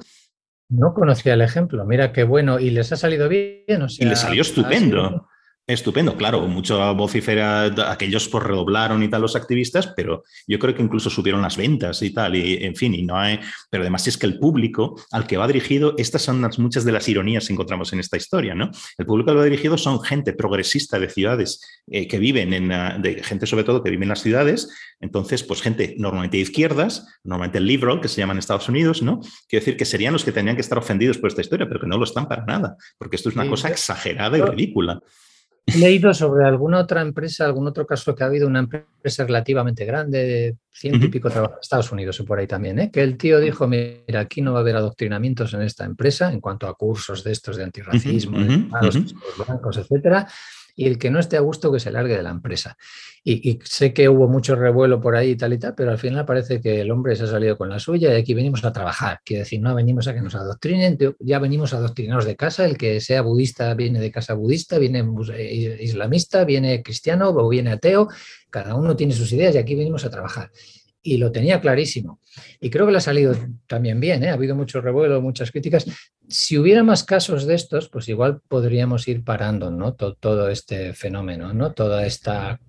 No 0.71 0.93
conocía 0.93 1.33
el 1.33 1.41
ejemplo. 1.41 1.85
Mira 1.85 2.13
qué 2.13 2.23
bueno. 2.23 2.59
¿Y 2.59 2.69
les 2.69 2.91
ha 2.93 2.95
salido 2.95 3.27
bien? 3.27 3.81
O 3.81 3.87
y 3.89 4.05
les 4.05 4.19
salió 4.19 4.41
estupendo. 4.41 5.27
Estupendo, 5.71 6.17
claro, 6.17 6.41
mucho 6.47 6.93
vocifera, 6.95 7.63
aquellos 7.89 8.27
pues 8.27 8.43
redoblaron 8.43 9.01
y 9.03 9.09
tal 9.09 9.21
los 9.21 9.37
activistas, 9.37 9.87
pero 9.95 10.23
yo 10.45 10.59
creo 10.59 10.75
que 10.75 10.81
incluso 10.81 11.09
subieron 11.09 11.41
las 11.41 11.55
ventas 11.55 12.01
y 12.01 12.09
tal, 12.09 12.35
y 12.35 12.63
en 12.65 12.75
fin, 12.75 12.93
y 12.93 13.03
no 13.03 13.17
hay, 13.17 13.39
pero 13.69 13.83
además 13.83 14.05
es 14.05 14.17
que 14.17 14.25
el 14.25 14.37
público 14.37 14.99
al 15.11 15.25
que 15.25 15.37
va 15.37 15.47
dirigido, 15.47 15.93
estas 15.97 16.23
son 16.23 16.41
las, 16.41 16.59
muchas 16.59 16.83
de 16.83 16.91
las 16.91 17.07
ironías 17.07 17.47
que 17.47 17.53
encontramos 17.53 17.93
en 17.93 18.01
esta 18.01 18.17
historia, 18.17 18.53
¿no? 18.53 18.69
El 18.97 19.05
público 19.05 19.29
al 19.31 19.37
que 19.37 19.39
va 19.39 19.45
dirigido 19.45 19.77
son 19.77 20.01
gente 20.01 20.33
progresista 20.33 20.99
de 20.99 21.09
ciudades 21.09 21.61
eh, 21.87 22.05
que 22.05 22.19
viven 22.19 22.53
en, 22.53 22.71
ah, 22.73 22.97
de 22.99 23.23
gente 23.23 23.45
sobre 23.45 23.63
todo 23.63 23.81
que 23.81 23.91
vive 23.91 24.03
en 24.03 24.09
las 24.09 24.21
ciudades, 24.21 24.67
entonces, 24.99 25.41
pues 25.43 25.61
gente 25.61 25.95
normalmente 25.97 26.35
de 26.37 26.43
izquierdas, 26.43 27.07
normalmente 27.23 27.59
el 27.59 27.65
liberal, 27.65 28.01
que 28.01 28.09
se 28.09 28.17
llama 28.17 28.33
en 28.33 28.39
Estados 28.39 28.67
Unidos, 28.67 29.01
¿no? 29.01 29.21
Quiero 29.47 29.63
decir 29.63 29.77
que 29.77 29.85
serían 29.85 30.11
los 30.11 30.25
que 30.25 30.33
tenían 30.33 30.55
que 30.55 30.61
estar 30.61 30.77
ofendidos 30.77 31.17
por 31.17 31.29
esta 31.29 31.41
historia, 31.41 31.67
pero 31.67 31.79
que 31.79 31.87
no 31.87 31.97
lo 31.97 32.03
están 32.03 32.27
para 32.27 32.45
nada, 32.45 32.75
porque 32.97 33.15
esto 33.15 33.29
es 33.29 33.35
una 33.35 33.47
cosa 33.47 33.69
exagerada 33.69 34.37
y 34.37 34.41
ridícula. 34.41 35.01
He 35.65 35.77
leído 35.77 36.13
sobre 36.13 36.45
alguna 36.45 36.79
otra 36.79 37.01
empresa, 37.01 37.45
algún 37.45 37.67
otro 37.67 37.85
caso 37.85 38.15
que 38.15 38.23
ha 38.23 38.27
habido 38.27 38.47
una 38.47 38.59
empresa 38.59 39.25
relativamente 39.25 39.85
grande, 39.85 40.17
de 40.23 40.57
ciento 40.71 41.05
y 41.05 41.09
pico 41.09 41.29
trabajadores, 41.29 41.63
Estados 41.63 41.91
Unidos 41.91 42.19
y 42.19 42.23
por 42.23 42.39
ahí 42.39 42.47
también, 42.47 42.79
¿eh? 42.79 42.91
que 42.91 43.03
el 43.03 43.17
tío 43.17 43.39
dijo, 43.39 43.67
mira, 43.67 44.21
aquí 44.21 44.41
no 44.41 44.53
va 44.53 44.59
a 44.59 44.61
haber 44.61 44.75
adoctrinamientos 44.75 45.53
en 45.53 45.61
esta 45.61 45.85
empresa 45.85 46.31
en 46.31 46.41
cuanto 46.41 46.67
a 46.67 46.73
cursos 46.73 47.23
de 47.23 47.31
estos 47.31 47.57
de 47.57 47.63
antirracismo, 47.63 48.39
de 48.39 48.65
blancos, 49.45 49.77
etcétera, 49.77 50.27
y 50.81 50.87
el 50.87 50.97
que 50.97 51.11
no 51.11 51.19
esté 51.19 51.37
a 51.37 51.41
gusto 51.41 51.71
que 51.71 51.79
se 51.79 51.91
largue 51.91 52.17
de 52.17 52.23
la 52.23 52.31
empresa. 52.31 52.75
Y, 53.23 53.59
sé 53.65 53.93
que 53.93 54.09
hubo 54.09 54.27
mucho 54.27 54.55
revuelo 54.55 54.99
por 54.99 55.15
ahí 55.15 55.31
y 55.31 55.35
tal 55.35 55.53
y 55.53 55.59
tal, 55.59 55.75
pero 55.75 55.91
al 55.91 55.99
final 55.99 56.25
parece 56.25 56.59
que 56.59 56.81
el 56.81 56.89
hombre 56.89 57.15
se 57.15 57.25
ha 57.25 57.27
salido 57.27 57.55
con 57.55 57.69
la 57.69 57.77
suya 57.77 58.11
y 58.11 58.19
aquí 58.19 58.33
venimos 58.33 58.65
a 58.65 58.73
trabajar. 58.73 59.19
Quiere 59.23 59.43
decir, 59.43 59.61
no 59.61 59.75
venimos 59.75 60.07
a 60.07 60.15
que 60.15 60.21
nos 60.21 60.33
adoctrinen, 60.33 60.97
ya 61.19 61.37
venimos 61.37 61.75
a 61.75 61.77
adoctrinarnos 61.77 62.25
de 62.25 62.35
casa. 62.35 62.65
El 62.65 62.79
que 62.79 62.99
sea 62.99 63.21
budista 63.21 63.71
viene 63.75 63.99
de 63.99 64.11
casa 64.11 64.33
budista, 64.33 64.79
viene 64.79 65.05
eh, 65.35 65.77
islamista, 65.81 66.45
viene 66.45 66.81
cristiano 66.81 67.29
o 67.29 67.47
viene 67.47 67.73
ateo. 67.73 68.07
Cada 68.49 68.73
uno 68.73 68.95
tiene 68.95 69.13
sus 69.13 69.31
ideas 69.33 69.53
y 69.53 69.59
aquí 69.59 69.75
venimos 69.75 70.03
a 70.03 70.09
trabajar. 70.09 70.49
Y 71.03 71.17
lo 71.17 71.31
tenía 71.31 71.59
clarísimo. 71.59 72.19
Y 72.59 72.69
creo 72.69 72.85
que 72.85 72.91
le 72.91 72.99
ha 72.99 73.01
salido 73.01 73.35
también 73.67 73.99
bien, 73.99 74.23
¿eh? 74.23 74.29
ha 74.29 74.33
habido 74.33 74.55
mucho 74.55 74.81
revuelo, 74.81 75.21
muchas 75.21 75.51
críticas. 75.51 75.85
Si 76.27 76.57
hubiera 76.57 76.83
más 76.83 77.03
casos 77.03 77.45
de 77.45 77.55
estos, 77.55 77.89
pues 77.89 78.07
igual 78.07 78.41
podríamos 78.47 79.07
ir 79.07 79.23
parando 79.23 79.71
¿no? 79.71 79.93
todo, 79.93 80.49
este 80.49 80.93
fenómeno, 80.93 81.53
¿no? 81.53 81.71
toda 81.73 82.05
esta 82.05 82.59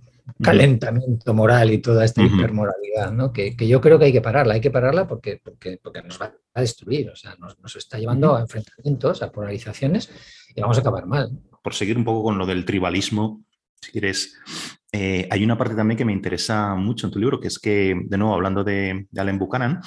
calentamiento 0.40 1.34
moral 1.34 1.72
y 1.72 1.78
toda 1.78 2.04
esta 2.04 2.22
hipermoralidad, 2.22 3.12
¿no? 3.12 3.32
Que, 3.32 3.54
yo 3.56 3.80
creo 3.80 3.98
que 3.98 4.06
hay 4.06 4.12
que 4.12 4.20
pararla, 4.20 4.54
hay 4.54 4.60
que 4.60 4.70
pararla 4.70 5.06
porque, 5.06 5.40
porque, 5.42 5.78
porque 5.82 6.02
nos 6.02 6.20
va 6.20 6.32
a 6.54 6.60
destruir, 6.60 7.10
o 7.10 7.16
sea, 7.16 7.34
nos, 7.38 7.58
nos 7.58 7.76
está 7.76 7.98
llevando 7.98 8.36
a 8.36 8.40
enfrentamientos, 8.40 9.22
a 9.22 9.32
polarizaciones 9.32 10.10
y 10.54 10.60
vamos 10.60 10.78
a 10.78 10.80
acabar 10.80 11.06
mal. 11.06 11.30
Por 11.62 11.74
seguir 11.74 11.96
un 11.96 12.04
poco 12.04 12.22
con 12.22 12.38
lo 12.38 12.46
del 12.46 12.64
tribalismo, 12.64 13.44
si 13.80 13.92
quieres, 13.92 14.38
eh, 14.92 15.26
hay 15.30 15.42
una 15.42 15.56
parte 15.56 15.74
también 15.74 15.96
que 15.96 16.04
me 16.04 16.12
interesa 16.12 16.74
mucho 16.74 17.06
en 17.06 17.12
tu 17.12 17.18
libro, 17.18 17.40
que 17.40 17.48
es 17.48 17.58
que, 17.58 17.98
de 18.04 18.18
nuevo, 18.18 18.34
hablando 18.34 18.62
de, 18.62 19.06
de 19.10 19.20
Allen 19.20 19.38
Buchanan, 19.38 19.80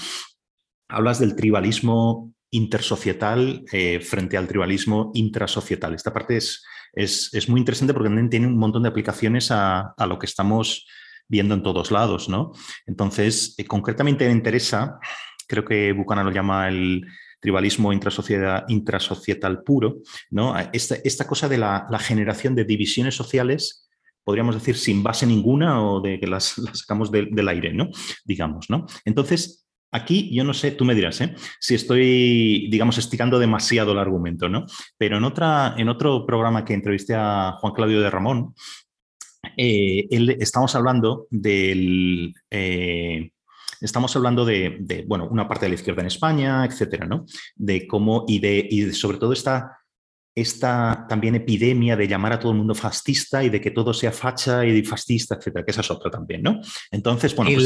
hablas 0.89 1.19
del 1.19 1.35
tribalismo 1.35 2.33
intersocietal 2.49 3.63
eh, 3.71 3.99
frente 3.99 4.37
al 4.37 4.47
tribalismo 4.47 5.11
intrasocietal. 5.13 5.93
Esta 5.93 6.13
parte 6.13 6.37
es, 6.37 6.63
es, 6.93 7.49
muy 7.49 7.59
interesante 7.59 7.93
porque 7.93 8.09
también 8.09 8.29
tiene 8.29 8.47
un 8.47 8.57
montón 8.57 8.83
de 8.83 8.89
aplicaciones 8.89 9.49
a, 9.51 9.93
lo 10.07 10.17
que 10.17 10.25
estamos 10.25 10.87
viendo 11.27 11.53
en 11.53 11.63
todos 11.63 11.91
lados. 11.91 12.29
¿no? 12.29 12.53
Entonces, 12.87 13.55
eh, 13.57 13.65
concretamente 13.65 14.25
me 14.25 14.31
interesa, 14.31 14.99
creo 15.47 15.65
que 15.65 15.91
Buchanan 15.91 16.25
lo 16.25 16.31
llama 16.31 16.69
el 16.69 17.05
tribalismo 17.41 17.93
intrasocietal 17.93 19.61
puro, 19.63 19.97
¿no? 20.31 20.57
esta, 20.73 20.95
esta 21.03 21.27
cosa 21.27 21.47
de 21.47 21.59
la 21.59 21.99
generación 21.99 22.55
de 22.55 22.63
divisiones 22.63 23.13
sociales 23.13 23.85
podríamos 24.25 24.55
decir, 24.55 24.75
sin 24.75 25.03
base 25.03 25.25
ninguna 25.25 25.81
o 25.81 26.01
de 26.01 26.19
que 26.19 26.27
las, 26.27 26.55
sacamos 26.73 27.11
del 27.11 27.47
aire, 27.47 27.73
¿no? 27.73 27.89
Digamos, 28.25 28.69
¿no? 28.69 28.85
Entonces, 29.05 29.65
aquí 29.91 30.29
yo 30.35 30.43
no 30.43 30.53
sé, 30.53 30.71
tú 30.71 30.83
me 30.83 30.95
dirás, 30.95 31.21
¿eh? 31.21 31.33
Si 31.59 31.75
estoy, 31.75 32.67
digamos, 32.69 32.97
estirando 32.97 33.39
demasiado 33.39 33.93
el 33.93 33.99
argumento, 33.99 34.49
¿no? 34.49 34.65
Pero 34.97 35.17
en, 35.17 35.23
otra, 35.23 35.75
en 35.77 35.87
otro 35.87 36.25
programa 36.25 36.65
que 36.65 36.73
entrevisté 36.73 37.13
a 37.15 37.53
Juan 37.59 37.73
Claudio 37.73 38.01
de 38.01 38.09
Ramón, 38.09 38.53
eh, 39.55 40.07
estamos 40.39 40.75
hablando 40.75 41.27
del... 41.29 42.33
Eh, 42.49 43.31
estamos 43.79 44.15
hablando 44.15 44.45
de, 44.45 45.05
bueno, 45.07 45.27
una 45.29 45.47
parte 45.47 45.65
de 45.65 45.69
la 45.69 45.75
izquierda 45.75 46.01
en 46.01 46.07
España, 46.07 46.65
etcétera, 46.65 47.05
¿no? 47.05 47.25
De 47.55 47.85
cómo, 47.85 48.25
y 48.27 48.39
de, 48.39 48.67
y 48.69 48.91
sobre 48.93 49.17
todo 49.17 49.33
esta 49.33 49.77
esta 50.35 51.05
también 51.07 51.35
epidemia 51.35 51.95
de 51.95 52.07
llamar 52.07 52.33
a 52.33 52.39
todo 52.39 52.51
el 52.51 52.57
mundo 52.57 52.75
fascista 52.75 53.41
y 53.43 53.49
de 53.49 53.61
que 53.61 53.71
todo 53.71 53.93
sea 53.93 54.11
facha 54.11 54.65
y 54.65 54.83
fascista, 54.83 55.35
etcétera, 55.35 55.63
que 55.63 55.71
esa 55.71 55.81
es 55.81 55.89
otra 55.89 56.11
también, 56.11 56.43
¿no? 56.43 56.59
Entonces, 56.91 57.33
bueno, 57.33 57.51
pues 57.51 57.65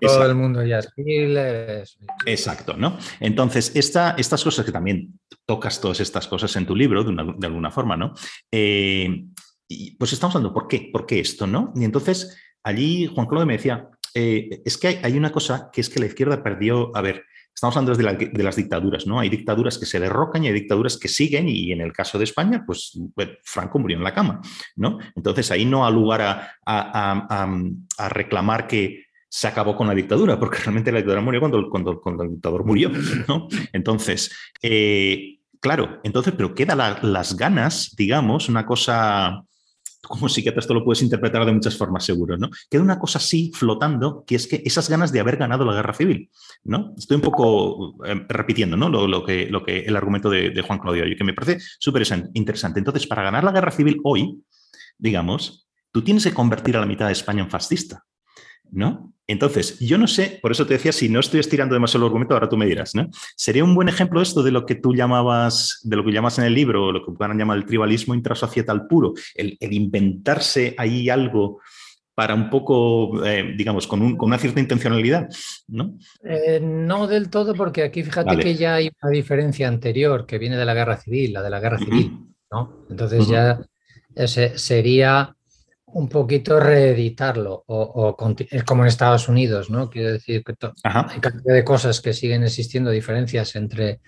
todo 0.00 0.26
el 0.26 0.34
mundo 0.34 0.64
ya 0.64 0.78
es 0.78 1.98
Exacto, 2.24 2.76
¿no? 2.76 2.96
Entonces, 3.20 3.72
esta, 3.74 4.14
estas 4.16 4.42
cosas 4.42 4.64
que 4.64 4.72
también 4.72 5.18
tocas 5.44 5.80
todas 5.80 6.00
estas 6.00 6.28
cosas 6.28 6.54
en 6.56 6.66
tu 6.66 6.74
libro, 6.74 7.02
de, 7.02 7.46
alguna 7.46 7.70
forma, 7.70 7.96
¿no? 7.96 8.14
Eh, 8.50 9.24
y 9.68 9.96
pues 9.96 10.12
estamos 10.12 10.36
hablando, 10.36 10.54
¿por 10.54 10.68
qué? 10.68 10.88
¿Por 10.92 11.04
qué 11.04 11.18
esto, 11.18 11.46
no? 11.46 11.72
Y 11.74 11.84
entonces, 11.84 12.38
allí 12.62 13.06
Juan 13.06 13.26
Claude 13.26 13.46
me 13.46 13.54
decía, 13.54 13.88
eh, 14.14 14.62
es 14.64 14.78
que 14.78 14.88
hay, 14.88 15.00
hay, 15.02 15.16
una 15.16 15.32
cosa 15.32 15.68
que 15.72 15.80
es 15.80 15.90
que 15.90 16.00
la 16.00 16.06
izquierda 16.06 16.42
perdió, 16.42 16.96
a 16.96 17.02
ver, 17.02 17.24
Estamos 17.56 17.74
hablando 17.74 17.96
de, 17.96 18.42
las 18.42 18.56
dictaduras, 18.56 19.06
¿no? 19.06 19.18
Hay 19.18 19.30
dictaduras 19.30 19.78
que 19.78 19.86
se 19.86 19.98
derrocan 19.98 20.44
y 20.44 20.48
hay 20.48 20.52
dictaduras 20.52 20.98
que 20.98 21.08
siguen 21.08 21.48
y 21.48 21.72
en 21.72 21.80
el 21.80 21.90
caso 21.90 22.18
de 22.18 22.24
España, 22.24 22.62
pues 22.66 23.00
Franco 23.44 23.78
murió 23.78 23.96
en 23.96 24.04
la 24.04 24.12
cama, 24.12 24.42
¿no? 24.76 24.98
Entonces 25.14 25.50
ahí 25.50 25.64
no 25.64 25.86
ha 25.86 25.90
lugar 25.90 26.50
a, 26.66 28.08
reclamar 28.10 28.66
que 28.66 29.06
se 29.26 29.48
acabó 29.48 29.74
con 29.74 29.86
la 29.86 29.94
dictadura, 29.94 30.38
porque 30.38 30.58
realmente 30.58 30.92
la 30.92 30.98
dictadura 30.98 31.22
murió 31.22 31.40
cuando, 31.40 32.22
el 32.24 32.30
dictador 32.30 32.66
murió, 32.66 32.90
¿no? 33.26 33.48
Entonces, 33.72 34.30
eh, 34.60 35.38
claro, 35.58 36.00
entonces, 36.04 36.34
pero 36.36 36.54
quedan 36.54 36.98
las 37.00 37.36
ganas, 37.36 37.94
digamos, 37.96 38.50
una 38.50 38.66
cosa 38.66 39.46
como 40.02 40.28
psiquiatra 40.28 40.60
esto 40.60 40.74
lo 40.74 40.84
puedes 40.84 41.02
interpretar 41.02 41.44
de 41.44 41.52
muchas 41.52 41.76
formas, 41.76 42.04
seguro, 42.04 42.36
¿no? 42.36 42.50
Queda 42.70 42.82
una 42.82 42.98
cosa 42.98 43.18
así 43.18 43.50
flotando, 43.54 44.24
que 44.26 44.36
es 44.36 44.46
que 44.46 44.62
esas 44.64 44.88
ganas 44.88 45.12
de 45.12 45.20
haber 45.20 45.36
ganado 45.36 45.64
la 45.64 45.74
guerra 45.74 45.94
civil, 45.94 46.30
¿no? 46.64 46.94
Estoy 46.96 47.16
un 47.16 47.22
poco 47.22 47.96
eh, 48.04 48.24
repitiendo, 48.28 48.76
¿no? 48.76 48.88
Lo, 48.88 49.24
que, 49.24 49.44
el 49.44 49.96
argumento 49.96 50.30
de, 50.30 50.62
Juan 50.62 50.78
Claudio, 50.78 51.04
que 51.16 51.24
me 51.24 51.34
parece 51.34 51.64
súper 51.78 52.02
interesante. 52.34 52.78
Entonces, 52.78 53.06
para 53.06 53.22
ganar 53.22 53.44
la 53.44 53.52
guerra 53.52 53.70
civil 53.70 54.00
hoy, 54.04 54.42
digamos, 54.98 55.68
tú 55.92 56.02
tienes 56.02 56.24
que 56.24 56.34
convertir 56.34 56.76
a 56.76 56.80
la 56.80 56.86
mitad 56.86 57.06
de 57.06 57.12
España 57.12 57.42
en 57.42 57.50
fascista, 57.50 58.04
¿no? 58.70 59.12
Entonces, 59.28 59.78
yo 59.80 59.98
no 59.98 60.06
sé, 60.06 60.38
por 60.40 60.52
eso 60.52 60.66
te 60.66 60.74
decía, 60.74 60.92
si 60.92 61.08
no 61.08 61.18
estoy 61.18 61.40
estirando 61.40 61.74
demasiado 61.74 62.04
el 62.04 62.08
argumento, 62.08 62.34
ahora 62.34 62.48
tú 62.48 62.56
me 62.56 62.66
dirás, 62.66 62.94
¿no? 62.94 63.08
Sería 63.36 63.64
un 63.64 63.74
buen 63.74 63.88
ejemplo 63.88 64.22
esto 64.22 64.42
de 64.42 64.52
lo 64.52 64.64
que 64.64 64.76
tú 64.76 64.94
llamabas, 64.94 65.80
de 65.82 65.96
lo 65.96 66.04
que 66.04 66.12
llamas 66.12 66.38
en 66.38 66.44
el 66.44 66.54
libro, 66.54 66.92
lo 66.92 67.04
que 67.04 67.12
puedan 67.12 67.36
llamar 67.36 67.56
el 67.56 67.66
tribalismo 67.66 68.14
intrasocietal 68.14 68.86
puro, 68.86 69.14
el, 69.34 69.56
inventarse 69.60 70.74
ahí 70.78 71.10
algo 71.10 71.60
para 72.14 72.34
un 72.34 72.48
poco, 72.48 73.26
eh, 73.26 73.54
digamos, 73.56 73.86
con, 73.86 74.16
una 74.18 74.38
cierta 74.38 74.60
intencionalidad, 74.60 75.28
¿no? 75.66 75.98
Eh, 76.22 76.60
no 76.62 77.06
del 77.06 77.28
todo, 77.28 77.54
porque 77.54 77.82
aquí 77.82 78.02
fíjate 78.04 78.38
que 78.38 78.54
ya 78.54 78.76
hay 78.76 78.90
una 79.02 79.10
diferencia 79.10 79.68
anterior 79.68 80.24
que 80.24 80.38
viene 80.38 80.56
de 80.56 80.64
la 80.64 80.72
guerra 80.72 80.96
civil, 80.96 81.32
la 81.32 81.42
de 81.42 81.50
la 81.50 81.60
guerra 81.60 81.78
civil, 81.78 82.26
¿no? 82.50 82.86
Entonces 82.88 83.28
ya 83.28 83.60
ese 84.14 84.56
sería 84.56 85.36
un 85.96 86.10
poquito 86.10 86.60
reeditarlo, 86.60 87.64
o, 87.68 88.16
es 88.50 88.64
como 88.64 88.82
en 88.82 88.88
Estados 88.88 89.30
Unidos, 89.30 89.70
¿no? 89.70 89.88
Quiero 89.88 90.12
decir 90.12 90.44
que 90.44 90.54
hay 90.84 91.20
cantidad 91.20 91.54
de 91.54 91.64
cosas 91.64 92.02
que 92.02 92.12
siguen 92.12 92.42
existiendo, 92.42 92.90
diferencias 92.90 93.56
entre 93.56 94.00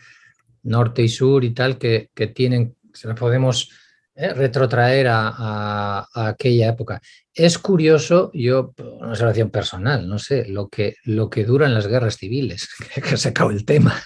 norte 0.65 1.02
y 1.02 1.09
sur 1.09 1.44
y 1.44 1.55
tal, 1.55 1.78
que, 1.78 2.10
tienen, 2.35 2.77
se 2.93 3.09
las 3.09 3.19
podemos 3.19 3.70
eh, 4.15 4.35
retrotraer 4.35 5.06
a, 5.09 6.06
aquella 6.12 6.69
época. 6.69 7.01
Es 7.32 7.56
curioso, 7.59 8.31
yo, 8.35 8.74
una 9.01 9.12
observación 9.12 9.48
personal, 9.48 10.06
no 10.06 10.19
sé, 10.19 10.47
lo 10.47 10.69
que, 10.69 10.97
lo 11.05 11.31
que 11.31 11.44
duran 11.44 11.73
las 11.73 11.86
guerras 11.86 12.19
civiles, 12.19 12.69
que 13.02 13.16
se 13.16 13.31
acabó 13.31 13.51
el 13.51 13.65
tema. 13.65 13.98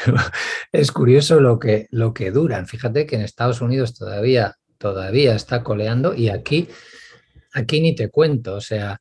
es 0.72 0.90
curioso 0.90 1.38
lo 1.38 1.58
que, 1.58 1.86
lo 1.90 2.14
que 2.14 2.30
duran. 2.30 2.66
Fíjate 2.66 3.04
que 3.04 3.16
en 3.16 3.22
Estados 3.22 3.60
Unidos 3.60 3.94
todavía, 3.94 4.54
todavía 4.78 5.34
está 5.34 5.62
coleando 5.62 6.14
y 6.14 6.30
aquí 6.30 6.66
aquí 7.52 7.80
ni 7.80 7.94
te 7.94 8.10
cuento, 8.10 8.54
o 8.54 8.60
sea, 8.60 9.00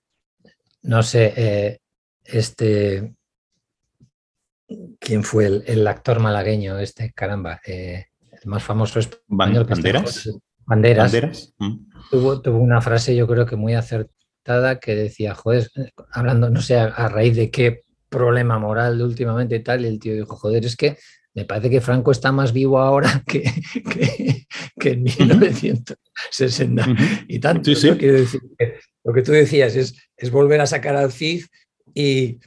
no 0.84 1.04
sé, 1.04 1.34
eh, 1.36 1.80
este, 2.24 3.16
¿quién 5.00 5.24
fue 5.24 5.64
el, 5.66 5.88
actor 5.88 6.20
malagueño, 6.20 6.80
este, 6.80 7.12
caramba, 7.12 7.60
eh, 7.66 8.06
el 8.32 8.50
más 8.50 8.64
famoso 8.64 9.00
español? 9.00 9.66
¿Banderas? 9.66 10.30
Banderas. 10.66 11.54
Mm. 11.58 11.90
Tuvo, 12.12 12.42
tuvo, 12.42 12.60
una 12.60 12.82
frase 12.82 13.16
yo 13.16 13.28
creo 13.28 13.46
que 13.46 13.56
muy 13.56 13.74
acertada 13.74 14.80
que 14.80 14.96
decía, 14.96 15.34
joder, 15.36 15.70
hablando, 16.12 16.50
no 16.50 16.62
sé 16.62 16.78
a, 16.78 17.10
raíz 17.10 17.36
de 17.36 17.50
qué 17.50 17.82
problema 18.08 18.60
moral 18.60 19.02
últimamente 19.02 19.56
y 19.56 19.64
tal, 19.64 19.84
y 19.84 19.88
el 19.88 20.00
tío 20.00 20.14
dijo, 20.14 20.36
joder, 20.36 20.66
es 20.66 20.76
que 20.76 20.98
me 21.34 21.46
parece 21.46 21.70
que 21.70 21.82
Franco 21.82 22.12
está 22.12 22.32
más 22.32 22.54
vivo 22.54 22.80
ahora 22.80 23.24
que, 23.28 23.44
que, 24.80 24.90
en 24.90 25.04
1960 25.04 26.86
y 27.28 27.40
tanto. 27.40 27.72
Quiero 27.98 28.18
decir 28.18 28.42
lo 29.04 29.14
que 29.14 29.22
tú 29.22 29.32
decías 29.32 29.76
es, 29.76 29.96
es 30.18 30.32
volver 30.32 30.62
a 30.62 30.68
sacar 30.68 30.96
al 30.96 31.12
CID 31.12 31.46
y, 31.94 32.40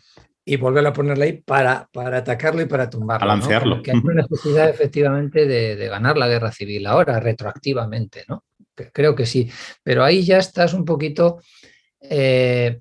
y 0.44 0.56
volver 0.56 0.86
a 0.86 0.92
ponerle 0.92 1.24
ahí 1.24 1.32
para, 1.34 1.88
para 1.92 2.18
atacarlo 2.18 2.62
y 2.62 2.66
para 2.66 2.90
tumbarlo. 2.90 3.26
Balancearlo. 3.26 3.82
Que 3.82 3.92
hay 3.92 3.98
una 4.02 4.22
necesidad 4.22 4.68
efectivamente 4.68 5.46
de, 5.46 5.88
ganar 5.88 6.18
la 6.18 6.28
guerra 6.28 6.52
civil 6.52 6.86
ahora, 6.86 7.20
retroactivamente, 7.20 8.24
¿no? 8.28 8.44
Creo 8.74 9.14
que 9.14 9.26
sí. 9.26 9.50
Pero 9.82 10.02
ahí 10.02 10.24
ya 10.24 10.38
estás 10.38 10.74
un 10.74 10.84
poquito 10.84 11.40
eh, 12.00 12.80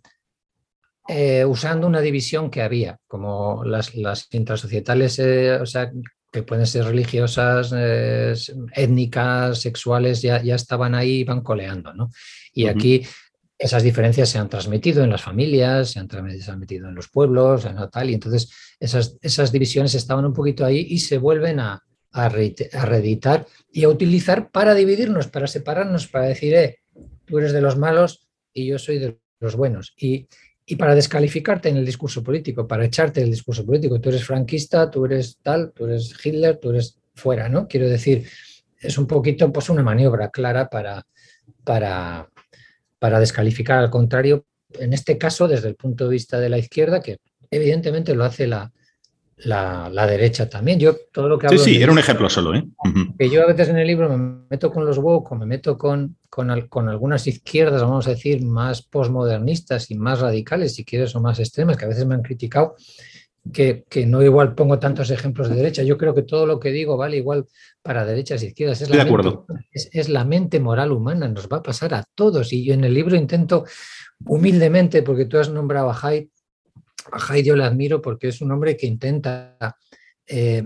eh, 1.07 1.45
usando 1.45 1.87
una 1.87 2.01
división 2.01 2.49
que 2.49 2.61
había, 2.61 2.97
como 3.07 3.63
las, 3.65 3.95
las 3.95 4.27
intrasocietales, 4.31 5.19
eh, 5.19 5.53
o 5.53 5.65
sea, 5.65 5.91
que 6.31 6.43
pueden 6.43 6.65
ser 6.65 6.85
religiosas, 6.85 7.73
eh, 7.75 8.33
étnicas, 8.73 9.59
sexuales, 9.59 10.21
ya, 10.21 10.41
ya 10.41 10.55
estaban 10.55 10.95
ahí, 10.95 11.23
van 11.23 11.41
coleando, 11.41 11.93
¿no? 11.93 12.09
Y 12.53 12.67
aquí 12.67 13.03
esas 13.57 13.83
diferencias 13.83 14.29
se 14.29 14.39
han 14.39 14.49
transmitido 14.49 15.03
en 15.03 15.09
las 15.09 15.21
familias, 15.21 15.91
se 15.91 15.99
han 15.99 16.07
transmitido 16.07 16.87
en 16.87 16.95
los 16.95 17.09
pueblos, 17.09 17.65
en 17.65 17.75
tal, 17.91 18.09
y 18.09 18.13
entonces 18.13 18.51
esas, 18.79 19.17
esas 19.21 19.51
divisiones 19.51 19.93
estaban 19.93 20.25
un 20.25 20.33
poquito 20.33 20.65
ahí 20.65 20.87
y 20.89 20.99
se 20.99 21.17
vuelven 21.17 21.59
a, 21.59 21.83
a, 22.11 22.29
reeditar 22.29 23.45
y 23.71 23.83
a 23.83 23.89
utilizar 23.89 24.49
para 24.51 24.73
dividirnos, 24.73 25.27
para 25.27 25.47
separarnos, 25.47 26.07
para 26.07 26.25
decir, 26.25 26.53
eh, 26.53 26.79
tú 27.25 27.37
eres 27.37 27.53
de 27.53 27.61
los 27.61 27.77
malos 27.77 28.27
y 28.53 28.67
yo 28.67 28.79
soy 28.79 28.99
de 28.99 29.19
los 29.39 29.55
buenos. 29.55 29.93
Y, 29.97 30.27
y 30.65 30.75
para 30.75 30.95
descalificarte 30.95 31.69
en 31.69 31.77
el 31.77 31.85
discurso 31.85 32.23
político, 32.23 32.67
para 32.67 32.85
echarte 32.85 33.21
el 33.21 33.31
discurso 33.31 33.65
político. 33.65 33.99
Tú 33.99 34.09
eres 34.09 34.23
franquista, 34.23 34.89
tú 34.89 35.05
eres 35.05 35.37
tal, 35.41 35.71
tú 35.73 35.85
eres 35.85 36.13
Hitler, 36.23 36.57
tú 36.57 36.69
eres 36.69 36.97
fuera, 37.15 37.49
¿no? 37.49 37.67
Quiero 37.67 37.89
decir, 37.89 38.27
es 38.79 38.97
un 38.97 39.07
poquito 39.07 39.51
pues 39.51 39.69
una 39.69 39.83
maniobra 39.83 40.29
clara 40.29 40.69
para, 40.69 41.05
para, 41.63 42.29
para 42.99 43.19
descalificar 43.19 43.79
al 43.79 43.89
contrario 43.89 44.45
en 44.79 44.93
este 44.93 45.17
caso 45.17 45.47
desde 45.47 45.67
el 45.67 45.75
punto 45.75 46.05
de 46.05 46.11
vista 46.11 46.39
de 46.39 46.49
la 46.49 46.57
izquierda, 46.57 47.01
que 47.01 47.17
evidentemente 47.49 48.15
lo 48.15 48.23
hace 48.23 48.47
la, 48.47 48.71
la, 49.45 50.07
derecha 50.07 50.49
también. 50.49 50.79
Yo 50.79 50.95
todo 51.11 51.27
lo 51.27 51.37
que 51.37 51.49
Sí, 51.49 51.57
sí, 51.57 51.81
era 51.81 51.91
un 51.91 51.99
ejemplo 51.99 52.29
solo. 52.29 52.55
¿eh? 52.55 52.63
Que 53.17 53.29
yo 53.29 53.43
a 53.43 53.47
veces 53.47 53.69
en 53.69 53.77
el 53.77 53.87
libro 53.87 54.09
me 54.09 54.45
meto 54.49 54.71
con 54.71 54.85
los 54.85 54.97
woke, 54.97 55.31
me 55.35 55.45
meto 55.45 55.77
con, 55.77 56.17
con, 56.29 56.67
con, 56.67 56.89
algunas 56.89 57.27
izquierdas, 57.27 57.81
vamos 57.81 58.07
a 58.07 58.11
decir, 58.11 58.43
más 58.45 58.81
posmodernistas 58.81 59.91
y 59.91 59.95
más 59.95 60.19
radicales, 60.19 60.75
si 60.75 60.85
quieres, 60.85 61.15
o 61.15 61.21
más 61.21 61.39
extremas, 61.39 61.77
que 61.77 61.85
a 61.85 61.89
veces 61.89 62.05
me 62.05 62.15
han 62.15 62.21
criticado, 62.21 62.75
que, 63.51 63.85
que, 63.89 64.05
no 64.05 64.21
igual 64.21 64.53
pongo 64.53 64.77
tantos 64.77 65.09
ejemplos 65.09 65.49
de 65.49 65.55
derecha. 65.55 65.83
Yo 65.83 65.97
creo 65.97 66.13
que 66.13 66.21
todo 66.21 66.45
lo 66.45 66.59
que 66.59 66.71
digo 66.71 66.97
vale 66.97 67.17
igual 67.17 67.47
para 67.81 68.05
derechas 68.05 68.43
e 68.43 68.47
izquierdas. 68.47 68.81
Es 68.81 68.89
la, 68.89 68.97
de 68.97 69.01
acuerdo. 69.01 69.45
Es, 69.71 70.09
la 70.09 70.25
mente 70.25 70.59
moral 70.59 70.91
humana, 70.91 71.27
nos 71.27 71.47
va 71.47 71.57
a 71.57 71.63
pasar 71.63 71.93
a 71.93 72.03
todos. 72.15 72.53
Y 72.53 72.63
yo 72.63 72.73
en 72.73 72.83
el 72.83 72.93
libro 72.93 73.15
intento 73.15 73.65
humildemente, 74.25 75.01
porque 75.01 75.25
tú 75.25 75.39
has 75.39 75.49
nombrado 75.49 75.89
a 75.89 75.99
Haidt, 75.99 76.29
a 77.11 77.19
Haidt 77.33 77.45
yo 77.45 77.55
le 77.55 77.63
admiro 77.63 78.01
porque 78.01 78.29
es 78.29 78.41
un 78.41 78.51
hombre 78.51 78.75
que 78.77 78.87
intenta 78.87 79.57
eh, 80.27 80.63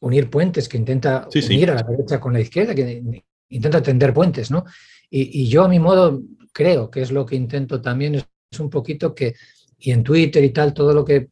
unir 0.00 0.30
puentes, 0.30 0.68
que 0.68 0.76
intenta 0.76 1.26
Sí, 1.30 1.42
sí. 1.42 1.54
unir 1.54 1.70
a 1.70 1.74
la 1.74 1.82
derecha 1.82 2.20
con 2.20 2.32
la 2.32 2.40
izquierda, 2.40 2.74
que 2.74 3.02
intenta 3.50 3.82
tender 3.82 4.12
puentes, 4.14 4.50
¿no? 4.50 4.64
Y, 5.10 5.42
y 5.42 5.48
yo 5.48 5.64
a 5.64 5.68
mi 5.68 5.78
modo 5.78 6.22
creo 6.52 6.90
que 6.90 7.02
es 7.02 7.10
lo 7.10 7.24
que 7.26 7.36
intento 7.36 7.80
también, 7.80 8.14
es, 8.16 8.24
es 8.50 8.60
un 8.60 8.70
poquito 8.70 9.14
que, 9.14 9.34
y 9.78 9.90
en 9.90 10.02
Twitter 10.02 10.42
y 10.44 10.50
tal, 10.50 10.72
todo 10.74 10.92
lo 10.92 11.04
que 11.04 11.28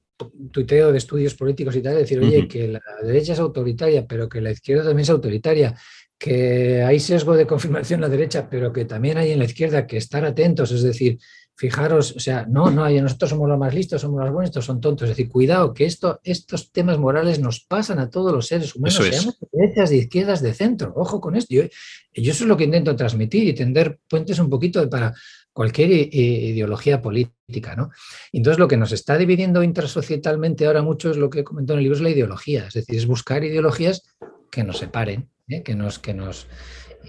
tuiteo 0.51 0.93
de 0.93 0.98
estudios 0.98 1.34
políticos 1.34 1.76
y 1.76 1.82
tal, 1.82 1.97
decir, 1.97 2.18
oye, 2.20 2.48
que 2.48 2.68
la 2.68 2.80
derecha 3.02 3.34
es 3.34 3.38
autoritaria, 3.38 4.06
pero 4.06 4.28
que 4.28 4.40
la 4.40 4.51
izquierda 4.51 4.84
también 4.84 5.02
es 5.02 5.10
autoritaria, 5.10 5.76
que 6.18 6.82
hay 6.82 6.98
sesgo 6.98 7.36
de 7.36 7.47
confirmación 7.47 7.98
en 7.98 8.02
la 8.02 8.09
derecha, 8.09 8.48
pero 8.48 8.72
que 8.72 8.86
también 8.86 9.18
hay 9.18 9.32
en 9.32 9.38
la 9.38 9.44
izquierda 9.44 9.86
que 9.86 9.98
estar 9.98 10.24
atentos, 10.24 10.72
es 10.72 10.82
decir, 10.82 11.18
fijaros, 11.56 12.14
o 12.14 12.20
sea, 12.20 12.46
no, 12.46 12.70
no, 12.70 12.88
nosotros 12.88 13.30
somos 13.30 13.48
los 13.48 13.58
más 13.58 13.74
listos, 13.74 14.02
somos 14.02 14.22
los 14.22 14.32
buenos, 14.32 14.50
estos 14.50 14.66
son 14.66 14.80
tontos, 14.80 15.08
es 15.08 15.16
decir, 15.16 15.30
cuidado, 15.30 15.72
que 15.72 15.86
esto, 15.86 16.20
estos 16.22 16.70
temas 16.70 16.98
morales 16.98 17.40
nos 17.40 17.60
pasan 17.60 17.98
a 17.98 18.10
todos 18.10 18.32
los 18.32 18.46
seres 18.46 18.76
humanos, 18.76 19.00
es. 19.00 19.16
seamos 19.16 19.40
de 19.40 19.48
derechas, 19.52 19.90
de 19.90 19.96
izquierdas, 19.96 20.42
de 20.42 20.52
centro, 20.52 20.92
ojo 20.94 21.20
con 21.20 21.34
esto, 21.34 21.54
yo, 21.54 21.62
yo 21.62 22.30
eso 22.32 22.44
es 22.44 22.48
lo 22.48 22.56
que 22.58 22.64
intento 22.64 22.94
transmitir 22.94 23.44
y 23.44 23.54
tender 23.54 23.98
puentes 24.06 24.38
un 24.38 24.50
poquito 24.50 24.88
para 24.90 25.14
cualquier 25.54 25.90
ideología 25.90 27.00
política, 27.00 27.74
¿no? 27.74 27.90
Entonces, 28.30 28.58
lo 28.58 28.68
que 28.68 28.76
nos 28.76 28.92
está 28.92 29.16
dividiendo 29.16 29.62
intersocietalmente 29.62 30.66
ahora 30.66 30.82
mucho 30.82 31.10
es 31.10 31.16
lo 31.16 31.30
que 31.30 31.44
comentó 31.44 31.72
en 31.72 31.78
el 31.78 31.84
libro, 31.84 31.96
es 31.96 32.02
la 32.02 32.10
ideología, 32.10 32.66
es 32.66 32.74
decir, 32.74 32.94
es 32.94 33.06
buscar 33.06 33.42
ideologías 33.42 34.02
que 34.50 34.62
nos 34.62 34.78
separen, 34.78 35.30
¿eh? 35.48 35.62
que 35.62 35.74
nos... 35.74 35.98
Que 35.98 36.12
nos 36.12 36.46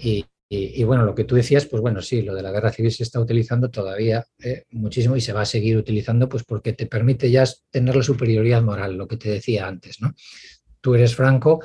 y, 0.02 0.24
y- 0.48 0.80
y 0.80 0.84
bueno, 0.84 1.04
lo 1.04 1.14
que 1.14 1.24
tú 1.24 1.34
decías, 1.34 1.66
pues 1.66 1.82
bueno, 1.82 2.00
sí, 2.00 2.22
lo 2.22 2.34
de 2.34 2.42
la 2.42 2.50
guerra 2.52 2.72
civil 2.72 2.90
se 2.90 3.02
está 3.02 3.20
utilizando 3.20 3.70
todavía 3.70 4.24
¿eh? 4.42 4.64
muchísimo 4.70 5.14
y 5.16 5.20
se 5.20 5.32
va 5.32 5.42
a 5.42 5.46
seguir 5.46 5.76
utilizando, 5.76 6.28
pues 6.28 6.44
porque 6.44 6.72
te 6.72 6.86
permite 6.86 7.30
ya 7.30 7.44
tener 7.70 7.94
la 7.96 8.02
superioridad 8.02 8.62
moral, 8.62 8.96
lo 8.96 9.06
que 9.06 9.16
te 9.18 9.30
decía 9.30 9.66
antes, 9.66 10.00
¿no? 10.00 10.14
Tú 10.80 10.94
eres 10.94 11.14
franco 11.14 11.60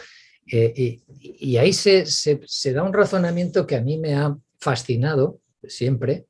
eh, 0.52 1.00
y, 1.20 1.58
ahí 1.58 1.72
se, 1.72 2.06
se- 2.06 2.74
da 2.74 2.84
un 2.84 2.92
razonamiento 2.94 3.66
que 3.66 3.76
a 3.78 3.82
mí 3.82 3.98
me 3.98 4.16
ha 4.16 4.36
fascinado 4.60 5.40
siempre, 5.66 6.26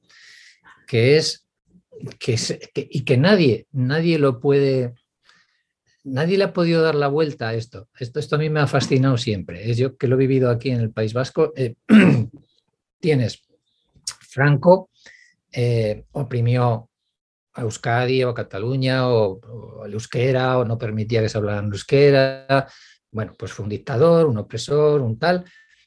que 0.87 1.17
es 1.17 1.47
que, 2.19 2.35
y 2.75 3.03
que 3.03 3.17
nadie, 3.17 3.65
nadie 3.71 4.19
lo 4.19 4.39
puede, 4.39 4.93
nadie 6.03 6.37
le 6.37 6.43
ha 6.43 6.53
podido 6.53 6.81
dar 6.81 6.95
la 6.95 7.07
vuelta 7.07 7.49
a 7.49 7.53
esto. 7.55 7.87
Esto, 7.97 8.19
esto 8.19 8.35
a 8.35 8.39
mí 8.39 8.49
me 8.49 8.59
ha 8.59 8.67
fascinado 8.67 9.17
siempre. 9.17 9.69
Es 9.71 9.77
yo 9.77 9.95
que 9.97 10.07
lo 10.07 10.15
he 10.15 10.19
vivido 10.19 10.49
aquí 10.49 10.69
en 10.69 10.81
el 10.81 10.91
País 10.91 11.13
Vasco. 11.13 11.53
eh, 11.55 11.75
tienes 13.03 13.43
Franco 14.33 14.89
eh, 15.51 16.05
oprimió 16.13 16.89
a 17.53 17.61
Euskadi 17.61 18.23
o 18.23 18.29
a 18.29 18.33
Cataluña 18.33 19.09
o, 19.09 19.39
o 19.43 19.85
euskera 19.85 20.57
o 20.57 20.65
no 20.65 20.77
permitía 20.77 21.21
que 21.21 21.29
se 21.29 21.37
hablaran 21.37 21.65
euskera. 21.65 22.65
Bueno, 23.11 23.33
pues 23.37 23.51
fue 23.51 23.63
un 23.63 23.69
dictador, 23.69 24.25
un 24.25 24.37
opresor, 24.37 25.01
un 25.01 25.19
tal, 25.19 25.43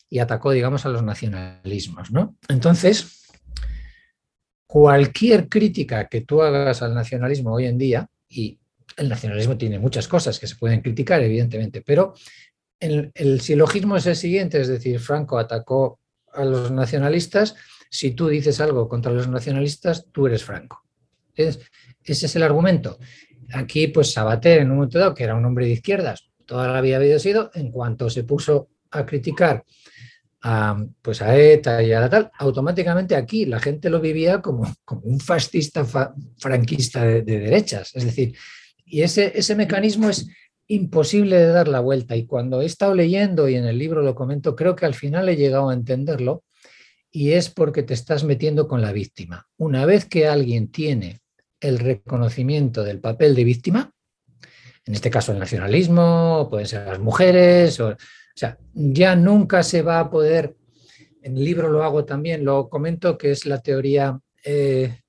y 0.08 0.20
atacó, 0.20 0.52
digamos, 0.52 0.84
a 0.86 0.90
los 0.90 1.02
nacionalismos, 1.02 2.12
¿no? 2.12 2.36
Entonces, 2.48 3.26
cualquier 4.66 5.48
crítica 5.48 6.06
que 6.06 6.20
tú 6.20 6.42
hagas 6.42 6.82
al 6.82 6.94
nacionalismo 6.94 7.52
hoy 7.54 7.64
en 7.66 7.78
día, 7.78 8.08
y 8.28 8.60
el 8.96 9.08
nacionalismo 9.08 9.56
tiene 9.56 9.80
muchas 9.80 10.06
cosas 10.06 10.38
que 10.38 10.46
se 10.46 10.54
pueden 10.54 10.82
criticar, 10.82 11.20
evidentemente, 11.22 11.82
pero 11.82 12.14
el 12.78 13.40
silogismo 13.40 13.96
es 13.96 14.06
el 14.06 14.14
siguiente, 14.14 14.60
es 14.60 14.68
decir, 14.68 15.00
Franco 15.00 15.38
atacó 15.38 15.98
a 16.36 16.44
los 16.44 16.70
nacionalistas, 16.70 17.54
si 17.90 18.12
tú 18.12 18.28
dices 18.28 18.60
algo 18.60 18.88
contra 18.88 19.12
los 19.12 19.28
nacionalistas, 19.28 20.06
tú 20.12 20.26
eres 20.26 20.44
Franco. 20.44 20.84
Es- 21.34 21.60
ese 22.04 22.26
es 22.26 22.36
el 22.36 22.42
argumento. 22.42 22.98
Aquí, 23.52 23.88
pues 23.88 24.12
Sabater, 24.12 24.60
en 24.60 24.70
un 24.70 24.76
momento 24.76 24.98
dado, 24.98 25.14
que 25.14 25.24
era 25.24 25.34
un 25.34 25.44
hombre 25.44 25.66
de 25.66 25.72
izquierdas, 25.72 26.28
toda 26.46 26.68
la 26.72 26.80
vida 26.80 26.96
había 26.96 27.18
sido, 27.18 27.50
en 27.54 27.70
cuanto 27.70 28.08
se 28.10 28.24
puso 28.24 28.68
a 28.90 29.04
criticar 29.04 29.64
a, 30.42 30.76
pues 31.02 31.22
a 31.22 31.36
ETA 31.36 31.82
y 31.82 31.92
a 31.92 32.00
la 32.00 32.08
tal, 32.10 32.30
automáticamente 32.38 33.16
aquí 33.16 33.46
la 33.46 33.58
gente 33.58 33.90
lo 33.90 34.00
vivía 34.00 34.40
como, 34.40 34.72
como 34.84 35.00
un 35.02 35.18
fascista 35.18 35.84
fa- 35.84 36.14
franquista 36.38 37.04
de, 37.04 37.22
de 37.22 37.38
derechas. 37.40 37.90
Es 37.94 38.04
decir, 38.04 38.34
y 38.84 39.02
ese, 39.02 39.32
ese 39.34 39.56
mecanismo 39.56 40.08
es 40.08 40.28
imposible 40.68 41.36
de 41.36 41.48
dar 41.48 41.68
la 41.68 41.80
vuelta. 41.80 42.16
Y 42.16 42.26
cuando 42.26 42.60
he 42.60 42.66
estado 42.66 42.94
leyendo 42.94 43.48
y 43.48 43.56
en 43.56 43.64
el 43.64 43.78
libro 43.78 44.02
lo 44.02 44.14
comento, 44.14 44.56
creo 44.56 44.76
que 44.76 44.86
al 44.86 44.94
final 44.94 45.28
he 45.28 45.36
llegado 45.36 45.70
a 45.70 45.74
entenderlo 45.74 46.44
y 47.10 47.32
es 47.32 47.50
porque 47.50 47.82
te 47.82 47.94
estás 47.94 48.24
metiendo 48.24 48.68
con 48.68 48.82
la 48.82 48.92
víctima. 48.92 49.46
Una 49.56 49.86
vez 49.86 50.04
que 50.04 50.26
alguien 50.26 50.70
tiene 50.70 51.20
el 51.60 51.78
reconocimiento 51.78 52.84
del 52.84 53.00
papel 53.00 53.34
de 53.34 53.44
víctima, 53.44 53.92
en 54.84 54.94
este 54.94 55.10
caso 55.10 55.32
el 55.32 55.38
nacionalismo, 55.38 56.46
pueden 56.50 56.66
ser 56.66 56.86
las 56.86 57.00
mujeres, 57.00 57.80
o, 57.80 57.96
sea, 58.34 58.58
ya 58.74 59.16
nunca 59.16 59.62
se 59.62 59.82
va 59.82 59.98
a 59.98 60.10
poder, 60.10 60.54
en 61.22 61.36
el 61.36 61.44
libro 61.44 61.70
lo 61.70 61.82
hago 61.82 62.04
también, 62.04 62.44
lo 62.44 62.68
comento 62.68 63.16
que 63.16 63.30
es 63.30 63.46
la 63.46 63.60
teoría 63.60 64.20
eh, 64.44 65.00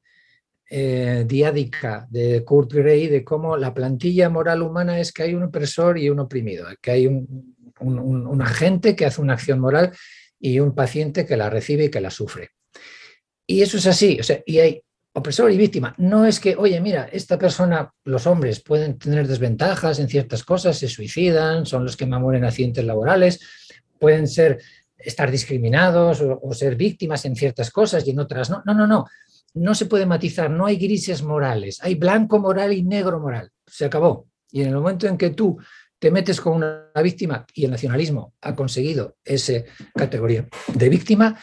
eh, 0.70 1.24
diádica 1.26 2.08
de 2.10 2.44
Kurt 2.44 2.74
Gray 2.74 3.08
de 3.08 3.24
cómo 3.24 3.56
la 3.58 3.74
plantilla 3.74 4.30
moral 4.30 4.62
humana 4.62 5.00
es 5.00 5.12
que 5.12 5.24
hay 5.24 5.34
un 5.34 5.44
opresor 5.44 5.98
y 5.98 6.10
un 6.10 6.20
oprimido, 6.20 6.68
que 6.82 6.92
hay 6.92 7.08
un, 7.08 7.56
un, 7.80 8.00
un, 8.00 8.28
un 8.28 8.42
agente 8.42 8.96
que 8.96 9.06
hace 9.06 9.22
una 9.22 9.34
acción 9.34 9.60
moral 9.60 9.92
y 10.40 10.60
un 10.60 10.76
paciente 10.76 11.26
que 11.26 11.38
la 11.38 11.50
recibe 11.50 11.86
y 11.86 11.90
que 11.90 12.02
la 12.02 12.12
sufre. 12.12 12.50
Y 13.46 13.62
eso 13.62 13.78
es 13.78 13.88
así, 13.88 14.20
o 14.20 14.24
sea, 14.24 14.42
y 14.46 14.60
hay 14.60 14.82
opresor 15.14 15.52
y 15.52 15.58
víctima. 15.58 15.96
No 15.98 16.26
es 16.26 16.40
que, 16.40 16.56
oye, 16.56 16.80
mira, 16.80 17.10
esta 17.12 17.40
persona, 17.40 17.92
los 18.04 18.28
hombres 18.28 18.62
pueden 18.62 19.00
tener 19.00 19.28
desventajas 19.28 20.00
en 20.00 20.08
ciertas 20.08 20.44
cosas, 20.44 20.78
se 20.78 20.88
suicidan, 20.88 21.66
son 21.66 21.86
los 21.86 21.98
que 21.98 22.06
más 22.06 22.22
mueren 22.22 22.44
en 22.44 22.50
accidentes 22.50 22.86
laborales, 22.86 23.40
pueden 24.00 24.28
ser 24.28 24.60
estar 24.98 25.32
discriminados 25.32 26.22
o, 26.22 26.40
o, 26.42 26.54
ser 26.54 26.76
víctimas 26.76 27.26
en 27.26 27.36
ciertas 27.36 27.72
cosas 27.72 28.06
y 28.06 28.12
en 28.12 28.20
otras 28.20 28.50
no. 28.50 28.62
No, 28.66 28.74
no, 28.74 28.86
no. 28.86 29.06
No 29.58 29.76
se 29.76 29.86
puede 29.86 30.06
matizar, 30.06 30.50
no 30.50 30.66
hay 30.66 30.78
grises 30.78 31.24
morales, 31.24 31.80
hay 31.82 31.96
blanco 31.96 32.40
moral 32.40 32.74
y 32.74 32.84
negro 32.84 33.20
moral. 33.20 33.52
Se 33.66 33.86
acabó. 33.86 34.28
Y 34.52 34.62
en 34.62 34.70
el 34.70 34.76
momento 34.76 35.08
en 35.08 35.18
que 35.18 35.32
tú 35.32 35.58
te 36.00 36.12
metes 36.12 36.40
con 36.40 36.58
una 36.58 36.92
víctima 37.04 37.46
y 37.54 37.66
el 37.66 37.72
nacionalismo 37.72 38.34
ha 38.42 38.56
conseguido 38.56 39.18
esa 39.24 39.54
categoría 39.96 40.48
de 40.74 40.90
víctima, 40.90 41.38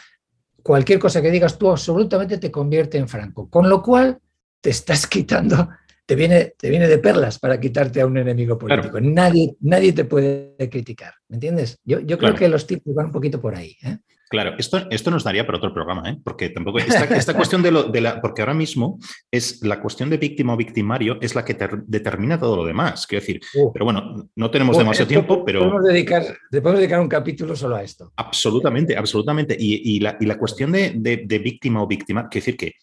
cualquier 0.63 0.99
cosa 0.99 1.21
que 1.21 1.31
digas 1.31 1.57
tú 1.57 1.69
absolutamente 1.69 2.37
te 2.37 2.51
convierte 2.51 2.97
en 2.97 3.07
franco. 3.07 3.49
Con 3.49 3.69
lo 3.69 3.81
cual 3.81 4.19
te 4.61 4.69
estás 4.69 5.07
quitando, 5.07 5.69
te 6.05 6.15
viene, 6.15 6.53
te 6.57 6.69
viene 6.69 6.87
de 6.87 6.97
perlas 6.99 7.39
para 7.39 7.59
quitarte 7.59 8.01
a 8.01 8.05
un 8.05 8.17
enemigo 8.17 8.57
político. 8.57 8.91
Claro. 8.91 9.05
Nadie, 9.09 9.55
nadie 9.59 9.93
te 9.93 10.05
puede 10.05 10.55
criticar, 10.69 11.13
¿me 11.27 11.35
entiendes? 11.35 11.79
Yo, 11.83 11.99
yo 11.99 12.17
creo 12.17 12.31
claro. 12.31 12.35
que 12.35 12.49
los 12.49 12.65
tipos 12.65 12.95
van 12.95 13.07
un 13.07 13.11
poquito 13.11 13.41
por 13.41 13.55
ahí. 13.55 13.75
¿eh? 13.83 13.97
Claro, 14.29 14.55
esto, 14.57 14.87
esto 14.89 15.11
nos 15.11 15.23
daría 15.23 15.45
para 15.45 15.59
otro 15.59 15.73
programa, 15.73 16.09
¿eh? 16.09 16.17
porque 16.23 16.49
tampoco 16.49 16.79
esta, 16.79 17.03
esta 17.15 17.33
cuestión 17.35 17.61
de, 17.61 17.71
lo, 17.71 17.83
de 17.83 18.01
la, 18.01 18.21
porque 18.21 18.41
ahora 18.41 18.53
mismo 18.53 18.99
es 19.31 19.63
la 19.63 19.79
cuestión 19.79 20.09
de 20.09 20.17
víctima 20.17 20.53
o 20.53 20.57
victimario 20.57 21.17
es 21.21 21.35
la 21.35 21.45
que 21.45 21.53
ter, 21.53 21.83
determina 21.85 22.39
todo 22.39 22.55
lo 22.55 22.65
demás. 22.65 23.05
Quiero 23.05 23.21
decir, 23.21 23.41
uh, 23.55 23.71
pero 23.71 23.85
bueno, 23.85 24.29
no 24.35 24.51
tenemos 24.51 24.75
uh, 24.75 24.79
demasiado 24.79 25.07
tiempo, 25.07 25.45
pero 25.45 25.59
podemos 25.59 25.83
dedicar, 25.83 26.23
podemos 26.49 26.79
dedicar 26.79 26.99
un 26.99 27.07
capítulo 27.07 27.55
solo 27.55 27.75
a 27.75 27.83
esto. 27.83 28.11
Absolutamente, 28.15 28.97
absolutamente. 28.97 29.55
Y, 29.59 29.95
y, 29.95 29.99
la, 29.99 30.17
y 30.19 30.25
la, 30.25 30.37
cuestión 30.37 30.71
de, 30.71 30.93
de, 30.95 31.23
de, 31.25 31.39
víctima 31.39 31.83
o 31.83 31.87
víctima, 31.87 32.27
quiero 32.29 32.45
decir 32.45 32.57
que, 32.57 32.73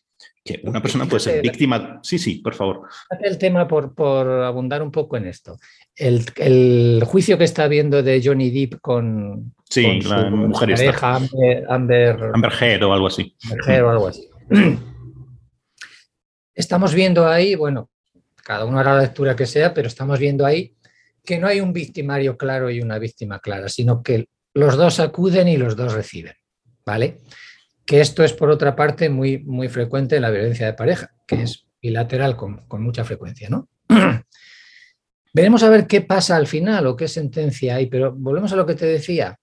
que 0.44 0.60
una 0.64 0.82
persona 0.82 1.06
puede 1.06 1.20
ser 1.20 1.42
víctima. 1.42 2.00
Sí, 2.02 2.18
sí, 2.18 2.36
por 2.36 2.54
favor. 2.54 2.88
El 3.20 3.38
tema 3.38 3.68
por, 3.68 3.94
por 3.94 4.28
abundar 4.28 4.82
un 4.82 4.90
poco 4.90 5.16
en 5.16 5.26
esto. 5.26 5.56
El, 5.94 6.24
el, 6.36 7.02
juicio 7.04 7.38
que 7.38 7.44
está 7.44 7.64
habiendo 7.64 8.02
de 8.02 8.20
Johnny 8.24 8.50
Depp 8.50 8.80
con, 8.80 9.54
Sí, 9.68 9.84
con 9.84 10.10
la 10.10 10.28
su 10.28 10.36
mujer 10.36 10.70
pareja, 10.74 11.16
Amber, 11.16 11.64
Amber, 11.68 12.30
Amber 12.34 12.52
Heard 12.60 12.82
o 12.82 12.92
algo 12.92 13.06
así. 13.06 13.36
Amber 13.50 13.70
Heard 13.70 13.84
o 13.84 13.90
algo 13.90 14.08
así. 14.08 14.28
Estamos 16.54 16.94
viendo 16.94 17.26
ahí, 17.26 17.54
bueno, 17.54 17.88
cada 18.44 18.64
uno 18.64 18.78
hará 18.78 18.94
la 18.94 19.02
lectura 19.02 19.34
que 19.34 19.46
sea, 19.46 19.72
pero 19.72 19.88
estamos 19.88 20.18
viendo 20.18 20.44
ahí 20.44 20.76
que 21.24 21.38
no 21.38 21.46
hay 21.46 21.60
un 21.60 21.72
victimario 21.72 22.36
claro 22.36 22.68
y 22.70 22.80
una 22.80 22.98
víctima 22.98 23.38
clara, 23.38 23.68
sino 23.68 24.02
que 24.02 24.26
los 24.54 24.76
dos 24.76 25.00
acuden 25.00 25.48
y 25.48 25.56
los 25.56 25.76
dos 25.76 25.94
reciben, 25.94 26.34
¿vale? 26.84 27.20
Que 27.84 28.00
esto 28.00 28.22
es, 28.22 28.32
por 28.32 28.50
otra 28.50 28.76
parte, 28.76 29.08
muy, 29.08 29.38
muy 29.38 29.68
frecuente 29.68 30.16
en 30.16 30.22
la 30.22 30.30
violencia 30.30 30.66
de 30.66 30.74
pareja, 30.74 31.14
que 31.26 31.42
es 31.42 31.66
bilateral 31.80 32.36
con, 32.36 32.66
con 32.66 32.82
mucha 32.82 33.04
frecuencia, 33.04 33.48
¿no? 33.48 33.68
Veremos 35.34 35.62
a 35.62 35.70
ver 35.70 35.86
qué 35.86 36.02
pasa 36.02 36.36
al 36.36 36.46
final 36.46 36.86
o 36.86 36.96
qué 36.96 37.08
sentencia 37.08 37.76
hay, 37.76 37.86
pero 37.86 38.12
volvemos 38.14 38.52
a 38.52 38.56
lo 38.56 38.66
que 38.66 38.74
te 38.74 38.86
decía, 38.86 39.38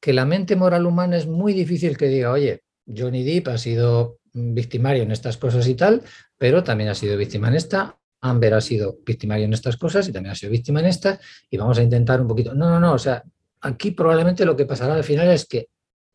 que 0.00 0.12
la 0.12 0.24
mente 0.24 0.56
moral 0.56 0.86
humana 0.86 1.16
es 1.16 1.26
muy 1.26 1.52
difícil 1.52 1.96
que 1.96 2.06
diga, 2.06 2.30
oye, 2.30 2.62
Johnny 2.86 3.24
Depp 3.24 3.48
ha 3.48 3.58
sido 3.58 4.20
victimario 4.32 5.02
en 5.02 5.10
estas 5.10 5.36
cosas 5.36 5.66
y 5.66 5.74
tal, 5.74 6.02
pero 6.38 6.62
también 6.62 6.90
ha 6.90 6.94
sido 6.94 7.16
víctima 7.16 7.48
en 7.48 7.54
esta, 7.54 7.98
Amber 8.20 8.54
ha 8.54 8.60
sido 8.60 8.98
victimario 9.04 9.44
en 9.44 9.52
estas 9.52 9.76
cosas 9.76 10.08
y 10.08 10.12
también 10.12 10.32
ha 10.32 10.36
sido 10.36 10.52
víctima 10.52 10.80
en 10.80 10.86
esta, 10.86 11.18
y 11.50 11.56
vamos 11.56 11.78
a 11.78 11.82
intentar 11.82 12.20
un 12.20 12.28
poquito. 12.28 12.54
No, 12.54 12.70
no, 12.70 12.80
no, 12.80 12.92
o 12.92 12.98
sea, 12.98 13.22
aquí 13.60 13.90
probablemente 13.90 14.44
lo 14.44 14.56
que 14.56 14.66
pasará 14.66 14.94
al 14.94 15.04
final 15.04 15.30
es 15.30 15.46
que 15.46 15.68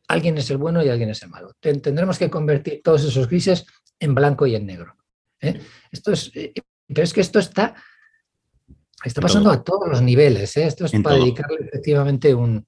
alguien 0.07 0.37
es 0.37 0.49
el 0.49 0.57
bueno 0.57 0.83
y 0.83 0.89
alguien 0.89 1.09
es 1.09 1.21
el 1.23 1.29
malo. 1.29 1.53
Tendremos 1.59 2.17
que 2.17 2.29
convertir 2.29 2.81
todos 2.83 3.03
esos 3.03 3.27
grises 3.27 3.65
en 3.99 4.15
blanco 4.15 4.45
y 4.47 4.55
en 4.55 4.65
negro. 4.65 4.95
¿eh? 5.39 5.59
Esto 5.91 6.11
es, 6.11 6.31
eh, 6.35 6.53
pero 6.87 7.03
es 7.03 7.13
que 7.13 7.21
esto 7.21 7.39
está 7.39 7.75
Está 9.03 9.21
pasando 9.21 9.49
a 9.49 9.63
todos 9.63 9.89
los 9.89 10.01
niveles. 10.01 10.55
¿eh? 10.57 10.65
Esto 10.65 10.85
es 10.85 10.91
para 11.01 11.15
dedicarle 11.15 11.57
efectivamente 11.61 12.33
un, 12.35 12.65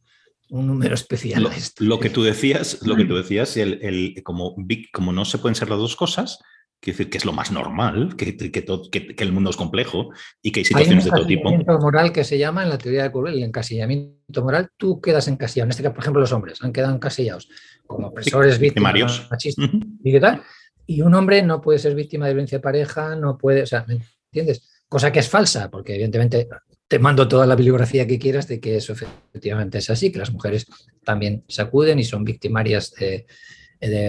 número 0.49 0.95
especial. 0.95 1.43
Lo, 1.43 1.49
a 1.49 1.55
esto. 1.55 1.83
lo, 1.83 1.99
que 1.99 2.09
tú 2.09 2.23
decías, 2.23 2.79
lo 2.83 2.95
que 2.95 3.05
tú 3.05 3.15
decías, 3.15 3.57
el, 3.57 3.79
el, 3.81 4.23
como, 4.23 4.55
como 4.91 5.11
no 5.11 5.25
se 5.25 5.37
pueden 5.37 5.55
ser 5.55 5.69
las 5.69 5.79
dos 5.79 5.95
cosas, 5.95 6.39
quiere 6.83 6.97
decir 6.97 7.09
que 7.09 7.17
es 7.17 7.25
lo 7.25 7.31
más 7.31 7.51
normal, 7.51 8.15
que, 8.17 8.35
que, 8.35 8.51
que, 8.51 9.23
el 9.23 9.31
mundo 9.31 9.49
es 9.49 9.55
complejo 9.55 10.09
y 10.41 10.51
que 10.51 10.59
hay 10.59 10.65
situaciones 10.65 11.05
de 11.05 11.11
todo 11.11 11.25
tipo. 11.25 11.49
Un 11.49 11.65
moral 11.65 12.11
que 12.11 12.23
se 12.23 12.37
llama 12.37 12.63
en 12.63 12.69
la 12.69 12.77
teoría 12.77 13.03
de 13.03 13.11
Corbel 13.11 13.35
el 13.35 13.43
encasillamiento 13.43 14.43
moral. 14.43 14.69
Tú 14.77 14.99
quedas 14.99 15.27
encasillado. 15.27 15.67
En 15.67 15.71
este 15.71 15.83
caso, 15.83 15.93
por 15.93 16.03
ejemplo, 16.03 16.21
los 16.21 16.31
hombres 16.33 16.61
han 16.61 16.73
quedado 16.73 16.93
encasillados 16.93 17.49
como 17.87 18.07
opresores, 18.07 18.59
víctimas, 18.59 19.27
machistas 19.31 19.69
y 20.03 20.11
qué 20.11 20.19
tal. 20.19 20.43
Y 20.85 21.01
un 21.01 21.15
hombre 21.15 21.41
no 21.41 21.61
puede 21.61 21.79
ser 21.79 21.95
víctima 21.95 22.27
de 22.27 22.33
violencia 22.33 22.57
de 22.57 22.61
pareja, 22.61 23.15
no 23.15 23.37
puede, 23.37 23.63
o 23.63 23.65
sea, 23.65 23.85
¿me 23.87 24.01
entiendes? 24.31 24.69
cosa 24.93 25.11
que 25.11 25.17
es 25.17 25.27
falsa, 25.27 25.71
porque 25.71 25.95
evidentemente 25.95 26.47
te 26.87 26.99
mando 26.99 27.27
toda 27.27 27.47
la 27.47 27.55
bibliografía 27.55 28.05
que 28.05 28.19
quieras 28.19 28.47
de 28.47 28.59
que 28.59 28.75
eso 28.75 28.93
efectivamente 28.93 29.79
es 29.79 29.89
así, 29.89 30.11
que 30.11 30.19
las 30.19 30.31
mujeres 30.31 30.67
también 31.03 31.43
se 31.47 31.63
acuden 31.63 31.97
y 31.97 32.03
son 32.03 32.23
victimarias 32.23 32.93
de, 32.93 33.25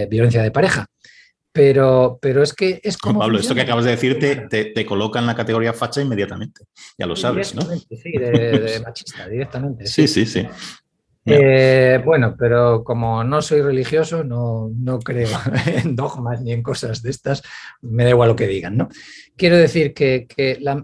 violencia 0.07 0.43
de 0.43 0.51
pareja. 0.51 0.85
Pero, 1.55 2.19
pero 2.21 2.43
es 2.43 2.53
que 2.53 2.81
es 2.83 2.97
como. 2.97 3.21
Pablo, 3.21 3.39
esto 3.39 3.55
que 3.55 3.61
acabas 3.61 3.85
de 3.85 3.91
decir 3.91 4.19
te, 4.19 4.65
te, 4.65 4.85
coloca 4.85 5.19
en 5.19 5.25
la 5.25 5.35
categoría 5.35 5.71
facha 5.71 6.01
inmediatamente. 6.01 6.65
Ya 6.97 7.05
lo 7.05 7.15
sabes, 7.15 7.55
¿no? 7.55 7.61
Sí, 7.61 8.11
de, 8.11 8.81
machista, 8.85 9.25
directamente. 9.29 9.87
sí, 9.87 10.05
sí. 10.05 10.25
sí. 10.25 10.45
Eh, 11.23 12.01
bueno, 12.03 12.35
pero 12.37 12.83
como 12.83 13.23
no 13.23 13.41
soy 13.41 13.61
religioso, 13.61 14.25
no, 14.25 14.69
no, 14.75 14.99
creo 14.99 15.29
en 15.65 15.95
dogmas 15.95 16.41
ni 16.41 16.51
en 16.51 16.61
cosas 16.61 17.01
de 17.01 17.09
estas, 17.09 17.41
me 17.81 18.03
da 18.03 18.09
igual 18.09 18.29
lo 18.29 18.35
que 18.35 18.47
digan, 18.47 18.75
¿no? 18.75 18.89
Quiero 19.37 19.55
decir 19.55 19.93
que, 19.93 20.27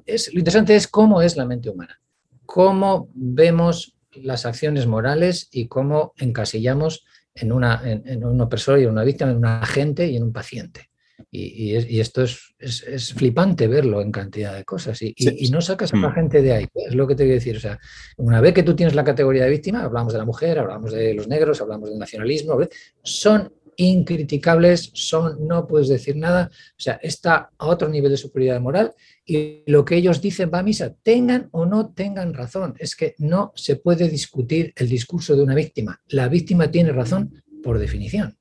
es, 0.06 0.34
lo 0.34 0.39
interesante 0.39 0.77
es 0.77 0.88
cómo 0.88 1.22
es 1.22 1.35
la 1.35 1.45
mente 1.45 1.69
humana, 1.69 1.99
cómo 2.45 3.10
vemos 3.14 3.98
las 4.14 4.45
acciones 4.45 4.88
morales 4.88 5.49
y 5.52 5.68
cómo 5.68 6.14
encasillamos 6.18 7.06
en, 7.33 7.51
una, 7.51 7.81
en, 7.83 8.07
en 8.07 8.23
un 8.23 8.39
opresor 8.41 8.79
y 8.79 8.83
en 8.83 8.89
una 8.89 9.03
víctima, 9.03 9.31
en 9.31 9.37
un 9.37 9.45
agente 9.45 10.07
y 10.07 10.17
en 10.17 10.23
un 10.23 10.33
paciente. 10.33 10.91
Y, 11.29 11.99
esto 11.99 12.23
es, 12.23 13.13
flipante 13.13 13.67
verlo 13.67 14.01
en 14.01 14.11
cantidad 14.11 14.55
de 14.55 14.63
cosas. 14.63 15.01
Y, 15.01 15.13
no 15.51 15.61
sacas 15.61 15.93
a 15.93 15.97
la 15.97 16.09
mm. 16.09 16.13
gente 16.13 16.41
de 16.41 16.53
ahí. 16.53 16.67
Es 16.73 16.95
lo 16.95 17.07
que 17.07 17.15
te 17.15 17.23
a 17.23 17.27
decir. 17.27 17.57
O 17.57 17.59
sea, 17.59 17.79
una 18.17 18.41
vez 18.41 18.53
que 18.53 18.63
tú 18.63 18.75
tienes 18.75 18.95
la 18.95 19.03
categoría 19.03 19.45
de 19.45 19.49
víctima, 19.49 19.83
hablamos 19.83 20.13
de 20.13 20.19
la 20.19 20.25
mujer, 20.25 20.59
hablamos 20.59 20.91
de 20.91 21.13
los 21.13 21.27
negros, 21.27 21.61
hablamos 21.61 21.89
del 21.89 21.99
nacionalismo, 21.99 22.59
son 23.03 23.53
incriticables, 23.77 24.91
son, 24.93 25.48
no 25.48 25.68
puedes 25.68 25.88
decir 25.88 26.15
nada. 26.15 26.49
O 26.52 26.81
sea, 26.81 26.99
está 27.02 27.49
a 27.57 27.68
otro 27.68 27.89
nivel 27.89 28.11
de 28.11 28.18
superioridad 28.18 28.61
moral 28.61 28.93
y 29.26 29.64
lo 29.68 29.85
que 29.85 29.95
ellos 29.95 30.22
dicen 30.22 30.52
va 30.53 30.60
a 30.60 30.64
misa, 30.64 30.93
tengan 31.03 31.49
o 31.52 31.65
no 31.65 31.91
tengan 31.93 32.34
razón. 32.34 32.76
Es 32.80 32.95
que 32.95 33.15
no 33.18 33.52
se 33.56 33.76
puede 33.76 34.10
discutir 34.10 34.73
el 34.76 34.89
discurso 34.89 35.35
de 35.35 35.43
una 35.43 35.56
víctima. 35.56 36.02
La 36.07 36.27
víctima 36.27 36.69
tiene 36.69 36.91
razón 36.91 37.43
por 37.64 37.80
definición. 37.80 38.38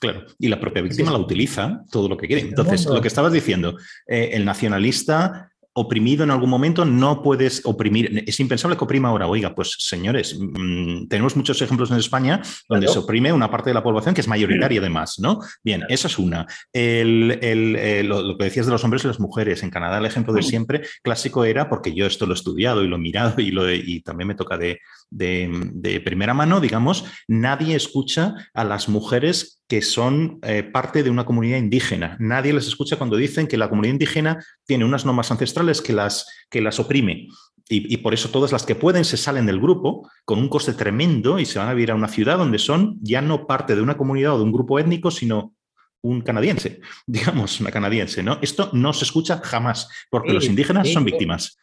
Claro, 0.00 0.26
y 0.38 0.48
la 0.48 0.60
propia 0.60 0.82
víctima 0.82 1.12
la 1.12 1.18
utiliza 1.18 1.84
todo 1.90 2.08
lo 2.08 2.16
que 2.16 2.26
quiere. 2.26 2.42
Entonces, 2.42 2.84
lo 2.84 3.00
que 3.00 3.08
estabas 3.08 3.32
diciendo, 3.32 3.78
eh, 4.06 4.30
el 4.32 4.44
nacionalista 4.44 5.50
oprimido 5.74 6.24
en 6.24 6.30
algún 6.30 6.50
momento, 6.50 6.84
no 6.84 7.22
puedes 7.22 7.60
oprimir. 7.64 8.24
Es 8.26 8.40
impensable 8.40 8.76
que 8.76 8.84
oprima 8.84 9.08
ahora. 9.08 9.26
Oiga, 9.26 9.54
pues 9.54 9.76
señores, 9.78 10.38
mm, 10.38 11.08
tenemos 11.08 11.36
muchos 11.36 11.60
ejemplos 11.60 11.90
en 11.90 11.98
España 11.98 12.40
donde 12.68 12.88
se 12.88 12.98
oprime 12.98 13.32
una 13.32 13.50
parte 13.50 13.70
de 13.70 13.74
la 13.74 13.82
población 13.82 14.14
que 14.14 14.20
es 14.20 14.28
mayoritaria 14.28 14.80
además, 14.80 15.18
¿no? 15.18 15.40
Bien, 15.62 15.84
esa 15.88 16.06
es 16.06 16.18
una. 16.18 16.46
El, 16.72 17.38
eh, 17.42 18.02
lo, 18.04 18.38
que 18.38 18.44
decías 18.44 18.66
de 18.66 18.72
los 18.72 18.84
hombres 18.84 19.04
y 19.04 19.08
las 19.08 19.20
mujeres. 19.20 19.62
En 19.62 19.70
Canadá 19.70 19.98
el 19.98 20.06
ejemplo 20.06 20.32
de 20.32 20.40
mm. 20.40 20.44
siempre 20.44 20.82
clásico 21.02 21.44
era, 21.44 21.68
porque 21.68 21.92
yo 21.92 22.06
esto 22.06 22.26
lo 22.26 22.32
he 22.32 22.36
estudiado 22.36 22.82
y 22.82 22.88
lo 22.88 22.96
he 22.96 23.00
mirado 23.00 23.40
y, 23.40 23.50
lo 23.50 23.70
y 23.72 24.00
también 24.00 24.28
me 24.28 24.34
toca 24.34 24.56
de, 24.56 24.80
de, 25.14 26.02
primera 26.04 26.34
mano, 26.34 26.60
digamos, 26.60 27.04
nadie 27.28 27.76
escucha 27.76 28.34
a 28.52 28.64
las 28.64 28.88
mujeres 28.88 29.62
que 29.68 29.80
son 29.80 30.38
eh, 30.42 30.62
parte 30.62 31.02
de 31.02 31.10
una 31.10 31.24
comunidad 31.24 31.58
indígena. 31.58 32.16
Nadie 32.18 32.52
les 32.52 32.66
escucha 32.66 32.96
cuando 32.96 33.16
dicen 33.16 33.46
que 33.46 33.56
la 33.56 33.68
comunidad 33.68 33.92
indígena 33.92 34.44
tiene 34.66 34.84
unas 34.84 35.04
normas 35.04 35.30
ancestrales 35.30 35.80
que 35.80 35.92
las, 35.92 36.26
que 36.50 36.60
las 36.60 36.80
oprime. 36.80 37.28
Y, 37.66 37.96
por 37.98 38.12
eso 38.12 38.28
todas 38.28 38.52
las 38.52 38.66
que 38.66 38.74
pueden 38.74 39.06
se 39.06 39.16
salen 39.16 39.46
del 39.46 39.58
grupo 39.58 40.06
con 40.26 40.38
un 40.38 40.50
coste 40.50 40.74
tremendo 40.74 41.38
y 41.38 41.46
se 41.46 41.58
van 41.58 41.68
a 41.68 41.72
vivir 41.72 41.92
a 41.92 41.94
una 41.94 42.08
ciudad 42.08 42.36
donde 42.36 42.58
son 42.58 42.98
ya 43.00 43.22
no 43.22 43.46
parte 43.46 43.74
de 43.74 43.80
una 43.80 43.96
comunidad 43.96 44.34
o 44.34 44.38
de 44.38 44.44
un 44.44 44.52
grupo 44.52 44.78
étnico, 44.78 45.10
sino 45.10 45.54
un 46.02 46.20
canadiense, 46.20 46.80
digamos, 47.06 47.60
una 47.60 47.70
canadiense. 47.70 48.22
¿no? 48.22 48.38
Esto 48.42 48.68
no 48.74 48.92
se 48.92 49.06
escucha 49.06 49.40
jamás, 49.42 49.88
porque 50.10 50.34
los 50.34 50.44
indígenas 50.44 50.92
son 50.92 51.06
víctimas. 51.06 51.56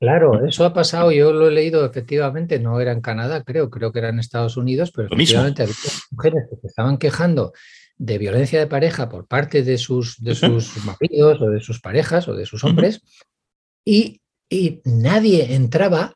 Claro, 0.00 0.46
eso 0.46 0.64
ha 0.64 0.72
pasado, 0.72 1.10
yo 1.10 1.32
lo 1.32 1.48
he 1.48 1.50
leído 1.50 1.84
efectivamente, 1.84 2.60
no 2.60 2.80
era 2.80 2.92
en 2.92 3.00
Canadá, 3.00 3.42
creo, 3.42 3.68
creo 3.68 3.92
que 3.92 3.98
era 3.98 4.10
en 4.10 4.20
Estados 4.20 4.56
Unidos, 4.56 4.92
pero 4.94 5.08
efectivamente 5.10 5.62
había 5.62 5.74
mujeres 6.12 6.44
que 6.48 6.56
se 6.56 6.66
estaban 6.68 6.98
quejando 6.98 7.52
de 7.96 8.16
violencia 8.16 8.60
de 8.60 8.68
pareja 8.68 9.08
por 9.08 9.26
parte 9.26 9.64
de 9.64 9.76
sus, 9.76 10.22
de 10.22 10.36
sus 10.36 10.76
maridos 10.84 11.42
o 11.42 11.50
de 11.50 11.60
sus 11.60 11.80
parejas 11.80 12.28
o 12.28 12.34
de 12.34 12.46
sus 12.46 12.62
hombres, 12.62 13.00
y, 13.84 14.20
nadie 14.84 15.54
entraba 15.54 16.14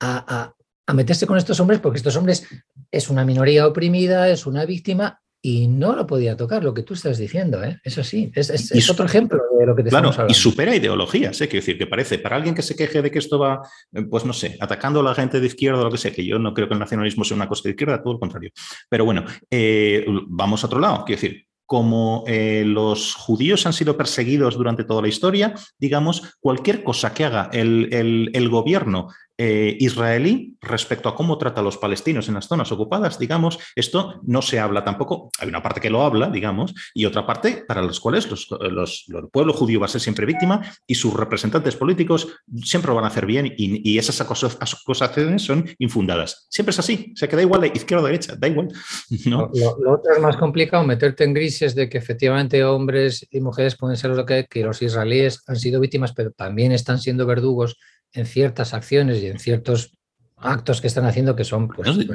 a, 0.00 0.54
a 0.86 0.94
meterse 0.94 1.26
con 1.26 1.36
estos 1.36 1.60
hombres 1.60 1.80
porque 1.80 1.98
estos 1.98 2.16
hombres 2.16 2.46
es 2.90 3.10
una 3.10 3.24
minoría 3.24 3.66
oprimida, 3.66 4.30
es 4.30 4.46
una 4.46 4.64
víctima 4.64 5.20
y 5.40 5.68
no 5.68 5.94
lo 5.94 6.06
podía 6.06 6.36
tocar, 6.36 6.64
lo 6.64 6.74
que 6.74 6.82
tú 6.82 6.94
estás 6.94 7.16
diciendo, 7.16 7.62
¿eh? 7.62 7.78
es 7.84 7.96
así, 7.96 8.32
es, 8.34 8.50
es, 8.50 8.90
otro 8.90 9.06
ejemplo 9.06 9.40
de 9.58 9.66
lo 9.66 9.76
que 9.76 9.84
te 9.84 9.90
claro, 9.90 10.10
Y 10.28 10.34
supera 10.34 10.74
ideologías, 10.74 11.40
¿eh? 11.40 11.48
quiero 11.48 11.62
decir, 11.64 11.78
que 11.78 11.86
parece, 11.86 12.18
para 12.18 12.36
alguien 12.36 12.54
que 12.54 12.62
se 12.62 12.74
queje 12.74 13.02
de 13.02 13.10
que 13.10 13.20
esto 13.20 13.38
va, 13.38 13.60
eh, 13.92 14.02
pues 14.02 14.24
no 14.24 14.32
sé, 14.32 14.56
atacando 14.60 15.00
a 15.00 15.04
la 15.04 15.14
gente 15.14 15.40
de 15.40 15.46
izquierda 15.46 15.80
o 15.80 15.84
lo 15.84 15.90
que 15.92 15.98
sea, 15.98 16.12
que 16.12 16.24
yo 16.24 16.38
no 16.38 16.52
creo 16.54 16.66
que 16.66 16.74
el 16.74 16.80
nacionalismo 16.80 17.24
sea 17.24 17.36
una 17.36 17.48
cosa 17.48 17.62
de 17.64 17.70
izquierda, 17.70 18.02
todo 18.02 18.14
lo 18.14 18.20
contrario. 18.20 18.50
Pero 18.88 19.04
bueno, 19.04 19.24
eh, 19.48 20.04
vamos 20.26 20.64
a 20.64 20.66
otro 20.66 20.80
lado, 20.80 21.04
quiero 21.04 21.20
decir, 21.20 21.44
como 21.64 22.24
los 22.26 23.14
judíos 23.14 23.66
han 23.66 23.74
sido 23.74 23.94
perseguidos 23.94 24.56
durante 24.56 24.84
toda 24.84 25.02
la 25.02 25.08
historia, 25.08 25.52
digamos, 25.78 26.38
cualquier 26.40 26.82
cosa 26.82 27.12
que 27.12 27.26
haga 27.26 27.50
el, 27.52 27.90
el, 27.92 28.30
el 28.32 28.48
gobierno 28.48 29.08
eh, 29.40 29.76
israelí 29.78 30.56
respecto 30.60 31.08
a 31.08 31.14
cómo 31.14 31.38
trata 31.38 31.60
a 31.60 31.64
los 31.64 31.78
palestinos 31.78 32.26
en 32.26 32.34
las 32.34 32.48
zonas 32.48 32.72
ocupadas, 32.72 33.20
digamos, 33.20 33.60
esto 33.76 34.20
no 34.24 34.42
se 34.42 34.58
habla 34.58 34.82
tampoco. 34.82 35.30
Hay 35.38 35.48
una 35.48 35.62
parte 35.62 35.80
que 35.80 35.90
lo 35.90 36.02
habla, 36.02 36.28
digamos, 36.28 36.74
y 36.92 37.04
otra 37.04 37.24
parte 37.24 37.64
para 37.66 37.80
las 37.80 38.00
cuales 38.00 38.28
los, 38.28 38.48
el 39.08 39.28
pueblo 39.28 39.52
judío 39.52 39.78
va 39.78 39.86
a 39.86 39.88
ser 39.88 40.00
siempre 40.00 40.26
víctima 40.26 40.60
y 40.88 40.96
sus 40.96 41.14
representantes 41.14 41.76
políticos 41.76 42.26
siempre 42.64 42.88
lo 42.88 42.96
van 42.96 43.04
a 43.04 43.08
hacer 43.08 43.26
bien 43.26 43.54
y, 43.56 43.96
esas 43.98 44.20
acusaciones 44.20 45.42
son 45.42 45.68
infundadas. 45.78 46.46
Siempre 46.50 46.70
es 46.70 46.78
así, 46.80 47.12
se 47.14 47.28
queda 47.28 47.42
igual 47.42 47.60
de 47.60 47.68
izquierda 47.68 48.02
o 48.02 48.06
derecha, 48.06 48.34
da 48.36 48.48
igual. 48.48 48.68
¿no? 49.26 49.50
Lo, 49.54 49.92
otro 49.92 50.14
es 50.14 50.20
más 50.20 50.36
complicado, 50.36 50.84
meterte 50.84 51.24
en 51.24 51.34
grises 51.34 51.74
de 51.74 51.88
que 51.88 51.98
efectivamente 51.98 52.64
hombres 52.64 53.26
y 53.30 53.40
mujeres 53.40 53.76
pueden 53.76 53.96
ser 53.96 54.10
lo 54.10 54.26
que, 54.26 54.46
que 54.46 54.64
los 54.64 54.82
israelíes 54.82 55.44
han 55.46 55.56
sido 55.56 55.80
víctimas, 55.80 56.12
pero 56.12 56.32
también 56.32 56.72
están 56.72 56.98
siendo 56.98 57.24
verdugos 57.24 57.76
en 58.12 58.26
ciertas 58.26 58.74
acciones 58.74 59.22
y 59.22 59.26
en 59.26 59.38
ciertos 59.38 59.92
actos 60.40 60.80
que 60.80 60.86
están 60.86 61.04
haciendo 61.04 61.34
que 61.34 61.44
son 61.44 61.68
pues, 61.68 61.88
pues 61.88 62.08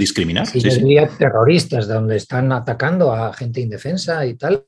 discriminar 0.53 1.09
terroristas 1.17 1.87
donde 1.87 2.15
están 2.15 2.51
atacando 2.51 3.11
a 3.11 3.33
gente 3.33 3.61
indefensa 3.61 4.25
y 4.25 4.35
tal 4.35 4.65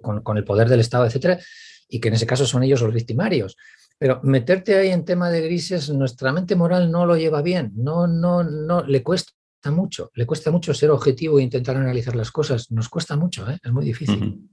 con, 0.00 0.36
el 0.36 0.44
poder 0.44 0.68
del 0.68 0.80
Estado 0.80 1.06
etcétera 1.06 1.38
y 1.88 2.00
que 2.00 2.08
en 2.08 2.14
ese 2.14 2.26
caso 2.26 2.46
son 2.46 2.62
ellos 2.62 2.80
los 2.80 2.94
victimarios. 2.94 3.56
Pero 3.98 4.20
meterte 4.22 4.76
ahí 4.76 4.88
en 4.88 5.04
tema 5.04 5.30
de 5.30 5.42
grises 5.42 5.90
nuestra 5.90 6.32
mente 6.32 6.56
moral 6.56 6.90
no 6.90 7.06
lo 7.06 7.16
lleva 7.16 7.42
bien. 7.42 7.72
No 7.76 8.06
no 8.06 8.42
no 8.42 8.82
le 8.82 9.02
cuesta 9.02 9.32
mucho 9.66 10.10
le 10.14 10.26
cuesta 10.26 10.50
mucho 10.50 10.74
ser 10.74 10.90
objetivo 10.90 11.38
e 11.38 11.42
intentar 11.42 11.76
analizar 11.76 12.16
las 12.16 12.30
cosas. 12.30 12.70
Nos 12.70 12.88
cuesta 12.88 13.16
mucho 13.16 13.48
¿eh? 13.50 13.58
es 13.62 13.72
muy 13.72 13.84
difícil. 13.84 14.50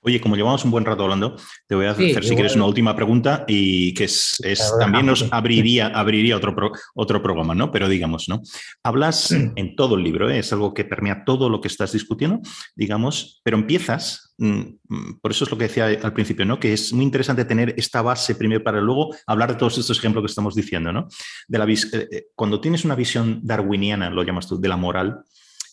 Oye, 0.00 0.20
como 0.20 0.36
llevamos 0.36 0.64
un 0.64 0.70
buen 0.70 0.84
rato 0.84 1.02
hablando, 1.02 1.36
te 1.66 1.74
voy 1.74 1.86
a 1.86 1.90
hacer, 1.90 2.24
si 2.24 2.34
quieres, 2.34 2.54
una 2.54 2.66
última 2.66 2.94
pregunta 2.94 3.44
y 3.48 3.92
que 3.94 4.04
es, 4.04 4.38
también 4.78 5.06
nos 5.06 5.26
abriría, 5.32 5.88
abriría 5.88 6.36
otro, 6.36 6.54
otro 6.94 7.22
programa, 7.22 7.54
¿no? 7.54 7.70
Pero 7.70 7.88
digamos, 7.88 8.28
¿no? 8.28 8.42
Hablas 8.82 9.32
en 9.32 9.76
todo 9.76 9.96
el 9.96 10.04
libro, 10.04 10.30
¿eh? 10.30 10.38
es 10.38 10.52
algo 10.52 10.74
que 10.74 10.84
permea 10.84 11.24
todo 11.24 11.48
lo 11.48 11.60
que 11.60 11.68
estás 11.68 11.92
discutiendo, 11.92 12.40
digamos, 12.76 13.40
pero 13.42 13.56
empiezas, 13.56 14.34
mm, 14.38 14.60
mm, 14.88 15.20
por 15.20 15.30
eso 15.30 15.44
es 15.44 15.50
lo 15.50 15.58
que 15.58 15.64
decía 15.64 15.86
al 15.86 16.12
principio, 16.12 16.44
¿no? 16.44 16.60
Que 16.60 16.72
es 16.72 16.92
muy 16.92 17.04
interesante 17.04 17.44
tener 17.44 17.74
esta 17.76 18.02
base 18.02 18.34
primero 18.34 18.62
para 18.62 18.80
luego 18.80 19.14
hablar 19.26 19.52
de 19.52 19.58
todos 19.58 19.78
estos 19.78 19.98
ejemplos 19.98 20.22
que 20.22 20.30
estamos 20.30 20.54
diciendo, 20.54 20.92
¿no? 20.92 21.08
De 21.48 21.58
la, 21.58 21.64
eh, 21.64 21.78
eh, 21.92 22.26
cuando 22.34 22.60
tienes 22.60 22.84
una 22.84 22.94
visión 22.94 23.40
darwiniana, 23.42 24.10
lo 24.10 24.22
llamas 24.22 24.46
tú, 24.46 24.60
de 24.60 24.68
la 24.68 24.76
moral, 24.76 25.24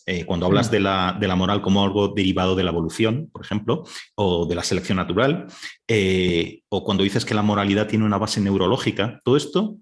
eh, 0.06 0.26
cuando 0.26 0.46
hablas 0.46 0.70
mm. 0.70 0.72
de 0.72 0.80
la, 1.28 1.36
moral 1.36 1.62
como 1.62 1.84
algo 1.84 2.10
derivado 2.10 2.56
de 2.56 2.64
la 2.64 2.72
evolución, 2.72 3.30
por 3.32 3.44
ejemplo, 3.44 3.84
o 4.16 4.46
de 4.46 4.56
la 4.56 4.64
selección 4.64 4.98
natural, 4.98 5.48
eh, 5.88 6.62
o 6.70 6.84
cuando 6.84 7.04
dices 7.04 7.26
que 7.26 7.34
la 7.34 7.42
moralidad 7.42 7.88
tiene 7.88 8.06
una 8.06 8.18
base 8.18 8.42
neurológica, 8.42 9.20
todo 9.24 9.38
esto 9.38 9.78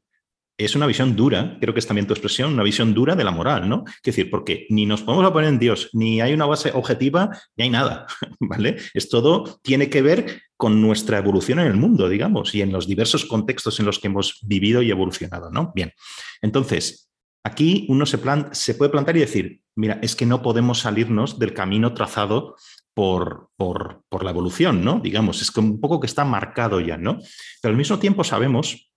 es 0.57 0.75
una 0.75 0.87
visión 0.87 1.15
dura, 1.15 1.57
creo 1.61 1.73
que 1.73 1.79
es 1.79 1.87
también 1.87 2.05
tu 2.05 2.13
expresión, 2.13 2.53
una 2.53 2.63
visión 2.63 2.93
dura 2.93 3.15
de 3.15 3.23
la 3.23 3.31
moral, 3.31 3.69
¿no? 3.69 3.85
Es 3.87 4.03
decir, 4.03 4.29
porque 4.29 4.67
ni 4.69 4.85
nos 4.85 5.01
podemos 5.01 5.31
poner 5.31 5.49
en 5.49 5.57
Dios, 5.57 5.89
ni 5.93 6.19
hay 6.19 6.33
una 6.33 6.45
base 6.45 6.71
objetiva, 6.73 7.29
ni 7.55 7.63
hay 7.63 7.69
nada, 7.69 8.05
¿vale? 8.41 8.75
Es 8.93 9.07
todo, 9.07 9.59
tiene 9.63 9.89
que 9.89 10.01
ver 10.01 10.41
con 10.57 10.81
nuestra 10.81 11.17
evolución 11.17 11.59
en 11.59 11.67
el 11.67 11.77
mundo, 11.77 12.09
digamos, 12.09 12.53
y 12.53 12.61
en 12.61 12.73
los 12.73 12.87
diversos 12.87 13.23
contextos 13.23 13.79
en 13.79 13.85
los 13.85 13.99
que 13.99 14.07
hemos 14.07 14.39
vivido 14.41 14.81
y 14.81 14.91
evolucionado, 14.91 15.49
¿no? 15.49 15.71
Bien, 15.73 15.93
entonces, 16.41 17.09
Aquí 17.43 17.85
uno 17.87 18.05
se, 18.05 18.19
se, 18.51 18.75
puede 18.75 18.91
plantar 18.91 19.15
y 19.15 19.21
decir, 19.21 19.61
mira, 19.79 19.97
es 20.01 20.15
que 20.15 20.25
no 20.25 20.41
podemos 20.41 20.79
salirnos 20.79 21.39
del 21.39 21.53
camino 21.53 21.93
trazado 21.93 22.55
por, 22.93 23.49
por, 23.55 24.03
por, 24.09 24.25
la 24.25 24.31
evolución, 24.31 24.83
¿no? 24.83 24.99
Digamos, 24.99 25.41
es 25.41 25.51
que 25.51 25.61
un 25.61 25.79
poco 25.79 26.01
que 26.01 26.07
está 26.07 26.25
marcado 26.25 26.81
ya, 26.81 26.97
¿no? 26.97 27.19
Pero 27.61 27.71
al 27.71 27.77
mismo 27.77 27.97
tiempo 27.97 28.25
sabemos 28.25 28.91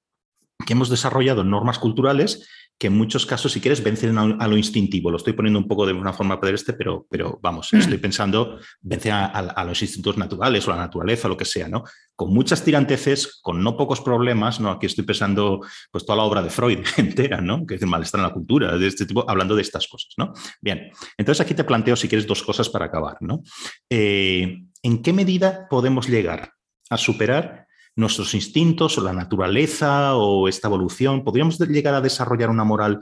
que 0.66 0.72
hemos 0.72 0.88
desarrollado 0.88 1.44
normas 1.44 1.78
culturales 1.78 2.48
que 2.82 2.88
en 2.88 2.94
muchos 2.94 3.24
casos, 3.26 3.52
si 3.52 3.60
quieres, 3.60 3.80
vencen 3.80 4.18
a, 4.18 4.48
lo 4.48 4.56
instintivo. 4.56 5.08
Lo 5.08 5.16
estoy 5.16 5.34
poniendo 5.34 5.60
un 5.60 5.68
poco 5.68 5.86
de 5.86 5.92
una 5.92 6.12
forma 6.12 6.40
este, 6.52 6.72
pero, 6.72 7.06
pero 7.08 7.38
vamos, 7.40 7.72
estoy 7.72 7.98
pensando, 7.98 8.58
vence 8.80 9.08
a, 9.12 9.64
los 9.64 9.80
instintos 9.82 10.18
naturales 10.18 10.66
o 10.66 10.72
a 10.72 10.74
la 10.74 10.82
naturaleza, 10.82 11.28
o 11.28 11.30
lo 11.30 11.36
que 11.36 11.44
sea, 11.44 11.68
¿no? 11.68 11.84
Con 12.16 12.34
muchas 12.34 12.64
tiranteces, 12.64 13.38
con 13.40 13.62
no 13.62 13.76
pocos 13.76 14.00
problemas, 14.00 14.58
¿no? 14.58 14.68
Aquí 14.68 14.86
estoy 14.86 15.04
pensando, 15.04 15.60
pues, 15.92 16.04
toda 16.04 16.16
la 16.16 16.24
obra 16.24 16.42
de 16.42 16.50
Freud 16.50 16.80
entera, 16.96 17.40
¿no? 17.40 17.64
Que 17.64 17.76
es 17.76 17.82
el 17.82 17.86
malestar 17.86 18.18
en 18.18 18.26
la 18.26 18.32
cultura, 18.32 18.76
de 18.76 18.88
este 18.88 19.06
tipo, 19.06 19.24
hablando 19.30 19.54
de 19.54 19.62
estas 19.62 19.86
cosas, 19.86 20.14
¿no? 20.16 20.32
Bien, 20.60 20.90
entonces 21.16 21.40
aquí 21.40 21.54
te 21.54 21.62
planteo, 21.62 21.94
si 21.94 22.08
quieres, 22.08 22.26
dos 22.26 22.42
cosas 22.42 22.68
para 22.68 22.86
acabar, 22.86 23.18
¿no? 23.20 23.44
Eh, 23.88 24.58
¿En 24.82 25.02
qué 25.02 25.12
medida 25.12 25.68
podemos 25.70 26.08
llegar 26.08 26.54
a 26.90 26.98
superar 26.98 27.61
nuestros 27.96 28.34
instintos 28.34 28.96
o 28.98 29.02
la 29.02 29.12
naturaleza 29.12 30.16
o 30.16 30.48
esta 30.48 30.68
evolución, 30.68 31.24
podríamos 31.24 31.58
llegar 31.58 31.94
a 31.94 32.00
desarrollar 32.00 32.50
una 32.50 32.64
moral 32.64 33.00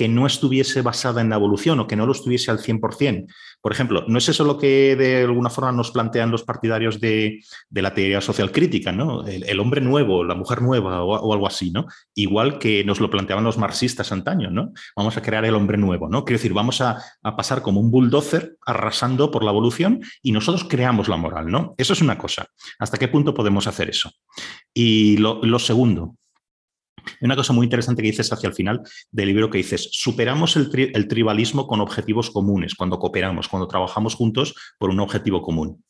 que 0.00 0.08
no 0.08 0.26
estuviese 0.26 0.80
basada 0.80 1.20
en 1.20 1.28
la 1.28 1.36
evolución 1.36 1.78
o 1.78 1.86
que 1.86 1.94
no 1.94 2.06
lo 2.06 2.12
estuviese 2.12 2.50
al 2.50 2.58
100%. 2.58 3.26
Por 3.60 3.70
ejemplo, 3.70 4.06
¿no 4.08 4.16
es 4.16 4.30
eso 4.30 4.44
lo 4.44 4.56
que 4.56 4.96
de 4.96 5.24
alguna 5.24 5.50
forma 5.50 5.72
nos 5.72 5.90
plantean 5.90 6.30
los 6.30 6.42
partidarios 6.42 7.02
de, 7.02 7.40
la 7.68 7.92
teoría 7.92 8.22
social 8.22 8.50
crítica, 8.50 8.92
¿no? 8.92 9.26
El, 9.26 9.60
hombre 9.60 9.82
nuevo, 9.82 10.24
la 10.24 10.34
mujer 10.34 10.62
nueva 10.62 11.04
o, 11.04 11.34
algo 11.34 11.46
así, 11.46 11.70
¿no? 11.70 11.84
Igual 12.14 12.58
que 12.58 12.82
nos 12.82 12.98
lo 12.98 13.10
planteaban 13.10 13.44
los 13.44 13.58
marxistas 13.58 14.10
antaño, 14.10 14.50
¿no? 14.50 14.72
Vamos 14.96 15.18
a 15.18 15.20
crear 15.20 15.44
el 15.44 15.54
hombre 15.54 15.76
nuevo, 15.76 16.08
¿no? 16.08 16.24
Quiero 16.24 16.38
decir, 16.38 16.54
vamos 16.54 16.80
a, 16.80 16.96
pasar 17.36 17.60
como 17.60 17.78
un 17.78 17.90
bulldozer 17.90 18.56
arrasando 18.64 19.30
por 19.30 19.44
la 19.44 19.50
evolución 19.50 20.00
y 20.22 20.32
nosotros 20.32 20.64
creamos 20.66 21.08
la 21.08 21.18
moral, 21.18 21.48
¿no? 21.48 21.74
Eso 21.76 21.92
es 21.92 22.00
una 22.00 22.16
cosa. 22.16 22.46
¿Hasta 22.78 22.96
qué 22.96 23.08
punto 23.08 23.34
podemos 23.34 23.66
hacer 23.66 23.90
eso? 23.90 24.10
Y 24.72 25.18
lo 25.18 25.58
segundo, 25.58 26.16
una 27.20 27.36
cosa 27.36 27.52
muy 27.52 27.64
interesante 27.64 28.02
que 28.02 28.10
dices 28.10 28.32
hacia 28.32 28.48
el 28.48 28.54
final 28.54 28.80
del 29.10 29.28
libro 29.28 29.50
que 29.50 29.58
dices, 29.58 29.88
superamos 29.92 30.56
el, 30.56 30.70
tribalismo 31.08 31.66
con 31.66 31.80
objetivos 31.80 32.30
comunes, 32.30 32.74
cuando 32.74 32.98
cooperamos, 32.98 33.48
cuando 33.48 33.68
trabajamos 33.68 34.14
juntos 34.14 34.54
por 34.78 34.90
un 34.90 35.00
objetivo 35.00 35.42
común. 35.42 35.82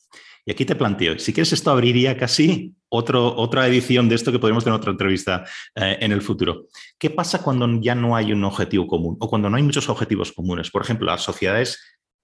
Y 0.45 0.51
aquí 0.51 0.65
te 0.65 0.75
planteo, 0.75 1.19
si 1.19 1.33
quieres 1.33 1.53
esto 1.53 1.69
abriría 1.69 2.17
casi 2.17 2.73
otro, 2.89 3.35
otra 3.37 3.67
edición 3.67 4.09
de 4.09 4.15
esto 4.15 4.31
que 4.31 4.39
podemos 4.39 4.63
tener 4.63 4.77
otra 4.77 4.91
entrevista 4.91 5.45
eh, 5.75 5.97
en 6.01 6.11
el 6.11 6.21
futuro. 6.21 6.65
¿Qué 6.97 7.11
pasa 7.11 7.43
cuando 7.43 7.69
ya 7.79 7.93
no 7.93 8.15
hay 8.15 8.33
un 8.33 8.43
objetivo 8.43 8.87
común 8.87 9.17
o 9.19 9.29
cuando 9.29 9.49
no 9.49 9.57
hay 9.57 9.63
muchos 9.63 9.87
objetivos 9.87 10.31
comunes? 10.31 10.71
Por 10.71 10.81
ejemplo, 10.81 11.05
las 11.05 11.21
sociedades 11.21 11.79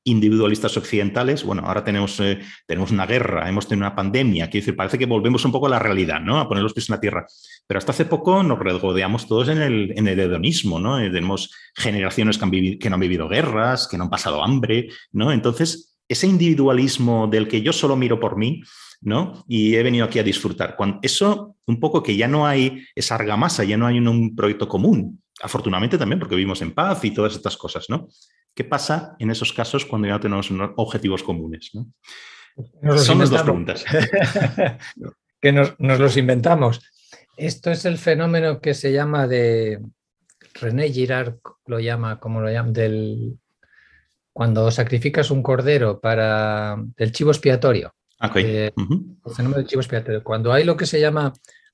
individualistas 0.10 0.76
occidentales, 0.78 1.44
bueno, 1.44 1.64
ahora 1.66 1.84
tenemos, 1.84 2.20
eh, 2.20 2.40
tenemos 2.66 2.92
una 2.92 3.06
guerra, 3.06 3.48
hemos 3.50 3.68
tenido 3.68 3.86
una 3.86 3.96
pandemia, 3.96 4.50
quiero 4.50 4.64
decir, 4.64 4.76
parece 4.76 4.98
que 4.98 5.06
volvemos 5.06 5.44
un 5.46 5.52
poco 5.52 5.68
a 5.68 5.70
la 5.70 5.80
realidad, 5.80 6.20
¿no? 6.22 6.40
A 6.40 6.48
poner 6.48 6.64
los 6.64 6.74
pies 6.74 6.90
en 6.90 6.96
la 6.96 7.02
tierra. 7.02 7.26
Pero 7.68 7.78
hasta 7.78 7.92
hace 7.92 8.06
poco 8.06 8.42
nos 8.44 8.60
regodeamos 8.60 9.28
todos 9.28 9.50
en 9.50 9.62
el, 9.62 10.08
hedonismo, 10.08 10.80
¿no? 10.80 11.00
Eh, 11.00 11.10
tenemos 11.10 11.54
generaciones 11.76 12.38
que, 12.38 12.46
han 12.46 12.52
vivido, 12.52 12.80
que 12.80 12.90
no 12.90 12.96
han 12.96 13.02
vivido 13.02 13.28
guerras, 13.28 13.88
que 13.88 13.98
no 13.98 14.06
han 14.06 14.10
pasado 14.10 14.44
hambre, 14.44 14.90
¿no? 15.12 15.32
Entonces, 15.32 15.98
ese 16.08 16.28
individualismo 16.28 17.28
del 17.28 17.48
que 17.48 17.62
yo 17.62 17.74
solo 17.74 17.96
miro 17.96 18.20
por 18.20 18.38
mí, 18.38 18.64
¿no? 19.02 19.44
Y 19.48 19.76
he 19.76 19.84
venido 19.84 20.06
aquí 20.06 20.20
a 20.20 20.24
disfrutar. 20.24 20.76
Cuando, 20.76 21.00
eso, 21.02 21.56
un 21.68 21.80
poco 21.80 22.02
que 22.02 22.16
ya 22.16 22.28
no 22.28 22.48
hay 22.48 22.86
esa 22.96 23.16
argamasa, 23.16 23.64
ya 23.64 23.78
no 23.78 23.88
hay 23.88 24.00
un 24.00 24.36
proyecto 24.36 24.68
común, 24.68 25.22
afortunadamente 25.42 25.98
también 25.98 26.20
porque 26.20 26.36
vivimos 26.36 26.62
en 26.62 26.72
paz 26.72 27.04
y 27.04 27.12
todas 27.12 27.36
estas 27.36 27.58
cosas, 27.58 27.86
¿no? 27.90 28.08
¿Qué 28.58 28.64
pasa 28.64 29.16
en 29.20 29.30
esos 29.30 29.54
casos 29.54 29.86
cuando 29.86 30.08
ya 30.08 30.20
tenemos 30.20 30.50
objetivos 30.78 31.22
comunes? 31.22 31.70
Son 32.98 33.20
las 33.20 33.30
dos 33.30 33.44
preguntas. 33.44 33.86
que 35.40 35.52
nos, 35.52 35.76
los 35.78 36.18
inventamos. 36.18 36.82
Esto 37.38 37.70
es 37.70 37.86
el 37.86 38.00
fenómeno 38.00 38.60
que 38.60 38.74
se 38.74 38.92
llama 38.92 39.28
de 39.28 39.80
René 40.56 40.90
Girard 40.90 41.36
lo 41.68 41.80
llama, 41.80 42.20
como 42.20 42.42
lo 42.42 42.52
llama, 42.52 42.72
del 42.72 43.38
cuando 44.34 44.72
sacrificas 44.72 45.30
un 45.30 45.44
cordero 45.44 46.00
para 46.00 46.84
el 46.96 47.12
chivo 47.12 47.30
expiatorio. 47.30 47.94
Eh, 48.38 48.72
el 48.76 49.36
fenómeno 49.36 49.58
del 49.58 49.68
chivo 49.68 49.82
expiatorio. 49.82 50.24
Cuando 50.24 50.52
hay 50.52 50.64
lo 50.64 50.76
que 50.76 50.88
se 50.88 51.00
llama 51.00 51.32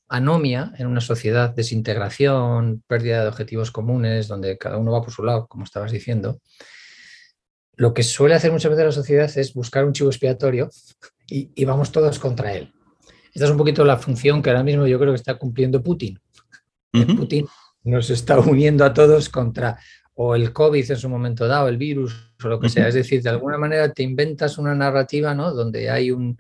anomia 0.09 0.73
en 0.77 0.87
una 0.87 0.99
sociedad, 0.99 1.55
desintegración, 1.55 2.83
pérdida 2.87 3.21
de 3.21 3.29
objetivos 3.29 3.71
comunes, 3.71 4.27
donde 4.27 4.57
cada 4.57 4.77
uno 4.77 4.91
va 4.91 5.01
por 5.01 5.13
su 5.13 5.23
lado, 5.23 5.47
como 5.47 5.63
estabas 5.63 5.93
diciendo, 5.93 6.41
lo 7.75 7.93
que 7.93 8.03
suele 8.03 8.35
hacer 8.35 8.51
muchas 8.51 8.71
veces 8.71 8.85
la 8.85 8.91
sociedad 8.91 9.31
es 9.37 9.53
buscar 9.53 9.85
un 9.85 9.93
chivo 9.93 10.09
expiatorio 10.09 10.69
y, 11.27 11.65
vamos 11.65 11.91
todos 11.91 12.19
contra 12.19 12.53
él. 12.53 12.71
Esta 13.33 13.45
es 13.45 13.51
un 13.51 13.57
poquito 13.57 13.83
la 13.83 13.97
función 13.97 14.41
que 14.41 14.51
ahora 14.51 14.63
mismo 14.63 14.85
yo 14.85 14.99
creo 14.99 15.11
que 15.11 15.17
está 15.17 15.35
cumpliendo 15.35 15.81
Putin. 15.81 16.19
Putin 16.91 17.47
nos 17.83 18.09
está 18.11 18.39
uniendo 18.39 18.85
a 18.85 18.93
todos 18.93 19.29
contra 19.29 19.79
o 20.15 20.35
el 20.35 20.53
COVID 20.53 20.91
en 20.91 20.97
su 20.97 21.09
momento 21.09 21.47
dado, 21.47 21.67
el 21.67 21.77
virus 21.77 22.35
o 22.43 22.47
lo 22.47 22.59
que 22.59 22.69
sea. 22.69 22.87
Es 22.87 22.93
decir, 22.93 23.23
de 23.23 23.29
alguna 23.29 23.57
manera 23.57 23.91
te 23.91 24.03
inventas 24.03 24.59
una 24.59 24.75
narrativa 24.75 25.33
¿no? 25.33 25.51
donde 25.51 25.89
hay 25.89 26.11
un, 26.11 26.37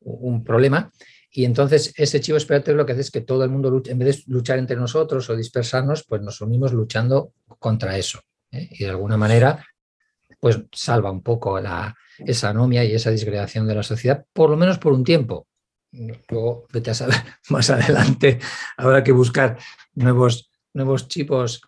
un 0.00 0.42
problema 0.42 0.90
y 1.30 1.44
entonces 1.44 1.92
ese 1.96 2.20
chivo 2.20 2.38
expiatorio 2.38 2.76
lo 2.76 2.86
que 2.86 2.92
hace 2.92 3.02
es 3.02 3.10
que 3.10 3.20
todo 3.20 3.44
el 3.44 3.50
mundo, 3.50 3.82
en 3.84 3.98
vez 3.98 4.16
de 4.16 4.32
luchar 4.32 4.58
entre 4.58 4.76
nosotros 4.76 5.28
o 5.28 5.36
dispersarnos, 5.36 6.04
pues 6.04 6.22
nos 6.22 6.40
unimos 6.40 6.72
luchando 6.72 7.32
contra 7.58 7.98
eso. 7.98 8.20
¿eh? 8.50 8.68
Y 8.72 8.84
de 8.84 8.90
alguna 8.90 9.16
manera 9.16 9.64
pues 10.40 10.60
salva 10.72 11.10
un 11.10 11.22
poco 11.22 11.60
la, 11.60 11.96
esa 12.18 12.50
anomia 12.50 12.84
y 12.84 12.94
esa 12.94 13.10
disgregación 13.10 13.66
de 13.66 13.74
la 13.74 13.82
sociedad, 13.82 14.24
por 14.32 14.50
lo 14.50 14.56
menos 14.56 14.78
por 14.78 14.92
un 14.92 15.04
tiempo. 15.04 15.46
Luego, 15.90 16.66
vete 16.72 16.90
a 16.90 16.94
saber, 16.94 17.16
más 17.48 17.70
adelante 17.70 18.38
habrá 18.76 19.02
que 19.02 19.12
buscar 19.12 19.58
nuevos, 19.94 20.50
nuevos 20.74 21.08
chivos 21.08 21.62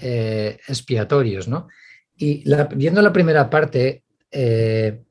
eh, 0.00 0.58
expiatorios, 0.68 1.48
¿no? 1.48 1.68
Y 2.16 2.44
viendo 2.74 3.02
la 3.02 3.12
primera 3.12 3.50
parte, 3.50 4.04
eh, 4.30 5.02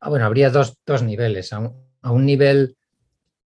ah, 0.00 0.08
bueno, 0.08 0.24
habría 0.24 0.50
dos, 0.50 0.76
niveles. 1.02 1.52
A 1.52 1.60
un, 2.10 2.26
nivel 2.26 2.76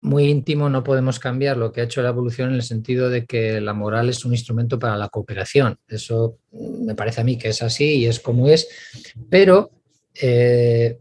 muy 0.02 0.24
íntimo 0.24 0.68
no 0.68 0.82
podemos 0.82 1.20
cambiar 1.20 1.56
lo 1.56 1.72
que 1.72 1.80
ha 1.80 1.84
hecho 1.84 2.02
la 2.02 2.08
evolución 2.08 2.50
en 2.50 2.56
el 2.56 2.62
sentido 2.62 3.08
de 3.08 3.24
que 3.24 3.60
la 3.60 3.72
moral 3.72 4.08
es 4.08 4.24
un 4.24 4.32
instrumento 4.32 4.78
para 4.78 4.96
la 4.96 5.08
cooperación. 5.08 5.78
Eso 5.86 6.38
me 6.50 6.96
parece 6.96 7.20
a 7.20 7.24
mí 7.24 7.38
que 7.38 7.48
es 7.48 7.62
así 7.62 7.98
y 7.98 8.06
es 8.06 8.18
como 8.18 8.48
es, 8.48 8.68
pero 9.30 9.70
eh, 10.20 10.98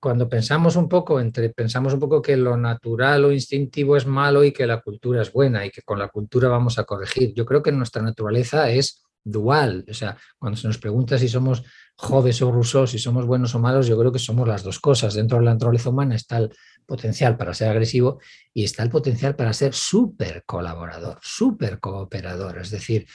cuando 0.00 0.26
pensamos 0.28 0.76
un 0.76 0.88
poco 0.88 1.20
entre 1.20 1.50
pensamos 1.50 1.92
un 1.92 2.00
poco 2.00 2.22
que 2.22 2.36
lo 2.36 2.56
natural 2.56 3.26
o 3.26 3.32
instintivo 3.32 3.96
es 3.96 4.06
malo 4.06 4.42
y 4.42 4.52
que 4.52 4.66
la 4.66 4.80
cultura 4.80 5.20
es 5.20 5.30
buena 5.30 5.66
y 5.66 5.70
que 5.70 5.82
con 5.82 5.98
la 5.98 6.08
cultura 6.08 6.48
vamos 6.48 6.78
a 6.78 6.84
corregir. 6.84 7.34
Yo 7.34 7.44
creo 7.44 7.62
que 7.62 7.72
nuestra 7.72 8.00
naturaleza 8.00 8.70
es 8.70 9.02
dual, 9.22 9.84
o 9.90 9.94
sea, 9.94 10.16
cuando 10.38 10.56
se 10.56 10.68
nos 10.68 10.78
pregunta 10.78 11.18
si 11.18 11.28
somos 11.28 11.64
jóvenes 11.96 12.40
o 12.42 12.52
rusos, 12.52 12.90
si 12.90 12.98
somos 12.98 13.26
buenos 13.26 13.54
o 13.54 13.58
malos, 13.58 13.86
yo 13.86 13.98
creo 13.98 14.12
que 14.12 14.18
somos 14.18 14.46
las 14.46 14.62
dos 14.62 14.78
cosas. 14.78 15.14
Dentro 15.14 15.38
de 15.38 15.44
la 15.44 15.54
naturaleza 15.54 15.90
humana 15.90 16.14
está 16.14 16.38
el 16.38 16.54
potencial 16.86 17.36
para 17.36 17.54
ser 17.54 17.68
agresivo 17.68 18.20
y 18.54 18.64
está 18.64 18.82
el 18.82 18.90
potencial 18.90 19.36
para 19.36 19.52
ser 19.52 19.74
súper 19.74 20.44
colaborador, 20.44 21.18
súper 21.20 21.80
cooperador. 21.80 22.58
Es 22.58 22.70
decir, 22.70 23.06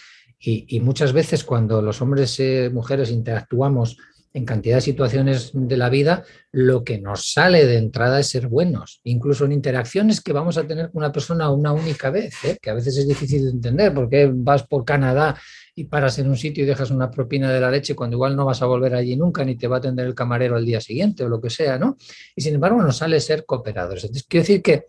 y, 0.43 0.80
muchas 0.80 1.14
veces 1.14 1.43
cuando 1.43 1.81
los 1.81 2.02
hombres 2.02 2.39
y 2.39 2.69
mujeres 2.72 3.11
interactuamos 3.11 3.98
en 4.34 4.45
cantidad 4.45 4.78
de 4.78 4.82
situaciones 4.82 5.52
de 5.53 5.78
la 5.78 5.90
vida, 5.90 6.24
lo 6.52 6.84
que 6.84 6.99
nos 6.99 7.34
sale 7.34 7.66
de 7.66 7.78
entrada 7.78 8.20
es 8.20 8.30
ser 8.30 8.48
buenos, 8.48 9.02
incluso 9.03 9.45
en 9.45 9.52
interacciones 9.52 10.22
que 10.22 10.32
vamos 10.32 10.58
a 10.58 10.66
tener 10.66 10.90
con 10.91 11.03
una 11.03 11.12
persona 11.12 11.49
una 11.49 11.74
única 11.74 12.10
vez, 12.10 12.34
¿eh? 12.45 12.58
que 12.62 12.70
a 12.70 12.74
veces 12.74 12.98
es 12.98 13.08
difícil 13.08 13.44
de 13.44 13.52
entender, 13.52 13.94
porque 13.94 14.32
vas 14.34 14.64
por 14.64 14.86
Canadá 14.86 15.36
y 15.76 15.86
paras 15.86 16.18
en 16.20 16.30
un 16.30 16.38
sitio 16.38 16.64
y 16.64 16.68
dejas 16.68 16.91
una 16.91 17.12
propina 17.12 17.52
de 17.52 17.60
la 17.60 17.72
leche 17.72 17.95
cuando 17.95 18.16
igual 18.16 18.36
no 18.36 18.45
vas 18.45 18.62
a 18.62 18.66
volver 18.66 18.95
allí 18.95 19.18
nunca, 19.18 19.44
ni 19.44 19.56
te 19.56 19.68
va 19.68 19.78
a 19.78 19.80
atender 19.80 20.06
el 20.06 20.16
camarero 20.16 20.56
al 20.56 20.66
día 20.66 20.80
siguiente 20.80 21.24
o 21.24 21.30
lo 21.30 21.41
que 21.41 21.49
sea, 21.49 21.78
¿no? 21.78 21.98
Y 22.36 22.41
sin 22.41 22.56
embargo 22.56 22.82
nos 22.82 22.98
sale 22.98 23.20
ser 23.20 23.45
cooperadores. 23.45 24.06
Entonces, 24.06 24.26
quiero 24.28 24.44
decir 24.44 24.62
que 24.62 24.86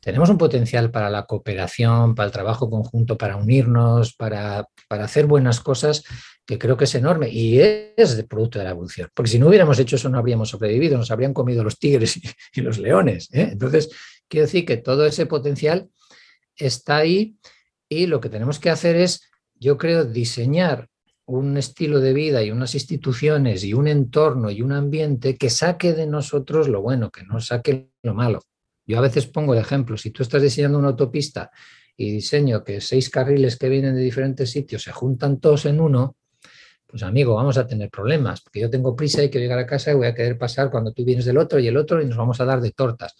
tenemos 0.00 0.28
un 0.28 0.36
potencial 0.36 0.90
para 0.90 1.08
la 1.08 1.24
cooperación, 1.24 2.14
para 2.14 2.26
el 2.26 2.32
trabajo 2.32 2.68
conjunto, 2.68 3.16
para 3.16 3.36
unirnos, 3.36 4.14
para, 4.14 4.68
para 4.86 5.04
hacer 5.04 5.26
buenas 5.26 5.60
cosas 5.60 6.04
que 6.46 6.58
creo 6.58 6.76
que 6.76 6.84
es 6.84 6.94
enorme 6.94 7.28
y 7.30 7.58
es 7.58 8.16
de 8.16 8.24
producto 8.24 8.58
de 8.58 8.64
la 8.64 8.72
evolución. 8.72 9.08
Porque 9.14 9.30
si 9.30 9.38
no 9.38 9.48
hubiéramos 9.48 9.78
hecho 9.78 9.96
eso 9.96 10.08
no 10.08 10.18
habríamos 10.18 10.50
sobrevivido, 10.50 10.98
nos 10.98 11.10
habrían 11.10 11.32
comido 11.32 11.64
los 11.64 11.78
tigres 11.78 12.20
y, 12.54 12.60
los 12.60 12.78
leones. 12.78 13.28
¿eh? 13.32 13.48
Entonces, 13.52 13.90
quiero 14.28 14.46
decir 14.46 14.64
que 14.64 14.76
todo 14.76 15.06
ese 15.06 15.26
potencial 15.26 15.88
está 16.56 16.98
ahí 16.98 17.36
y 17.88 18.06
lo 18.06 18.20
que 18.20 18.28
tenemos 18.28 18.58
que 18.58 18.70
hacer 18.70 18.96
es, 18.96 19.22
yo 19.54 19.78
creo, 19.78 20.04
diseñar 20.04 20.88
un 21.26 21.56
estilo 21.56 22.00
de 22.00 22.12
vida 22.12 22.42
y 22.42 22.50
unas 22.50 22.74
instituciones 22.74 23.64
y 23.64 23.72
un 23.72 23.88
entorno 23.88 24.50
y 24.50 24.60
un 24.60 24.72
ambiente 24.72 25.36
que 25.36 25.48
saque 25.48 25.94
de 25.94 26.06
nosotros 26.06 26.68
lo 26.68 26.82
bueno, 26.82 27.10
que 27.10 27.24
no 27.24 27.40
saque 27.40 27.90
lo 28.02 28.14
malo. 28.14 28.42
Yo 28.86 28.98
a 28.98 29.02
veces 29.02 29.26
pongo 29.26 29.54
de 29.54 29.60
ejemplo, 29.60 29.96
si 29.96 30.10
tú 30.10 30.22
estás 30.22 30.42
diseñando 30.42 30.78
una 30.78 30.88
autopista 30.88 31.50
y 31.96 32.10
diseño 32.10 32.62
que 32.62 32.82
seis 32.82 33.08
carriles 33.08 33.56
que 33.56 33.70
vienen 33.70 33.94
de 33.94 34.02
diferentes 34.02 34.50
sitios 34.50 34.82
se 34.82 34.92
juntan 34.92 35.40
todos 35.40 35.64
en 35.64 35.80
uno, 35.80 36.16
pues 36.94 37.02
amigo, 37.02 37.34
vamos 37.34 37.58
a 37.58 37.66
tener 37.66 37.90
problemas, 37.90 38.40
porque 38.40 38.60
yo 38.60 38.70
tengo 38.70 38.94
prisa 38.94 39.20
y 39.20 39.28
quiero 39.28 39.42
llegar 39.42 39.58
a 39.58 39.66
casa 39.66 39.90
y 39.90 39.94
voy 39.94 40.06
a 40.06 40.14
querer 40.14 40.38
pasar 40.38 40.70
cuando 40.70 40.92
tú 40.92 41.04
vienes 41.04 41.24
del 41.24 41.38
otro 41.38 41.58
y 41.58 41.66
el 41.66 41.76
otro 41.76 42.00
y 42.00 42.06
nos 42.06 42.16
vamos 42.16 42.40
a 42.40 42.44
dar 42.44 42.60
de 42.60 42.70
tortas. 42.70 43.16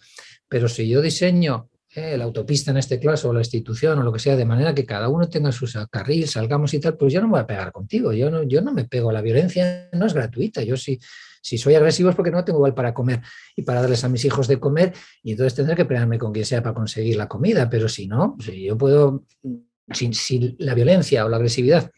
Pero 0.47 0.69
si 0.69 0.87
yo 0.87 1.01
diseño 1.01 1.67
eh, 1.93 2.17
la 2.17 2.23
autopista 2.23 2.71
en 2.71 2.77
este 2.77 3.01
caso 3.01 3.27
o 3.27 3.33
la 3.33 3.41
institución 3.41 3.99
o 3.99 4.03
lo 4.03 4.13
que 4.13 4.19
sea, 4.19 4.37
de 4.37 4.45
manera 4.45 4.73
que 4.73 4.85
cada 4.85 5.09
uno 5.09 5.27
tenga 5.27 5.51
su 5.51 5.67
carril, 5.91 6.25
salgamos 6.25 6.73
y 6.73 6.79
tal, 6.79 6.95
pues 6.95 7.11
yo 7.11 7.19
no 7.19 7.27
me 7.27 7.31
voy 7.31 7.41
a 7.41 7.47
pegar 7.47 7.73
contigo, 7.73 8.13
yo 8.13 8.31
no, 8.31 8.43
yo 8.43 8.61
no 8.61 8.71
me 8.71 8.85
pego, 8.85 9.11
la 9.11 9.21
violencia 9.21 9.89
no 9.91 10.05
es 10.05 10.13
gratuita, 10.13 10.63
yo 10.63 10.77
sí. 10.77 10.97
Si, 11.41 11.57
soy 11.57 11.75
agresivo 11.75 12.09
es 12.09 12.15
porque 12.15 12.31
no 12.31 12.45
tengo 12.45 12.59
igual 12.59 12.73
para 12.73 12.93
comer 12.93 13.19
y 13.57 13.63
para 13.63 13.81
darles 13.81 14.05
a 14.05 14.09
mis 14.09 14.23
hijos 14.23 14.47
de 14.47 14.57
comer 14.57 14.93
y 15.21 15.31
entonces 15.31 15.53
tendré 15.53 15.75
que 15.75 15.83
pelearme 15.83 16.17
con 16.17 16.31
quien 16.31 16.45
sea 16.45 16.63
para 16.63 16.73
conseguir 16.73 17.17
la 17.17 17.27
comida, 17.27 17.69
pero 17.69 17.89
si 17.89 18.07
no, 18.07 18.37
si 18.39 18.63
yo 18.63 18.77
puedo, 18.77 19.25
si 19.91 20.55
la 20.59 20.73
violencia 20.73 21.25
o 21.25 21.29
la 21.29 21.35
agresividad 21.35 21.91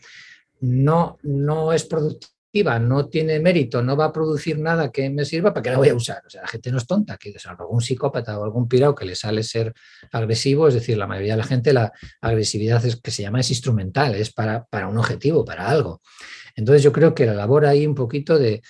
no, 0.61 1.17
no 1.23 1.73
es 1.73 1.85
productiva, 1.85 2.79
no 2.79 3.07
tiene 3.07 3.39
mérito, 3.39 3.81
no 3.81 3.95
va 3.95 4.05
a 4.05 4.13
producir 4.13 4.57
nada 4.57 4.91
que 4.91 5.09
me 5.09 5.25
sirva, 5.25 5.53
¿para 5.53 5.61
qué 5.61 5.71
la 5.71 5.77
voy 5.77 5.89
a 5.89 5.95
usar? 5.95 6.23
O 6.25 6.29
sea, 6.29 6.41
la 6.41 6.47
gente 6.47 6.71
no 6.71 6.77
es 6.77 6.87
tonta, 6.87 7.17
que 7.17 7.33
algún 7.45 7.81
psicópata 7.81 8.39
o 8.39 8.43
algún 8.43 8.67
pirado 8.67 8.95
que 8.95 9.05
le 9.05 9.15
sale 9.15 9.43
ser 9.43 9.73
agresivo, 10.11 10.67
es 10.67 10.73
decir, 10.73 10.97
la 10.97 11.07
mayoría 11.07 11.33
de 11.33 11.37
la 11.37 11.43
gente 11.43 11.73
la 11.73 11.91
agresividad 12.21 12.83
es 12.85 12.99
que 12.99 13.11
se 13.11 13.21
llama 13.21 13.41
es 13.41 13.49
instrumental, 13.49 14.15
es 14.15 14.33
para, 14.33 14.65
para 14.65 14.87
un 14.87 14.97
objetivo, 14.97 15.45
para 15.45 15.69
algo. 15.69 16.01
Entonces 16.55 16.81
yo 16.81 16.91
creo 16.91 17.13
que 17.13 17.25
la 17.25 17.33
labor 17.33 17.65
ahí 17.65 17.85
un 17.85 17.95
poquito 17.95 18.39
de, 18.39 18.61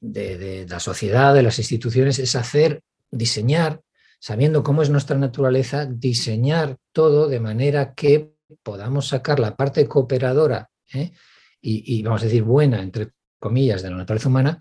de 0.00 0.66
la 0.68 0.80
sociedad, 0.80 1.32
de 1.34 1.42
las 1.42 1.58
instituciones, 1.58 2.18
es 2.18 2.34
hacer, 2.34 2.82
diseñar, 3.10 3.80
sabiendo 4.20 4.62
cómo 4.62 4.82
es 4.82 4.90
nuestra 4.90 5.16
naturaleza, 5.16 5.86
diseñar 5.86 6.76
todo 6.92 7.28
de 7.28 7.40
manera 7.40 7.94
que 7.94 8.34
podamos 8.62 9.08
sacar 9.08 9.40
la 9.40 9.56
parte 9.56 9.88
cooperadora 9.88 10.68
¿eh? 10.94 11.12
y, 11.62 12.02
vamos 12.02 12.22
a 12.22 12.24
decir 12.24 12.42
buena, 12.42 12.82
entre 12.82 13.10
comillas, 13.38 13.82
de 13.82 13.90
la 13.90 13.96
naturaleza 13.96 14.28
humana, 14.28 14.58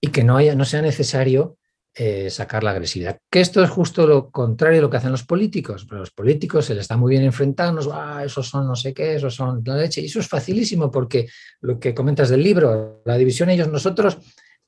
y 0.00 0.08
que 0.08 0.24
no, 0.24 0.36
haya, 0.36 0.54
no 0.54 0.64
sea 0.64 0.82
necesario 0.82 1.58
eh, 1.94 2.30
sacar 2.30 2.64
la 2.64 2.70
agresividad. 2.70 3.18
Que 3.30 3.40
esto 3.40 3.62
es 3.62 3.70
justo 3.70 4.06
lo 4.06 4.30
contrario 4.30 4.78
de 4.78 4.82
lo 4.82 4.90
que 4.90 4.96
hacen 4.96 5.10
los 5.10 5.24
políticos. 5.24 5.84
Pero 5.86 6.00
los 6.00 6.10
políticos 6.10 6.64
se 6.64 6.74
les 6.74 6.82
está 6.82 6.96
muy 6.96 7.10
bien 7.10 7.22
enfrentarnos, 7.22 7.88
ah, 7.92 8.22
esos 8.24 8.48
son 8.48 8.66
no 8.66 8.74
sé 8.74 8.94
qué, 8.94 9.16
esos 9.16 9.34
son 9.34 9.62
la 9.64 9.76
leche. 9.76 10.00
Y 10.00 10.06
eso 10.06 10.20
es 10.20 10.28
facilísimo 10.28 10.90
porque 10.90 11.28
lo 11.60 11.78
que 11.78 11.94
comentas 11.94 12.30
del 12.30 12.42
libro, 12.42 13.02
la 13.04 13.16
división 13.16 13.50
ellos, 13.50 13.68
nosotros, 13.68 14.18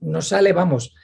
nos 0.01 0.29
sale, 0.29 0.53
vamos, 0.53 0.95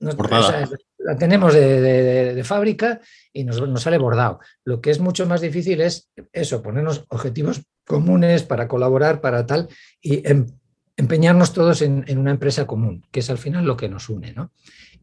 la 0.00 1.16
tenemos 1.16 1.54
de, 1.54 2.42
fábrica 2.44 3.00
y 3.32 3.44
nos, 3.44 3.60
nos, 3.60 3.82
sale 3.82 3.98
bordado. 3.98 4.40
Lo 4.64 4.80
que 4.80 4.90
es 4.90 4.98
mucho 4.98 5.26
más 5.26 5.40
difícil 5.40 5.80
es 5.80 6.10
eso, 6.32 6.62
ponernos 6.62 7.04
objetivos 7.08 7.62
comunes 7.86 8.42
para 8.42 8.68
colaborar, 8.68 9.20
para 9.20 9.46
tal, 9.46 9.68
y 10.00 10.26
em, 10.28 10.46
empeñarnos 10.96 11.52
todos 11.52 11.82
en, 11.82 12.04
una 12.18 12.30
empresa 12.30 12.66
común, 12.66 13.04
que 13.10 13.20
es 13.20 13.30
al 13.30 13.38
final 13.38 13.64
lo 13.64 13.76
que 13.76 13.88
nos 13.88 14.08
une. 14.08 14.32
¿no? 14.32 14.52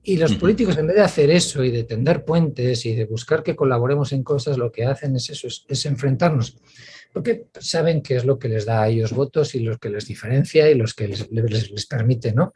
Y 0.03 0.17
los 0.17 0.35
políticos, 0.35 0.77
en 0.77 0.87
vez 0.87 0.95
de 0.95 1.03
hacer 1.03 1.29
eso 1.29 1.63
y 1.63 1.71
de 1.71 1.83
tender 1.83 2.23
puentes 2.23 2.85
y 2.85 2.95
de 2.95 3.05
buscar 3.05 3.43
que 3.43 3.55
colaboremos 3.55 4.13
en 4.13 4.23
cosas, 4.23 4.57
lo 4.57 4.71
que 4.71 4.85
hacen 4.85 5.15
es 5.15 5.29
eso, 5.29 5.47
es, 5.47 5.85
enfrentarnos, 5.85 6.57
porque 7.13 7.47
saben 7.59 8.01
que 8.01 8.15
es 8.15 8.25
lo 8.25 8.39
que 8.39 8.47
les 8.47 8.65
da 8.65 8.83
a 8.83 8.87
ellos 8.87 9.11
votos 9.11 9.53
y 9.53 9.59
lo 9.59 9.77
que 9.77 9.89
les 9.89 10.07
diferencia 10.07 10.69
y 10.69 10.75
los 10.75 10.93
que 10.93 11.09
les, 11.09 11.29
les, 11.29 11.71
les 11.71 11.85
permite, 11.85 12.33
¿no? 12.33 12.53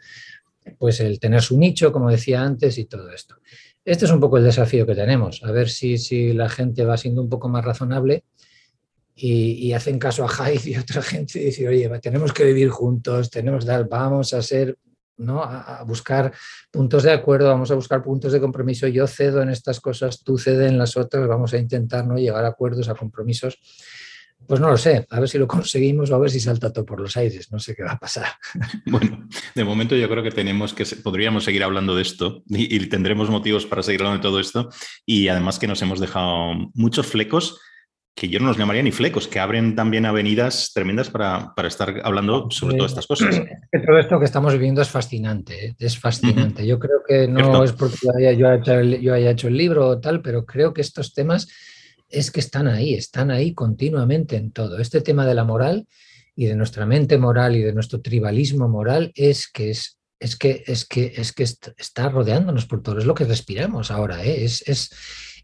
pues 0.79 0.99
el 0.99 1.19
tener 1.19 1.41
su 1.41 1.57
nicho, 1.59 1.91
como 1.91 2.09
decía 2.09 2.41
antes, 2.41 2.77
y 2.77 2.85
todo 2.85 3.11
esto. 3.11 3.35
Este 3.83 4.05
es 4.05 4.11
un 4.11 4.19
poco 4.19 4.37
el 4.37 4.43
desafío 4.43 4.85
que 4.87 4.95
tenemos, 4.95 5.43
a 5.43 5.51
ver 5.51 5.69
si, 5.69 5.97
si 5.97 6.33
la 6.33 6.49
gente 6.49 6.83
va 6.85 6.97
siendo 6.97 7.21
un 7.21 7.29
poco 7.29 7.49
más 7.49 7.63
razonable 7.63 8.23
y, 9.15 9.71
hacen 9.73 9.97
caso 9.97 10.25
a 10.25 10.29
Hyde 10.29 10.69
y 10.71 10.77
otra 10.77 11.01
gente 11.01 11.41
y 11.41 11.45
dice, 11.45 11.67
oye, 11.67 11.89
tenemos 12.01 12.33
que 12.33 12.43
vivir 12.43 12.69
juntos, 12.69 13.29
tenemos 13.29 13.65
dar, 13.65 13.87
vamos 13.87 14.33
a 14.33 14.41
ser, 14.41 14.77
¿no? 15.17 15.41
A, 15.41 15.83
buscar 15.83 16.33
puntos 16.69 17.03
de 17.03 17.13
acuerdo, 17.13 17.47
vamos 17.47 17.71
a 17.71 17.75
buscar 17.75 18.03
puntos 18.03 18.33
de 18.33 18.41
compromiso. 18.41 18.87
Yo 18.87 19.07
cedo 19.07 19.41
en 19.41 19.49
estas 19.49 19.79
cosas, 19.79 20.23
tú 20.23 20.37
cedes 20.37 20.69
en 20.69 20.77
las 20.77 20.97
otras, 20.97 21.27
vamos 21.27 21.53
a 21.53 21.57
intentar 21.57 22.05
¿no? 22.05 22.17
llegar 22.17 22.43
a 22.43 22.49
acuerdos, 22.49 22.89
a 22.89 22.95
compromisos 22.95 23.57
pues 24.47 24.59
no 24.59 24.69
lo 24.69 24.77
sé, 24.77 25.05
a 25.09 25.19
ver 25.19 25.29
si 25.29 25.37
lo 25.37 25.47
conseguimos 25.47 26.11
o 26.11 26.15
a 26.15 26.19
ver 26.19 26.29
si 26.29 26.39
salta 26.39 26.71
todo 26.71 26.85
por 26.85 26.99
los 26.99 27.17
aires, 27.17 27.51
no 27.51 27.59
sé 27.59 27.75
qué 27.75 27.83
va 27.83 27.93
a 27.93 27.99
pasar. 27.99 28.27
Bueno, 28.85 29.27
de 29.55 29.63
momento 29.63 29.95
yo 29.95 30.07
creo 30.07 30.23
que 30.23 30.31
tenemos 30.31 30.73
que, 30.73 30.85
podríamos 30.85 31.43
seguir 31.43 31.63
hablando 31.63 31.95
de 31.95 32.03
esto 32.03 32.43
y, 32.47 32.79
tendremos 32.87 33.29
motivos 33.29 33.65
para 33.65 33.81
seguir 33.81 34.01
hablando 34.01 34.19
de 34.19 34.29
todo 34.29 34.39
esto 34.39 34.69
y 35.05 35.27
además 35.27 35.59
que 35.59 35.67
nos 35.67 35.81
hemos 35.81 35.99
dejado 35.99 36.53
muchos 36.73 37.07
flecos 37.07 37.59
que 38.15 38.29
yo 38.29 38.39
no 38.39 38.47
los 38.47 38.57
llamaría 38.57 38.81
ni 38.81 38.93
flecos, 38.93 39.27
que 39.27 39.39
abren 39.39 39.75
también 39.75 40.05
avenidas 40.05 40.71
tremendas 40.73 41.09
para, 41.09 41.53
estar 41.65 42.01
hablando 42.01 42.49
sobre 42.49 42.77
todas 42.77 42.93
estas 42.93 43.07
cosas. 43.07 43.35
todo 43.85 43.99
esto 43.99 44.19
que 44.19 44.25
estamos 44.25 44.53
viviendo 44.53 44.81
es 44.81 44.89
fascinante, 44.89 45.65
¿eh? 45.65 45.75
es 45.77 45.99
fascinante. 45.99 46.65
Yo 46.65 46.79
creo 46.79 47.03
que 47.05 47.27
no 47.27 47.63
es 47.63 47.73
porque 47.73 47.97
yo 48.37 49.13
haya 49.13 49.31
hecho 49.31 49.47
el 49.49 49.57
libro 49.57 49.87
o 49.87 49.99
tal, 49.99 50.21
pero 50.21 50.45
creo 50.45 50.73
que 50.73 50.79
estos 50.79 51.13
temas 51.13 51.49
es 52.07 52.31
que 52.31 52.39
están 52.39 52.67
ahí, 52.67 52.93
están 52.93 53.31
ahí 53.31 53.53
continuamente 53.53 54.37
en 54.37 54.51
todo. 54.51 54.79
Este 54.79 55.01
tema 55.01 55.25
de 55.25 55.35
la 55.35 55.43
moral 55.43 55.85
y 56.35 56.45
de 56.45 56.55
nuestra 56.55 56.85
mente 56.85 57.17
moral 57.17 57.57
y 57.57 57.63
de 57.63 57.73
nuestro 57.73 57.99
tribalismo 57.99 58.69
moral 58.69 59.11
es 59.15 59.49
que 59.51 59.71
es, 59.71 59.99
es 60.19 60.37
que 60.37 60.63
es 60.67 60.85
que 60.85 61.13
es 61.17 61.33
que 61.33 61.43
está 61.43 62.09
rodeándonos 62.09 62.65
por 62.65 62.81
todo, 62.81 62.99
es 62.99 63.05
lo 63.05 63.13
que 63.13 63.25
respiramos 63.25 63.91
ahora, 63.91 64.23
¿eh? 64.23 64.45
es, 64.45 64.61
es, 64.67 64.89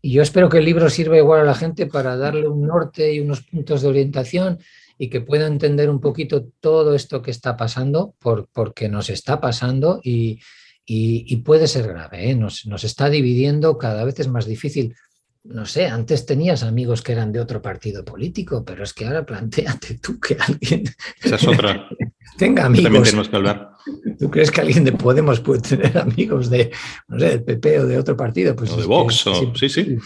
y 0.01 0.13
yo 0.13 0.21
espero 0.21 0.49
que 0.49 0.57
el 0.57 0.65
libro 0.65 0.89
sirva 0.89 1.17
igual 1.17 1.41
a 1.41 1.45
la 1.45 1.55
gente 1.55 1.85
para 1.85 2.17
darle 2.17 2.47
un 2.47 2.65
norte 2.65 3.13
y 3.13 3.19
unos 3.19 3.41
puntos 3.41 3.81
de 3.81 3.89
orientación 3.89 4.59
y 4.97 5.09
que 5.09 5.21
pueda 5.21 5.47
entender 5.47 5.89
un 5.89 5.99
poquito 5.99 6.47
todo 6.59 6.95
esto 6.95 7.21
que 7.21 7.31
está 7.31 7.57
pasando, 7.57 8.15
por, 8.19 8.47
porque 8.51 8.89
nos 8.89 9.09
está 9.09 9.39
pasando 9.39 9.99
y, 10.03 10.39
y, 10.85 11.35
puede 11.37 11.67
ser 11.67 11.87
grave, 11.87 12.31
¿eh? 12.31 12.35
nos, 12.35 12.65
nos 12.65 12.83
está 12.83 13.09
dividiendo, 13.09 13.77
cada 13.77 14.03
vez 14.03 14.19
es 14.19 14.27
más 14.27 14.45
difícil 14.45 14.95
no 15.43 15.65
sé, 15.65 15.87
antes 15.87 16.25
tenías 16.25 16.61
amigos 16.63 17.01
que 17.01 17.13
eran 17.13 17.31
de 17.31 17.39
otro 17.39 17.61
partido 17.61 18.05
político, 18.05 18.63
pero 18.63 18.83
es 18.83 18.93
que 18.93 19.05
ahora 19.05 19.25
planteate 19.25 19.97
tú 19.97 20.19
que 20.19 20.37
alguien 20.39 20.83
Esa 21.23 21.35
es 21.35 21.47
otra. 21.47 21.89
tenga 22.37 22.65
amigos. 22.65 22.83
También 22.83 23.03
tenemos 23.03 23.29
que 23.29 23.35
hablar. 23.35 23.71
¿Tú 24.19 24.29
crees 24.29 24.51
que 24.51 24.61
alguien 24.61 24.83
de 24.83 24.91
Podemos 24.91 25.39
puede 25.39 25.61
tener 25.61 25.97
amigos 25.97 26.49
de, 26.49 26.71
no 27.07 27.19
sé, 27.19 27.29
del 27.29 27.43
PP 27.43 27.79
o 27.79 27.85
de 27.87 27.97
otro 27.97 28.15
partido? 28.15 28.55
Pues 28.55 28.71
o 28.71 28.77
de 28.77 28.85
Vox, 28.85 29.27
o, 29.27 29.55
sí, 29.55 29.69
sí. 29.69 29.97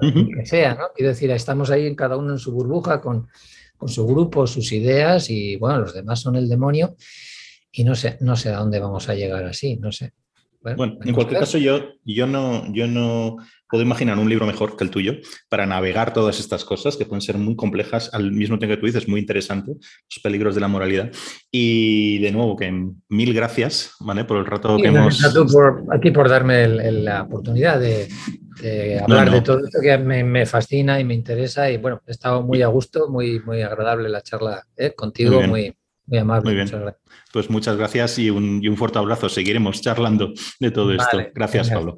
que 0.00 0.46
sea, 0.46 0.74
¿no? 0.74 0.84
Quiero 0.94 1.10
decir, 1.10 1.30
estamos 1.30 1.70
ahí 1.70 1.94
cada 1.96 2.16
uno 2.16 2.32
en 2.32 2.38
su 2.38 2.52
burbuja 2.52 3.00
con, 3.00 3.28
con 3.76 3.88
su 3.88 4.06
grupo, 4.06 4.46
sus 4.46 4.72
ideas 4.72 5.30
y 5.30 5.56
bueno, 5.56 5.80
los 5.80 5.94
demás 5.94 6.20
son 6.20 6.36
el 6.36 6.48
demonio 6.48 6.96
y 7.72 7.84
no 7.84 7.94
sé, 7.94 8.16
no 8.20 8.36
sé 8.36 8.50
a 8.50 8.58
dónde 8.58 8.78
vamos 8.78 9.08
a 9.08 9.14
llegar 9.14 9.44
así, 9.44 9.76
no 9.76 9.92
sé. 9.92 10.12
Bueno, 10.74 10.98
en 11.04 11.14
cualquier 11.14 11.40
caso, 11.40 11.58
yo, 11.58 11.92
yo, 12.04 12.26
no, 12.26 12.64
yo 12.72 12.86
no 12.86 13.36
puedo 13.68 13.82
imaginar 13.82 14.18
un 14.18 14.28
libro 14.28 14.46
mejor 14.46 14.76
que 14.76 14.84
el 14.84 14.90
tuyo 14.90 15.14
para 15.48 15.66
navegar 15.66 16.12
todas 16.12 16.40
estas 16.40 16.64
cosas 16.64 16.96
que 16.96 17.04
pueden 17.04 17.20
ser 17.20 17.36
muy 17.36 17.56
complejas, 17.56 18.10
al 18.12 18.32
mismo 18.32 18.58
tiempo 18.58 18.74
que 18.74 18.80
tú 18.80 18.86
dices, 18.86 19.08
muy 19.08 19.20
interesante, 19.20 19.72
los 19.72 20.20
peligros 20.22 20.54
de 20.54 20.60
la 20.60 20.68
moralidad. 20.68 21.10
Y 21.50 22.18
de 22.18 22.32
nuevo, 22.32 22.56
que 22.56 22.72
mil 23.08 23.34
gracias 23.34 23.92
¿vale? 24.00 24.24
por 24.24 24.38
el 24.38 24.46
rato 24.46 24.76
que 24.76 24.88
hemos... 24.88 25.20
Por, 25.52 25.84
aquí 25.92 26.10
por 26.10 26.28
darme 26.28 26.66
la 26.68 27.22
oportunidad 27.22 27.80
de, 27.80 28.08
hablar 29.02 29.30
de 29.30 29.40
todo 29.42 29.64
esto 29.64 29.78
que 29.80 29.98
me, 29.98 30.46
fascina 30.46 30.98
y 31.00 31.04
me 31.04 31.14
interesa. 31.14 31.70
Y 31.70 31.76
bueno, 31.76 32.00
he 32.06 32.10
estado 32.12 32.42
muy 32.42 32.62
a 32.62 32.68
gusto, 32.68 33.08
muy, 33.08 33.40
muy 33.40 33.62
agradable 33.62 34.08
la 34.08 34.22
charla 34.22 34.64
¿eh? 34.76 34.92
contigo, 34.94 35.42
muy, 35.42 35.74
Muy 36.06 36.18
amable. 36.18 36.44
Muy 36.44 36.54
bien. 36.54 36.94
Pues 37.36 37.50
muchas 37.50 37.76
gracias 37.76 38.18
y 38.18 38.30
un, 38.30 38.76
fuerte 38.78 38.98
abrazo. 38.98 39.28
Seguiremos 39.28 39.82
charlando 39.82 40.32
de 40.58 40.70
todo 40.70 40.94
esto. 40.94 41.18
Gracias, 41.34 41.68
Pablo. 41.68 41.94